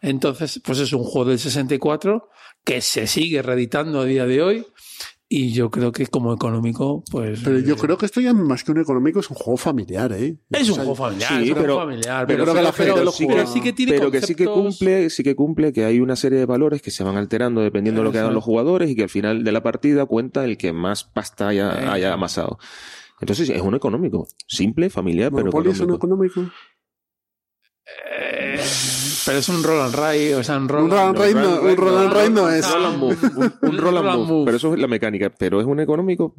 Entonces, 0.00 0.60
pues 0.64 0.78
es 0.78 0.92
un 0.92 1.02
juego 1.02 1.30
del 1.30 1.38
64 1.40 2.28
que 2.62 2.80
se 2.80 3.06
sigue 3.06 3.42
reeditando 3.42 4.00
a 4.00 4.04
día 4.04 4.26
de 4.26 4.42
hoy 4.42 4.66
Y 5.30 5.52
yo 5.52 5.70
creo 5.70 5.92
que 5.92 6.06
como 6.06 6.32
económico, 6.32 7.02
pues. 7.10 7.40
Pero 7.44 7.58
yo 7.58 7.74
eh, 7.74 7.78
creo 7.78 7.98
que 7.98 8.06
esto 8.06 8.20
ya 8.20 8.32
más 8.32 8.64
que 8.64 8.70
un 8.72 8.80
económico 8.80 9.20
es 9.20 9.28
un 9.28 9.36
juego 9.36 9.56
familiar, 9.58 10.12
¿eh? 10.12 10.36
Es 10.50 10.68
O 10.68 10.72
un 10.72 10.74
sea, 10.76 10.84
juego 10.84 10.94
familiar, 10.94 11.28
sí, 11.30 11.34
es 11.34 11.40
un 11.50 11.56
juego 11.56 11.62
pero- 11.62 11.78
familiar. 11.80 12.26
pero 12.26 12.26
Pero, 12.26 12.44
creo 12.44 12.54
que 12.54 12.62
la 12.62 12.72
pero- 12.72 12.84
gente 12.94 13.04
lo 13.04 13.12
sí, 13.12 13.24
juega. 13.26 13.40
pero 13.42 13.52
sí 13.52 13.60
que 13.60 13.72
tiene 13.74 13.92
pero 13.92 14.10
que 14.10 14.20
sí 14.22 14.34
que 14.34 14.44
conceptos- 14.46 14.78
cumple, 14.78 15.10
sí 15.10 15.22
que 15.22 15.34
cumple 15.36 15.72
que 15.74 15.84
hay 15.84 16.00
una 16.00 16.16
serie 16.16 16.38
de 16.38 16.46
valores 16.46 16.80
que 16.80 16.90
se 16.90 17.02
van 17.04 17.16
alterando 17.16 17.60
dependiendo 17.60 18.00
de 18.00 18.04
lo 18.06 18.12
que 18.12 18.18
hagan 18.20 18.34
los 18.34 18.44
jugadores 18.44 18.88
y 18.88 18.94
que 18.96 19.02
al 19.02 19.08
final 19.10 19.42
de 19.44 19.52
la 19.52 19.62
partida 19.62 20.06
cuenta 20.06 20.44
el 20.44 20.56
que 20.56 20.72
más 20.72 21.04
pasta 21.04 21.48
haya 21.48 22.12
amasado. 22.12 22.58
Entonces 23.20 23.48
es 23.50 23.60
un 23.62 23.74
económico, 23.74 24.28
simple, 24.46 24.90
familiar, 24.90 25.30
pero 25.30 25.46
Monopoly 25.46 25.70
es 25.70 25.80
un 25.80 25.94
económico. 25.94 26.40
económico. 26.40 26.54
Eh, 28.10 28.60
pero 29.24 29.38
es 29.38 29.48
un 29.48 29.62
roll 29.62 29.80
and 29.80 29.94
ride, 29.94 30.34
o 30.36 30.44
sea, 30.44 30.58
un 30.58 30.68
roll 30.68 30.84
Un 30.84 30.90
roll 30.90 31.00
and 31.00 31.18
ride 31.18 31.34
no- 31.34 31.60
un 31.62 31.76
roll 31.76 31.96
and 31.98 32.12
ride 32.12 32.30
no 32.30 32.48
es. 32.50 32.66
Un, 32.66 33.78
roll 33.78 33.96
and 33.98 34.06
move, 34.08 34.26
move. 34.26 34.44
pero 34.44 34.56
eso 34.58 34.74
es 34.74 34.80
la 34.80 34.86
mecánica, 34.88 35.30
pero 35.30 35.60
es 35.60 35.66
un 35.66 35.80
económico. 35.80 36.34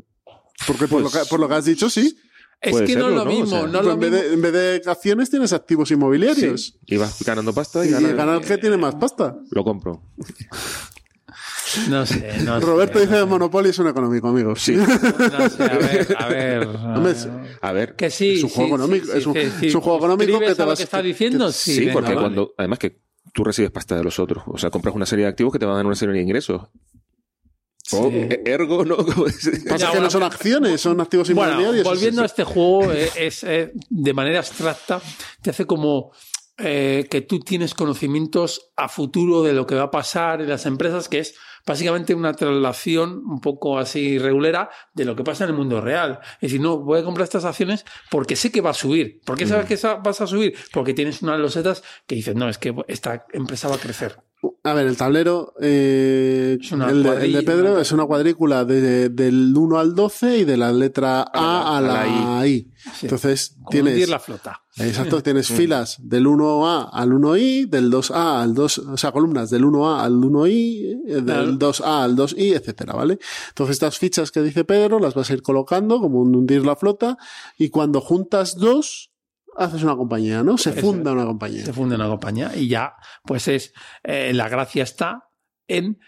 Porque 0.68 0.88
por, 0.88 1.01
Pues- 1.01 1.14
lo 1.14 1.19
que, 1.22 1.26
por 1.30 1.39
lo 1.39 1.47
que 1.47 1.53
has 1.56 1.65
dicho, 1.65 1.89
sí. 1.89 2.18
Es 2.61 2.76
que 2.81 2.95
no 2.97 3.07
es 3.07 3.15
lo 3.15 3.23
¿no? 3.23 3.31
O 3.31 3.34
mismo, 3.34 3.45
sea, 3.47 3.61
no 3.61 3.65
es 3.68 3.72
Pues 3.72 3.85
lo 3.85 3.91
en, 3.93 3.99
vez 3.99 4.11
de, 4.11 4.34
en 4.34 4.41
vez 4.41 4.51
de 4.53 4.81
acciones 4.91 5.30
tienes 5.30 5.53
activos 5.53 5.89
inmobiliarios. 5.91 6.77
Y 6.85 6.97
vas 6.97 7.23
ganando 7.23 7.53
pasta 7.53 7.85
y 7.85 7.88
Y 7.88 7.91
ganas. 7.91 8.14
gana 8.15 8.35
el 8.35 8.41
que 8.41 8.57
tiene 8.57 8.76
más 8.76 8.95
pasta. 8.95 9.38
Lo 9.51 9.64
compro. 9.64 10.03
No 11.90 12.06
sé, 12.06 12.40
no. 12.44 12.60
Roberto 12.62 12.96
no 12.96 13.02
dice 13.02 13.14
sé. 13.14 13.20
que 13.20 13.26
Monopoly 13.26 13.70
es 13.70 13.80
un 13.80 13.88
económico, 13.88 14.28
amigos. 14.30 14.62
Sí. 14.62 14.76
No 14.78 15.50
sé, 15.50 15.64
a 15.64 15.78
ver, 15.78 16.16
a 16.18 16.28
ver. 16.28 16.68
Hombre, 16.68 17.14
A 17.62 17.72
ver. 17.72 17.96
que 17.96 18.10
sí. 18.10 18.36
es 18.36 18.44
un 18.44 18.50
juego 18.50 18.76
económico, 18.76 19.14
es 19.14 19.26
un- 19.26 19.34
juego 19.34 19.98
económico 19.98 20.32
¿Suscribes 20.32 20.50
que 20.50 20.56
te 20.56 20.62
a 20.64 20.66
lo 20.66 20.76
que 20.76 20.84
está 20.84 21.02
diciendo? 21.02 21.48
que- 21.48 21.54
sí, 21.54 21.80
venga, 21.82 21.94
porque 21.94 22.10
vale. 22.10 22.20
cuando, 22.22 22.54
además 22.58 22.80
que 22.80 23.02
tú 23.34 23.44
recibes 23.44 23.72
pasta 23.72 23.96
de 23.96 24.04
los 24.04 24.18
otros, 24.20 24.44
o 24.48 24.58
sea, 24.58 24.70
compras 24.70 24.96
una 24.96 25.06
serie 25.06 25.26
de 25.26 25.30
activos 25.30 25.54
que 25.54 25.60
te 25.60 25.66
van 25.66 25.74
a 25.74 25.78
dar 25.78 25.86
una 25.86 25.96
serie 25.96 26.16
de 26.16 26.22
ingresos. 26.22 26.62
O, 27.91 28.10
Sí. 28.10 28.16
eh, 28.18 28.44
ergo, 28.46 28.86
¿no? 28.86 28.98
Pasa 29.68 29.91
que 29.91 30.00
no 30.00 30.10
son 30.12 30.22
acciones, 30.24 30.80
son 30.80 31.02
activos 31.02 31.28
Bueno, 31.34 31.52
inmobiliarios. 31.54 31.84
volviendo 31.86 32.22
a 32.22 32.26
Es- 32.26 32.32
este 32.32 32.44
juego, 32.44 32.91
eh, 32.91 33.10
es, 33.16 33.44
eh, 33.44 33.72
de 33.90 34.14
manera 34.14 34.40
abstracta, 34.40 35.02
te 35.41 35.50
hace 35.50 35.66
como 35.66 36.12
eh, 36.62 37.08
que 37.10 37.22
tú 37.22 37.40
tienes 37.40 37.74
conocimientos 37.74 38.74
a 38.76 38.90
futuro 38.90 39.44
de 39.44 39.54
lo 39.54 39.66
que 39.66 39.76
va 39.76 39.84
a 39.84 39.91
pasar 39.91 40.41
en 40.41 40.50
las 40.50 40.66
empresas, 40.66 41.08
que 41.08 41.20
es 41.20 41.36
básicamente 41.65 42.14
una 42.14 42.34
traslación 42.34 43.23
un 43.26 43.40
poco 43.41 43.77
así 43.80 44.18
regulera 44.18 44.69
de 44.94 45.06
lo 45.06 45.15
que 45.15 45.23
pasa 45.23 45.44
en 45.45 45.52
el 45.52 45.56
mundo 45.56 45.81
real. 45.81 46.19
Es 46.36 46.41
decir, 46.52 46.61
no, 46.61 46.77
voy 46.80 46.99
a 46.99 47.03
comprar 47.03 47.23
estas 47.26 47.45
acciones 47.45 47.86
porque 48.10 48.36
sé 48.36 48.52
que 48.52 48.61
va 48.61 48.72
a 48.72 48.73
subir. 48.73 49.22
¿Por 49.26 49.38
qué 49.38 49.45
sabes 49.45 49.65
que 49.65 49.73
esa- 49.76 49.95
vas 49.95 50.22
a 50.22 50.27
subir? 50.27 50.56
Porque 50.73 50.94
tienes 50.94 51.22
unas 51.22 51.40
losetas 51.40 51.84
que 52.07 52.15
dices, 52.15 52.36
no, 52.36 52.49
es 52.49 52.57
que 52.57 52.73
esta 52.88 53.26
empresa 53.34 53.68
va 53.69 53.76
a 53.76 53.80
crecer. 53.80 54.18
A 54.64 54.74
ver, 54.74 54.88
el 54.88 54.95
tablero, 54.95 55.53
eh, 55.61 56.57
Es 56.61 56.72
una 56.72 56.90
el, 56.90 57.03
de, 57.03 57.26
el 57.26 57.34
de 57.34 57.41
Pedro 57.44 57.80
es 57.80 57.91
una 57.91 58.06
cuadrícula 58.06 58.64
de- 58.64 59.10
del 59.10 59.53
1 59.56 59.78
al 59.80 59.95
12 59.95 60.40
y 60.40 60.44
de 60.45 60.56
la 60.57 60.72
letra 60.72 61.22
A 61.34 61.78
a 61.78 61.82
la, 61.82 62.02
a 62.02 62.40
la 62.40 62.48
I. 62.48 62.72
Sí. 62.78 63.06
Entonces, 63.07 63.56
Como 63.57 63.70
tienes, 63.70 64.07
la 64.10 64.20
flota. 64.20 64.61
exacto, 64.78 65.22
tienes 65.24 65.48
filas 65.49 65.98
del 66.02 66.26
1A 66.28 66.90
al 66.91 67.11
1I, 67.11 67.68
del 67.70 67.91
2A 67.91 68.41
al 68.41 68.53
2, 68.53 68.78
o 68.80 68.98
sea, 68.98 69.11
columnas 69.11 69.49
del 69.49 69.66
1A 69.66 70.02
al 70.03 70.14
1I, 70.14 71.02
eh, 71.07 71.22
Claro. 71.26 71.45
del 71.45 71.60
2A 71.60 72.03
al 72.03 72.16
2I, 72.16 72.53
etcétera, 72.56 72.94
¿vale? 72.94 73.20
Entonces, 73.49 73.74
estas 73.74 73.98
fichas 73.98 74.32
que 74.32 74.41
dice 74.41 74.64
Pedro 74.64 74.99
las 74.99 75.16
vas 75.16 75.30
a 75.30 75.34
ir 75.34 75.41
colocando 75.41 75.99
como 75.99 76.20
un 76.22 76.34
hundir 76.36 76.66
la 76.66 76.78
flota 76.78 77.18
y 77.57 77.70
cuando 77.70 77.99
juntas 77.99 78.56
dos, 78.56 79.09
haces 79.60 79.84
una 79.84 79.95
compañía, 79.95 80.41
¿no? 80.44 80.57
Se 80.57 80.73
funda 80.73 81.11
una 81.11 81.26
compañía. 81.26 81.65
se 81.65 81.73
funde 81.73 81.95
una 81.95 82.07
compañía 82.07 82.52
y 82.56 82.68
ya, 82.68 82.95
pues 83.23 83.48
es, 83.48 83.73
eh, 84.03 84.34
la 84.34 84.49
gracia 84.49 84.84
está 84.84 85.30
en 85.68 85.99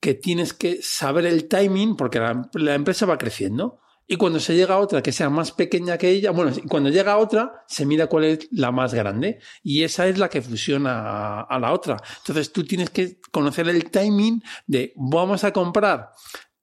que 0.00 0.14
tienes 0.14 0.52
que 0.52 0.80
saber 0.82 1.26
el 1.26 1.48
timing 1.48 1.96
porque 1.96 2.18
la, 2.18 2.48
la 2.54 2.74
empresa 2.74 3.06
va 3.06 3.18
creciendo. 3.18 3.80
Y 4.08 4.16
cuando 4.16 4.38
se 4.38 4.54
llega 4.54 4.74
a 4.74 4.78
otra 4.78 5.02
que 5.02 5.10
sea 5.10 5.30
más 5.30 5.50
pequeña 5.50 5.98
que 5.98 6.10
ella, 6.10 6.30
bueno, 6.30 6.52
cuando 6.68 6.90
llega 6.90 7.14
a 7.14 7.18
otra, 7.18 7.64
se 7.66 7.84
mira 7.84 8.06
cuál 8.06 8.24
es 8.24 8.48
la 8.52 8.70
más 8.70 8.94
grande. 8.94 9.40
Y 9.64 9.82
esa 9.82 10.06
es 10.06 10.16
la 10.18 10.28
que 10.28 10.42
fusiona 10.42 11.00
a, 11.00 11.40
a 11.40 11.58
la 11.58 11.72
otra. 11.72 11.96
Entonces 12.18 12.52
tú 12.52 12.64
tienes 12.64 12.90
que 12.90 13.18
conocer 13.32 13.68
el 13.68 13.90
timing 13.90 14.42
de 14.66 14.92
vamos 14.94 15.42
a 15.42 15.52
comprar 15.52 16.10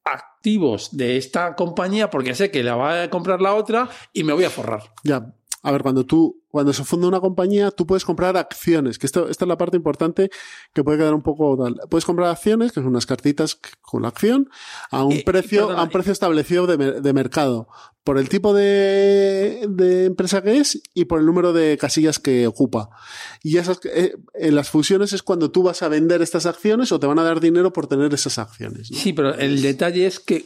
activos 0.06 0.96
de 0.96 1.18
esta 1.18 1.56
compañía 1.56 2.10
porque 2.10 2.36
sé 2.36 2.52
que 2.52 2.64
la 2.64 2.76
va 2.76 3.04
a 3.04 3.10
comprar 3.10 3.42
la 3.42 3.56
otra 3.56 3.90
y 4.12 4.24
me 4.24 4.34
voy 4.34 4.44
a 4.46 4.50
forrar. 4.50 4.84
Ya. 5.04 5.34
A 5.66 5.72
ver, 5.72 5.82
cuando 5.82 6.06
tú, 6.06 6.44
cuando 6.50 6.74
se 6.74 6.84
funda 6.84 7.08
una 7.08 7.22
compañía, 7.22 7.72
tú 7.72 7.88
puedes 7.88 8.04
comprar 8.06 8.36
acciones, 8.36 9.00
que 9.00 9.06
esto, 9.08 9.30
esta 9.30 9.46
es 9.46 9.50
la 9.50 9.58
parte 9.58 9.78
importante 9.78 10.30
que 10.74 10.84
puede 10.84 10.98
quedar 10.98 11.14
un 11.14 11.24
poco 11.24 11.58
tal. 11.58 11.80
Puedes 11.90 12.04
comprar 12.06 12.30
acciones, 12.30 12.72
que 12.74 12.82
son 12.82 12.88
unas 12.88 13.06
cartitas 13.06 13.58
con 13.82 14.02
la 14.02 14.10
acción, 14.10 14.50
a 14.92 15.04
un 15.06 15.14
Eh, 15.14 15.24
precio, 15.26 15.72
a 15.72 15.84
un 15.84 15.90
precio 15.90 16.12
establecido 16.12 16.68
de, 16.68 17.00
de 17.00 17.14
mercado, 17.14 17.70
por 18.04 18.18
el 18.18 18.28
tipo 18.28 18.54
de, 18.54 19.66
de 19.70 20.06
empresa 20.06 20.44
que 20.44 20.58
es 20.58 20.82
y 20.94 21.06
por 21.06 21.20
el 21.20 21.26
número 21.26 21.54
de 21.54 21.78
casillas 21.78 22.20
que 22.20 22.46
ocupa. 22.46 22.90
Y 23.42 23.58
esas, 23.58 23.80
eh, 23.86 24.16
en 24.34 24.56
las 24.56 24.70
fusiones 24.70 25.14
es 25.14 25.24
cuando 25.24 25.50
tú 25.50 25.64
vas 25.64 25.82
a 25.82 25.88
vender 25.88 26.22
estas 26.22 26.46
acciones 26.46 26.92
o 26.92 27.00
te 27.00 27.08
van 27.08 27.20
a 27.20 27.24
dar 27.24 27.40
dinero 27.40 27.72
por 27.72 27.88
tener 27.88 28.14
esas 28.14 28.38
acciones. 28.38 28.92
¿no? 28.92 28.98
Sí, 28.98 29.14
pero 29.14 29.34
el 29.36 29.62
detalle 29.62 30.06
es 30.06 30.20
que 30.20 30.46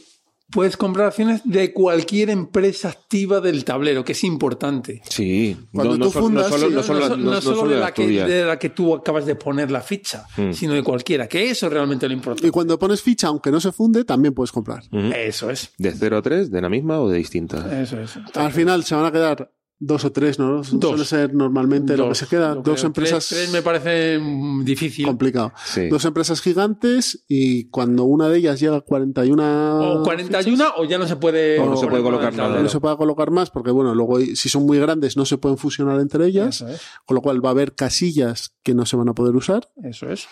puedes 0.50 0.76
comprar 0.76 1.06
acciones 1.08 1.42
de 1.44 1.72
cualquier 1.72 2.30
empresa 2.30 2.88
activa 2.88 3.40
del 3.40 3.64
tablero, 3.64 4.04
que 4.04 4.12
es 4.12 4.24
importante. 4.24 5.02
Sí, 5.08 5.56
Cuando 5.72 5.98
no, 5.98 6.08
tú 6.08 6.14
no, 6.14 6.20
fundas, 6.20 6.44
no 6.50 6.58
solo, 6.58 6.70
no 7.16 7.40
no, 7.40 7.68
de, 7.68 7.76
la 7.76 7.92
que, 7.92 8.04
tuya. 8.04 8.26
de 8.26 8.44
la 8.44 8.58
que 8.58 8.70
tú 8.70 8.94
acabas 8.94 9.26
de 9.26 9.34
poner 9.34 9.70
la 9.70 9.80
ficha, 9.80 10.26
Mm. 10.36 10.52
sino 10.52 10.74
de 10.74 10.82
cualquiera, 10.82 11.26
que 11.28 11.50
eso 11.50 11.66
es 11.66 11.72
realmente 11.72 12.06
lo 12.06 12.12
Y 12.14 12.16
importante. 12.16 12.50
cuando 12.50 12.78
pones 12.78 13.02
ficha, 13.02 13.28
aunque 13.28 13.50
no 13.50 13.60
se 13.60 13.72
funde, 13.72 14.04
también 14.04 14.34
puedes 14.34 14.52
comprar. 14.52 14.82
Eso 15.14 15.50
es. 15.50 15.70
¿De 15.78 15.92
0 15.92 16.16
a 16.18 16.22
3? 16.22 16.50
¿De 16.50 16.60
la 16.62 16.68
misma 16.68 17.00
o 17.00 17.08
de 17.08 17.18
distinta? 17.18 17.80
Eso 17.82 18.00
es. 18.00 18.18
Al 18.34 18.52
final 18.52 18.84
se 18.84 18.94
van 18.94 19.04
a 19.06 19.12
quedar 19.12 19.50
dos 19.80 20.04
o 20.04 20.10
tres, 20.12 20.38
¿no? 20.40 20.64
Suele 20.64 21.04
ser 21.04 21.34
normalmente 21.34 21.96
lo 21.96 22.04
que 22.04 22.08
Dos, 22.08 22.18
se 22.18 22.26
queda. 22.26 22.54
Dos 22.56 22.62
creo. 22.80 22.86
empresas. 22.86 23.28
Tres, 23.28 23.40
tres 23.42 23.52
me 23.52 23.62
parece 23.62 24.18
mm, 24.18 24.64
difícil. 24.64 25.06
complicado. 25.06 25.52
Sí. 25.64 25.88
Dos 25.88 26.04
empresas 26.04 26.40
gigantes 26.40 27.24
y 27.28 27.68
cuando 27.70 28.02
una 28.04 28.28
de 28.28 28.38
ellas 28.38 28.58
llega 28.58 28.76
a 28.78 28.80
41 28.80 30.00
O 30.00 30.02
41 30.02 30.64
o 30.78 30.84
ya 30.84 30.98
no 30.98 31.06
se 31.06 31.16
puede, 31.16 31.60
O 31.60 31.66
no 31.66 31.76
se 31.76 31.86
puede 31.86 32.02
colocar 32.02 32.34
nada. 32.34 32.60
no 32.60 32.68
se 32.68 32.80
puede 32.80 32.96
colocar 32.96 33.30
más 33.30 33.50
porque 33.50 33.70
bueno, 33.70 33.94
luego 33.94 34.18
si 34.20 34.48
son 34.48 34.66
muy 34.66 34.78
grandes 34.80 35.16
no 35.16 35.24
se 35.24 35.38
pueden 35.38 35.58
fusionar 35.58 36.00
entre 36.00 36.26
ellas, 36.26 36.56
Eso 36.56 36.68
es. 36.68 36.80
con 37.06 37.14
lo 37.14 37.22
cual 37.22 37.44
va 37.44 37.50
a 37.50 37.52
haber 37.52 37.74
casillas 37.74 38.56
que 38.64 38.74
no 38.74 38.84
se 38.84 38.96
van 38.96 39.08
a 39.08 39.14
poder 39.14 39.36
usar. 39.36 39.68
Eso 39.84 40.08
es. 40.10 40.26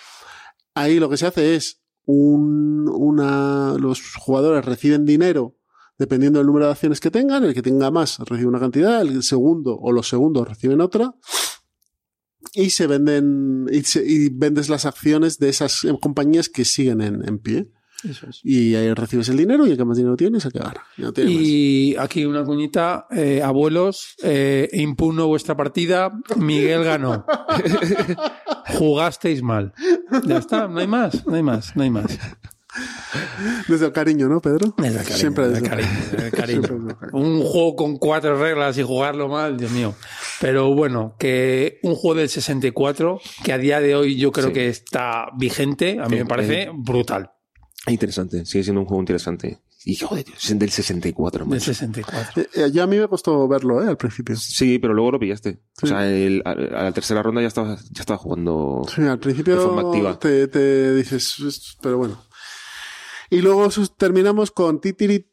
Ahí 0.74 0.98
lo 0.98 1.08
que 1.08 1.16
se 1.16 1.26
hace 1.26 1.54
es 1.54 1.82
un, 2.04 2.88
una 2.88 3.74
los 3.78 4.00
jugadores 4.16 4.64
reciben 4.64 5.04
dinero 5.06 5.56
dependiendo 5.98 6.38
del 6.38 6.46
número 6.46 6.66
de 6.66 6.72
acciones 6.72 7.00
que 7.00 7.10
tengan, 7.10 7.44
el 7.44 7.54
que 7.54 7.62
tenga 7.62 7.90
más 7.90 8.18
recibe 8.18 8.48
una 8.48 8.60
cantidad, 8.60 9.00
el 9.02 9.22
segundo 9.22 9.76
o 9.78 9.92
los 9.92 10.08
segundos 10.08 10.48
reciben 10.48 10.80
otra. 10.80 11.14
Y 12.54 12.70
se 12.70 12.86
venden, 12.86 13.66
y, 13.70 13.82
se- 13.82 14.04
y 14.06 14.28
vendes 14.30 14.68
las 14.68 14.86
acciones 14.86 15.38
de 15.38 15.48
esas 15.48 15.86
compañías 16.00 16.48
que 16.48 16.64
siguen 16.64 17.00
en, 17.00 17.26
en 17.28 17.38
pie. 17.38 17.68
Eso 18.04 18.28
es. 18.28 18.40
Y 18.44 18.74
ahí 18.74 18.92
recibes 18.92 19.28
el 19.30 19.38
dinero 19.38 19.66
y 19.66 19.70
el 19.70 19.76
que 19.76 19.84
más 19.84 19.96
dinero 19.96 20.16
tiene 20.16 20.38
es 20.38 20.44
el 20.44 20.52
que 20.52 20.58
gana. 20.60 20.82
Ya 20.98 21.04
no 21.06 21.12
tiene 21.12 21.30
más. 21.32 21.42
Y 21.42 21.96
aquí 21.98 22.24
una 22.26 22.44
cuñita, 22.44 23.06
eh, 23.10 23.42
abuelos, 23.42 24.14
eh, 24.22 24.68
impugno 24.74 25.26
vuestra 25.26 25.56
partida, 25.56 26.12
Miguel 26.36 26.84
ganó. 26.84 27.24
Jugasteis 28.78 29.42
mal. 29.42 29.72
Ya 30.26 30.38
está, 30.38 30.68
no 30.68 30.78
hay 30.80 30.86
más, 30.86 31.26
no 31.26 31.34
hay 31.34 31.42
más, 31.42 31.74
no 31.76 31.82
hay 31.82 31.90
más. 31.90 32.18
Desde 33.68 33.86
el 33.86 33.92
cariño, 33.92 34.28
¿no, 34.28 34.40
Pedro? 34.40 34.74
Desde 34.76 34.98
el 34.98 35.02
cariño, 35.04 35.16
Siempre 35.18 35.48
desde 35.48 35.58
el 35.64 35.68
cariño, 35.68 35.88
desde 36.12 36.26
el 36.26 36.32
cariño. 36.32 36.46
Siempre 36.62 36.76
desde 36.76 36.90
el 36.92 36.96
cariño. 36.98 37.26
Un 37.26 37.42
juego 37.42 37.76
con 37.76 37.96
cuatro 37.98 38.38
reglas 38.38 38.76
y 38.78 38.82
jugarlo 38.82 39.28
mal, 39.28 39.56
Dios 39.56 39.70
mío. 39.72 39.94
Pero 40.40 40.74
bueno, 40.74 41.14
que 41.18 41.78
un 41.82 41.94
juego 41.94 42.18
del 42.18 42.28
64, 42.28 43.20
que 43.44 43.52
a 43.52 43.58
día 43.58 43.80
de 43.80 43.94
hoy 43.96 44.16
yo 44.16 44.32
creo 44.32 44.48
Sí. 44.48 44.52
que 44.52 44.68
está 44.68 45.26
vigente, 45.38 45.98
a 46.00 46.08
mí 46.08 46.16
me 46.16 46.26
parece 46.26 46.62
eh. 46.64 46.70
brutal. 46.74 47.30
Interesante, 47.86 48.44
sigue 48.44 48.64
siendo 48.64 48.80
un 48.80 48.86
juego 48.86 49.00
interesante. 49.02 49.60
Y 49.88 49.94
joder, 49.94 50.24
es 50.36 50.58
del 50.58 50.68
64, 50.70 51.44
Del 51.44 51.48
macho. 51.48 51.66
64. 51.66 52.42
Eh, 52.42 52.48
eh, 52.56 52.70
ya 52.72 52.82
a 52.82 52.86
mí 52.88 52.98
me 52.98 53.06
costó 53.06 53.46
verlo, 53.46 53.84
¿eh? 53.84 53.86
Al 53.88 53.96
principio. 53.96 54.34
Sí, 54.34 54.80
pero 54.80 54.92
luego 54.94 55.12
lo 55.12 55.20
pillaste. 55.20 55.60
Sí. 55.74 55.84
O 55.84 55.86
sea, 55.86 56.04
el- 56.10 56.42
a, 56.44 56.50
a 56.50 56.82
la 56.82 56.92
tercera 56.92 57.22
ronda 57.22 57.40
ya 57.40 57.46
estaba, 57.46 57.76
ya 57.92 58.00
estaba 58.00 58.18
jugando. 58.18 58.84
Sí, 58.92 59.02
al 59.02 59.20
principio 59.20 59.54
De 59.54 59.60
forma 59.64 59.82
activa. 59.82 60.18
Te, 60.18 60.48
te 60.48 60.92
dices, 60.96 61.38
"Es- 61.38 61.76
pero 61.80 61.98
bueno. 61.98 62.20
Y 63.30 63.40
luego 63.40 63.68
terminamos 63.96 64.50
con 64.50 64.80
titiri. 64.80 65.26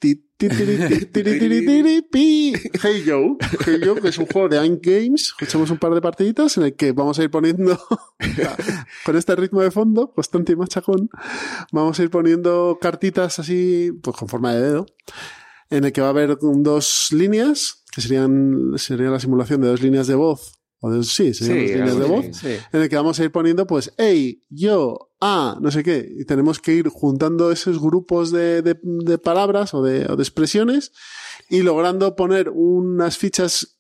Hey 2.82 3.04
Joe. 3.06 3.38
Hey 3.66 3.80
Joe, 3.84 4.02
que 4.02 4.10
es 4.10 4.18
un 4.18 4.26
juego 4.26 4.50
de 4.50 4.60
Ain't 4.60 4.84
Games. 4.84 5.34
Echamos 5.40 5.70
un 5.70 5.78
par 5.78 5.94
de 5.94 6.02
partiditas 6.02 6.58
en 6.58 6.64
el 6.64 6.76
que 6.76 6.92
vamos 6.92 7.20
a 7.20 7.24
ir 7.24 7.30
poniendo, 7.30 7.80
con 9.06 9.16
este 9.16 9.36
ritmo 9.36 9.62
de 9.62 9.72
fondo, 9.72 10.12
constante 10.12 10.54
y 10.54 10.56
machacón, 10.56 11.10
vamos 11.72 12.00
a 12.00 12.04
ir 12.04 12.10
poniendo 12.10 12.78
cartitas 12.82 13.40
así, 13.40 13.92
pues 14.02 14.18
con 14.18 14.28
forma 14.28 14.54
de 14.54 14.62
dedo, 14.62 14.86
en 15.70 15.86
el 15.86 15.94
que 15.94 16.02
va 16.02 16.08
a 16.08 16.12
haber 16.12 16.38
dos 16.40 17.08
líneas, 17.12 17.84
que 17.94 18.02
serían, 18.02 18.74
sería 18.78 19.10
la 19.10 19.20
simulación 19.20 19.62
de 19.62 19.68
dos 19.68 19.82
líneas 19.82 20.08
de 20.08 20.16
voz 20.16 20.63
o 20.86 20.92
de, 20.92 21.04
sí, 21.04 21.34
se 21.34 21.46
Sí, 21.46 21.54
líneas 21.54 21.98
de 21.98 22.06
voz. 22.06 22.26
Sí. 22.34 22.56
en 22.74 22.82
el 22.82 22.90
que 22.90 22.96
vamos 22.98 23.18
a 23.20 23.24
ir 23.24 23.32
poniendo, 23.32 23.66
pues, 23.66 23.94
hey, 23.98 24.44
yo, 24.50 25.12
ah, 25.22 25.58
no 25.62 25.72
sé 25.72 25.82
qué, 25.82 26.06
y 26.20 26.26
tenemos 26.26 26.60
que 26.60 26.74
ir 26.74 26.90
juntando 26.90 27.52
esos 27.52 27.80
grupos 27.82 28.32
de, 28.32 28.62
de- 28.62 28.78
de 28.84 29.18
palabras 29.18 29.74
o 29.74 29.82
de, 29.82 30.06
o 30.12 30.16
de 30.18 30.24
expresiones 30.24 30.92
y 31.50 31.62
logrando 31.62 32.16
poner 32.18 32.50
unas 32.50 33.18
fichas 33.18 33.80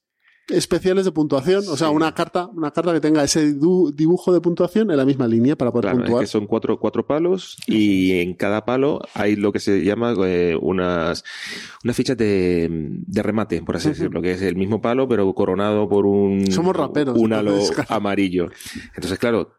especiales 0.49 1.05
de 1.05 1.11
puntuación, 1.11 1.63
o 1.69 1.77
sea, 1.77 1.87
Sí. 1.87 1.93
una 1.95 2.13
carta, 2.13 2.47
una 2.47 2.71
carta 2.71 2.91
que 2.93 2.99
tenga 2.99 3.23
ese 3.23 3.53
dibujo 3.53 4.33
de 4.33 4.41
puntuación 4.41 4.91
en 4.91 4.97
la 4.97 5.05
misma 5.05 5.27
línea 5.27 5.55
para 5.55 5.71
poder 5.71 5.83
Claro, 5.85 5.99
es 5.99 6.03
puntuar. 6.03 6.23
que 6.23 6.27
son 6.27 6.47
cuatro, 6.47 6.79
cuatro 6.79 7.05
palos 7.07 7.57
y 7.65 8.19
en 8.19 8.33
cada 8.33 8.65
palo 8.65 9.01
hay 9.13 9.35
lo 9.37 9.51
que 9.53 9.59
se 9.59 9.83
llama 9.83 10.13
eh, 10.25 10.57
unas, 10.61 11.23
unas 11.83 11.95
fichas 11.95 12.17
de, 12.17 12.67
de 12.69 13.23
remate, 13.23 13.61
por 13.61 13.77
así 13.77 13.89
decirlo, 13.89 14.21
que 14.21 14.31
es 14.33 14.41
el 14.41 14.55
mismo 14.57 14.81
palo 14.81 15.07
pero 15.07 15.33
coronado 15.33 15.87
por 15.87 16.05
un, 16.05 16.51
Somos 16.51 16.75
raperos, 16.75 17.17
un 17.17 17.31
halo 17.33 17.51
entonces, 17.51 17.75
claro. 17.75 17.93
amarillo. 17.95 18.49
Entonces, 18.95 19.17
claro, 19.19 19.53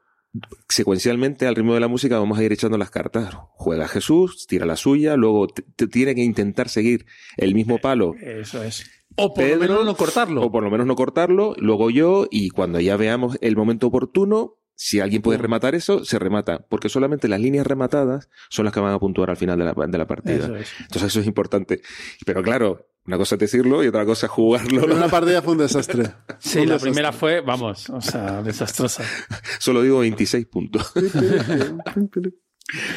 secuencialmente 0.68 1.46
al 1.46 1.54
ritmo 1.54 1.74
de 1.74 1.80
la 1.80 1.88
música 1.88 2.18
vamos 2.18 2.38
a 2.38 2.42
ir 2.44 2.52
echando 2.52 2.76
las 2.78 2.90
cartas. 2.90 3.34
Juega 3.52 3.88
Jesús, 3.88 4.46
tira 4.46 4.66
la 4.66 4.76
suya, 4.76 5.16
luego 5.16 5.46
tiene 5.90 6.14
que 6.14 6.22
intentar 6.22 6.68
seguir 6.68 7.06
el 7.36 7.54
mismo 7.54 7.78
palo 7.78 8.14
Eso 8.20 8.62
es. 8.62 8.84
O 9.16 9.32
por 9.34 9.44
Pedro, 9.44 9.58
lo 9.58 9.60
menos 9.68 9.84
no 9.86 9.94
cortarlo. 9.96 10.42
o 10.42 10.50
por 10.52 10.62
lo 10.62 10.70
menos 10.70 10.86
no 10.86 10.96
cortarlo, 10.96 11.54
luego 11.58 11.90
yo, 11.90 12.26
y 12.30 12.50
cuando 12.50 12.80
ya 12.80 12.96
veamos 12.96 13.36
el 13.40 13.56
momento 13.56 13.86
oportuno, 13.86 14.56
si 14.76 14.98
alguien 14.98 15.22
puede 15.22 15.38
rematar 15.38 15.76
eso, 15.76 16.04
se 16.04 16.18
remata, 16.18 16.66
porque 16.68 16.88
solamente 16.88 17.28
las 17.28 17.40
líneas 17.40 17.64
rematadas 17.66 18.28
son 18.50 18.64
las 18.64 18.74
que 18.74 18.80
van 18.80 18.92
a 18.92 18.98
puntuar 18.98 19.30
al 19.30 19.36
final 19.36 19.56
de 19.58 19.64
la, 19.66 19.74
de 19.86 19.98
la 19.98 20.06
partida. 20.06 20.46
Eso 20.46 20.56
es. 20.56 20.68
Entonces 20.80 21.04
eso 21.04 21.20
es 21.20 21.26
importante. 21.28 21.80
Pero 22.26 22.42
claro, 22.42 22.88
una 23.06 23.16
cosa 23.16 23.36
es 23.36 23.38
decirlo 23.38 23.84
y 23.84 23.86
otra 23.86 24.04
cosa 24.04 24.26
es 24.26 24.32
jugarlo. 24.32 24.80
La 24.80 24.86
primera 24.86 25.08
partida 25.08 25.42
fue 25.42 25.52
un 25.52 25.58
desastre. 25.60 26.10
Sí, 26.40 26.58
Un 26.58 26.66
la 26.66 26.72
desastre. 26.74 26.90
primera 26.90 27.12
fue, 27.12 27.40
vamos, 27.40 27.88
o 27.90 28.00
sea, 28.00 28.42
desastrosa. 28.42 29.04
Solo 29.60 29.80
digo 29.82 30.00
26 30.00 30.46
puntos. 30.46 30.92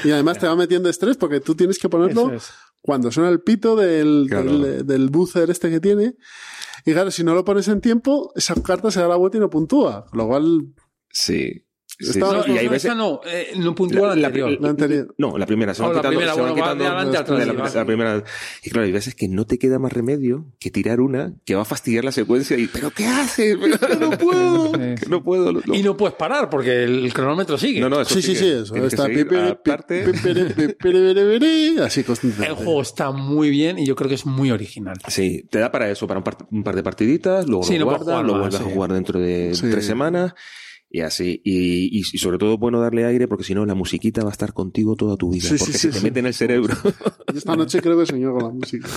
Y 0.06 0.12
además 0.12 0.40
te 0.40 0.48
va 0.48 0.56
metiendo 0.56 0.90
estrés 0.90 1.18
porque 1.18 1.42
tú 1.42 1.54
tienes 1.54 1.78
que 1.78 1.90
ponerlo 1.90 2.28
Eso 2.28 2.34
es. 2.36 2.52
Cuando 2.88 3.12
suena 3.12 3.30
el 3.30 3.42
pito 3.42 3.76
del, 3.76 4.28
Claro. 4.30 4.60
del, 4.60 4.88
del 4.88 5.10
buzzer 5.10 5.50
este 5.52 5.70
que 5.70 5.82
tiene. 5.82 6.16
Y 6.86 6.94
claro, 6.94 7.12
si 7.12 7.22
no 7.22 7.36
lo 7.36 7.44
pones 7.44 7.68
en 7.68 7.82
tiempo, 7.82 8.32
esa 8.36 8.56
carta 8.64 8.92
se 8.92 9.02
da 9.02 9.10
la 9.10 9.18
vuelta 9.18 9.36
y 9.36 9.42
no 9.42 9.50
puntúa. 9.50 10.06
Lo 10.14 10.26
cual, 10.26 10.74
Sí. 11.12 11.67
Sí. 12.00 12.20
No, 12.20 12.46
y 12.48 12.58
hay 12.58 12.66
no, 12.66 12.72
veces... 12.72 12.86
esa 12.86 12.96
no, 12.96 13.22
eh, 13.26 13.52
no 13.58 13.74
puntúa 13.76 14.16
la, 14.16 14.28
anterior. 14.28 14.58
la 14.62 14.70
anterior. 14.70 15.16
No, 15.18 15.38
la 15.38 15.46
primera, 15.46 15.74
se 15.74 15.82
van 15.82 15.92
Oh, 15.92 15.94
la 15.94 16.00
quitando, 16.02 16.18
primera, 16.20 16.34
se 16.34 16.42
van 16.42 16.50
bueno, 16.52 16.62
va 16.62 16.68
quitando 16.68 16.84
de 16.84 16.90
adelante 16.90 17.18
atrás, 17.18 17.72
sí, 17.72 17.78
la, 17.78 17.86
primera. 17.86 18.24
Y 18.64 18.70
claro, 18.70 18.86
hay 18.86 18.92
veces 18.92 19.16
que 19.16 19.28
no 19.28 19.46
te 19.46 19.58
queda 19.58 19.80
más 19.80 19.94
remedio 19.94 20.46
que 20.60 20.72
tirar 20.72 21.02
una 21.02 21.34
que 21.46 21.56
va 21.56 21.62
a 21.64 21.66
fastidiar 21.66 22.04
la 22.04 22.12
secuencia 22.12 22.58
y, 22.58 22.68
¿pero 22.68 22.92
qué 22.92 23.06
haces? 23.08 23.58
no 24.00 24.12
puedo, 24.12 24.72
Sí, 24.74 25.06
no 25.10 25.24
puedo. 25.24 25.52
no- 25.54 25.62
Y 25.74 25.84
no 25.84 25.98
puedes 25.98 26.16
parar 26.16 26.50
porque 26.50 26.84
el 26.84 27.12
cronómetro 27.14 27.58
sigue. 27.58 27.80
No, 27.80 27.90
no, 27.90 28.02
eso 28.02 28.14
Sí, 28.16 28.22
sí, 28.22 28.36
sigue. 28.36 28.40
sí, 28.40 28.62
eso. 28.64 28.74
Tienes 28.74 28.94
Está 28.94 29.06
así 31.86 32.00
El 32.02 32.06
constantemente. 32.06 32.64
juego 32.64 32.82
está 32.82 33.12
muy 33.12 33.50
bien 33.50 33.80
y 33.80 33.86
yo 33.86 33.96
creo 33.96 34.10
que 34.10 34.16
es 34.16 34.26
muy 34.26 34.52
original. 34.52 34.98
Sí, 35.08 35.46
te 35.50 35.60
da 35.60 35.72
para 35.72 35.90
eso, 35.90 36.08
para 36.08 36.20
un 36.20 36.24
par, 36.24 36.38
un 36.52 36.64
par 36.64 36.76
de 36.76 36.84
partiditas, 36.84 37.48
luego 37.48 37.64
Sí, 37.64 37.78
lo 37.78 37.86
guardas, 37.86 38.24
lo 38.24 38.40
vuelves 38.40 38.60
a 38.60 38.64
jugar 38.64 38.94
dentro 38.94 39.20
de 39.20 39.52
tres 39.60 39.86
semanas 39.86 40.34
y 40.90 41.02
así. 41.02 41.42
Y, 41.44 41.98
y, 41.98 42.00
y 42.00 42.18
sobre 42.18 42.38
todo 42.38 42.58
bueno 42.58 42.80
darle 42.80 43.06
aire 43.06 43.28
porque 43.28 43.44
si 43.44 43.54
no 43.54 43.66
la 43.66 43.76
musiquita 43.76 44.22
va 44.24 44.30
a 44.30 44.32
estar 44.32 44.54
contigo 44.54 44.96
toda 44.96 45.18
tu 45.18 45.32
vida, 45.32 45.48
Sí, 45.48 45.58
sí, 45.58 45.60
porque 45.60 45.74
sí, 45.74 45.80
se 45.80 45.90
te 45.90 46.00
sí. 46.00 46.04
mete 46.06 46.20
en 46.20 46.26
el 46.28 46.34
cerebro. 46.34 46.76
Yo 46.84 46.92
esta 47.38 47.56
noche 47.56 47.82
creo 47.82 47.98
que 48.00 48.06
soñó 48.06 48.32
con 48.34 48.44
la 48.44 48.50
música. 48.50 48.88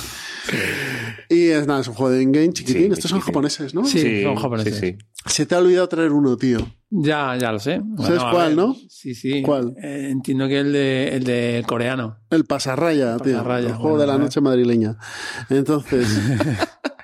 Y 1.28 1.48
es 1.48 1.66
nada, 1.66 1.80
es 1.80 1.88
un 1.88 1.94
juego 1.94 2.12
de 2.12 2.22
in-game 2.22 2.52
chiquitín. 2.52 2.86
Sí, 2.86 2.92
Estos 2.92 3.10
son 3.10 3.20
japoneses, 3.20 3.74
¿no? 3.74 3.84
Sí. 3.84 4.22
son 4.22 4.36
japoneses. 4.36 4.76
Sí, 4.78 4.86
sí. 4.92 4.98
Se 5.26 5.46
te 5.46 5.54
ha 5.54 5.58
olvidado 5.58 5.88
traer 5.88 6.12
uno, 6.12 6.36
tío. 6.36 6.58
Ya, 6.90 7.36
ya 7.38 7.52
lo 7.52 7.58
sé. 7.60 7.80
¿Sabes 7.98 8.20
a 8.20 8.30
cuál, 8.32 8.48
ver, 8.48 8.56
no? 8.56 8.76
Sí, 8.88 9.14
sí. 9.14 9.42
¿Cuál? 9.42 9.74
Eh, 9.82 10.08
entiendo 10.10 10.48
que 10.48 10.58
el 10.58 10.72
de, 10.72 11.08
el 11.08 11.24
de 11.24 11.64
coreano. 11.66 12.18
El 12.30 12.44
pasarraya, 12.46 13.16
tío. 13.18 13.34
Pasarraya, 13.36 13.68
el 13.68 13.74
juego 13.74 13.90
bueno, 13.96 14.00
de 14.00 14.06
la 14.08 14.18
noche 14.18 14.40
madrileña. 14.40 14.96
Entonces. 15.48 16.08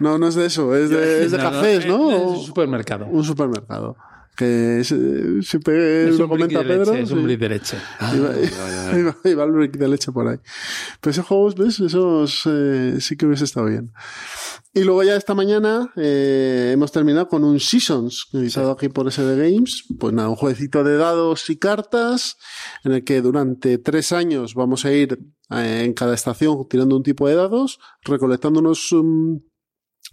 no, 0.00 0.18
no 0.18 0.28
es 0.28 0.34
de 0.34 0.46
eso, 0.46 0.74
es 0.74 0.90
de, 0.90 1.24
es 1.24 1.30
de 1.32 1.38
cafés, 1.38 1.86
¿no? 1.86 2.10
Es, 2.10 2.20
un 2.22 2.42
supermercado. 2.44 3.06
un 3.06 3.24
supermercado. 3.24 3.96
Que 4.36 4.82
se- 4.82 5.42
siempre 5.42 6.08
Es 6.08 6.18
lo 6.18 6.28
comenta 6.28 6.58
de 6.58 6.64
leche, 6.64 6.78
Pedro. 6.80 6.94
es 6.94 7.10
un 7.12 7.18
sí. 7.18 7.24
brick 7.24 7.38
de 7.38 7.48
leche. 7.50 7.76
Y 8.12 8.18
va- 8.18 9.16
y 9.24 9.34
va 9.34 9.44
el 9.44 9.52
brick 9.52 9.76
de 9.76 9.86
leche 9.86 10.10
por 10.10 10.26
ahí. 10.26 10.38
Pero 11.00 11.12
esos 11.12 11.24
juegos, 11.24 11.54
¿ves? 11.54 11.78
Esos 11.78 12.42
eh, 12.46 12.96
sí 12.98 13.16
que 13.16 13.26
hubiese 13.26 13.44
estado 13.44 13.66
bien. 13.66 13.92
Y 14.72 14.82
luego 14.82 15.04
ya 15.04 15.14
esta 15.14 15.34
mañana 15.34 15.92
eh, 15.94 16.70
hemos 16.74 16.90
terminado 16.90 17.28
con 17.28 17.44
un 17.44 17.60
Seasons, 17.60 18.26
editado 18.32 18.72
aquí 18.72 18.88
por 18.88 19.08
SD 19.08 19.36
Games. 19.36 19.84
Pues 20.00 20.12
nada, 20.12 20.28
un 20.28 20.34
jueguecito 20.34 20.82
de 20.82 20.96
dados 20.96 21.48
y 21.48 21.56
cartas, 21.56 22.36
en 22.82 22.90
el 22.90 23.04
que 23.04 23.22
durante 23.22 23.78
tres 23.78 24.10
años 24.10 24.54
vamos 24.54 24.84
a 24.84 24.90
ir 24.92 25.16
eh, 25.50 25.82
en 25.84 25.92
cada 25.92 26.12
estación 26.12 26.56
tirando 26.68 26.96
un 26.96 27.04
tipo 27.04 27.28
de 27.28 27.36
dados, 27.36 27.78
recolectando 28.02 28.58
unos 28.58 28.90
um, 28.90 29.38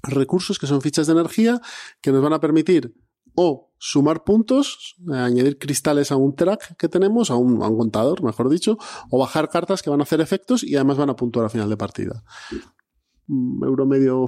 recursos 0.03 0.59
que 0.59 0.67
son 0.67 0.81
fichas 0.81 1.07
de 1.07 1.13
energía 1.13 1.61
que 2.01 2.11
nos 2.11 2.21
van 2.21 2.33
a 2.33 2.39
permitir 2.39 2.95
o 3.35 3.71
sumar 3.77 4.23
puntos, 4.23 4.95
eh, 5.11 5.17
añadir 5.17 5.57
cristales 5.57 6.11
a 6.11 6.15
un 6.15 6.35
track 6.35 6.75
que 6.77 6.89
tenemos, 6.89 7.31
a 7.31 7.35
un, 7.35 7.63
a 7.63 7.67
un 7.67 7.77
contador, 7.77 8.23
mejor 8.23 8.49
dicho, 8.49 8.77
o 9.09 9.19
bajar 9.19 9.49
cartas 9.49 9.81
que 9.81 9.89
van 9.89 10.01
a 10.01 10.03
hacer 10.03 10.21
efectos 10.21 10.63
y 10.63 10.75
además 10.75 10.97
van 10.97 11.09
a 11.09 11.15
puntuar 11.15 11.45
al 11.45 11.51
final 11.51 11.69
de 11.69 11.77
partida. 11.77 12.23
Mm, 13.27 13.63
Euro 13.63 13.85
medio 13.85 14.25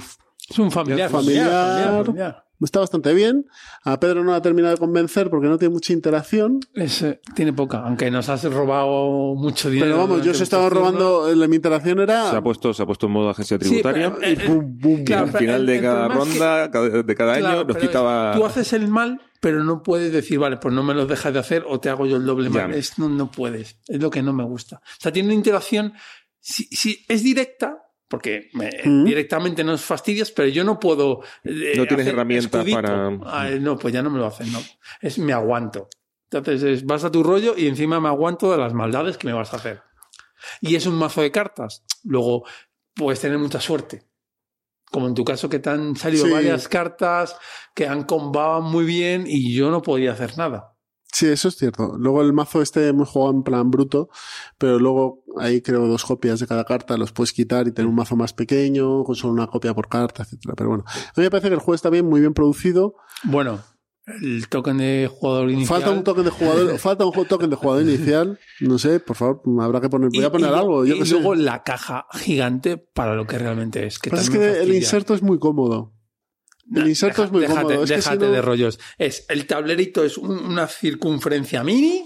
Es 0.49 0.57
un 0.57 0.71
familiar. 0.71 1.09
Familiar. 1.09 1.49
familiar, 1.49 2.05
familiar. 2.05 2.45
Está 2.65 2.79
bastante 2.79 3.13
bien. 3.13 3.45
A 3.83 3.99
Pedro 3.99 4.23
no 4.23 4.31
la 4.31 4.37
ha 4.37 4.41
terminado 4.41 4.73
de 4.75 4.79
convencer 4.79 5.29
porque 5.29 5.47
no 5.47 5.57
tiene 5.57 5.73
mucha 5.73 5.93
interacción. 5.93 6.59
Es, 6.73 7.01
eh, 7.01 7.19
tiene 7.35 7.53
poca, 7.53 7.79
aunque 7.85 8.09
nos 8.11 8.29
has 8.29 8.43
robado 8.45 9.35
mucho 9.35 9.69
dinero. 9.69 9.91
Pero 9.95 9.97
vamos, 10.07 10.25
yo 10.25 10.33
se 10.33 10.43
estaba 10.43 10.69
robando, 10.69 11.29
eh, 11.29 11.35
la 11.35 11.47
mi 11.47 11.55
interacción 11.57 11.99
era... 11.99 12.29
Se 12.29 12.37
ha 12.37 12.41
puesto, 12.41 12.73
se 12.73 12.83
ha 12.83 12.85
puesto 12.85 13.07
en 13.07 13.11
modo 13.13 13.29
agencia 13.29 13.57
Sí, 13.57 13.65
tributaria. 13.65 14.13
pero, 14.15 14.25
eh, 14.27 14.31
y 14.33 14.35
pum, 14.47 14.77
bum, 14.79 14.99
y 15.01 15.03
claro, 15.03 15.23
al 15.25 15.31
final 15.37 15.55
el- 15.61 15.65
de 15.65 15.75
el 15.77 15.81
cada 15.81 16.07
que- 16.07 16.13
ronda, 16.15 16.71
cada- 16.71 17.03
de 17.03 17.15
cada 17.15 17.37
Claro, 17.37 17.59
año, 17.59 17.67
nos 17.67 17.77
quitaba. 17.77 18.33
Tú 18.35 18.45
haces 18.45 18.73
el 18.73 18.87
mal, 18.87 19.21
pero 19.39 19.63
no 19.63 19.83
puedes 19.83 20.11
decir, 20.13 20.39
vale, 20.39 20.57
pues 20.57 20.73
no 20.73 20.83
me 20.83 20.93
lo 20.93 21.05
dejas 21.05 21.33
de 21.33 21.39
hacer 21.39 21.65
o 21.67 21.79
te 21.79 21.89
hago 21.89 22.05
yo 22.05 22.17
el 22.17 22.25
doble 22.25 22.49
mal. 22.49 22.73
Es- 22.73 22.97
no, 22.99 23.09
no 23.09 23.29
puedes. 23.31 23.77
Es 23.87 24.01
lo 24.01 24.09
que 24.09 24.21
no 24.23 24.33
me 24.33 24.43
gusta. 24.43 24.77
O 24.77 25.01
sea, 25.01 25.11
tiene 25.11 25.27
una 25.29 25.35
interacción. 25.35 25.93
Si, 26.39 26.63
si 26.65 27.05
es 27.07 27.23
directa, 27.23 27.82
porque 28.13 28.51
me- 28.53 28.69
Mm. 28.85 29.05
directamente 29.05 29.63
nos 29.63 29.81
fastidias, 29.81 30.29
pero 30.29 30.47
yo 30.47 30.63
no 30.63 30.79
puedo. 30.79 31.21
eh, 31.43 31.73
No 31.75 31.87
tienes 31.87 32.05
herramientas 32.05 32.63
para- 32.71 33.09
no, 33.59 33.75
pues 33.79 33.91
ya 33.91 34.03
no 34.03 34.11
me 34.11 34.19
lo 34.19 34.27
hacen, 34.27 34.51
no. 34.51 34.59
Es 35.01 35.17
me 35.17 35.33
aguanto. 35.33 35.89
Entonces 36.29 36.61
es, 36.61 36.85
vas 36.85 37.03
a 37.03 37.11
tu 37.11 37.23
rollo 37.23 37.55
y 37.57 37.65
encima 37.67 37.99
me 37.99 38.09
aguanto 38.09 38.51
de 38.51 38.59
las 38.59 38.71
maldades 38.75 39.17
que 39.17 39.25
me 39.25 39.33
vas 39.33 39.51
a 39.51 39.57
hacer. 39.57 39.81
Y 40.61 40.75
es 40.75 40.85
un 40.85 40.93
mazo 40.93 41.23
de 41.23 41.31
cartas. 41.31 41.83
Luego 42.03 42.45
puedes 42.93 43.19
tener 43.19 43.39
mucha 43.39 43.59
suerte. 43.59 44.03
Como 44.91 45.07
en 45.07 45.15
tu 45.15 45.25
caso 45.25 45.49
que 45.49 45.57
te 45.57 45.71
han 45.71 45.95
salido 45.95 46.27
Sí. 46.27 46.31
varias 46.31 46.67
cartas 46.67 47.35
que 47.73 47.87
han 47.87 48.03
combado 48.03 48.61
muy 48.61 48.85
bien 48.85 49.23
y 49.25 49.55
yo 49.55 49.71
no 49.71 49.81
podía 49.81 50.11
hacer 50.11 50.37
nada. 50.37 50.72
Sí, 51.13 51.27
eso 51.27 51.47
es 51.47 51.55
cierto. 51.57 51.95
Luego 51.97 52.21
el 52.23 52.33
mazo 52.33 52.61
este 52.63 52.87
hemos 52.87 53.07
jugado 53.07 53.33
en 53.35 53.43
plan 53.43 53.69
bruto, 53.69 54.09
pero 54.57 54.79
luego 54.79 55.23
ahí 55.37 55.61
creo 55.61 55.87
dos 55.87 56.03
copias 56.05 56.39
de 56.39 56.47
cada 56.47 56.63
carta, 56.65 56.97
los 56.97 57.11
puedes 57.11 57.31
quitar 57.33 57.67
y 57.67 57.71
tener 57.71 57.87
un 57.87 57.93
mazo 57.95 58.15
más 58.15 58.33
pequeño, 58.33 59.03
con 59.03 59.15
solo 59.15 59.33
una 59.33 59.45
copia 59.45 59.75
por 59.75 59.87
carta, 59.87 60.23
etcétera. 60.23 60.55
Pero 60.57 60.69
bueno, 60.69 60.83
a 60.87 61.13
mí 61.15 61.23
me 61.23 61.29
parece 61.29 61.49
que 61.49 61.53
el 61.53 61.59
juego 61.59 61.75
está 61.75 61.91
bien, 61.91 62.07
muy 62.09 62.19
bien 62.19 62.33
producido. 62.33 62.95
Bueno, 63.23 63.59
el 64.07 64.49
token 64.49 64.79
de 64.79 65.07
jugador 65.09 65.51
inicial. 65.51 65.81
Falta 65.81 65.91
un 65.95 66.03
token 66.03 66.23
de 66.25 66.31
jugador, 66.31 66.77
falta 66.79 67.05
un 67.05 67.25
token 67.27 67.49
de 67.51 67.55
jugador 67.57 67.83
inicial. 67.83 68.39
No 68.59 68.79
sé, 68.79 68.99
por 68.99 69.15
favor, 69.15 69.41
habrá 69.61 69.81
que 69.81 69.89
poner, 69.89 70.09
voy 70.09 70.19
y- 70.19 70.25
a 70.25 70.31
poner 70.31 70.49
y, 70.49 70.53
algo. 70.55 70.83
Yo 70.83 70.95
y 70.95 71.05
sé. 71.05 71.13
luego 71.13 71.35
la 71.35 71.61
caja 71.61 72.07
gigante 72.13 72.77
para 72.77 73.15
lo 73.15 73.27
que 73.27 73.37
realmente 73.37 73.85
es. 73.85 73.99
Que 73.99 74.09
pasa 74.09 74.23
es 74.23 74.29
que 74.31 74.61
el 74.63 74.73
inserto 74.73 75.13
es 75.13 75.21
muy 75.21 75.37
cómodo. 75.37 75.93
El 76.73 76.87
inserto 76.87 77.21
deja- 77.21 77.25
es 77.25 77.31
muy 77.31 77.41
déjate, 77.41 77.61
cómodo. 77.61 77.83
Es 77.83 77.89
que 77.89 77.95
déjate 77.97 78.15
si 78.17 78.25
no- 78.25 78.31
de 78.31 78.41
rollos. 78.41 78.79
Es 78.97 79.25
el 79.29 79.45
tablerito 79.47 80.03
es 80.03 80.17
un- 80.17 80.37
una 80.37 80.67
circunferencia 80.67 81.63
mini 81.63 82.05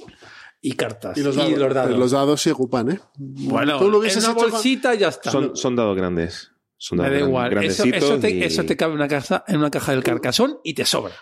y 0.62 0.72
cartas. 0.74 1.18
Y 1.18 1.22
los 1.22 1.36
dados, 1.36 1.54
pero 1.54 1.98
los 1.98 2.12
dados 2.12 2.42
se 2.42 2.52
ocupan, 2.52 2.92
¿eh? 2.92 3.00
Bueno, 3.18 3.78
Tú 3.80 3.90
lo 3.90 4.04
en 4.04 4.12
una 4.12 4.20
hecho 4.20 4.36
con- 4.36 4.52
bolsita 4.52 4.96
ya 4.96 5.10
está. 5.10 5.32
Son, 5.32 5.56
son 5.56 5.76
dados 5.76 5.96
grandes. 5.96 6.52
Son 6.78 6.98
Me 6.98 7.04
dados 7.04 7.14
da 7.14 7.18
gran- 7.20 7.30
igual. 7.30 7.64
Eso, 7.96 8.20
te, 8.20 8.30
y- 8.32 8.44
eso 8.44 8.64
te 8.66 8.78
cabe 8.78 8.92
en 8.94 8.98
una, 9.00 9.08
caja, 9.08 9.44
en 9.48 9.58
una 9.58 9.72
caja 9.72 9.92
del 9.94 10.04
carcasón 10.04 10.60
y 10.64 10.74
te 10.74 10.86
sobra. 10.86 11.14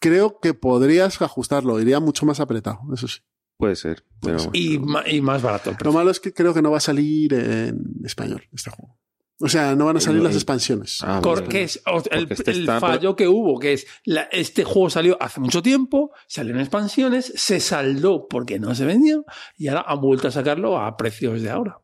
Creo 0.00 0.38
que 0.40 0.54
podrías 0.54 1.20
ajustarlo, 1.22 1.80
iría 1.80 1.98
mucho 2.00 2.24
más 2.26 2.40
apretado, 2.40 2.80
eso 2.94 3.08
sí. 3.08 3.20
Puede 3.56 3.74
ser. 3.74 4.04
Pero... 4.20 4.38
Y, 4.52 4.78
y 5.06 5.20
más 5.20 5.42
barato. 5.42 5.74
Lo 5.82 5.92
malo 5.92 6.10
es 6.10 6.20
que 6.20 6.32
creo 6.32 6.54
que 6.54 6.62
no 6.62 6.70
va 6.70 6.76
a 6.76 6.80
salir 6.80 7.34
en 7.34 7.80
español 8.04 8.44
este 8.52 8.70
juego. 8.70 8.97
O 9.40 9.48
sea, 9.48 9.76
no 9.76 9.84
van 9.86 9.96
a 9.96 10.00
salir 10.00 10.20
las 10.20 10.34
expansiones. 10.34 10.98
Ah, 11.02 11.20
que 11.48 11.62
es 11.62 11.76
el, 11.76 11.82
Porque 12.26 12.34
este 12.34 12.50
el 12.50 12.60
está- 12.60 12.80
fallo 12.80 13.14
que 13.14 13.28
hubo, 13.28 13.58
que 13.60 13.74
es 13.74 13.86
la- 14.04 14.22
este 14.32 14.64
juego 14.64 14.90
salió 14.90 15.16
hace 15.20 15.38
mucho 15.40 15.62
tiempo, 15.62 16.10
salió 16.26 16.54
en 16.54 16.60
expansiones, 16.60 17.32
se 17.36 17.60
saldó 17.60 18.26
porque 18.26 18.58
no 18.58 18.74
se 18.74 18.84
vendió 18.84 19.24
y 19.56 19.68
ahora 19.68 19.84
han 19.86 20.00
vuelto 20.00 20.26
a 20.26 20.30
sacarlo 20.32 20.78
a 20.78 20.96
precios 20.96 21.40
de 21.40 21.50
ahora. 21.50 21.78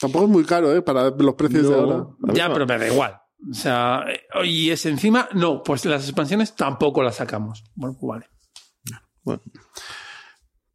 Tampoco 0.00 0.24
es 0.24 0.30
muy 0.30 0.44
caro, 0.44 0.74
¿eh? 0.74 0.80
Para 0.80 1.10
los 1.10 1.34
precios 1.34 1.68
de 1.68 1.74
ahora. 1.74 2.06
Ya, 2.32 2.50
pero 2.52 2.66
me 2.66 2.78
da 2.78 2.86
igual. 2.86 3.20
O 3.50 3.54
sea, 3.54 4.04
y 4.44 4.70
es 4.70 4.86
encima, 4.86 5.28
no, 5.34 5.62
pues 5.62 5.84
las 5.84 6.04
expansiones 6.04 6.56
tampoco 6.56 7.02
las 7.02 7.16
sacamos. 7.16 7.64
Bueno, 7.74 7.96
pues 8.00 8.08
vale. 8.08 8.26
Bueno, 9.22 9.42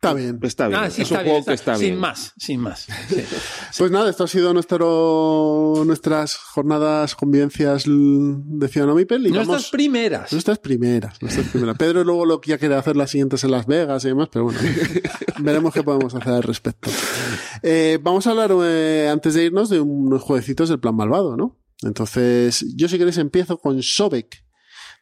Está 0.08 0.14
bien. 0.14 0.40
está 0.44 0.68
bien. 0.68 0.80
Ah, 0.80 0.90
sí, 0.90 1.02
es 1.02 1.08
está 1.08 1.20
un 1.20 1.24
bien, 1.24 1.34
juego 1.36 1.46
que 1.46 1.54
está- 1.54 1.76
sin 1.76 1.88
bien. 1.88 2.00
más, 2.00 2.34
sin 2.38 2.60
más. 2.60 2.88
Sí. 3.10 3.16
Pues 3.78 3.90
nada, 3.92 4.10
esto 4.10 4.24
ha 4.24 4.28
sido 4.28 4.54
nuestro, 4.54 5.84
nuestras 5.86 6.36
jornadas, 6.36 7.16
convivencias 7.16 7.84
de 7.86 8.68
Ciudadano 8.68 8.96
Mipel. 8.96 9.22
Y 9.28 9.30
Nuestras 9.32 9.48
vamos, 9.48 9.70
primeras. 9.72 10.32
nuestras 10.32 10.60
primeras, 10.60 11.22
nuestras 11.22 11.48
primeras. 11.48 11.78
Pedro 11.78 12.04
luego 12.04 12.26
lo 12.26 12.40
que 12.40 12.52
ya 12.52 12.58
quiere 12.58 12.76
hacer 12.76 12.96
las 12.96 13.10
siguientes 13.10 13.44
en 13.44 13.52
Las 13.52 13.66
Vegas 13.66 14.06
y 14.06 14.10
demás, 14.10 14.30
pero 14.32 14.46
bueno, 14.46 14.60
veremos 15.40 15.74
qué 15.74 15.82
podemos 15.84 16.14
hacer 16.14 16.34
al 16.34 16.44
respecto. 16.44 16.90
Eh, 17.64 17.98
vamos 18.02 18.28
a 18.28 18.32
hablar, 18.32 18.52
eh, 18.64 19.10
antes 19.12 19.34
de 19.34 19.46
irnos, 19.46 19.70
de 19.70 19.80
unos 19.82 20.22
jueguecitos 20.22 20.70
del 20.70 20.80
plan 20.80 20.96
malvado, 20.96 21.36
¿no? 21.36 21.60
Entonces, 21.82 22.66
yo 22.76 22.88
si 22.88 22.98
queréis 22.98 23.18
empiezo 23.18 23.58
con 23.58 23.82
Sobek, 23.84 24.43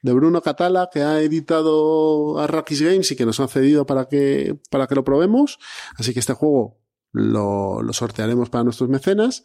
de 0.02 0.14
Bruno 0.14 0.42
Catala, 0.42 0.90
que 0.92 1.02
ha 1.02 1.22
editado 1.22 2.40
a 2.40 2.48
Rakis 2.48 2.82
Games 2.82 3.12
y 3.12 3.16
que 3.16 3.26
nos 3.26 3.40
han 3.40 3.50
cedido 3.50 3.86
para 3.86 4.06
que, 4.08 4.60
para 4.70 4.88
que 4.88 4.96
lo 4.96 5.04
probemos. 5.04 5.60
Así 5.98 6.14
que 6.14 6.20
este 6.20 6.34
juego 6.34 6.80
lo, 7.12 7.82
lo 7.82 7.94
sortearemos 7.94 8.50
para 8.50 8.64
nuestros 8.64 8.90
mecenas. 8.90 9.44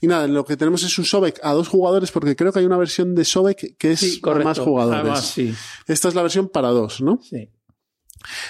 Y 0.00 0.06
nada, 0.06 0.26
lo 0.26 0.44
que 0.44 0.56
tenemos 0.56 0.82
es 0.82 0.98
un 0.98 1.04
Sobek 1.04 1.40
a 1.42 1.52
dos 1.52 1.68
jugadores, 1.68 2.10
porque 2.10 2.36
creo 2.36 2.52
que 2.52 2.58
hay 2.58 2.66
una 2.66 2.76
versión 2.76 3.14
de 3.14 3.24
Sobek 3.24 3.76
que 3.78 3.92
es 3.92 4.00
Sí, 4.00 4.20
correcto. 4.20 4.48
más 4.48 4.58
jugadores. 4.58 5.00
Además, 5.00 5.26
sí, 5.26 5.54
Esta 5.86 6.08
es 6.08 6.14
la 6.14 6.22
versión 6.22 6.48
para 6.48 6.68
dos, 6.68 7.00
¿no? 7.00 7.18
sí. 7.22 7.50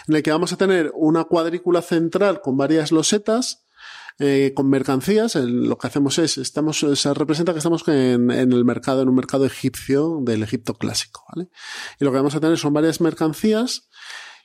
En 0.06 0.14
el 0.14 0.22
que 0.22 0.30
vamos 0.30 0.52
a 0.52 0.56
tener 0.56 0.92
una 0.94 1.24
cuadrícula 1.24 1.82
central 1.82 2.40
con 2.40 2.56
varias 2.56 2.92
losetas. 2.92 3.63
Eh, 4.18 4.52
con 4.54 4.68
mercancías, 4.70 5.34
El- 5.36 5.64
lo 5.68 5.76
que 5.78 5.86
hacemos 5.88 6.18
es, 6.18 6.38
estamos, 6.38 6.78
se 6.94 7.14
representa 7.14 7.52
que 7.52 7.58
estamos 7.58 7.86
en, 7.88 8.30
en 8.30 8.52
el 8.52 8.64
mercado, 8.64 9.02
en 9.02 9.08
un 9.08 9.14
mercado 9.16 9.44
egipcio 9.44 10.18
del 10.22 10.42
Egipto 10.42 10.74
clásico, 10.74 11.24
¿vale? 11.34 11.48
Y 11.98 12.04
lo 12.04 12.10
que 12.10 12.16
vamos 12.18 12.34
a 12.34 12.40
tener 12.40 12.56
son 12.58 12.72
varias 12.72 13.00
mercancías 13.00 13.88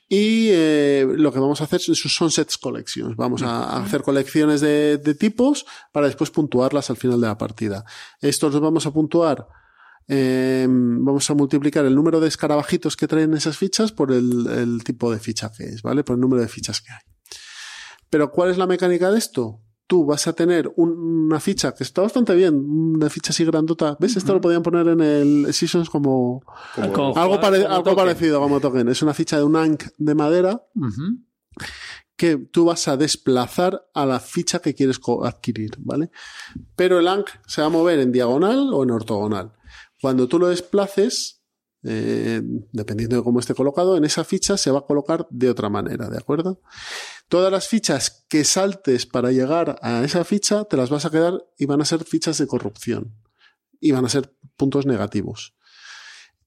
y 0.08 0.48
eh, 0.50 1.06
lo 1.08 1.32
que 1.32 1.38
vamos 1.38 1.60
a 1.60 1.64
hacer 1.64 1.80
son- 1.80 2.30
sets 2.32 2.58
collections. 2.58 3.14
Vamos 3.16 3.42
a, 3.42 3.62
a 3.62 3.84
hacer 3.84 4.02
colecciones 4.02 4.60
de, 4.60 4.98
de 4.98 5.14
tipos 5.14 5.64
para 5.92 6.06
después 6.06 6.30
puntuarlas 6.30 6.90
al 6.90 6.96
final 6.96 7.20
de 7.20 7.28
la 7.28 7.38
partida. 7.38 7.84
Estos 8.20 8.52
los 8.52 8.60
vamos 8.60 8.86
a 8.86 8.90
puntuar 8.92 9.46
eh, 10.12 10.66
vamos 10.68 11.30
a 11.30 11.34
multiplicar 11.34 11.84
el 11.84 11.94
número 11.94 12.18
de 12.18 12.26
escarabajitos 12.26 12.96
que 12.96 13.06
traen 13.06 13.32
esas 13.34 13.56
fichas 13.56 13.92
por 13.92 14.10
el, 14.10 14.48
el 14.48 14.82
tipo 14.82 15.12
de 15.12 15.20
ficha 15.20 15.52
que 15.56 15.62
es, 15.64 15.82
¿vale? 15.82 16.02
Por 16.02 16.16
el 16.16 16.20
número 16.20 16.42
de 16.42 16.48
fichas 16.48 16.80
que 16.80 16.90
hay. 16.92 16.98
Pero 18.10 18.30
¿cuál 18.30 18.50
es 18.50 18.58
la 18.58 18.66
mecánica 18.66 19.10
de 19.10 19.18
esto? 19.18 19.60
Tú 19.86 20.04
vas 20.04 20.26
a 20.28 20.32
tener 20.34 20.72
un- 20.76 21.26
una 21.26 21.40
ficha 21.40 21.72
que 21.74 21.82
está 21.84 22.02
bastante 22.02 22.34
bien, 22.34 22.54
una 22.54 23.08
ficha 23.10 23.30
así 23.30 23.44
grandota. 23.44 23.96
¿Ves? 23.98 24.16
Esto 24.16 24.32
lo 24.34 24.40
podían 24.40 24.62
poner 24.62 24.86
en 24.88 25.00
el 25.00 25.52
Seasons 25.54 25.90
como, 25.90 26.44
Como 26.76 26.84
algo, 26.86 27.12
jugar- 27.12 27.40
pare- 27.40 27.62
como 27.62 27.74
algo 27.74 27.84
token. 27.90 27.96
parecido 27.96 28.40
como 28.40 28.60
token. 28.60 28.88
Es 28.88 29.02
una 29.02 29.14
ficha 29.14 29.36
de 29.38 29.44
un 29.44 29.56
Ankh 29.56 29.84
de 29.98 30.14
madera 30.14 30.62
que 32.16 32.36
tú 32.36 32.66
vas 32.66 32.86
a 32.86 32.96
desplazar 32.96 33.82
a 33.94 34.04
la 34.06 34.20
ficha 34.20 34.58
que 34.60 34.74
quieres 34.74 35.00
adquirir, 35.24 35.70
¿vale? 35.78 36.10
Pero 36.76 36.98
el 37.00 37.08
Ankh 37.08 37.28
se 37.46 37.60
va 37.62 37.68
a 37.68 37.70
mover 37.70 37.98
en 37.98 38.12
diagonal 38.12 38.70
o 38.72 38.82
en 38.82 38.90
ortogonal. 38.90 39.52
Cuando 40.00 40.28
tú 40.28 40.38
lo 40.38 40.48
desplaces, 40.48 41.39
eh, 41.82 42.42
dependiendo 42.72 43.16
de 43.16 43.22
cómo 43.22 43.40
esté 43.40 43.54
colocado, 43.54 43.96
en 43.96 44.04
esa 44.04 44.24
ficha 44.24 44.56
se 44.56 44.70
va 44.70 44.80
a 44.80 44.86
colocar 44.86 45.26
de 45.30 45.48
otra 45.48 45.68
manera, 45.68 46.08
¿de 46.08 46.18
acuerdo? 46.18 46.60
Todas 47.28 47.50
las 47.50 47.68
fichas 47.68 48.26
que 48.28 48.44
saltes 48.44 49.06
para 49.06 49.32
llegar 49.32 49.78
a 49.82 50.04
esa 50.04 50.24
ficha 50.24 50.64
te 50.64 50.76
las 50.76 50.90
vas 50.90 51.06
a 51.06 51.10
quedar 51.10 51.42
y 51.56 51.66
van 51.66 51.80
a 51.80 51.84
ser 51.84 52.04
fichas 52.04 52.38
de 52.38 52.46
corrupción. 52.46 53.14
Y 53.80 53.92
van 53.92 54.04
a 54.04 54.10
ser 54.10 54.36
puntos 54.56 54.84
negativos. 54.84 55.54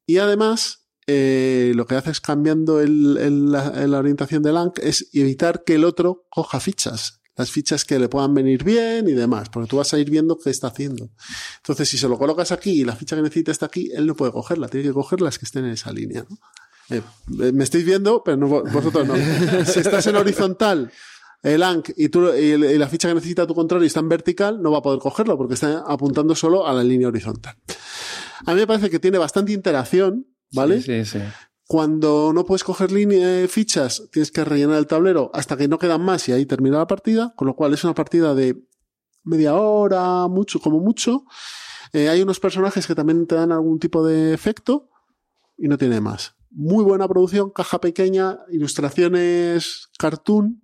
Y 0.05 0.19
además, 0.19 0.87
eh, 1.07 1.71
lo 1.75 1.87
que 1.87 1.95
haces 1.95 2.21
cambiando 2.21 2.79
la, 2.85 3.87
la 3.87 3.97
orientación 3.97 4.43
del 4.43 4.57
ANC 4.57 4.77
es 4.79 5.09
evitar 5.13 5.63
que 5.63 5.75
el 5.75 5.85
otro 5.85 6.27
coja 6.29 6.59
fichas. 6.59 7.22
Las 7.35 7.49
fichas 7.49 7.83
que 7.83 7.97
le 7.97 8.09
puedan 8.09 8.33
venir 8.33 8.63
bien 8.63 9.07
y 9.07 9.13
demás, 9.13 9.49
porque 9.49 9.67
tú 9.67 9.77
vas 9.77 9.93
a 9.93 9.99
ir 9.99 10.09
viendo 10.09 10.37
qué 10.37 10.51
está 10.51 10.67
haciendo. 10.67 11.09
Entonces, 11.57 11.89
si 11.89 11.97
se 11.97 12.07
lo 12.07 12.17
colocas 12.17 12.51
aquí 12.51 12.81
y 12.81 12.85
la 12.85 12.95
ficha 12.95 13.15
que 13.15 13.23
necesita 13.23 13.51
está 13.51 13.65
aquí, 13.65 13.89
él 13.93 14.05
no 14.05 14.15
puede 14.15 14.31
cogerla, 14.31 14.67
tiene 14.67 14.87
que 14.87 14.93
coger 14.93 15.21
las 15.21 15.39
que 15.39 15.45
estén 15.45 15.65
en 15.65 15.71
esa 15.71 15.91
línea. 15.91 16.25
¿no? 16.29 16.37
Eh, 16.89 17.01
eh, 17.41 17.51
me 17.51 17.63
estáis 17.63 17.85
viendo, 17.85 18.23
pero 18.23 18.37
no, 18.37 18.47
vosotros 18.47 19.07
no. 19.07 19.15
si 19.65 19.79
estás 19.79 20.05
en 20.07 20.15
horizontal, 20.15 20.91
el 21.41 21.63
ANC 21.63 21.93
y, 21.97 22.09
tú, 22.09 22.33
y, 22.33 22.57
la 22.77 22.87
ficha 22.87 23.07
que 23.07 23.15
necesita 23.15 23.47
tu 23.47 23.55
control 23.55 23.83
y 23.83 23.87
está 23.87 23.99
en 23.99 24.09
vertical, 24.09 24.61
no 24.61 24.71
va 24.71 24.79
a 24.79 24.81
poder 24.81 24.99
cogerlo 24.99 25.37
porque 25.37 25.55
está 25.55 25.83
apuntando 25.87 26.35
solo 26.35 26.67
a 26.67 26.73
la 26.73 26.83
línea 26.83 27.07
horizontal. 27.07 27.55
A 28.45 28.53
mí 28.53 28.59
me 28.59 28.67
parece 28.67 28.89
que 28.89 28.99
tiene 28.99 29.17
bastante 29.17 29.53
interacción, 29.53 30.27
¿vale? 30.51 30.81
Sí, 30.81 31.05
sí, 31.05 31.19
sí. 31.19 31.19
Cuando 31.73 32.33
no 32.33 32.45
puedes 32.45 32.63
coger 32.63 32.91
línea, 32.91 33.47
fichas, 33.47 34.07
tienes 34.11 34.31
que 34.31 34.45
rellenar 34.45 34.77
el 34.77 34.85
tablero 34.85 35.31
hasta 35.33 35.57
que 35.57 35.67
no 35.67 35.79
quedan 35.79 36.05
más 36.05 36.29
y 36.29 36.31
ahí 36.31 36.45
termina 36.45 36.77
la 36.77 36.85
partida, 36.85 37.33
con 37.35 37.47
lo 37.47 37.55
cual 37.55 37.73
es 37.73 37.83
una 37.83 37.95
partida 37.95 38.35
de 38.35 38.63
media 39.23 39.55
hora, 39.55 40.27
mucho, 40.27 40.59
como 40.59 40.79
mucho. 40.79 41.25
Eh, 41.91 42.09
hay 42.09 42.21
unos 42.21 42.39
personajes 42.39 42.85
que 42.85 42.93
también 42.93 43.25
te 43.25 43.33
dan 43.33 43.51
algún 43.51 43.79
tipo 43.79 44.05
de 44.05 44.35
efecto 44.35 44.91
y 45.57 45.67
no 45.67 45.79
tiene 45.79 45.99
más. 45.99 46.35
Muy 46.51 46.83
buena 46.83 47.07
producción, 47.07 47.49
caja 47.49 47.81
pequeña, 47.81 48.37
ilustraciones 48.51 49.89
cartoon 49.97 50.61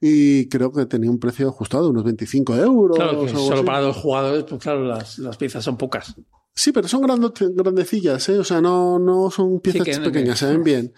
y 0.00 0.48
creo 0.48 0.72
que 0.72 0.86
tenía 0.86 1.10
un 1.10 1.20
precio 1.20 1.50
ajustado, 1.50 1.90
unos 1.90 2.04
25 2.04 2.56
euros. 2.56 2.96
Claro, 2.96 3.20
que 3.20 3.28
solo 3.28 3.54
así. 3.54 3.64
para 3.64 3.80
dos 3.80 3.98
jugadores, 3.98 4.44
pues 4.44 4.62
claro, 4.62 4.82
las, 4.84 5.18
las 5.18 5.36
piezas 5.36 5.62
son 5.62 5.76
pocas. 5.76 6.14
Sí, 6.60 6.72
pero 6.72 6.88
son 6.88 7.02
grando- 7.02 7.32
grandecillas, 7.54 8.28
¿eh? 8.30 8.38
O 8.40 8.42
sea, 8.44 8.60
no, 8.60 8.98
no 8.98 9.30
son 9.30 9.60
piezas 9.60 9.84
que- 9.84 10.00
pequeñas, 10.00 10.40
que- 10.40 10.46
se 10.46 10.50
ven 10.52 10.64
bien. 10.64 10.92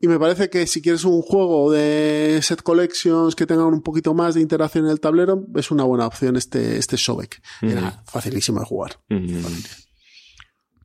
Y 0.00 0.08
me 0.08 0.18
parece 0.18 0.50
que 0.50 0.66
si 0.66 0.82
quieres 0.82 1.04
un 1.04 1.22
juego 1.22 1.70
de 1.70 2.40
set 2.42 2.62
collections 2.62 3.36
que 3.36 3.46
tengan 3.46 3.66
un 3.66 3.82
poquito 3.82 4.12
más 4.12 4.34
de 4.34 4.40
interacción 4.40 4.86
en 4.86 4.90
el 4.90 4.98
tablero, 5.00 5.46
es 5.54 5.70
una 5.70 5.84
buena 5.84 6.06
opción 6.06 6.34
este, 6.36 6.78
este 6.78 6.96
Sobek. 6.96 7.40
Era 7.62 8.02
facilísimo 8.06 8.58
de 8.60 8.66
jugar. 8.66 9.00
Mm. 9.08 9.44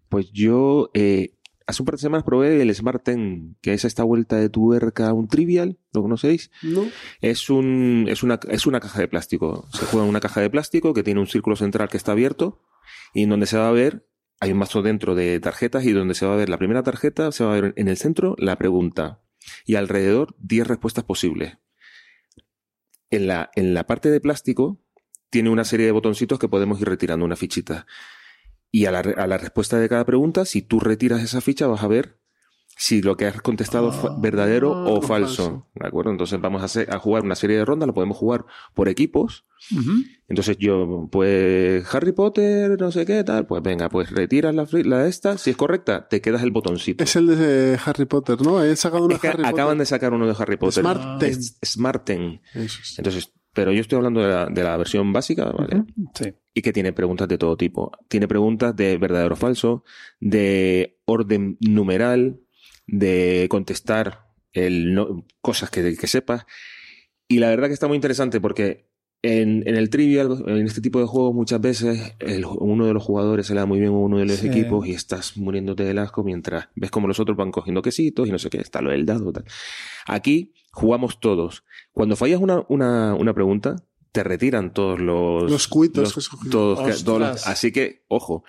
Pues 0.09 0.27
yo 0.31 0.89
eh, 0.93 1.33
hace 1.67 1.81
un 1.81 1.85
par 1.85 1.95
de 1.95 2.01
semanas 2.01 2.23
probé 2.23 2.61
el 2.61 2.73
Smart 2.73 3.03
Ten, 3.03 3.57
que 3.61 3.73
es 3.73 3.85
esta 3.85 4.03
vuelta 4.03 4.37
de 4.37 4.49
tuerca, 4.49 5.13
un 5.13 5.27
trivial, 5.27 5.77
¿lo 5.93 6.01
conocéis? 6.01 6.51
¿No? 6.61 6.85
Es, 7.21 7.49
un, 7.49 8.05
es, 8.09 8.23
una, 8.23 8.39
es 8.49 8.65
una 8.65 8.79
caja 8.79 8.99
de 8.99 9.07
plástico. 9.07 9.67
Se 9.71 9.85
juega 9.85 10.05
en 10.05 10.09
una 10.09 10.19
caja 10.19 10.41
de 10.41 10.49
plástico 10.49 10.93
que 10.93 11.03
tiene 11.03 11.19
un 11.19 11.27
círculo 11.27 11.55
central 11.55 11.89
que 11.89 11.97
está 11.97 12.13
abierto 12.13 12.61
y 13.13 13.23
en 13.23 13.29
donde 13.29 13.45
se 13.45 13.57
va 13.57 13.69
a 13.69 13.71
ver, 13.71 14.07
hay 14.39 14.51
un 14.51 14.57
mazo 14.57 14.81
dentro 14.81 15.15
de 15.15 15.39
tarjetas 15.39 15.85
y 15.85 15.91
donde 15.91 16.15
se 16.15 16.25
va 16.25 16.33
a 16.33 16.37
ver 16.37 16.49
la 16.49 16.57
primera 16.57 16.83
tarjeta, 16.83 17.31
se 17.31 17.43
va 17.43 17.55
a 17.55 17.61
ver 17.61 17.73
en 17.77 17.87
el 17.87 17.97
centro 17.97 18.35
la 18.37 18.57
pregunta 18.57 19.21
y 19.65 19.75
alrededor 19.75 20.35
10 20.39 20.67
respuestas 20.67 21.03
posibles. 21.03 21.57
En 23.09 23.27
la, 23.27 23.51
en 23.55 23.73
la 23.73 23.85
parte 23.85 24.09
de 24.09 24.19
plástico 24.19 24.79
tiene 25.29 25.49
una 25.49 25.63
serie 25.63 25.85
de 25.85 25.91
botoncitos 25.91 26.39
que 26.39 26.47
podemos 26.47 26.79
ir 26.81 26.87
retirando 26.87 27.25
una 27.25 27.35
fichita. 27.35 27.85
Y 28.75 28.87
a 28.87 28.91
la, 28.91 28.99
a 29.01 29.27
la 29.27 29.37
respuesta 29.37 29.77
de 29.77 29.87
cada 29.87 30.03
pregunta, 30.03 30.45
si 30.45 30.63
tú 30.63 30.79
retiras 30.79 31.21
esa 31.21 31.41
ficha, 31.41 31.67
vas 31.67 31.83
a 31.83 31.87
ver 31.87 32.17
si 32.75 33.03
lo 33.03 33.15
que 33.15 33.27
has 33.27 33.39
contestado 33.39 33.91
es 33.91 33.95
fa- 33.95 34.15
verdadero 34.19 34.71
o 34.71 34.97
o 34.97 35.01
falso. 35.03 35.43
falso. 35.43 35.67
¿De 35.75 35.87
acuerdo? 35.87 36.09
Entonces 36.09 36.41
vamos 36.41 36.63
a, 36.63 36.65
hacer- 36.65 36.91
a 36.91 36.97
jugar 36.97 37.21
una 37.23 37.35
serie 37.35 37.55
de 37.57 37.65
rondas, 37.65 37.85
lo 37.85 37.93
podemos 37.93 38.17
jugar 38.17 38.45
por 38.73 38.89
equipos. 38.89 39.45
Entonces 40.27 40.57
yo, 40.57 41.07
pues 41.11 41.85
Harry 41.93 42.13
Potter, 42.13 42.79
no 42.81 42.91
sé 42.91 43.05
qué, 43.05 43.23
tal, 43.23 43.45
pues 43.45 43.61
venga, 43.61 43.89
pues 43.89 44.09
retiras 44.09 44.55
la, 44.55 44.67
la 44.85 45.05
esta, 45.07 45.37
si 45.37 45.51
es 45.51 45.55
correcta, 45.55 46.07
te 46.09 46.19
quedas 46.21 46.41
el 46.41 46.49
botoncito. 46.49 47.03
Es 47.03 47.15
el 47.15 47.27
de 47.27 47.77
Harry 47.85 48.05
Potter, 48.05 48.41
¿no? 48.41 48.63
He 48.63 48.75
sacado 48.75 49.07
Es 49.09 49.19
que 49.19 49.27
Harry 49.27 49.43
acaban 49.43 49.65
Potter. 49.73 49.77
de 49.77 49.85
sacar 49.85 50.13
uno 50.13 50.25
de 50.25 50.35
Harry 50.37 50.57
Potter. 50.57 50.81
Smart 50.83 51.19
Ten. 51.19 51.29
Es- 51.29 51.59
Smart 51.63 52.03
Ten. 52.05 52.41
Eso 52.55 52.79
es. 52.81 52.95
Entonces, 52.97 53.31
pero 53.53 53.71
yo 53.71 53.81
estoy 53.81 53.97
hablando 53.97 54.21
de 54.21 54.27
la, 54.29 54.45
de 54.47 54.63
la 54.63 54.75
versión 54.77 55.13
básica, 55.13 55.45
¿vale? 55.45 55.83
Sí. 56.15 56.33
Y 56.53 56.61
que 56.61 56.73
tiene 56.73 56.93
preguntas 56.93 57.27
de 57.27 57.37
todo 57.37 57.55
tipo. 57.57 57.91
Tiene 58.07 58.27
preguntas 58.27 58.75
de 58.75 58.97
verdadero 58.97 59.33
o 59.33 59.37
falso, 59.37 59.83
de 60.19 60.99
orden 61.05 61.57
numeral, 61.59 62.39
de 62.87 63.47
contestar 63.49 64.27
el 64.51 64.93
no- 64.93 65.25
cosas 65.41 65.69
que, 65.69 65.95
que 65.95 66.07
sepas. 66.07 66.45
Y 67.27 67.39
la 67.39 67.49
verdad 67.49 67.67
que 67.67 67.73
está 67.73 67.87
muy 67.87 67.95
interesante 67.95 68.39
porque 68.41 68.87
en, 69.23 69.67
en 69.67 69.75
el 69.75 69.89
trivial, 69.89 70.43
en 70.47 70.65
este 70.67 70.81
tipo 70.81 70.99
de 70.99 71.05
juegos, 71.05 71.33
muchas 71.33 71.61
veces 71.61 72.15
el- 72.19 72.45
uno 72.45 72.85
de 72.85 72.93
los 72.93 73.01
jugadores 73.03 73.47
se 73.47 73.53
le 73.53 73.61
da 73.61 73.65
muy 73.65 73.79
bien 73.79 73.91
a 73.91 73.95
uno 73.97 74.17
de 74.17 74.25
los 74.25 74.37
Sí. 74.37 74.47
equipos 74.47 74.85
y 74.85 74.91
estás 74.91 75.37
muriéndote 75.37 75.83
del 75.85 75.97
asco 75.99 76.23
mientras 76.23 76.67
ves 76.75 76.91
como 76.91 77.07
los 77.07 77.19
otros 77.19 77.37
van 77.37 77.51
cogiendo 77.51 77.81
quesitos 77.81 78.27
y 78.27 78.31
no 78.31 78.37
sé 78.37 78.49
qué, 78.49 78.57
está 78.57 78.81
lo 78.81 78.91
del 78.91 79.05
dado. 79.05 79.31
Tal. 79.31 79.45
Aquí 80.07 80.53
jugamos 80.73 81.19
todos. 81.19 81.63
Cuando 81.93 82.15
fallas 82.15 82.41
una, 82.41 82.65
una, 82.67 83.13
una 83.13 83.33
pregunta, 83.33 83.75
te 84.13 84.23
retiran 84.23 84.71
todos 84.73 84.99
los... 85.01 85.49
Los 85.51 85.67
cuitos 85.67 86.15
los- 86.15 86.29
que 86.29 86.49
todos, 86.49 87.03
todos 87.03 87.19
los- 87.19 87.47
así 87.47 87.71
que, 87.71 88.03
ojo. 88.07 88.43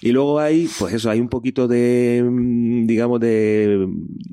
Y 0.00 0.12
luego 0.12 0.40
hay, 0.40 0.66
pues 0.78 0.94
eso, 0.94 1.10
hay 1.10 1.20
un 1.20 1.28
poquito 1.28 1.68
de, 1.68 2.24
mm, 2.26 2.86
digamos, 2.86 3.20
de 3.20 3.86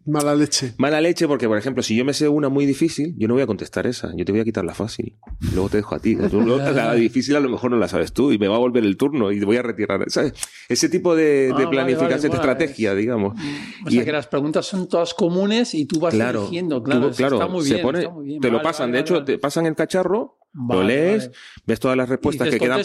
Mala 0.05 0.33
leche. 0.33 0.73
Mala 0.77 1.01
leche 1.01 1.27
porque, 1.27 1.45
por 1.49 1.57
ejemplo, 1.57 1.83
si 1.83 1.93
yo 1.97 2.05
me 2.05 2.13
sé 2.13 2.29
una 2.29 2.47
muy 2.47 2.65
difícil, 2.65 3.13
yo 3.17 3.27
no 3.27 3.33
voy 3.33 3.43
a 3.43 3.47
contestar 3.47 3.85
esa. 3.85 4.11
Yo 4.15 4.23
te 4.23 4.31
voy 4.31 4.39
a 4.39 4.45
quitar 4.45 4.63
la 4.63 4.73
fácil. 4.73 5.17
Luego 5.53 5.67
te 5.67 5.77
dejo 5.77 5.93
a 5.93 5.99
ti. 5.99 6.15
Tú, 6.31 6.41
la 6.45 6.93
difícil 6.95 7.35
a 7.35 7.41
lo 7.41 7.49
mejor 7.49 7.69
no 7.71 7.77
la 7.77 7.89
sabes 7.89 8.13
tú 8.13 8.31
y 8.31 8.37
me 8.39 8.47
va 8.47 8.55
a 8.55 8.59
volver 8.59 8.85
el 8.85 8.95
turno 8.95 9.31
y 9.33 9.39
te 9.39 9.45
voy 9.45 9.57
a 9.57 9.61
retirar. 9.63 10.05
¿sabes? 10.09 10.33
Ese 10.69 10.87
tipo 10.87 11.15
de, 11.17 11.51
de 11.53 11.63
Ah, 11.65 11.69
planificación, 11.69 11.99
vale, 11.99 12.15
vale, 12.15 12.21
de 12.21 12.35
estrategia, 12.37 12.95
digamos. 12.95 13.33
O 13.85 13.91
sea 13.91 14.01
Y- 14.01 14.05
que 14.05 14.11
las 14.13 14.27
preguntas 14.27 14.65
son 14.65 14.87
todas 14.87 15.13
comunes 15.13 15.73
y 15.73 15.85
tú 15.85 15.99
vas 15.99 16.13
Claro, 16.13 16.43
eligiendo. 16.43 16.77
tú- 16.77 16.83
Claro, 16.85 17.07
eso 17.09 17.17
claro, 17.17 17.35
está 17.41 17.47
muy 17.51 17.65
se 17.65 17.73
bien. 17.73 17.83
pone, 17.85 17.99
está 17.99 18.11
muy 18.11 18.25
bien. 18.25 18.39
te 18.39 18.47
lo 18.47 18.53
Vale, 18.57 18.63
pasan. 18.63 18.87
vale, 18.87 18.93
de 18.93 19.01
hecho, 19.01 19.13
vale. 19.15 19.25
te 19.25 19.37
pasan 19.37 19.65
el 19.65 19.75
cacharro, 19.75 20.37
lo 20.57 20.77
Vale, 20.79 20.87
lees, 20.95 21.27
vale. 21.27 21.37
ves 21.65 21.79
todas 21.79 21.95
las 21.97 22.09
respuestas 22.09 22.45
dices, 22.45 22.59
que 22.59 22.65
quedan, 22.65 22.81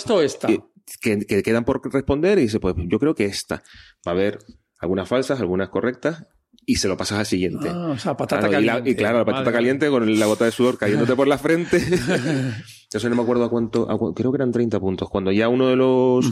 que, 1.01 1.19
que- 1.19 1.27
que 1.27 1.43
quedan 1.43 1.65
por 1.65 1.81
responder 1.93 2.39
y 2.39 2.43
dice, 2.43 2.61
pues 2.61 2.75
yo 2.79 2.99
creo 2.99 3.15
que 3.15 3.25
esta. 3.25 3.63
Va 4.07 4.11
a 4.13 4.15
haber 4.15 4.39
algunas 4.79 5.09
falsas, 5.09 5.41
algunas 5.41 5.69
correctas 5.71 6.25
y 6.67 6.77
se 6.77 6.87
lo 6.89 6.97
pasas 6.97 7.19
al 7.21 7.27
siguiente. 7.27 7.69
Ah, 7.71 7.89
o 7.91 7.99
sea, 7.99 8.17
patata 8.17 8.49
Claro, 8.49 8.63
y, 8.63 8.67
la- 8.67 8.73
caliente. 8.75 8.91
y 8.91 8.95
claro, 8.97 9.19
la 9.19 9.25
patata 9.25 9.53
caliente 9.53 9.89
con 9.89 10.19
la 10.19 10.27
gota 10.27 10.45
de 10.45 10.51
sudor 10.53 10.77
cayéndote 10.79 11.15
por 11.17 11.27
la 11.29 11.39
frente. 11.39 11.81
Eso 12.95 13.09
no 13.09 13.17
me 13.17 13.23
acuerdo 13.23 13.45
a 13.45 13.51
cuánto, 13.51 13.91
a 13.91 13.97
cu- 13.97 14.13
creo 14.15 14.31
que 14.33 14.37
eran 14.37 14.53
30 14.53 14.79
puntos. 14.81 15.09
Cuando 15.09 15.33
ya 15.33 15.49
uno 15.49 15.69
de 15.69 15.77
los, 15.77 16.31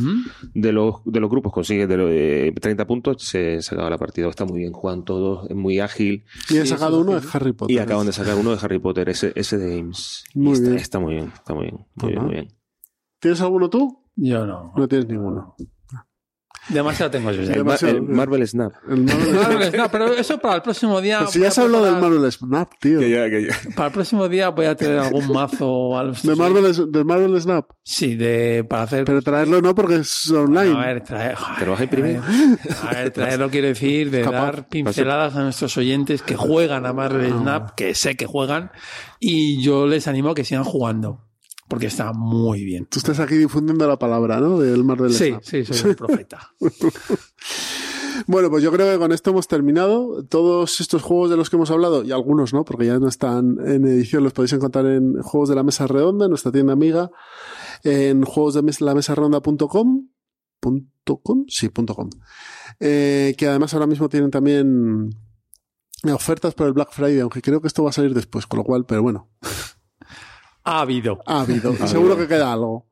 de 0.54 0.72
los, 0.72 0.96
de 1.04 1.20
los 1.20 1.30
grupos 1.30 1.52
consigue 1.52 1.86
de 1.86 1.96
los, 1.96 2.10
eh, 2.12 2.52
30 2.60 2.86
puntos, 2.86 3.22
se, 3.22 3.62
se 3.62 3.74
acaba 3.74 3.88
la 3.90 3.98
partida. 3.98 4.28
Está 4.28 4.44
muy 4.44 4.58
bien, 4.60 4.72
juegan 4.72 5.04
todos, 5.04 5.48
es 5.50 5.56
muy 5.56 5.80
ágil. 5.80 6.24
Y 6.50 6.54
Sí, 6.54 6.66
sacado 6.66 7.00
uno 7.00 7.18
de 7.18 7.26
Harry 7.32 7.52
Potter. 7.52 7.74
Y 7.74 7.78
acaban 7.78 8.06
de 8.06 8.12
sacar 8.12 8.36
uno 8.36 8.50
de 8.50 8.58
Harry 8.62 8.78
Potter, 8.78 9.08
ese, 9.08 9.32
ese 9.34 9.56
de 9.58 9.80
Ames. 9.80 10.24
Y 10.34 10.38
Muy 10.38 10.52
está, 10.52 10.66
bien. 10.68 10.76
está 10.80 10.98
muy 11.00 11.14
bien, 11.14 11.32
está 11.34 11.54
muy 11.54 11.64
bien, 11.64 11.86
muy 11.96 12.10
bien, 12.12 12.22
muy 12.24 12.34
bien. 12.34 12.48
¿Tienes 13.20 13.40
alguno 13.40 13.70
tú? 13.70 14.04
Yo 14.16 14.46
no. 14.46 14.72
No 14.76 14.88
tienes 14.88 15.08
ninguno. 15.08 15.54
Demasiado 16.72 17.10
tengo 17.10 17.30
yo. 17.32 17.42
ya. 17.42 17.52
El, 17.54 17.64
ma- 17.64 17.76
Demasiado- 17.76 17.96
el 17.96 18.02
Marvel 18.02 18.46
Snap. 18.48 18.72
El 18.88 19.02
Marvel 19.04 19.34
Marvel, 19.34 19.72
no, 19.76 19.90
pero 19.90 20.14
eso 20.14 20.38
para 20.38 20.56
el 20.56 20.62
próximo 20.62 21.00
día. 21.00 21.18
Pues 21.20 21.30
si 21.32 21.40
ya 21.40 21.50
se 21.50 21.60
habló 21.62 21.82
del 21.84 21.96
Marvel 21.96 22.30
Snap, 22.32 22.70
tío. 22.80 22.98
Que 23.00 23.10
ya, 23.10 23.28
que 23.28 23.46
ya. 23.48 23.56
Para 23.74 23.88
el 23.88 23.92
próximo 23.94 24.28
día 24.28 24.48
voy 24.50 24.66
a 24.66 24.74
tener 24.76 24.98
algún 24.98 25.28
mazo 25.32 25.68
o 25.70 25.98
algo. 25.98 26.14
De 26.22 26.34
Marvel, 26.36 26.92
de 26.92 27.04
Marvel 27.04 27.40
Snap. 27.40 27.66
Sí, 27.82 28.14
de, 28.16 28.64
para 28.68 28.82
hacer. 28.82 29.04
Pero 29.04 29.22
traerlo 29.22 29.60
no 29.60 29.74
porque 29.74 29.96
es 29.96 30.30
online. 30.30 30.74
a 30.76 30.86
ver, 30.86 31.02
traer. 31.02 31.36
¿Te 31.58 31.64
lo 31.66 31.72
vas 31.72 31.80
a 31.80 31.84
imprimir? 31.84 32.20
A 32.88 32.94
ver, 32.94 33.10
traerlo 33.10 33.50
quiero 33.50 33.66
decir 33.68 34.10
de 34.10 34.22
dar 34.22 34.68
pinceladas 34.68 35.34
a 35.36 35.42
nuestros 35.42 35.76
oyentes 35.76 36.22
que 36.22 36.36
juegan 36.36 36.86
a 36.86 36.92
Marvel 36.92 37.30
Snap, 37.32 37.74
que 37.74 37.94
sé 37.94 38.16
que 38.16 38.26
juegan, 38.26 38.70
y 39.18 39.60
yo 39.62 39.86
les 39.86 40.06
animo 40.08 40.30
a 40.30 40.34
que 40.34 40.44
sigan 40.44 40.64
jugando, 40.64 41.26
porque 41.70 41.86
está 41.86 42.12
muy 42.12 42.64
bien. 42.64 42.84
Tú 42.86 42.98
estás 42.98 43.20
aquí 43.20 43.36
difundiendo 43.36 43.86
la 43.86 43.96
palabra, 43.98 44.40
¿no? 44.40 44.58
Del 44.58 44.82
Marvel 44.82 45.12
Sí, 45.14 45.28
Snap. 45.28 45.42
sí, 45.44 45.64
soy 45.64 45.90
un 45.90 45.96
profeta. 45.96 46.52
Bueno, 48.26 48.50
pues 48.50 48.62
yo 48.62 48.70
creo 48.70 48.92
que 48.92 48.98
con 48.98 49.12
esto 49.12 49.30
hemos 49.30 49.48
terminado. 49.48 50.24
Todos 50.26 50.80
estos 50.80 51.00
juegos 51.00 51.30
de 51.30 51.36
los 51.38 51.48
que 51.48 51.56
hemos 51.56 51.70
hablado, 51.70 52.04
y 52.04 52.12
algunos 52.12 52.52
no, 52.52 52.64
porque 52.64 52.84
ya 52.86 52.98
no 52.98 53.08
están 53.08 53.56
en 53.64 53.86
edición, 53.86 54.22
los 54.24 54.32
podéis 54.34 54.52
encontrar 54.52 54.84
en 54.86 55.22
Juegos 55.22 55.48
de 55.48 55.54
la 55.54 55.62
Mesa 55.62 55.86
Redonda, 55.86 56.26
en 56.26 56.30
nuestra 56.30 56.52
tienda 56.52 56.72
amiga, 56.74 57.10
en 57.82 58.22
juegos 58.24 58.54
de 58.54 58.62
la 58.80 58.94
mesa 58.94 59.14
redonda.com. 59.14 60.08
¿Punto 60.60 61.16
com? 61.22 61.44
Sí, 61.48 61.70
punto 61.70 61.94
com. 61.94 62.10
Eh, 62.78 63.34
que 63.38 63.46
además 63.48 63.72
ahora 63.72 63.86
mismo 63.86 64.08
tienen 64.10 64.30
también 64.30 65.08
ofertas 66.12 66.52
por 66.54 66.66
el 66.66 66.74
Black 66.74 66.92
Friday, 66.92 67.20
aunque 67.20 67.40
creo 67.40 67.62
que 67.62 67.68
esto 67.68 67.82
va 67.84 67.90
a 67.90 67.94
salir 67.94 68.12
después, 68.12 68.46
con 68.46 68.58
lo 68.58 68.64
cual, 68.64 68.84
pero 68.84 69.02
bueno, 69.02 69.30
Ha 70.64 70.80
habido. 70.80 71.20
ha 71.26 71.40
habido. 71.40 71.74
seguro 71.86 72.16
que 72.16 72.28
queda 72.28 72.52
algo. 72.52 72.90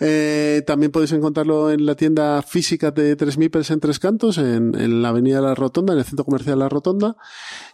Eh, 0.00 0.62
también 0.66 0.92
podéis 0.92 1.12
encontrarlo 1.12 1.70
en 1.70 1.86
la 1.86 1.94
tienda 1.94 2.42
física 2.42 2.90
de 2.90 3.16
Tres 3.16 3.38
Mipels 3.38 3.70
en 3.70 3.80
Tres 3.80 3.98
Cantos, 3.98 4.38
en, 4.38 4.74
en 4.78 5.02
la 5.02 5.08
Avenida 5.08 5.40
La 5.40 5.54
Rotonda, 5.54 5.94
en 5.94 6.00
el 6.00 6.04
Centro 6.04 6.24
Comercial 6.24 6.58
La 6.58 6.68
Rotonda, 6.68 7.16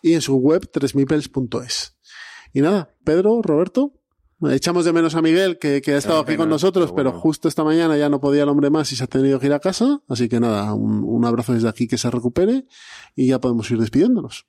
y 0.03 0.15
en 0.15 0.21
su 0.21 0.37
web 0.37 0.71
tresmipels.es. 0.71 1.97
Y 2.53 2.61
nada, 2.61 2.95
Pedro, 3.05 3.43
Roberto, 3.43 3.93
echamos 4.51 4.85
de 4.85 4.93
menos 4.93 5.17
a 5.17 5.23
Miguel, 5.23 5.59
que, 5.59 5.83
que 5.83 5.95
ha 5.95 5.99
estado 5.99 6.21
aquí 6.21 6.37
con 6.37 6.49
nosotros, 6.49 6.93
pero 6.93 7.11
pero 7.11 7.21
justo 7.21 7.49
esta 7.49 7.65
mañana 7.65 7.97
ya 7.97 8.09
no 8.09 8.21
podía 8.21 8.45
el 8.45 8.49
hombre 8.49 8.71
más 8.71 8.93
y 8.93 8.97
se 8.97 9.05
ha 9.05 9.09
tenido 9.09 9.41
que 9.41 9.47
ir 9.47 9.53
a 9.53 9.61
casa. 9.61 10.01
Así 10.09 10.29
que 10.29 10.41
nada, 10.41 10.73
un, 10.75 11.03
un 11.05 11.25
abrazo 11.25 11.53
desde 11.53 11.69
aquí 11.69 11.89
que 11.89 11.99
se 11.99 12.11
recupere 12.11 12.67
y 13.15 13.27
ya 13.27 13.41
podemos 13.41 13.71
ir 13.71 13.79
despidiéndonos. 13.79 14.47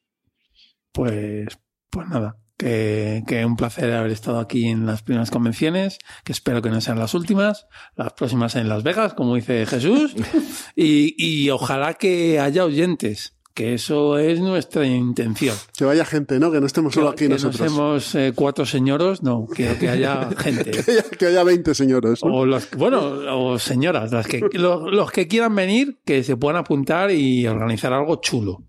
Pues, 0.92 1.48
pues 1.90 2.08
nada, 2.08 2.38
que, 2.58 3.24
que 3.28 3.46
un 3.46 3.56
placer 3.56 3.92
haber 3.94 4.12
estado 4.12 4.40
aquí 4.40 4.68
en 4.68 4.86
las 4.86 5.02
primeras 5.02 5.32
convenciones, 5.32 6.00
que 6.24 6.32
espero 6.32 6.62
que 6.62 6.70
no 6.70 6.82
sean 6.82 7.00
las 7.00 7.14
últimas, 7.14 7.68
las 7.96 8.14
próximas 8.14 8.56
en 8.56 8.70
Las 8.70 8.84
Vegas, 8.84 9.14
como 9.14 9.36
dice 9.36 9.66
Jesús, 9.66 10.16
y, 10.76 11.16
y 11.18 11.50
ojalá 11.50 11.96
que 11.96 12.40
haya 12.40 12.66
oyentes, 12.66 13.36
que 13.56 13.74
eso 13.74 14.18
es 14.18 14.42
nuestra 14.42 14.86
intención. 14.86 15.56
Que 15.78 15.86
vaya 15.86 16.04
gente, 16.04 16.40
¿no? 16.40 16.52
Que 16.52 16.60
no 16.60 16.68
estemos 16.68 16.94
solo 16.94 17.10
aquí 17.10 17.26
que 17.26 17.30
nosotros. 17.30 17.62
no 17.62 17.68
seamos 17.68 18.16
eh, 18.16 18.34
cuatro 18.36 18.66
señoros, 18.66 19.24
no, 19.24 19.48
quiero 19.48 19.80
que 19.80 19.88
haya 19.88 20.30
gente. 20.38 20.72
Que 20.72 20.92
haya, 20.92 21.04
que 21.04 21.26
haya 21.28 21.44
20 21.44 21.74
señores. 21.74 22.20
¿no? 22.24 22.34
O 22.34 22.46
los, 22.46 22.70
bueno, 22.72 23.00
o 23.00 23.58
señoras, 23.58 24.12
las 24.12 24.28
que, 24.28 24.42
los, 24.52 24.92
los 24.92 25.10
que 25.10 25.30
quieran 25.30 25.56
venir, 25.56 25.98
que 26.06 26.24
se 26.24 26.36
puedan 26.36 26.58
apuntar 26.58 27.12
y 27.12 27.48
organizar 27.48 27.94
algo 27.94 28.18
chulo. 28.18 28.64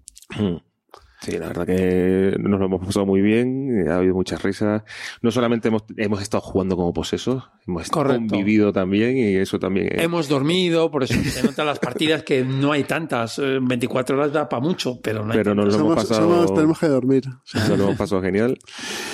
Sí, 1.23 1.39
la 1.39 1.49
verdad 1.49 1.67
que 1.67 2.37
nos 2.39 2.61
lo 2.61 2.67
hemos 2.67 2.87
pasado 2.87 3.07
muy 3.07 3.23
bien, 3.23 3.89
ha 3.89 3.97
habido 3.97 4.15
muchas 4.15 4.43
risas. 4.43 4.83
No 5.23 5.31
solamente 5.31 5.69
hemos, 5.69 5.83
hemos 5.97 6.21
estado 6.21 6.43
jugando 6.43 6.77
como 6.77 6.93
posesos, 6.93 7.43
hemos 7.67 7.89
Correcto. 7.89 8.19
convivido 8.29 8.73
también 8.73 9.17
y 9.17 9.35
eso 9.37 9.59
también 9.59 9.89
es... 9.93 10.03
Hemos 10.03 10.29
dormido, 10.29 10.91
por 10.91 11.05
eso 11.05 11.15
se 11.15 11.43
notan 11.43 11.67
las 11.67 11.79
partidas 11.79 12.23
que 12.23 12.45
no 12.45 12.71
hay 12.73 12.85
tantas. 12.85 13.39
eh, 13.39 13.59
24 13.63 14.17
horas 14.17 14.33
da 14.33 14.49
para 14.49 14.61
mucho, 14.63 15.01
pero 15.03 15.25
no 15.25 15.33
hay 15.33 15.39
Pero 15.39 15.55
nos 15.55 15.67
lo 15.67 15.75
hemos 15.75 15.81
Somos- 15.81 15.95
pasado... 16.09 16.31
somos- 16.47 16.55
tenemos 16.55 16.79
que 16.79 16.89
dormir. 16.89 17.25
Nos 17.55 17.69
lo 17.79 17.85
hemos 17.85 17.97
pasado 17.97 18.21
genial. 18.21 18.59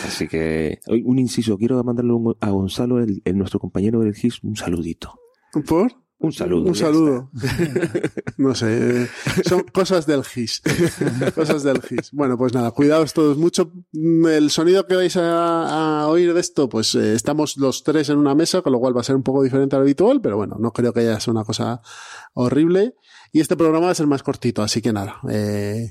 Así 0.04 0.26
que, 0.26 0.80
un 1.04 1.18
inciso, 1.20 1.56
quiero 1.56 1.82
mandarle 1.84 2.12
un- 2.12 2.36
a 2.40 2.50
Gonzalo, 2.50 2.98
el, 2.98 3.22
el- 3.24 3.38
nuestro 3.38 3.60
compañero 3.60 4.00
del 4.00 4.14
GIS, 4.14 4.42
un 4.42 4.56
saludito. 4.56 5.18
¿Por? 5.68 5.92
Un 6.22 6.32
saludo. 6.32 6.68
Un 6.68 6.74
saludo. 6.76 7.30
no 8.38 8.54
sé, 8.54 9.08
son 9.44 9.64
cosas 9.72 10.06
del 10.06 10.22
GIS. 10.22 10.62
cosas 11.34 11.64
del 11.64 11.82
GIS. 11.82 12.12
Bueno, 12.12 12.38
pues 12.38 12.54
nada, 12.54 12.70
cuidaos 12.70 13.12
todos 13.12 13.36
mucho. 13.36 13.72
El 13.92 14.50
sonido 14.50 14.86
que 14.86 14.94
vais 14.94 15.16
a, 15.16 16.02
a 16.02 16.06
oír 16.06 16.32
de 16.32 16.40
esto, 16.40 16.68
pues 16.68 16.94
eh, 16.94 17.14
estamos 17.14 17.56
los 17.56 17.82
tres 17.82 18.08
en 18.08 18.18
una 18.18 18.36
mesa, 18.36 18.62
con 18.62 18.72
lo 18.72 18.78
cual 18.78 18.96
va 18.96 19.00
a 19.00 19.04
ser 19.04 19.16
un 19.16 19.24
poco 19.24 19.42
diferente 19.42 19.74
al 19.74 19.82
habitual, 19.82 20.20
pero 20.20 20.36
bueno, 20.36 20.56
no 20.60 20.72
creo 20.72 20.92
que 20.92 21.00
haya 21.00 21.18
sido 21.18 21.32
una 21.32 21.44
cosa 21.44 21.82
horrible. 22.34 22.94
Y 23.32 23.40
este 23.40 23.56
programa 23.56 23.86
va 23.86 23.92
a 23.92 23.96
ser 23.96 24.06
más 24.06 24.22
cortito, 24.22 24.62
así 24.62 24.80
que 24.80 24.92
nada. 24.92 25.16
Eh, 25.28 25.90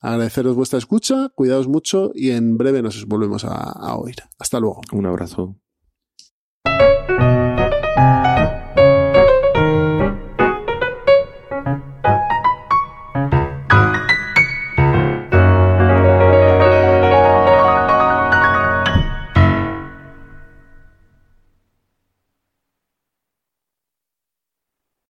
agradeceros 0.00 0.56
vuestra 0.56 0.80
escucha, 0.80 1.28
cuidaos 1.36 1.68
mucho 1.68 2.10
y 2.14 2.32
en 2.32 2.58
breve 2.58 2.82
nos 2.82 3.06
volvemos 3.06 3.44
a, 3.44 3.54
a 3.54 3.94
oír. 3.94 4.16
Hasta 4.40 4.58
luego. 4.58 4.80
Un 4.90 5.06
abrazo. 5.06 5.56